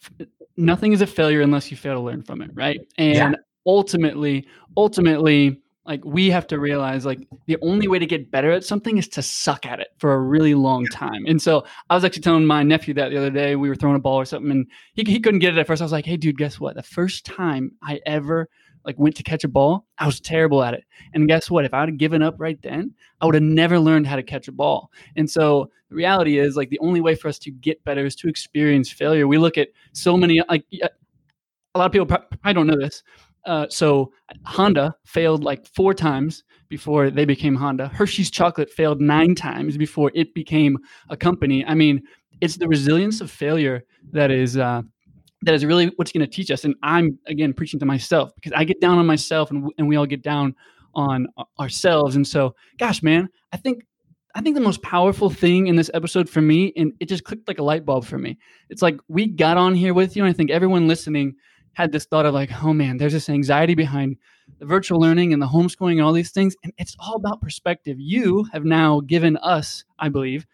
nothing 0.57 0.91
is 0.91 1.01
a 1.01 1.07
failure 1.07 1.41
unless 1.41 1.69
you 1.69 1.77
fail 1.77 1.93
to 1.93 1.99
learn 1.99 2.23
from 2.23 2.41
it, 2.41 2.49
right? 2.53 2.79
And 2.97 3.15
Yeah. 3.15 3.31
ultimately, 3.67 4.47
ultimately, 4.75 5.61
like 5.89 6.05
we 6.05 6.29
have 6.29 6.45
to 6.47 6.59
realize, 6.59 7.03
like, 7.03 7.27
the 7.47 7.57
only 7.63 7.87
way 7.87 7.97
to 7.97 8.05
get 8.05 8.29
better 8.29 8.51
at 8.51 8.63
something 8.63 8.99
is 8.99 9.07
to 9.09 9.23
suck 9.23 9.65
at 9.65 9.79
it 9.79 9.87
for 9.97 10.13
a 10.13 10.19
really 10.19 10.53
long 10.53 10.85
time. 10.85 11.25
And 11.25 11.41
so 11.41 11.65
I 11.89 11.95
was 11.95 12.05
actually 12.05 12.21
telling 12.21 12.45
my 12.45 12.61
nephew 12.61 12.93
that 12.93 13.09
the 13.09 13.17
other 13.17 13.31
day. 13.31 13.55
We 13.55 13.69
were 13.69 13.75
throwing 13.75 13.95
a 13.95 13.99
ball 13.99 14.17
or 14.17 14.25
something, 14.25 14.51
and 14.51 14.67
he 14.93 15.03
he 15.11 15.19
couldn't 15.19 15.39
get 15.39 15.57
it 15.57 15.59
at 15.59 15.65
first. 15.65 15.81
I 15.81 15.85
was 15.85 15.91
like, 15.91 16.05
"Hey, 16.05 16.15
dude, 16.15 16.37
guess 16.37 16.59
what? 16.59 16.75
The 16.75 16.83
first 16.83 17.25
time 17.25 17.71
I 17.81 17.99
ever 18.05 18.49
like 18.85 18.99
went 18.99 19.15
to 19.15 19.23
catch 19.23 19.43
a 19.43 19.47
ball, 19.47 19.87
I 19.97 20.05
was 20.05 20.19
terrible 20.21 20.63
at 20.63 20.75
it." 20.75 20.83
And 21.15 21.27
guess 21.27 21.49
what? 21.49 21.65
If 21.65 21.73
I 21.73 21.79
would 21.79 21.89
have 21.89 21.97
given 21.97 22.21
up 22.21 22.35
right 22.37 22.61
then, 22.61 22.93
I 23.19 23.25
would 23.25 23.33
have 23.33 23.43
never 23.43 23.79
learned 23.79 24.05
how 24.05 24.15
to 24.15 24.23
catch 24.23 24.47
a 24.47 24.51
ball. 24.51 24.91
And 25.15 25.27
so 25.27 25.71
the 25.89 25.95
reality 25.95 26.37
is, 26.37 26.55
like, 26.55 26.69
the 26.69 26.79
only 26.79 27.01
way 27.01 27.15
for 27.15 27.29
us 27.29 27.39
to 27.39 27.51
get 27.51 27.83
better 27.83 28.05
is 28.05 28.15
to 28.17 28.29
experience 28.29 28.91
failure. 28.91 29.27
We 29.27 29.39
look 29.39 29.57
at 29.57 29.69
so 29.93 30.15
many, 30.15 30.39
like, 30.47 30.65
a 31.73 31.79
lot 31.79 31.87
of 31.87 31.91
people 31.91 32.05
pro- 32.05 32.19
probably 32.19 32.53
don't 32.53 32.67
know 32.67 32.77
this. 32.77 33.01
Uh, 33.45 33.67
so 33.69 34.11
Honda 34.45 34.95
failed 35.05 35.43
like 35.43 35.65
four 35.65 35.93
times 35.93 36.43
before 36.69 37.09
they 37.09 37.25
became 37.25 37.55
Honda. 37.55 37.87
Hershey's 37.87 38.29
Chocolate 38.29 38.69
failed 38.69 39.01
nine 39.01 39.35
times 39.35 39.77
before 39.77 40.11
it 40.13 40.33
became 40.33 40.77
a 41.09 41.17
company. 41.17 41.65
I 41.65 41.73
mean, 41.73 42.01
it's 42.41 42.57
the 42.57 42.67
resilience 42.67 43.21
of 43.21 43.31
failure 43.31 43.83
that 44.11 44.31
is 44.31 44.57
uh, 44.57 44.83
that 45.41 45.53
is 45.53 45.65
really 45.65 45.91
what's 45.95 46.11
going 46.11 46.25
to 46.25 46.31
teach 46.31 46.51
us. 46.51 46.65
And 46.65 46.75
I'm 46.83 47.17
again 47.27 47.53
preaching 47.53 47.79
to 47.79 47.85
myself 47.85 48.31
because 48.35 48.51
I 48.53 48.63
get 48.63 48.81
down 48.81 48.97
on 48.97 49.05
myself, 49.05 49.51
and 49.51 49.71
and 49.77 49.87
we 49.87 49.95
all 49.95 50.05
get 50.05 50.21
down 50.21 50.55
on 50.93 51.27
ourselves. 51.59 52.15
And 52.15 52.27
so, 52.27 52.55
gosh, 52.77 53.01
man, 53.01 53.29
I 53.51 53.57
think 53.57 53.83
I 54.35 54.41
think 54.41 54.55
the 54.55 54.61
most 54.61 54.81
powerful 54.81 55.29
thing 55.29 55.67
in 55.67 55.75
this 55.75 55.89
episode 55.93 56.29
for 56.29 56.41
me, 56.41 56.71
and 56.75 56.93
it 56.99 57.09
just 57.09 57.23
clicked 57.23 57.47
like 57.47 57.59
a 57.59 57.63
light 57.63 57.85
bulb 57.85 58.05
for 58.05 58.17
me. 58.17 58.37
It's 58.69 58.81
like 58.81 58.99
we 59.07 59.27
got 59.27 59.57
on 59.57 59.75
here 59.75 59.93
with 59.93 60.15
you, 60.15 60.23
and 60.23 60.29
I 60.29 60.33
think 60.33 60.51
everyone 60.51 60.87
listening 60.87 61.35
had 61.79 61.93
this 61.93 62.03
thought 62.03 62.25
of 62.25 62.33
like, 62.33 62.51
oh 62.61 62.73
man, 62.73 62.97
there's 62.97 63.13
this 63.13 63.29
anxiety 63.29 63.73
behind 63.73 64.17
the 64.59 64.65
virtual 64.65 64.99
learning 64.99 65.31
and 65.31 65.41
the 65.41 65.47
homeschooling 65.47 65.93
and 65.93 66.01
all 66.01 66.11
these 66.11 66.31
things, 66.31 66.53
and 66.61 66.73
it's 66.77 66.93
all 66.99 67.15
about 67.15 67.39
perspective. 67.39 67.95
You 67.97 68.43
have 68.51 68.65
now 68.65 68.99
given 68.99 69.37
us, 69.37 69.85
I 69.97 70.09
believe, 70.09 70.45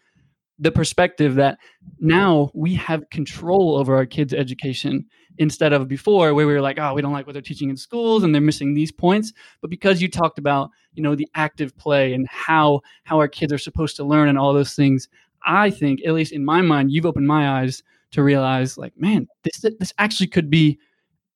the 0.60 0.70
perspective 0.70 1.34
that 1.34 1.58
now 1.98 2.52
we 2.54 2.74
have 2.74 3.10
control 3.10 3.76
over 3.76 3.96
our 3.96 4.06
kids' 4.06 4.32
education 4.32 5.04
instead 5.38 5.72
of 5.72 5.88
before 5.88 6.32
where 6.32 6.46
we 6.46 6.52
were 6.52 6.60
like, 6.60 6.78
oh, 6.78 6.94
we 6.94 7.02
don't 7.02 7.12
like 7.12 7.26
what 7.26 7.32
they're 7.32 7.42
teaching 7.42 7.70
in 7.70 7.76
schools 7.76 8.22
and 8.22 8.32
they're 8.32 8.40
missing 8.40 8.74
these 8.74 8.92
points. 8.92 9.32
But 9.60 9.68
because 9.68 10.00
you 10.00 10.08
talked 10.08 10.38
about, 10.38 10.70
you 10.94 11.02
know, 11.02 11.16
the 11.16 11.28
active 11.34 11.76
play 11.76 12.14
and 12.14 12.28
how 12.28 12.82
how 13.02 13.18
our 13.18 13.28
kids 13.28 13.52
are 13.52 13.58
supposed 13.58 13.96
to 13.96 14.04
learn 14.04 14.28
and 14.28 14.38
all 14.38 14.54
those 14.54 14.74
things, 14.74 15.08
I 15.44 15.70
think, 15.70 16.02
at 16.06 16.14
least 16.14 16.32
in 16.32 16.44
my 16.44 16.62
mind, 16.62 16.92
you've 16.92 17.04
opened 17.04 17.26
my 17.26 17.60
eyes 17.60 17.82
to 18.12 18.22
realize 18.22 18.78
like, 18.78 18.92
man, 18.96 19.26
this 19.42 19.64
this 19.80 19.92
actually 19.98 20.28
could 20.28 20.50
be 20.50 20.78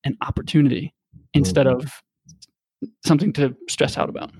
an 0.05 0.17
opportunity 0.23 0.95
instead 1.35 1.67
of 1.67 2.03
something 3.05 3.33
to 3.35 3.55
stress 3.69 3.99
out 3.99 4.09
about. 4.09 4.31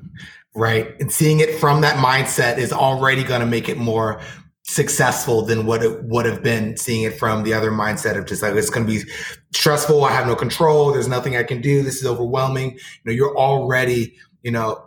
right? 0.55 0.95
And 1.01 1.13
seeing 1.13 1.41
it 1.41 1.55
from 1.59 1.81
that 1.83 1.97
mindset 1.97 2.59
is 2.59 2.73
already 2.73 3.23
going 3.23 3.41
to 3.41 3.47
make 3.47 3.69
it 3.69 3.79
more 3.79 4.21
successful 4.63 5.43
than 5.43 5.67
what 5.67 5.83
it 5.83 6.05
would 6.05 6.27
have 6.27 6.43
been 6.43 6.77
seeing 6.77 7.03
it 7.03 7.19
from 7.19 7.43
the 7.43 7.53
other 7.53 7.71
mindset 7.71 8.17
of 8.17 8.27
just 8.27 8.43
like 8.43 8.55
it's 8.55 8.71
going 8.71 8.87
to 8.87 8.93
be 8.93 9.11
stressful. 9.55 10.05
I 10.05 10.13
have 10.13 10.27
no 10.27 10.37
control. 10.37 10.93
There's 10.93 11.09
nothing 11.09 11.37
I 11.37 11.43
can 11.43 11.61
do. 11.61 11.83
This 11.83 11.97
is 11.97 12.07
overwhelming. 12.07 12.73
You 12.73 12.79
know, 13.05 13.13
you're 13.13 13.37
already, 13.37 14.15
you 14.43 14.51
know, 14.51 14.85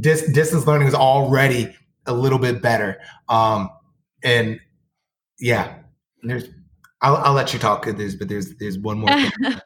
dis- 0.00 0.30
distance 0.32 0.66
learning 0.66 0.88
is 0.88 0.94
already 0.94 1.74
a 2.06 2.12
little 2.12 2.38
bit 2.38 2.60
better. 2.60 2.98
Um, 3.28 3.70
and 4.22 4.60
yeah, 5.38 5.76
there's. 6.22 6.48
I'll, 7.02 7.16
I'll 7.16 7.34
let 7.34 7.52
you 7.52 7.58
talk. 7.58 7.84
There's, 7.84 8.16
but 8.16 8.28
there's 8.28 8.56
there's 8.56 8.78
one 8.78 8.98
more. 8.98 9.10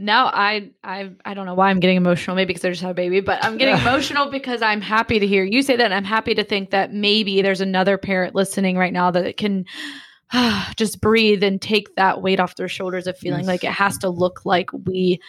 No, 0.00 0.30
I 0.32 0.70
I 0.84 1.10
I 1.24 1.34
don't 1.34 1.44
know 1.44 1.54
why 1.54 1.70
I'm 1.70 1.80
getting 1.80 1.96
emotional. 1.96 2.36
Maybe 2.36 2.46
because 2.54 2.64
I 2.64 2.70
just 2.70 2.82
had 2.82 2.92
a 2.92 2.94
baby, 2.94 3.20
but 3.20 3.44
I'm 3.44 3.56
getting 3.58 3.74
emotional 3.80 4.30
because 4.30 4.62
I'm 4.62 4.80
happy 4.80 5.18
to 5.18 5.26
hear 5.26 5.42
you 5.42 5.60
say 5.62 5.74
that. 5.74 5.84
And 5.84 5.92
I'm 5.94 6.04
happy 6.04 6.34
to 6.36 6.44
think 6.44 6.70
that 6.70 6.92
maybe 6.92 7.42
there's 7.42 7.60
another 7.60 7.98
parent 7.98 8.34
listening 8.36 8.76
right 8.78 8.92
now 8.92 9.10
that 9.10 9.36
can 9.36 9.64
just 10.76 11.00
breathe 11.00 11.42
and 11.42 11.60
take 11.60 11.94
that 11.96 12.22
weight 12.22 12.38
off 12.40 12.54
their 12.56 12.68
shoulders 12.68 13.06
of 13.06 13.18
feeling 13.18 13.40
Yes. 13.40 13.46
like 13.48 13.64
it 13.64 13.72
has 13.72 13.98
to 13.98 14.08
look 14.08 14.44
like 14.44 14.70
we 14.72 15.20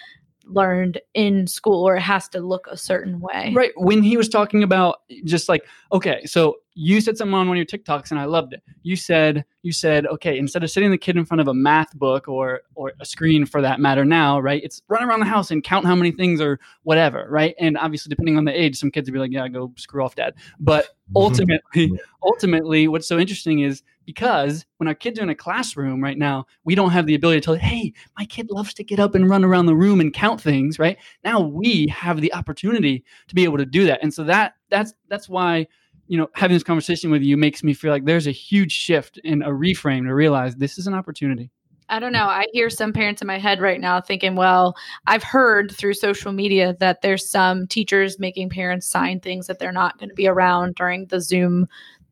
learned 0.50 1.00
in 1.14 1.48
school 1.48 1.88
or 1.88 1.96
it 1.96 2.02
has 2.02 2.28
to 2.30 2.40
look 2.40 2.68
a 2.70 2.78
certain 2.78 3.20
way. 3.20 3.54
Right. 3.56 3.72
When 3.76 4.04
he 4.04 4.18
was 4.18 4.30
talking 4.30 4.64
about 4.64 5.02
just 5.24 5.50
like, 5.50 5.66
okay, 5.92 6.26
so 6.26 6.58
you 6.74 7.02
said 7.02 7.18
something 7.18 7.34
on 7.34 7.48
one 7.48 7.58
of 7.58 7.60
your 7.60 7.66
TikToks 7.66 8.12
and 8.12 8.20
I 8.20 8.26
loved 8.26 8.54
it. 8.54 8.64
You 8.84 8.96
said, 8.96 9.44
you 9.64 9.74
said, 9.74 10.06
okay, 10.08 10.38
instead 10.38 10.64
of 10.64 10.72
sitting 10.72 10.92
the 10.92 10.98
kid 10.98 11.18
in 11.18 11.26
front 11.26 11.42
of 11.42 11.48
a 11.48 11.54
math 11.54 11.94
book 11.94 12.28
or 12.28 12.62
or 12.76 12.94
a 13.00 13.06
screen 13.06 13.46
for 13.46 13.62
that 13.62 13.80
matter 13.80 14.06
now, 14.06 14.40
right? 14.40 14.64
It's 14.64 14.82
run 14.88 15.04
around 15.04 15.20
the 15.20 15.26
house 15.26 15.52
and 15.52 15.64
count 15.64 15.86
how 15.86 15.96
many 15.96 16.12
things 16.12 16.40
or 16.40 16.60
whatever, 16.84 17.28
right? 17.30 17.54
And 17.60 17.78
obviously 17.78 18.10
depending 18.10 18.38
on 18.38 18.46
the 18.46 18.58
age, 18.58 18.78
some 18.78 18.92
kids 18.92 19.10
would 19.10 19.14
be 19.14 19.20
like, 19.20 19.32
yeah, 19.32 19.48
go 19.48 19.74
screw 19.78 20.04
off, 20.04 20.16
dad. 20.16 20.36
But 20.60 20.88
ultimately, 21.16 21.92
ultimately, 22.24 22.88
what's 22.88 23.08
so 23.08 23.18
interesting 23.18 23.60
is 23.60 23.84
because 24.10 24.65
when 24.77 24.88
our 24.88 24.95
kids 24.95 25.19
are 25.19 25.22
in 25.22 25.30
a 25.30 25.36
classroom 25.36 26.03
right 26.03 26.18
now, 26.18 26.48
we 26.64 26.73
don't 26.73 26.90
have 26.90 27.06
the 27.06 27.14
ability 27.14 27.41
to 27.41 27.45
tell, 27.45 27.53
hey, 27.53 27.94
my 28.18 28.26
kid 28.26 28.49
loves 28.49 28.73
to 28.73 28.84
get 28.84 28.99
up 28.99 29.14
and 29.14 29.30
run 29.30 29.45
around 29.45 29.68
the 29.68 29.76
room 29.76 30.02
and 30.02 30.11
count 30.11 30.41
things, 30.41 30.80
right? 30.80 30.98
Now 31.23 31.41
we 31.41 31.86
have 31.90 32.19
the 32.19 32.34
opportunity 32.34 33.03
to 33.27 33.36
be 33.36 33.44
able 33.44 33.60
to 33.60 33.68
do 33.68 33.86
that. 33.86 33.99
And 34.02 34.11
so 34.11 34.23
that 34.23 34.56
that's 34.72 34.95
that's 35.10 35.30
why, 35.30 35.68
you 36.07 36.18
know, 36.18 36.27
having 36.34 36.56
this 36.56 36.64
conversation 36.64 37.11
with 37.11 37.22
you 37.22 37.38
makes 37.38 37.64
me 37.64 37.76
feel 37.76 37.91
like 37.91 38.06
there's 38.06 38.26
a 38.26 38.31
huge 38.31 38.72
shift 38.72 39.19
and 39.23 39.44
a 39.44 39.49
reframe 39.49 40.07
to 40.07 40.15
realize 40.15 40.56
this 40.56 40.80
is 40.80 40.88
an 40.88 40.95
opportunity. 40.95 41.52
I 41.88 41.99
don't 41.99 42.11
know. 42.11 42.26
I 42.26 42.45
hear 42.52 42.72
some 42.72 42.94
parents 42.94 43.22
in 43.22 43.27
my 43.27 43.38
head 43.38 43.60
right 43.60 43.81
now 43.81 44.02
thinking, 44.02 44.36
well, 44.36 44.76
I've 45.06 45.23
heard 45.23 45.72
through 45.72 45.95
social 45.95 46.31
media 46.31 46.76
that 46.80 47.02
there's 47.02 47.30
some 47.30 47.68
teachers 47.68 48.19
making 48.19 48.49
parents 48.49 48.88
sign 48.88 49.19
things 49.19 49.48
that 49.48 49.60
they're 49.60 49.72
not 49.72 49.98
going 49.99 50.10
to 50.10 50.15
be 50.15 50.27
around 50.27 50.76
during 50.76 51.07
the 51.07 51.19
Zoom, 51.19 51.68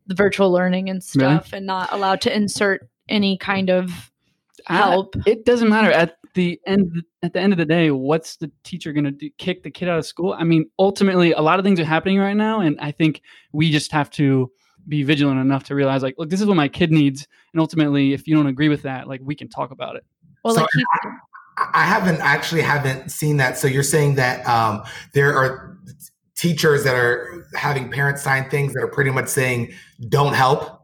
the 0.08 0.14
virtual 0.14 0.50
learning 0.50 0.90
and 0.90 1.02
Really? 1.14 1.36
stuff, 1.36 1.52
and 1.52 1.64
not 1.66 1.92
allowed 1.92 2.20
to 2.22 2.34
insert 2.34 2.88
any 3.08 3.38
kind 3.38 3.70
of 3.70 4.10
I- 4.66 4.76
help. 4.78 5.14
it 5.26 5.44
doesn't 5.44 5.68
matter 5.68 5.90
at 5.90 6.16
the 6.34 6.60
end 6.66 7.02
at 7.22 7.32
the 7.32 7.40
end 7.40 7.52
of 7.52 7.58
the 7.58 7.64
day 7.64 7.90
what's 7.90 8.36
the 8.36 8.50
teacher 8.62 8.92
going 8.92 9.04
to 9.04 9.10
do 9.10 9.30
kick 9.38 9.62
the 9.62 9.70
kid 9.70 9.88
out 9.88 9.98
of 9.98 10.04
school 10.06 10.34
i 10.38 10.44
mean 10.44 10.68
ultimately 10.78 11.32
a 11.32 11.40
lot 11.40 11.58
of 11.58 11.64
things 11.64 11.80
are 11.80 11.84
happening 11.86 12.18
right 12.18 12.36
now 12.36 12.60
and 12.60 12.78
i 12.80 12.90
think 12.92 13.22
we 13.52 13.72
just 13.72 13.90
have 13.92 14.10
to 14.10 14.50
be 14.86 15.02
vigilant 15.02 15.40
enough 15.40 15.64
to 15.64 15.74
realize 15.74 16.02
like 16.02 16.14
look 16.18 16.28
this 16.28 16.40
is 16.40 16.46
what 16.46 16.56
my 16.56 16.68
kid 16.68 16.92
needs 16.92 17.26
and 17.52 17.60
ultimately 17.60 18.12
if 18.12 18.28
you 18.28 18.36
don't 18.36 18.46
agree 18.46 18.68
with 18.68 18.82
that 18.82 19.08
like 19.08 19.20
we 19.24 19.34
can 19.34 19.48
talk 19.48 19.70
about 19.70 19.96
it 19.96 20.04
well, 20.44 20.54
So 20.54 20.60
like 20.60 20.70
he, 20.74 20.84
I 21.74 21.84
haven't 21.84 22.20
actually 22.20 22.62
haven't 22.62 23.10
seen 23.10 23.38
that. 23.38 23.58
So 23.58 23.66
you're 23.66 23.82
saying 23.82 24.14
that 24.16 24.46
um, 24.46 24.84
there 25.12 25.34
are 25.36 25.76
teachers 26.38 26.84
that 26.84 26.94
are 26.94 27.46
having 27.54 27.90
parents 27.90 28.22
sign 28.22 28.48
things 28.48 28.72
that 28.72 28.82
are 28.82 28.88
pretty 28.88 29.10
much 29.10 29.28
saying 29.28 29.72
don't 30.08 30.34
help. 30.34 30.82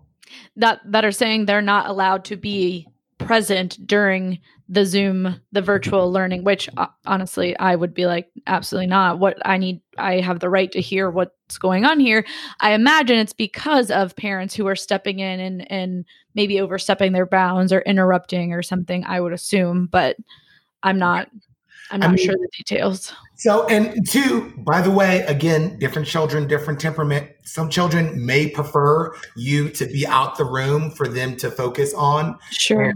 that 0.56 0.80
that 0.84 1.04
are 1.04 1.12
saying 1.12 1.46
they're 1.46 1.62
not 1.62 1.88
allowed 1.88 2.24
to 2.24 2.36
be 2.36 2.86
present 3.18 3.78
during 3.86 4.38
the 4.68 4.84
Zoom, 4.84 5.40
the 5.52 5.62
virtual 5.62 6.10
learning, 6.10 6.42
which 6.42 6.68
uh, 6.76 6.86
honestly, 7.06 7.56
I 7.58 7.76
would 7.76 7.92
be 7.92 8.06
like, 8.06 8.28
absolutely 8.46 8.86
not. 8.86 9.18
What 9.18 9.36
I 9.44 9.58
need, 9.58 9.80
I 9.98 10.20
have 10.20 10.40
the 10.40 10.48
right 10.48 10.72
to 10.72 10.80
hear 10.80 11.10
what's 11.10 11.58
going 11.58 11.84
on 11.84 12.00
here. 12.00 12.24
I 12.60 12.72
imagine 12.72 13.18
it's 13.18 13.34
because 13.34 13.90
of 13.90 14.16
parents 14.16 14.54
who 14.54 14.66
are 14.66 14.76
stepping 14.76 15.18
in 15.18 15.38
and 15.40 15.70
and 15.70 16.04
maybe 16.34 16.60
overstepping 16.60 17.12
their 17.12 17.26
bounds 17.26 17.72
or 17.72 17.80
interrupting 17.82 18.52
or 18.52 18.62
something. 18.62 19.04
I 19.04 19.20
would 19.20 19.32
assume, 19.32 19.86
but 19.86 20.16
I'm 20.82 20.98
not. 20.98 21.28
I'm 21.94 22.00
not 22.00 22.10
I 22.10 22.12
mean, 22.14 22.26
sure 22.26 22.34
the 22.34 22.48
details. 22.56 23.12
So, 23.36 23.68
and 23.68 24.04
two, 24.08 24.52
by 24.58 24.80
the 24.80 24.90
way, 24.90 25.20
again, 25.28 25.78
different 25.78 26.08
children, 26.08 26.48
different 26.48 26.80
temperament. 26.80 27.30
Some 27.44 27.70
children 27.70 28.26
may 28.26 28.48
prefer 28.48 29.14
you 29.36 29.68
to 29.70 29.86
be 29.86 30.04
out 30.04 30.36
the 30.36 30.44
room 30.44 30.90
for 30.90 31.06
them 31.06 31.36
to 31.36 31.52
focus 31.52 31.94
on. 31.94 32.36
Sure. 32.50 32.92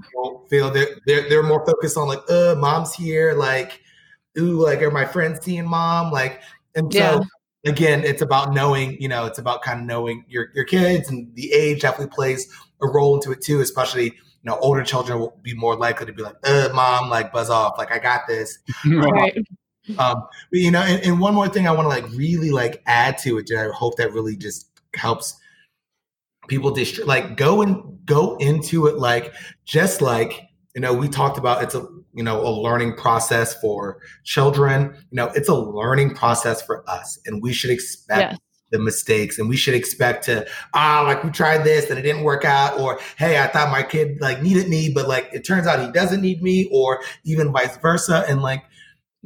Feel 0.51 0.73
that 0.73 1.01
they're, 1.07 1.29
they're 1.29 1.45
more 1.45 1.65
focused 1.65 1.97
on 1.97 2.09
like, 2.09 2.29
uh, 2.29 2.57
mom's 2.59 2.93
here. 2.93 3.35
Like, 3.35 3.81
ooh, 4.37 4.65
like, 4.65 4.83
are 4.83 4.91
my 4.91 5.05
friends 5.05 5.45
seeing 5.45 5.69
mom? 5.69 6.11
Like, 6.11 6.43
and 6.75 6.93
so 6.93 6.99
yeah. 6.99 7.21
again, 7.71 8.03
it's 8.03 8.23
about 8.23 8.53
knowing, 8.53 9.01
you 9.01 9.09
know, 9.09 9.27
it's 9.27 9.39
about 9.39 9.63
kind 9.63 9.81
of 9.81 9.87
knowing 9.87 10.25
your, 10.29 10.49
your 10.57 10.65
kids 10.65 11.09
and 11.09 11.33
the 11.37 11.53
age 11.53 11.83
definitely 11.83 12.13
plays 12.13 12.53
a 12.83 12.89
role 12.89 13.15
into 13.15 13.31
it 13.31 13.43
too, 13.43 13.61
especially, 13.61 14.13
you 14.49 14.55
know, 14.55 14.61
older 14.61 14.83
children 14.83 15.19
will 15.19 15.39
be 15.43 15.53
more 15.53 15.77
likely 15.77 16.07
to 16.07 16.13
be 16.13 16.23
like, 16.23 16.37
uh, 16.43 16.71
mom, 16.73 17.11
like 17.11 17.35
buzz 17.35 17.51
off. 17.51 17.77
Like, 17.77 17.93
I 17.93 17.99
got 17.99 18.27
this. 18.27 18.59
right. 18.87 19.37
Um, 19.99 20.23
but, 20.51 20.59
you 20.61 20.71
know, 20.71 20.81
and, 20.81 21.03
and 21.05 21.21
one 21.21 21.35
more 21.35 21.49
thing 21.49 21.69
I 21.69 21.73
want 21.73 21.85
to 21.85 21.89
like 21.91 22.09
really 22.13 22.51
like 22.51 22.83
add 22.87 23.19
to 23.19 23.37
it. 23.37 23.51
I 23.53 23.69
hope 23.69 23.99
that 23.99 24.15
really 24.15 24.37
just 24.37 24.71
helps 24.95 25.39
people 26.47 26.71
dist- 26.71 27.05
like 27.05 27.37
go 27.37 27.61
and 27.61 27.99
go 28.07 28.39
into 28.39 28.87
it 28.87 28.97
like 28.97 29.35
just 29.67 30.01
like 30.01 30.49
you 30.75 30.81
know 30.81 30.95
we 30.95 31.07
talked 31.07 31.37
about 31.37 31.63
it's 31.63 31.75
a 31.75 31.87
you 32.15 32.23
know 32.23 32.41
a 32.41 32.49
learning 32.49 32.95
process 32.95 33.53
for 33.61 33.99
children 34.25 34.95
you 35.11 35.17
know 35.17 35.27
it's 35.35 35.51
a 35.51 35.55
learning 35.55 36.15
process 36.15 36.63
for 36.63 36.89
us 36.89 37.19
and 37.27 37.43
we 37.43 37.53
should 37.53 37.69
expect 37.69 38.39
the 38.71 38.79
mistakes 38.79 39.39
and 39.39 39.49
we 39.49 39.57
should 39.57 39.75
expect 39.75 40.25
to 40.25 40.47
ah 40.75 41.03
like 41.07 41.23
we 41.25 41.31
tried 41.31 41.65
this 41.65 41.89
and 41.89 41.99
it 41.99 42.03
didn't 42.03 42.23
work 42.23 42.45
out 42.45 42.79
or 42.79 43.01
hey 43.17 43.39
i 43.39 43.47
thought 43.47 43.71
my 43.71 43.83
kid 43.83 44.21
like 44.21 44.43
needed 44.43 44.69
me 44.69 44.91
but 44.93 45.09
like 45.09 45.29
it 45.33 45.45
turns 45.45 45.67
out 45.67 45.85
he 45.85 45.91
doesn't 45.93 46.21
need 46.21 46.43
me 46.43 46.69
or 46.73 47.01
even 47.25 47.53
vice 47.53 47.77
versa 47.79 48.25
and 48.29 48.43
like 48.43 48.65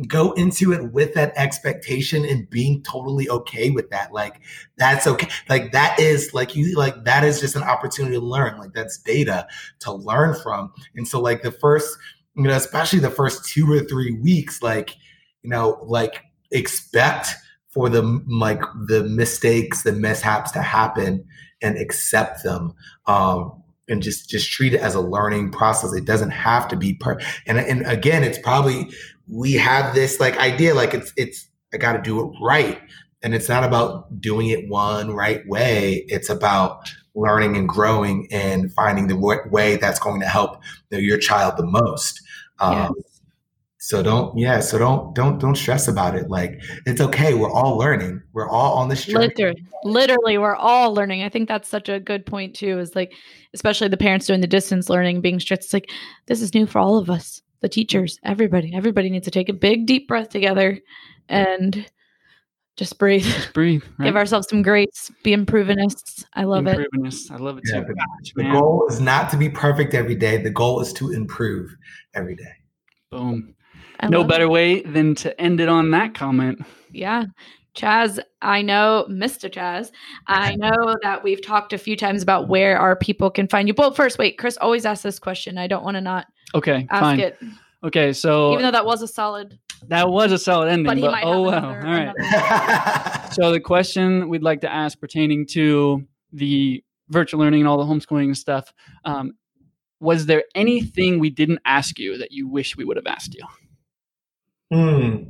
go 0.09 0.33
into 0.33 0.73
it 0.73 0.93
with 0.93 1.13
that 1.15 1.33
expectation 1.37 2.25
and 2.25 2.49
being 2.49 2.83
totally 2.83 3.29
okay 3.29 3.71
with 3.71 3.91
that 3.91 4.13
like 4.13 4.41
that's 4.79 5.07
okay 5.07 5.29
like 5.51 5.73
that 5.73 5.99
is 6.01 6.33
like 6.33 6.57
you 6.57 6.75
like 6.77 7.05
that 7.05 7.25
is 7.25 7.41
just 7.41 7.57
an 7.57 7.63
opportunity 7.63 8.15
to 8.15 8.25
learn 8.25 8.57
like 8.59 8.73
that's 8.73 8.97
data 8.99 9.47
to 9.81 9.93
learn 9.93 10.35
from 10.43 10.73
and 10.95 11.07
so 11.07 11.21
like 11.21 11.43
the 11.43 11.53
first 11.53 11.99
you 12.37 12.45
know 12.45 12.57
especially 12.57 13.01
the 13.01 13.11
first 13.11 13.45
two 13.45 13.71
or 13.71 13.81
three 13.81 14.19
weeks 14.21 14.63
like 14.63 14.97
you 15.43 15.51
know 15.51 15.79
like 15.83 16.23
expect 16.51 17.35
for 17.73 17.89
the 17.89 18.03
like 18.29 18.63
the 18.87 19.05
mistakes 19.05 19.83
the 19.83 19.93
mishaps 19.93 20.51
to 20.51 20.63
happen 20.63 21.25
and 21.61 21.79
accept 21.79 22.43
them 22.43 22.75
um 23.07 23.53
and 23.89 24.03
just 24.03 24.29
just 24.29 24.51
treat 24.51 24.75
it 24.75 24.81
as 24.81 24.95
a 24.95 25.01
learning 25.01 25.51
process 25.51 25.93
it 25.93 26.05
doesn't 26.05 26.31
have 26.31 26.69
to 26.69 26.77
be 26.77 26.95
per 26.95 27.19
and 27.47 27.59
and 27.59 27.87
again 27.87 28.23
it's 28.23 28.39
probably 28.39 28.91
we 29.29 29.53
have 29.53 29.95
this 29.95 30.21
like 30.21 30.37
idea 30.39 30.75
like 30.75 30.95
it's 30.95 31.13
it's 31.17 31.49
I 31.73 31.79
got 31.79 31.93
to 31.93 32.03
do 32.03 32.21
it 32.21 32.33
right. 32.41 32.81
And 33.23 33.35
it's 33.35 33.49
not 33.49 33.65
about 33.65 34.21
doing 34.21 34.49
it 34.49 34.69
one 34.69 35.13
right 35.13 35.47
way. 35.47 36.05
It's 36.09 36.29
about 36.29 36.93
learning 37.15 37.57
and 37.57 37.69
growing 37.69 38.27
and 38.31 38.73
finding 38.73 39.07
the 39.07 39.17
way 39.17 39.77
that's 39.77 39.99
going 39.99 40.21
to 40.21 40.27
help 40.27 40.61
you 40.91 40.99
know, 40.99 41.03
your 41.03 41.19
child 41.19 41.57
the 41.57 41.67
most. 41.67 42.21
Um, 42.59 42.95
So 43.85 44.01
don't, 44.01 44.39
yeah. 44.39 44.61
So 44.61 44.79
don't, 44.79 45.13
don't, 45.13 45.41
don't 45.41 45.57
stress 45.57 45.89
about 45.89 46.15
it. 46.15 46.31
Like 46.31 46.63
it's 46.87 47.01
okay. 47.01 47.35
We're 47.35 47.51
all 47.51 47.77
learning. 47.77 48.23
We're 48.33 48.49
all 48.49 48.75
on 48.75 48.89
this 48.89 49.05
journey. 49.05 49.27
Literally, 49.27 49.65
literally, 49.83 50.39
we're 50.39 50.55
all 50.55 50.95
learning. 50.95 51.25
I 51.25 51.29
think 51.29 51.49
that's 51.49 51.69
such 51.69 51.89
a 51.89 51.99
good 51.99 52.25
point 52.25 52.55
too. 52.55 52.79
Is 52.79 52.95
like, 52.95 53.13
especially 53.55 53.89
the 53.89 53.97
parents 53.97 54.27
doing 54.27 54.41
the 54.41 54.47
distance 54.47 54.89
learning, 54.89 55.21
being 55.21 55.41
stressed. 55.41 55.65
It's 55.65 55.73
like 55.73 55.91
this 56.27 56.41
is 56.41 56.55
new 56.55 56.65
for 56.65 56.79
all 56.79 56.97
of 56.97 57.11
us 57.11 57.43
the 57.63 57.69
teachers, 57.69 58.19
everybody, 58.25 58.75
everybody 58.75 59.09
needs 59.09 59.25
to 59.25 59.31
take 59.31 59.49
a 59.49 59.55
big 59.55 59.87
deep 59.87 60.07
breath 60.09 60.29
together 60.29 60.79
and 61.29 61.91
just 62.77 62.99
breathe. 62.99 63.25
Just 63.25 63.55
breathe. 63.55 63.83
Right? 63.99 64.07
Give 64.07 64.17
ourselves 64.17 64.49
some 64.49 64.63
grace. 64.63 65.11
Be 65.23 65.33
improvenists. 65.33 66.25
I 66.35 66.45
love 66.45 66.67
it. 66.67 66.79
I 67.31 67.37
love 67.37 67.59
it 67.59 67.65
yeah, 67.67 67.81
too. 67.81 67.95
Gosh, 67.95 68.33
the 68.35 68.45
goal 68.45 68.87
is 68.89 69.01
not 69.01 69.31
to 69.31 69.37
be 69.37 69.49
perfect 69.49 69.95
every 69.95 70.15
day. 70.15 70.39
The 70.39 70.51
goal 70.51 70.81
is 70.81 70.93
to 70.95 71.13
improve 71.13 71.75
every 72.15 72.35
day. 72.35 72.53
Boom. 73.11 73.55
I 74.03 74.09
no 74.09 74.25
better 74.25 74.45
it. 74.45 74.51
way 74.51 74.83
than 74.83 75.15
to 75.17 75.41
end 75.41 75.61
it 75.61 75.69
on 75.69 75.91
that 75.93 76.15
comment. 76.15 76.65
Yeah. 76.91 77.27
Chaz, 77.75 78.19
I 78.43 78.61
know, 78.61 79.07
Mr. 79.09 79.51
Chaz, 79.51 79.93
I 80.27 80.57
know 80.57 80.97
that 81.03 81.23
we've 81.23 81.41
talked 81.41 81.73
a 81.73 81.79
few 81.79 81.97
times 81.97 82.23
about 82.23 82.49
where 82.49 82.79
our 82.79 82.97
people 82.97 83.31
can 83.31 83.49
find 83.49 83.67
you. 83.67 83.75
But 83.75 83.97
first, 83.97 84.19
wait, 84.19 84.37
Chris 84.39 84.59
always 84.59 84.85
asks 84.85 85.03
this 85.03 85.19
question. 85.19 85.57
I 85.57 85.69
don't 85.69 85.85
want 85.85 85.95
to 85.95 86.01
not 86.01 86.27
okay, 86.55 86.87
ask 86.91 87.01
fine. 87.01 87.21
it. 87.21 87.39
Okay, 87.85 88.13
so 88.13 88.53
even 88.53 88.63
though 88.63 88.71
that 88.71 88.85
was 88.85 89.03
a 89.03 89.09
solid, 89.09 89.59
that 89.89 90.09
was 90.09 90.31
a 90.31 90.39
solid 90.39 90.69
ending, 90.69 91.01
but, 91.01 91.11
but 91.11 91.25
oh 91.25 91.43
well. 91.43 91.65
All 91.65 91.77
right. 91.77 92.13
so 93.33 93.51
the 93.51 93.61
question 93.61 94.29
we'd 94.29 94.43
like 94.43 94.61
to 94.61 94.73
ask 94.73 95.01
pertaining 95.01 95.47
to 95.49 96.07
the 96.33 96.85
virtual 97.09 97.41
learning 97.41 97.61
and 97.61 97.69
all 97.69 97.79
the 97.79 97.85
homeschooling 97.85 98.27
and 98.27 98.39
stuff, 98.39 98.73
um, 99.05 99.33
was 99.99 100.27
there 100.27 100.45
anything 100.55 101.19
we 101.19 101.31
didn't 101.31 101.61
ask 101.65 101.99
you 101.99 102.19
that 102.19 102.31
you 102.31 102.49
wish 102.49 102.77
we 102.77 102.85
would 102.85 102.97
have 102.97 103.07
asked 103.07 103.35
you? 103.35 103.45
Hmm. 104.73 105.25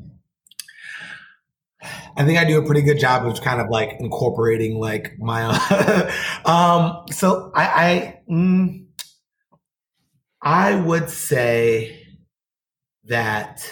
I 2.16 2.24
think 2.24 2.38
I 2.38 2.44
do 2.44 2.62
a 2.62 2.64
pretty 2.64 2.82
good 2.82 3.00
job 3.00 3.26
of 3.26 3.40
kind 3.40 3.60
of 3.60 3.68
like 3.70 3.96
incorporating 3.98 4.78
like 4.78 5.18
my 5.18 5.46
um, 6.44 7.02
so 7.10 7.50
I, 7.52 7.64
I, 7.64 8.20
mm, 8.30 8.86
I 10.40 10.76
would 10.76 11.10
say 11.10 12.06
that 13.06 13.68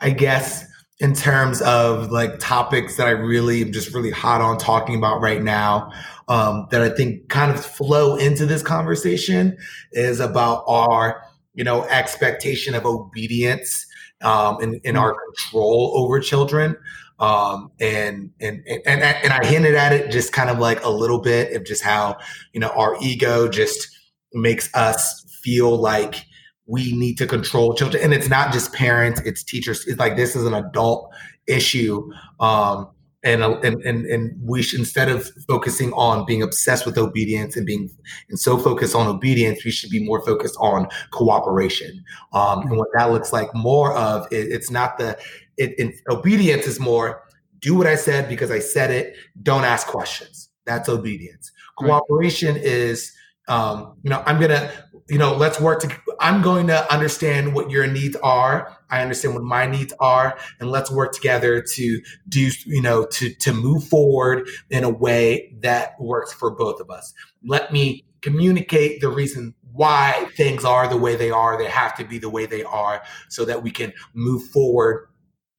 I 0.00 0.10
guess 0.10 0.64
in 0.98 1.12
terms 1.12 1.60
of 1.60 2.10
like 2.10 2.38
topics 2.38 2.96
that 2.96 3.06
I 3.06 3.10
really 3.10 3.60
am 3.60 3.72
just 3.72 3.92
really 3.94 4.12
hot 4.12 4.40
on 4.40 4.56
talking 4.56 4.96
about 4.96 5.20
right 5.20 5.42
now, 5.42 5.92
um, 6.28 6.68
that 6.70 6.80
I 6.80 6.88
think 6.88 7.28
kind 7.28 7.50
of 7.50 7.62
flow 7.62 8.16
into 8.16 8.46
this 8.46 8.62
conversation 8.62 9.58
is 9.90 10.20
about 10.20 10.64
our, 10.66 11.22
you 11.52 11.64
know, 11.64 11.84
expectation 11.84 12.74
of 12.74 12.86
obedience 12.86 13.86
um, 14.22 14.60
and, 14.60 14.80
and 14.84 14.96
our 14.96 15.14
control 15.14 15.92
over 15.96 16.20
children. 16.20 16.76
Um, 17.18 17.70
and, 17.78 18.30
and, 18.40 18.62
and, 18.66 19.02
and 19.02 19.32
I 19.32 19.44
hinted 19.46 19.76
at 19.76 19.92
it 19.92 20.10
just 20.10 20.32
kind 20.32 20.50
of 20.50 20.58
like 20.58 20.84
a 20.84 20.90
little 20.90 21.20
bit 21.20 21.54
of 21.54 21.64
just 21.64 21.82
how, 21.82 22.18
you 22.52 22.58
know, 22.58 22.70
our 22.70 22.96
ego 23.00 23.48
just 23.48 23.88
makes 24.32 24.74
us 24.74 25.24
feel 25.42 25.76
like 25.76 26.24
we 26.66 26.92
need 26.92 27.18
to 27.18 27.26
control 27.26 27.74
children. 27.74 28.02
And 28.02 28.12
it's 28.12 28.28
not 28.28 28.52
just 28.52 28.72
parents, 28.72 29.20
it's 29.20 29.44
teachers. 29.44 29.86
It's 29.86 29.98
like, 29.98 30.16
this 30.16 30.34
is 30.34 30.44
an 30.46 30.54
adult 30.54 31.12
issue. 31.46 32.10
Um, 32.40 32.88
and, 33.24 33.42
and 33.42 33.80
and 33.82 34.04
and 34.06 34.36
we 34.42 34.62
should 34.62 34.80
instead 34.80 35.08
of 35.08 35.30
focusing 35.46 35.92
on 35.92 36.26
being 36.26 36.42
obsessed 36.42 36.84
with 36.84 36.98
obedience 36.98 37.56
and 37.56 37.64
being 37.64 37.88
and 38.30 38.38
so 38.38 38.58
focused 38.58 38.96
on 38.96 39.06
obedience 39.06 39.64
we 39.64 39.70
should 39.70 39.90
be 39.90 40.04
more 40.04 40.24
focused 40.26 40.56
on 40.58 40.88
cooperation 41.12 42.04
um, 42.32 42.62
and 42.62 42.76
what 42.76 42.88
that 42.94 43.12
looks 43.12 43.32
like 43.32 43.48
more 43.54 43.94
of 43.94 44.26
it, 44.32 44.50
it's 44.50 44.70
not 44.70 44.98
the 44.98 45.16
it, 45.56 45.72
it, 45.78 45.94
obedience 46.10 46.66
is 46.66 46.80
more 46.80 47.22
do 47.62 47.76
what 47.76 47.86
I 47.86 47.94
said 47.94 48.28
because 48.28 48.50
I 48.50 48.58
said 48.58 48.90
it. 48.90 49.16
Don't 49.42 49.64
ask 49.64 49.86
questions. 49.86 50.50
That's 50.66 50.88
obedience. 50.88 51.50
Cooperation 51.78 52.56
right. 52.56 52.64
is, 52.64 53.12
um, 53.48 53.94
you 54.02 54.10
know, 54.10 54.22
I'm 54.26 54.38
gonna, 54.40 54.70
you 55.08 55.16
know, 55.16 55.34
let's 55.34 55.60
work 55.60 55.80
to. 55.80 55.96
I'm 56.20 56.42
going 56.42 56.66
to 56.66 56.92
understand 56.92 57.54
what 57.54 57.70
your 57.70 57.86
needs 57.86 58.16
are. 58.16 58.76
I 58.92 59.00
understand 59.00 59.34
what 59.34 59.42
my 59.42 59.66
needs 59.66 59.92
are, 59.98 60.38
and 60.60 60.70
let's 60.70 60.90
work 60.90 61.12
together 61.12 61.62
to 61.62 62.02
do, 62.28 62.50
you 62.66 62.82
know, 62.82 63.06
to 63.06 63.34
to 63.34 63.52
move 63.52 63.84
forward 63.84 64.46
in 64.70 64.84
a 64.84 64.90
way 64.90 65.54
that 65.60 65.98
works 65.98 66.32
for 66.32 66.50
both 66.50 66.78
of 66.78 66.90
us. 66.90 67.14
Let 67.42 67.72
me 67.72 68.04
communicate 68.20 69.00
the 69.00 69.08
reason 69.08 69.54
why 69.72 70.28
things 70.36 70.64
are 70.64 70.86
the 70.86 70.98
way 70.98 71.16
they 71.16 71.30
are. 71.30 71.56
They 71.56 71.70
have 71.70 71.96
to 71.96 72.04
be 72.04 72.18
the 72.18 72.28
way 72.28 72.44
they 72.44 72.62
are, 72.64 73.02
so 73.30 73.46
that 73.46 73.62
we 73.62 73.70
can 73.70 73.94
move 74.12 74.44
forward 74.50 75.08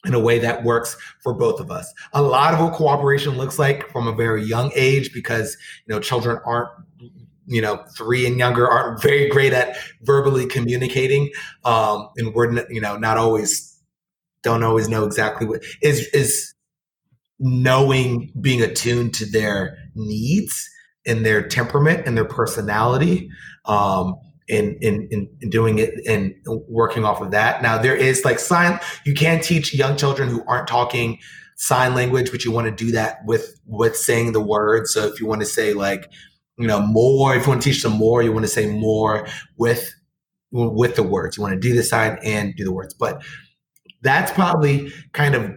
in 0.06 0.14
a 0.14 0.20
way 0.20 0.38
that 0.38 0.64
works 0.64 0.96
for 1.22 1.34
both 1.34 1.60
of 1.60 1.72
us. 1.72 1.92
A 2.14 2.22
lot 2.22 2.54
of 2.54 2.60
what 2.60 2.74
cooperation 2.74 3.38
looks 3.38 3.58
like 3.58 3.90
from 3.90 4.08
a 4.08 4.14
very 4.14 4.44
young 4.44 4.72
age 4.76 5.12
because 5.12 5.58
you 5.88 5.94
know 5.94 6.00
children 6.00 6.40
aren't 6.46 6.70
you 7.46 7.62
know 7.62 7.84
three 7.98 8.26
and 8.26 8.38
younger 8.38 8.68
aren't 8.68 9.02
very 9.02 9.30
great 9.30 9.54
at 9.54 9.78
verbally 10.02 10.46
communicating 10.46 11.30
um 11.66 12.10
and 12.18 12.34
we're 12.34 12.52
you 12.70 12.82
know 12.82 12.98
not 12.98 13.18
always 13.18 13.78
don't 14.44 14.64
always 14.64 14.88
know 14.88 15.06
exactly 15.06 15.46
what 15.48 15.64
is 15.82 16.08
is 16.14 16.54
knowing 17.40 18.32
being 18.40 18.62
attuned 18.62 19.14
to 19.14 19.26
their 19.26 19.78
needs 19.96 20.70
and 21.06 21.26
their 21.26 21.46
temperament 21.46 22.08
and 22.08 22.18
their 22.18 22.26
personality 22.26 23.30
um 23.66 24.16
in, 24.48 24.78
in, 24.82 25.08
in, 25.10 25.50
doing 25.50 25.80
it 25.80 25.94
and 26.08 26.34
working 26.68 27.06
off 27.06 27.22
of 27.22 27.32
that. 27.32 27.62
Now 27.62 27.78
there 27.78 27.96
is 27.96 28.26
like 28.26 28.40
sign, 28.40 28.80
you 29.06 29.14
can 29.14 29.42
teach 29.42 29.74
young 29.74 29.96
children 29.96 30.30
who 30.30 30.44
aren't 30.48 30.68
talking 30.68 31.20
sign 31.56 31.96
language, 31.96 32.32
but 32.32 32.44
you 32.44 32.52
want 32.52 32.66
to 32.66 32.86
do 32.86 32.92
that 32.92 33.20
with, 33.26 33.60
with 33.66 33.96
saying 33.96 34.34
the 34.34 34.42
words. 34.42 34.94
So 34.94 35.08
if 35.08 35.20
you 35.20 35.28
want 35.28 35.42
to 35.42 35.48
say 35.48 35.74
like, 35.74 36.12
you 36.58 36.68
know, 36.68 36.82
more, 36.82 37.36
if 37.36 37.44
you 37.44 37.50
want 37.50 37.62
to 37.62 37.72
teach 37.72 37.82
them 37.84 37.94
more, 37.94 38.22
you 38.22 38.32
want 38.32 38.46
to 38.46 38.52
say 38.52 38.68
more 38.68 39.28
with, 39.58 39.94
with 40.52 40.96
the 40.96 41.04
words. 41.04 41.38
You 41.38 41.44
want 41.44 41.54
to 41.54 41.60
do 41.60 41.76
the 41.76 41.84
sign 41.84 42.18
and 42.24 42.56
do 42.56 42.64
the 42.64 42.72
words. 42.72 42.94
But 42.94 43.24
that's 44.02 44.32
probably 44.32 44.92
kind 45.14 45.34
of 45.36 45.52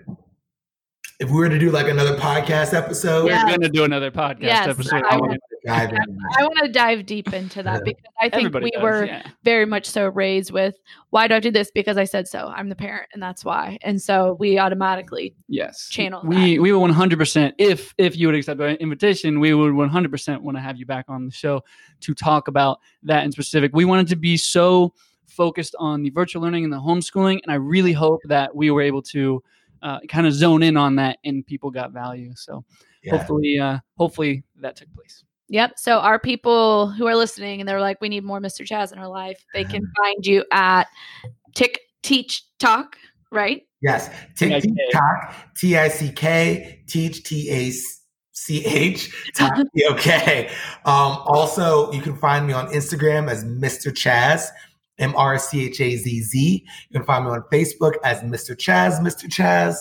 if 1.20 1.28
we 1.30 1.36
were 1.36 1.48
to 1.48 1.58
do 1.58 1.70
like 1.70 1.88
another 1.88 2.16
podcast 2.16 2.72
episode. 2.74 3.26
Yeah. 3.26 3.42
We're 3.44 3.48
going 3.50 3.60
to 3.62 3.68
do 3.68 3.84
another 3.84 4.10
podcast 4.10 4.40
Yes, 4.42 4.68
episode. 4.68 5.02
I 5.04 5.16
on 5.16 5.20
would- 5.20 5.32
it. 5.36 5.40
Dive 5.66 5.92
in. 5.92 6.18
I 6.38 6.42
want 6.42 6.58
to 6.64 6.68
dive 6.72 7.06
deep 7.06 7.32
into 7.32 7.62
that 7.62 7.84
because 7.84 8.02
I 8.20 8.24
think 8.28 8.34
Everybody 8.46 8.64
we 8.64 8.70
does, 8.72 8.82
were 8.82 9.04
yeah. 9.06 9.22
very 9.44 9.66
much 9.66 9.86
so 9.86 10.08
raised 10.08 10.50
with 10.52 10.74
why 11.10 11.28
do 11.28 11.34
I 11.34 11.40
do 11.40 11.50
this? 11.50 11.70
Because 11.70 11.96
I 11.96 12.04
said 12.04 12.28
so. 12.28 12.46
I'm 12.54 12.68
the 12.68 12.74
parent 12.76 13.08
and 13.12 13.22
that's 13.22 13.44
why. 13.44 13.78
And 13.82 14.00
so 14.00 14.36
we 14.38 14.58
automatically 14.58 15.34
yes 15.48 15.88
channel 15.90 16.22
we 16.24 16.58
we 16.58 16.72
would 16.72 16.90
100% 16.90 17.52
if 17.58 17.94
if 17.98 18.16
you 18.16 18.28
would 18.28 18.34
accept 18.36 18.60
our 18.60 18.68
invitation 18.70 19.40
we 19.40 19.54
would 19.54 19.72
100% 19.72 20.40
want 20.42 20.56
to 20.56 20.60
have 20.60 20.76
you 20.76 20.86
back 20.86 21.04
on 21.08 21.26
the 21.26 21.30
show 21.32 21.62
to 22.00 22.14
talk 22.14 22.48
about 22.48 22.78
that 23.02 23.24
in 23.24 23.32
specific 23.32 23.70
we 23.74 23.84
wanted 23.84 24.08
to 24.08 24.16
be 24.16 24.36
so 24.36 24.92
focused 25.26 25.74
on 25.78 26.02
the 26.02 26.10
virtual 26.10 26.42
learning 26.42 26.64
and 26.64 26.72
the 26.72 26.78
homeschooling 26.78 27.40
and 27.42 27.50
i 27.50 27.54
really 27.54 27.92
hope 27.92 28.20
that 28.24 28.54
we 28.54 28.70
were 28.70 28.80
able 28.80 29.02
to 29.02 29.42
uh, 29.82 29.98
kind 30.08 30.26
of 30.26 30.32
zone 30.32 30.62
in 30.62 30.76
on 30.76 30.96
that 30.96 31.18
and 31.24 31.44
people 31.46 31.70
got 31.70 31.92
value 31.92 32.32
so 32.34 32.64
Yeah. 33.02 33.16
hopefully 33.16 33.58
uh 33.58 33.78
hopefully 33.98 34.44
that 34.60 34.76
took 34.76 34.92
place 34.94 35.24
Yep. 35.48 35.78
So 35.78 35.98
our 35.98 36.18
people 36.18 36.90
who 36.90 37.06
are 37.06 37.14
listening 37.14 37.60
and 37.60 37.68
they're 37.68 37.80
like, 37.80 38.00
we 38.00 38.08
need 38.08 38.24
more 38.24 38.40
Mr. 38.40 38.66
Chaz 38.66 38.92
in 38.92 38.98
our 38.98 39.08
life, 39.08 39.44
they 39.54 39.64
can 39.64 39.82
find 39.96 40.26
you 40.26 40.44
at 40.52 40.88
Tick 41.54 41.80
Teach 42.02 42.44
Tok, 42.58 42.96
right? 43.30 43.62
Yes. 43.80 44.08
Tick 44.36 44.48
T-I-C-K. 44.48 44.90
Tok, 44.92 45.34
T 45.56 45.76
I 45.76 45.88
C 45.88 46.10
K, 46.10 46.82
teach 46.86 47.22
T 47.22 47.50
A 47.50 47.70
C 48.32 48.64
H, 48.64 49.32
Talk 49.34 49.54
T 49.76 49.84
O 49.84 49.94
K. 49.94 50.48
Um, 50.84 51.18
also, 51.26 51.92
you 51.92 52.00
can 52.00 52.16
find 52.16 52.46
me 52.46 52.52
on 52.52 52.68
Instagram 52.68 53.30
as 53.30 53.44
Mr. 53.44 53.92
Chaz, 53.92 54.48
M 54.98 55.14
R 55.16 55.38
C 55.38 55.66
H 55.66 55.80
A 55.80 55.96
Z 55.96 56.22
Z. 56.22 56.64
You 56.88 56.98
can 56.98 57.06
find 57.06 57.24
me 57.24 57.30
on 57.30 57.42
Facebook 57.52 57.92
as 58.02 58.20
Mr. 58.22 58.56
Chaz, 58.56 59.00
Mr. 59.00 59.28
Chaz. 59.28 59.76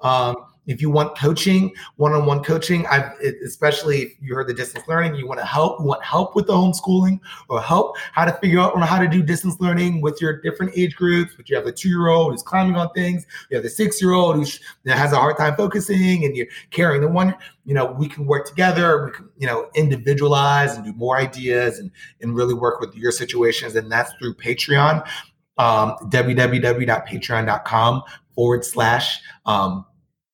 Um, 0.00 0.36
if 0.68 0.82
you 0.82 0.90
want 0.90 1.16
coaching, 1.16 1.74
one-on-one 1.96 2.44
coaching, 2.44 2.86
I 2.86 3.10
especially 3.44 4.02
if 4.02 4.12
you 4.20 4.34
heard 4.34 4.46
the 4.46 4.54
distance 4.54 4.86
learning, 4.86 5.14
you 5.14 5.26
want 5.26 5.40
to 5.40 5.46
help, 5.46 5.80
want 5.80 6.04
help 6.04 6.36
with 6.36 6.46
the 6.46 6.52
homeschooling 6.52 7.18
or 7.48 7.60
help 7.60 7.96
how 8.12 8.26
to 8.26 8.32
figure 8.34 8.60
out 8.60 8.78
how 8.82 9.00
to 9.00 9.08
do 9.08 9.22
distance 9.22 9.56
learning 9.60 10.02
with 10.02 10.20
your 10.20 10.40
different 10.42 10.72
age 10.76 10.94
groups. 10.94 11.32
But 11.34 11.48
you 11.48 11.56
have 11.56 11.66
a 11.66 11.72
two-year-old 11.72 12.32
who's 12.32 12.42
climbing 12.42 12.76
on 12.76 12.90
things, 12.92 13.26
you 13.50 13.56
have 13.56 13.64
the 13.64 13.70
six-year-old 13.70 14.36
who 14.36 14.44
has 14.90 15.12
a 15.12 15.16
hard 15.16 15.38
time 15.38 15.56
focusing, 15.56 16.24
and 16.26 16.36
you're 16.36 16.46
carrying 16.70 17.00
the 17.00 17.08
one. 17.08 17.34
You 17.64 17.74
know, 17.74 17.86
we 17.86 18.06
can 18.06 18.26
work 18.26 18.46
together. 18.46 19.06
We 19.06 19.12
can, 19.12 19.28
you 19.38 19.46
know, 19.46 19.70
individualize 19.74 20.74
and 20.76 20.84
do 20.84 20.92
more 20.92 21.16
ideas 21.16 21.78
and 21.78 21.90
and 22.20 22.36
really 22.36 22.54
work 22.54 22.78
with 22.80 22.94
your 22.94 23.12
situations. 23.12 23.74
And 23.74 23.90
that's 23.90 24.12
through 24.14 24.34
Patreon, 24.34 25.06
um, 25.56 25.96
www.patreon.com 26.10 28.02
forward 28.34 28.64
slash 28.64 29.20
um, 29.46 29.84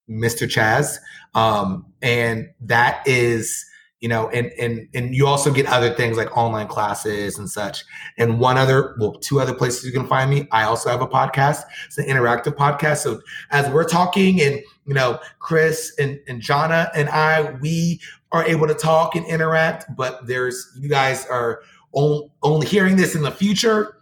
Mr. 0.09 0.47
Chaz. 0.47 0.97
Um, 1.33 1.85
and 2.01 2.49
that 2.61 3.05
is, 3.07 3.65
you 3.99 4.09
know, 4.09 4.29
and 4.29 4.51
and 4.59 4.87
and 4.93 5.15
you 5.15 5.25
also 5.25 5.51
get 5.51 5.65
other 5.65 5.93
things 5.93 6.17
like 6.17 6.35
online 6.37 6.67
classes 6.67 7.37
and 7.37 7.49
such. 7.49 7.83
And 8.17 8.39
one 8.39 8.57
other, 8.57 8.95
well, 8.99 9.13
two 9.13 9.39
other 9.39 9.53
places 9.53 9.83
you 9.83 9.91
can 9.91 10.07
find 10.07 10.29
me. 10.29 10.47
I 10.51 10.63
also 10.63 10.89
have 10.89 11.01
a 11.01 11.07
podcast. 11.07 11.63
It's 11.87 11.97
an 11.97 12.05
interactive 12.05 12.55
podcast. 12.55 12.97
So 12.97 13.21
as 13.51 13.69
we're 13.69 13.87
talking 13.87 14.41
and 14.41 14.61
you 14.85 14.93
know, 14.93 15.19
Chris 15.39 15.93
and, 15.97 16.19
and 16.27 16.41
Jana 16.41 16.91
and 16.95 17.09
I, 17.09 17.51
we 17.61 17.99
are 18.31 18.43
able 18.45 18.67
to 18.67 18.75
talk 18.75 19.15
and 19.15 19.25
interact, 19.25 19.85
but 19.95 20.25
there's 20.27 20.71
you 20.77 20.89
guys 20.89 21.25
are 21.27 21.61
on, 21.93 22.29
only 22.43 22.67
hearing 22.67 22.95
this 22.95 23.15
in 23.15 23.23
the 23.23 23.31
future. 23.31 23.94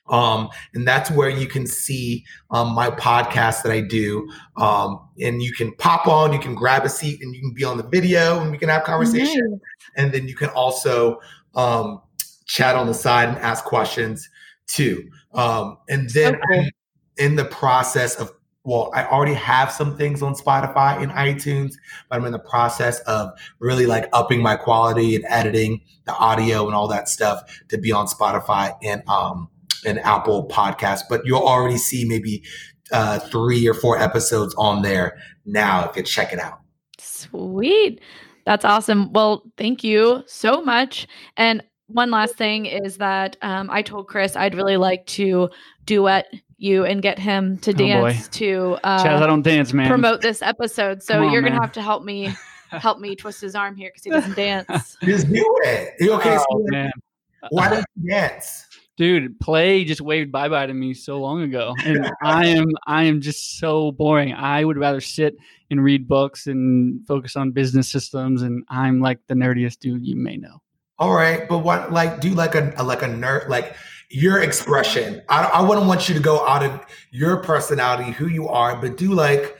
Um, 0.08 0.50
and 0.74 0.88
that's 0.88 1.12
where 1.12 1.30
you 1.30 1.46
can 1.46 1.68
see 1.68 2.26
um, 2.50 2.74
my 2.74 2.90
podcast 2.90 3.62
that 3.62 3.72
I 3.72 3.82
do. 3.82 4.28
Um, 4.58 5.08
and 5.22 5.44
you 5.44 5.54
can 5.54 5.72
pop 5.76 6.08
on, 6.08 6.34
you 6.34 6.40
can 6.40 6.56
grab 6.56 6.84
a 6.84 6.90
seat, 6.90 7.22
and 7.22 7.36
you 7.36 7.42
can 7.42 7.54
be 7.54 7.64
on 7.64 7.78
the 7.78 7.84
video, 7.84 8.42
and 8.42 8.50
we 8.52 8.58
can 8.58 8.70
have 8.70 8.84
conversation. 8.84 9.62
And 9.96 10.12
then 10.12 10.28
you 10.28 10.36
can 10.36 10.50
also 10.50 11.20
um, 11.54 12.02
chat 12.50 12.76
on 12.76 12.88
the 12.88 12.94
side 12.94 13.30
and 13.30 13.38
ask 13.38 13.64
questions 13.64 14.30
too. 14.68 15.10
Um, 15.34 15.78
and 15.88 16.10
then. 16.10 16.40
I'm 16.52 16.70
in 17.20 17.36
the 17.36 17.46
process 17.46 18.16
of 18.16 18.32
well, 18.66 18.92
I 18.94 19.06
already 19.06 19.34
have 19.34 19.72
some 19.72 19.98
things 19.98 20.22
on 20.22 20.36
Spotify 20.36 21.02
and 21.02 21.12
iTunes, 21.14 21.76
but 22.08 22.18
I'm 22.18 22.26
in 22.26 22.34
the 22.34 22.40
process 22.40 23.00
of 23.02 23.32
really 23.60 23.86
like 23.86 24.10
upping 24.12 24.42
my 24.44 24.58
quality 24.58 25.16
and 25.16 25.26
editing 25.28 25.82
the 26.06 26.14
audio 26.14 26.68
and 26.68 26.76
all 26.76 26.88
that 26.90 27.08
stuff 27.08 27.42
to 27.70 27.78
be 27.78 27.92
on 27.92 28.06
Spotify 28.08 28.76
and 28.84 29.02
um 29.08 29.50
and 29.86 30.00
Apple 30.00 30.48
Podcast. 30.50 31.04
But 31.10 31.26
you'll 31.26 31.48
already 31.48 31.78
see 31.78 32.06
maybe 32.06 32.44
uh, 32.92 33.20
three 33.20 33.68
or 33.68 33.74
four 33.74 33.98
episodes 33.98 34.54
on 34.56 34.82
there 34.82 35.18
now 35.46 35.90
if 35.90 35.96
you 35.96 36.04
check 36.04 36.34
it 36.34 36.40
out. 36.40 36.60
Sweet. 36.98 38.02
That's 38.46 38.66
awesome. 38.66 39.14
Well, 39.14 39.44
thank 39.58 39.84
you 39.84 40.24
so 40.26 40.62
much. 40.62 41.08
And 41.38 41.64
one 41.90 42.12
last 42.12 42.36
thing 42.36 42.66
is 42.66 42.98
that 42.98 43.36
um, 43.42 43.70
I 43.70 43.82
told 43.82 44.08
Chris 44.08 44.36
I'd 44.36 44.56
really 44.56 44.78
like 44.78 45.06
to 45.08 45.50
duet 45.86 46.28
you 46.58 46.86
and 46.86 47.02
get 47.02 47.18
him 47.20 47.58
to 47.60 47.72
Oh, 47.72 47.74
boy. 47.74 48.12
dance 48.12 48.28
to 48.30 48.78
uh, 48.84 49.04
Chaz, 49.04 49.22
I 49.22 49.28
don't 49.28 49.42
dance, 49.42 49.74
man. 49.74 49.88
promote 49.88 50.22
this 50.22 50.42
episode. 50.42 51.02
So 51.04 51.24
on, 51.24 51.32
you're 51.32 51.42
gonna 51.42 51.56
man. 51.56 51.62
have 51.62 51.72
to 51.74 51.82
help 51.82 52.04
me 52.04 52.34
help 52.70 53.00
me 53.00 53.16
twist 53.16 53.42
his 53.42 53.56
arm 53.56 53.76
here 53.76 53.90
because 53.90 54.04
he 54.04 54.10
doesn't 54.12 54.36
dance. 54.36 54.98
Just 55.04 55.32
do 55.32 55.44
it. 55.64 55.94
You 56.00 56.14
okay? 56.14 56.38
Oh, 56.38 56.46
so 56.50 56.64
man. 56.72 56.92
why 57.50 57.70
don't 57.70 57.86
you 58.02 58.10
dance? 58.12 58.66
dude 58.98 59.40
play 59.40 59.86
just 59.86 60.02
waved 60.02 60.30
bye-bye 60.30 60.66
to 60.66 60.74
me 60.74 60.94
so 60.94 61.18
long 61.22 61.42
ago 61.42 61.74
and 61.86 62.12
i 62.22 62.46
am 62.46 62.66
i 62.86 63.02
am 63.06 63.22
just 63.22 63.58
so 63.58 63.94
boring 63.94 64.34
i 64.34 64.62
would 64.62 64.78
rather 64.78 65.00
sit 65.00 65.38
and 65.72 65.82
read 65.82 66.06
books 66.06 66.48
and 66.48 67.00
focus 67.08 67.38
on 67.38 67.50
business 67.52 67.88
systems 67.88 68.42
and 68.42 68.62
i'm 68.68 69.00
like 69.00 69.18
the 69.28 69.34
nerdiest 69.34 69.80
dude 69.80 70.06
you 70.06 70.18
may 70.18 70.36
know 70.36 70.62
All 71.00 71.14
right, 71.14 71.48
but 71.48 71.60
what 71.60 71.92
like 71.92 72.20
do 72.20 72.30
like 72.32 72.56
a 72.56 72.74
like 72.84 73.02
a 73.02 73.08
nerd 73.08 73.48
like 73.48 73.76
your 74.10 74.42
expression. 74.42 75.22
I 75.30 75.44
I 75.44 75.62
wouldn't 75.62 75.88
want 75.88 76.10
you 76.10 76.16
to 76.16 76.22
go 76.22 76.46
out 76.46 76.64
of 76.64 76.82
your 77.12 77.38
personality, 77.38 78.12
who 78.12 78.28
you 78.28 78.48
are, 78.48 78.76
but 78.76 78.98
do 78.98 79.14
like 79.14 79.58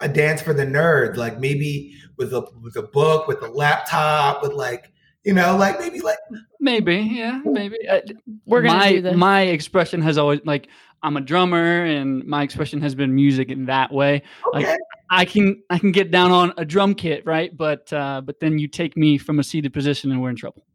a 0.00 0.08
dance 0.08 0.42
for 0.42 0.52
the 0.52 0.66
nerd, 0.66 1.16
like 1.16 1.38
maybe 1.38 1.94
with 2.16 2.32
a 2.34 2.46
with 2.62 2.76
a 2.76 2.82
book, 2.82 3.28
with 3.28 3.42
a 3.42 3.48
laptop, 3.48 4.42
with 4.42 4.52
like 4.52 4.92
you 5.24 5.32
know, 5.32 5.56
like 5.56 5.78
maybe 5.80 6.00
like 6.00 6.18
maybe 6.60 6.96
yeah 6.96 7.40
maybe. 7.44 7.76
Uh, 7.88 8.00
We're 8.44 8.62
gonna 8.62 8.78
my 8.78 8.92
do 8.92 9.02
this. 9.02 9.16
my 9.16 9.42
expression 9.42 10.02
has 10.02 10.18
always 10.18 10.40
like 10.44 10.68
i'm 11.02 11.16
a 11.16 11.20
drummer 11.20 11.84
and 11.84 12.24
my 12.24 12.42
expression 12.42 12.80
has 12.80 12.94
been 12.94 13.14
music 13.14 13.50
in 13.50 13.66
that 13.66 13.92
way. 13.92 14.22
Like, 14.52 14.66
i 15.10 15.24
can 15.24 15.62
i 15.70 15.78
can 15.78 15.92
get 15.92 16.10
down 16.10 16.30
on 16.30 16.52
a 16.56 16.64
drum 16.64 16.94
kit 16.94 17.24
right? 17.24 17.56
But 17.56 17.92
uh 17.92 18.20
but 18.22 18.40
then 18.40 18.58
you 18.58 18.68
take 18.68 18.96
me 18.96 19.18
from 19.18 19.38
a 19.38 19.44
seated 19.44 19.72
position 19.72 20.10
and 20.10 20.20
we're 20.20 20.30
in 20.30 20.36
trouble 20.36 20.66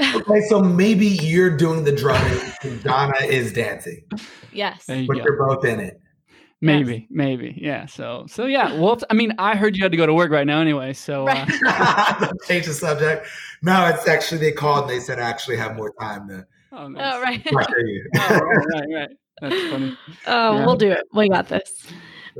okay. 0.00 0.40
So 0.48 0.60
maybe 0.62 1.06
you're 1.06 1.56
doing 1.56 1.84
the 1.84 1.92
drumming, 1.92 2.40
and 2.62 2.82
Donna 2.82 3.16
is 3.24 3.52
dancing, 3.52 4.02
yes. 4.52 4.84
there 4.86 4.98
you 5.00 5.06
but 5.06 5.16
go 5.18 5.22
you're 5.24 5.36
both 5.46 5.64
in 5.64 5.80
it. 5.80 6.00
maybe 6.60 7.06
maybe 7.10 7.54
yeah 7.56 7.86
so 7.86 8.24
so 8.28 8.46
yeah 8.46 8.72
well 8.80 8.98
i 9.10 9.14
mean 9.14 9.32
i 9.38 9.54
heard 9.54 9.76
you 9.76 9.82
had 9.84 9.92
to 9.92 9.96
go 9.96 10.06
to 10.06 10.12
work 10.12 10.32
right 10.32 10.46
now 10.46 10.60
anyway 10.60 10.92
so 10.92 11.28
uh, 11.28 11.46
Right. 11.62 12.16
Don't 12.20 12.42
Change 12.48 12.66
the 12.66 12.74
subject. 12.74 13.28
No, 13.62 13.86
it's 13.86 14.08
actually 14.08 14.38
they 14.38 14.50
called 14.52 14.82
and 14.82 14.90
they 14.90 14.98
said 15.00 15.18
I 15.20 15.28
actually 15.28 15.56
have 15.56 15.76
more 15.76 15.92
time 16.00 16.26
to 16.28 16.44
oh, 16.72 16.88
nice. 16.88 17.14
Oh 17.14 17.20
right. 17.22 17.46
oh, 17.52 17.54
right, 17.54 18.88
right. 18.92 19.08
That's 19.40 19.70
funny. 19.70 19.96
Oh, 20.26 20.56
Yeah. 20.58 20.66
we'll 20.66 20.76
do 20.76 20.90
it. 20.90 21.04
We 21.14 21.28
got 21.28 21.48
this. 21.48 21.86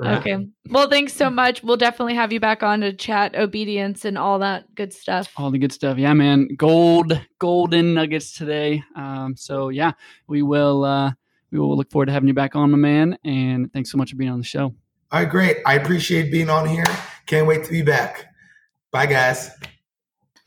Okay. 0.02 0.46
Well, 0.70 0.88
thanks 0.88 1.12
so 1.12 1.30
much. 1.30 1.62
We'll 1.62 1.76
definitely 1.76 2.14
have 2.14 2.32
you 2.32 2.40
back 2.40 2.62
on 2.62 2.80
to 2.80 2.92
chat 2.92 3.34
obedience 3.34 4.04
and 4.04 4.16
all 4.16 4.38
that 4.40 4.74
good 4.74 4.92
stuff. 4.92 5.32
All 5.36 5.50
the 5.50 5.58
good 5.58 5.72
stuff. 5.72 5.98
Yeah, 5.98 6.12
man. 6.12 6.48
Gold, 6.56 7.20
golden 7.38 7.94
nuggets 7.94 8.32
today. 8.32 8.82
Um, 8.96 9.36
so 9.36 9.70
yeah, 9.70 9.92
we 10.26 10.42
will 10.42 10.84
uh 10.84 11.12
we 11.50 11.58
will 11.58 11.76
look 11.76 11.90
forward 11.90 12.06
to 12.06 12.12
having 12.12 12.28
you 12.28 12.34
back 12.34 12.54
on, 12.54 12.70
my 12.70 12.76
man. 12.76 13.18
And 13.24 13.72
thanks 13.72 13.90
so 13.90 13.98
much 13.98 14.10
for 14.10 14.16
being 14.16 14.30
on 14.30 14.38
the 14.38 14.44
show. 14.44 14.74
All 15.10 15.20
right, 15.20 15.28
great. 15.28 15.58
I 15.66 15.74
appreciate 15.74 16.30
being 16.30 16.50
on 16.50 16.68
here. 16.68 16.84
Can't 17.26 17.46
wait 17.46 17.64
to 17.64 17.70
be 17.70 17.82
back. 17.82 18.26
Bye, 18.90 19.06
guys. 19.06 19.50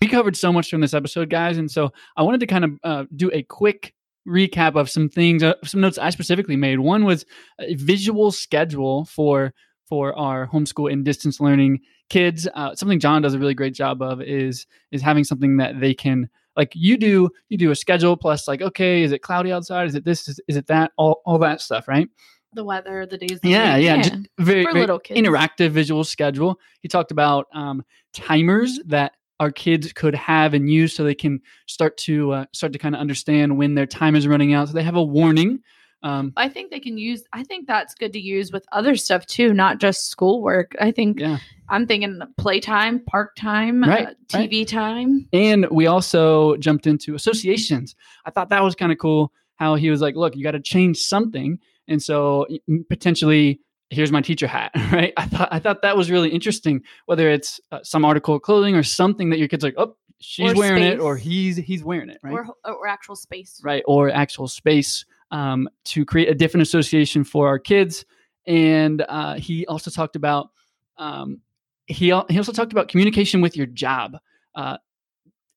We 0.01 0.07
covered 0.07 0.35
so 0.35 0.51
much 0.53 0.69
from 0.69 0.81
this 0.81 0.93
episode, 0.93 1.29
guys, 1.29 1.57
and 1.57 1.69
so 1.69 1.91
I 2.17 2.23
wanted 2.23 2.39
to 2.39 2.47
kind 2.47 2.65
of 2.65 2.71
uh, 2.83 3.05
do 3.15 3.29
a 3.33 3.43
quick 3.43 3.93
recap 4.27 4.75
of 4.75 4.89
some 4.89 5.09
things, 5.09 5.43
uh, 5.43 5.55
some 5.63 5.81
notes 5.81 5.97
I 5.97 6.09
specifically 6.09 6.55
made. 6.55 6.79
One 6.79 7.05
was 7.05 7.25
a 7.59 7.75
visual 7.75 8.31
schedule 8.31 9.05
for 9.05 9.53
for 9.87 10.17
our 10.17 10.47
homeschool 10.47 10.91
and 10.91 11.03
distance 11.03 11.39
learning 11.39 11.79
kids. 12.09 12.47
Uh, 12.53 12.75
something 12.75 12.99
John 12.99 13.21
does 13.21 13.33
a 13.33 13.39
really 13.39 13.53
great 13.53 13.73
job 13.73 14.01
of 14.01 14.21
is 14.21 14.65
is 14.91 15.01
having 15.01 15.23
something 15.23 15.57
that 15.57 15.79
they 15.79 15.93
can 15.93 16.29
like 16.55 16.71
you 16.75 16.97
do. 16.97 17.29
You 17.49 17.57
do 17.57 17.71
a 17.71 17.75
schedule 17.75 18.17
plus 18.17 18.47
like 18.47 18.61
okay, 18.61 19.03
is 19.03 19.11
it 19.11 19.21
cloudy 19.21 19.51
outside? 19.51 19.87
Is 19.87 19.95
it 19.95 20.05
this? 20.05 20.27
Is, 20.27 20.39
is 20.47 20.55
it 20.55 20.67
that? 20.67 20.91
All 20.97 21.21
all 21.25 21.39
that 21.39 21.61
stuff, 21.61 21.87
right? 21.87 22.07
the 22.53 22.63
weather, 22.63 23.05
the 23.05 23.17
days. 23.17 23.39
Yeah, 23.43 23.77
yeah, 23.77 24.01
just 24.01 24.13
very, 24.37 24.63
For 24.63 24.71
very 24.71 24.81
little 24.81 24.99
kids. 24.99 25.19
interactive 25.19 25.69
visual 25.69 26.03
schedule. 26.03 26.59
He 26.81 26.87
talked 26.87 27.11
about 27.11 27.47
um, 27.53 27.83
timers 28.13 28.79
that 28.87 29.13
our 29.41 29.51
kids 29.51 29.91
could 29.91 30.13
have 30.13 30.53
and 30.53 30.69
use 30.69 30.95
so 30.95 31.03
they 31.03 31.15
can 31.15 31.41
start 31.65 31.97
to 31.97 32.31
uh, 32.31 32.45
start 32.53 32.71
to 32.73 32.79
kind 32.79 32.93
of 32.93 33.01
understand 33.01 33.57
when 33.57 33.73
their 33.73 33.87
time 33.87 34.15
is 34.15 34.27
running 34.27 34.53
out. 34.53 34.67
So 34.67 34.75
they 34.75 34.83
have 34.83 34.95
a 34.95 35.03
warning. 35.03 35.61
Um, 36.03 36.31
I 36.37 36.47
think 36.47 36.69
they 36.69 36.79
can 36.79 36.99
use. 36.99 37.23
I 37.33 37.43
think 37.43 37.65
that's 37.65 37.95
good 37.95 38.13
to 38.13 38.19
use 38.19 38.51
with 38.51 38.63
other 38.71 38.95
stuff 38.95 39.25
too, 39.25 39.51
not 39.51 39.79
just 39.79 40.09
schoolwork. 40.09 40.75
I 40.79 40.91
think 40.91 41.19
yeah. 41.19 41.39
I'm 41.69 41.87
thinking 41.87 42.21
playtime, 42.37 43.03
park 43.05 43.35
time, 43.35 43.83
Right, 43.83 44.09
uh, 44.09 44.13
TV 44.27 44.67
time. 44.67 45.27
And 45.33 45.67
we 45.71 45.87
also 45.87 46.55
jumped 46.57 46.85
into 46.85 47.15
associations. 47.15 47.95
I 48.25 48.29
thought 48.29 48.49
that 48.49 48.63
was 48.63 48.75
kind 48.75 48.91
of 48.91 48.99
cool 48.99 49.33
how 49.55 49.73
he 49.73 49.89
was 49.89 50.01
like, 50.01 50.15
look, 50.15 50.35
you 50.35 50.43
got 50.43 50.51
to 50.51 50.59
change 50.59 50.97
something. 50.99 51.57
And 51.87 52.01
so 52.01 52.45
potentially, 52.89 53.59
here's 53.91 54.11
my 54.11 54.21
teacher 54.21 54.47
hat, 54.47 54.71
right? 54.91 55.13
I 55.17 55.25
thought 55.25 55.49
I 55.51 55.59
thought 55.59 55.83
that 55.83 55.95
was 55.95 56.09
really 56.09 56.29
interesting. 56.29 56.81
Whether 57.05 57.29
it's 57.29 57.61
uh, 57.71 57.79
some 57.83 58.03
article 58.05 58.35
of 58.35 58.41
clothing 58.41 58.75
or 58.75 58.83
something 58.83 59.29
that 59.29 59.37
your 59.37 59.47
kid's 59.47 59.63
like, 59.63 59.75
oh, 59.77 59.95
she's 60.19 60.51
Or 60.53 60.55
wearing 60.55 60.83
it, 60.83 60.99
or 60.99 61.17
he's 61.17 61.57
he's 61.57 61.83
wearing 61.83 62.09
it, 62.09 62.17
right? 62.23 62.33
Or, 62.33 62.47
or 62.65 62.87
actual 62.87 63.15
space. 63.15 63.61
right? 63.63 63.83
Or 63.85 64.09
actual 64.09 64.47
space 64.47 65.05
um, 65.29 65.69
to 65.85 66.05
create 66.05 66.29
a 66.29 66.33
different 66.33 66.63
association 66.63 67.23
for 67.23 67.47
our 67.47 67.59
kids. 67.59 68.05
And 68.47 69.05
uh, 69.07 69.35
he 69.35 69.67
also 69.67 69.91
talked 69.91 70.15
about 70.15 70.49
um, 70.97 71.41
he 71.85 72.05
he 72.07 72.11
also 72.37 72.51
talked 72.51 72.71
about 72.71 72.87
communication 72.87 73.41
with 73.41 73.55
your 73.55 73.67
job. 73.67 74.17
Uh, 74.55 74.77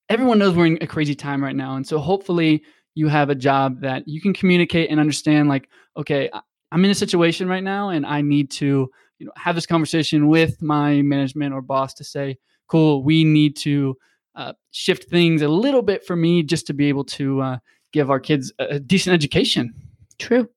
everyone 0.08 0.38
knows 0.38 0.54
we're 0.54 0.66
in 0.66 0.78
a 0.80 0.86
crazy 0.86 1.14
time 1.14 1.42
right 1.42 1.56
now, 1.56 1.76
and 1.76 1.86
so 1.86 1.98
hopefully 1.98 2.62
you 2.94 3.08
have 3.08 3.30
a 3.30 3.34
job 3.34 3.80
that 3.80 4.06
you 4.06 4.20
can 4.20 4.32
communicate 4.32 4.90
and 4.90 5.00
understand. 5.00 5.48
Like, 5.48 5.68
okay, 5.96 6.28
I- 6.32 6.40
I'm 6.74 6.84
in 6.84 6.90
a 6.90 6.94
situation 6.94 7.46
right 7.48 7.62
now, 7.62 7.90
and 7.90 8.04
I 8.04 8.20
need 8.20 8.50
to 8.52 8.90
you 9.18 9.26
know 9.26 9.32
have 9.36 9.54
this 9.54 9.64
conversation 9.66 10.28
with 10.28 10.60
my 10.60 11.02
management 11.02 11.54
or 11.54 11.62
boss 11.62 11.94
to 11.94 12.04
say, 12.04 12.36
cool, 12.66 13.04
we 13.04 13.22
need 13.24 13.56
to 13.58 13.96
uh, 14.34 14.54
shift 14.72 15.08
things 15.08 15.40
a 15.42 15.48
little 15.48 15.82
bit 15.82 16.04
for 16.04 16.16
me 16.16 16.42
just 16.42 16.66
to 16.66 16.74
be 16.74 16.86
able 16.88 17.04
to 17.04 17.40
uh, 17.40 17.58
give 17.92 18.10
our 18.10 18.18
kids 18.18 18.52
a, 18.58 18.64
a 18.64 18.80
decent 18.80 19.14
education. 19.14 19.72
True. 20.18 20.48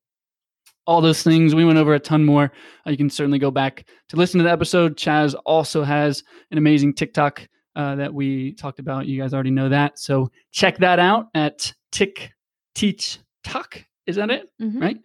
All 0.88 1.02
those 1.02 1.22
things. 1.22 1.54
We 1.54 1.66
went 1.66 1.78
over 1.78 1.94
a 1.94 2.00
ton 2.00 2.26
more. 2.26 2.52
Uh, 2.86 2.90
you 2.90 2.98
can 2.98 3.10
certainly 3.12 3.38
go 3.38 3.52
back 3.52 3.86
to 4.10 4.16
listen 4.16 4.40
to 4.40 4.44
the 4.44 4.52
episode. 4.52 4.98
Chaz 4.98 5.36
also 5.46 5.84
has 5.84 6.24
an 6.50 6.58
amazing 6.58 6.96
TikTok 6.96 7.48
uh, 7.76 7.96
that 7.96 8.12
we 8.12 8.54
talked 8.54 8.80
about. 8.80 9.06
You 9.06 9.22
guys 9.22 9.36
already 9.36 9.52
know 9.52 9.70
that. 9.70 10.00
So 10.00 10.32
check 10.52 10.78
that 10.80 10.98
out 10.98 11.28
at 11.36 11.72
Tick 11.92 12.32
Teach 12.74 13.20
Talk. 13.44 13.84
Is 14.08 14.16
that 14.16 14.32
it? 14.32 14.50
Mhm. 14.60 14.82
Right. 14.82 14.98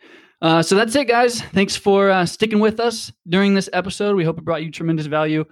Uh, 0.42 0.60
so 0.62 0.74
that's 0.74 0.94
it, 0.96 1.06
guys. 1.06 1.40
Thanks 1.40 1.76
for 1.76 2.10
uh, 2.10 2.26
sticking 2.26 2.58
with 2.58 2.80
us 2.80 3.12
during 3.28 3.54
this 3.54 3.70
episode. 3.72 4.16
We 4.16 4.24
hope 4.24 4.38
it 4.38 4.44
brought 4.44 4.64
you 4.64 4.70
tremendous 4.72 5.06
value. 5.06 5.44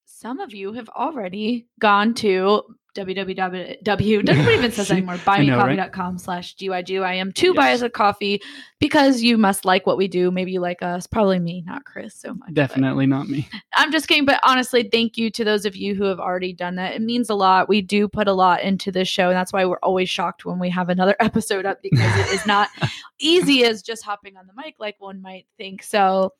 Some 0.06 0.40
of 0.40 0.54
you 0.54 0.72
have 0.74 0.90
already 0.90 1.66
gone 1.80 2.14
to 2.16 2.62
www. 2.96 4.26
Doesn't 4.26 4.50
even 4.50 4.72
says 4.72 4.90
anymore. 4.92 5.20
I 5.28 5.44
know, 5.44 5.58
right? 5.58 6.20
Slash 6.20 6.56
GYGYM 6.56 7.34
to 7.36 7.48
Yes. 7.48 7.56
buy 7.56 7.74
us 7.74 7.82
a 7.82 7.90
coffee 7.90 8.42
because 8.80 9.22
you 9.22 9.38
must 9.38 9.66
like 9.66 9.86
what 9.86 9.98
we 9.98 10.08
do. 10.08 10.32
Maybe 10.32 10.52
you 10.52 10.60
like 10.60 10.82
us. 10.82 11.06
Probably 11.08 11.40
me, 11.40 11.64
not 11.66 11.86
Chris 11.86 12.16
so 12.16 12.34
much. 12.34 12.54
Definitely 12.54 13.06
not 13.06 13.28
me. 13.28 13.48
I'm 13.74 13.92
just 13.92 14.08
kidding, 14.08 14.26
but 14.26 14.40
honestly, 14.44 14.88
thank 14.92 15.18
you 15.18 15.30
to 15.32 15.44
those 15.44 15.66
of 15.66 15.76
you 15.76 15.94
who 15.96 16.06
have 16.06 16.20
already 16.20 16.54
done 16.54 16.76
that. 16.76 16.96
It 16.96 17.02
means 17.02 17.30
a 17.30 17.36
lot. 17.36 17.70
We 17.70 17.82
do 17.82 18.08
put 18.08 18.28
a 18.28 18.34
lot 18.34 18.62
into 18.62 18.92
this 18.92 19.08
show, 19.08 19.28
and 19.28 19.36
that's 19.36 19.54
why 19.54 19.66
we're 19.66 19.78
always 19.84 20.10
shocked 20.10 20.46
when 20.46 20.60
we 20.60 20.70
have 20.70 20.90
another 20.90 21.16
episode 21.20 21.66
up 21.66 21.82
because 21.82 22.18
it 22.20 22.34
is 22.34 22.46
not 22.46 22.70
easy 23.20 23.64
as 23.66 23.82
just 23.82 24.04
hopping 24.04 24.38
on 24.38 24.48
the 24.48 24.54
mic 24.56 24.76
like 24.80 24.96
one 25.00 25.22
might 25.22 25.46
think. 25.58 25.84
So 25.84 26.34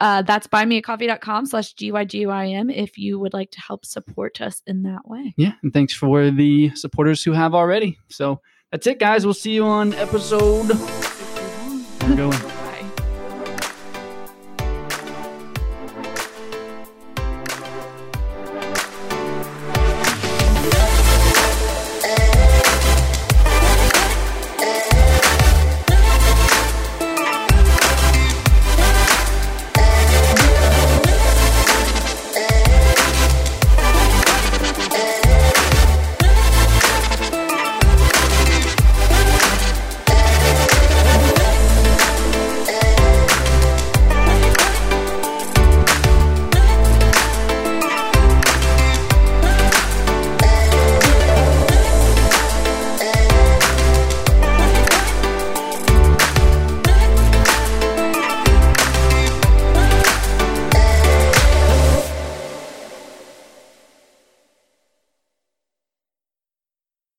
uh, 0.00 0.22
that's 0.22 0.46
buymeacoffee.com 0.46 1.46
slash 1.46 1.74
GYGYM 1.74 2.74
if 2.74 2.98
you 2.98 3.18
would 3.18 3.34
like 3.34 3.50
to 3.52 3.60
help 3.60 3.84
support 3.84 4.40
us 4.40 4.62
in 4.66 4.82
that 4.84 5.06
way. 5.06 5.34
Yeah. 5.36 5.52
And 5.62 5.72
thanks 5.72 5.92
for 5.92 6.30
the 6.30 6.74
supporters 6.74 7.22
who 7.22 7.32
have 7.32 7.54
already. 7.54 7.98
So 8.08 8.40
that's 8.72 8.86
it, 8.86 8.98
guys. 8.98 9.24
We'll 9.24 9.34
see 9.34 9.52
you 9.52 9.64
on 9.64 9.92
episode. 9.94 10.70
We're 12.02 12.16
going. 12.16 12.49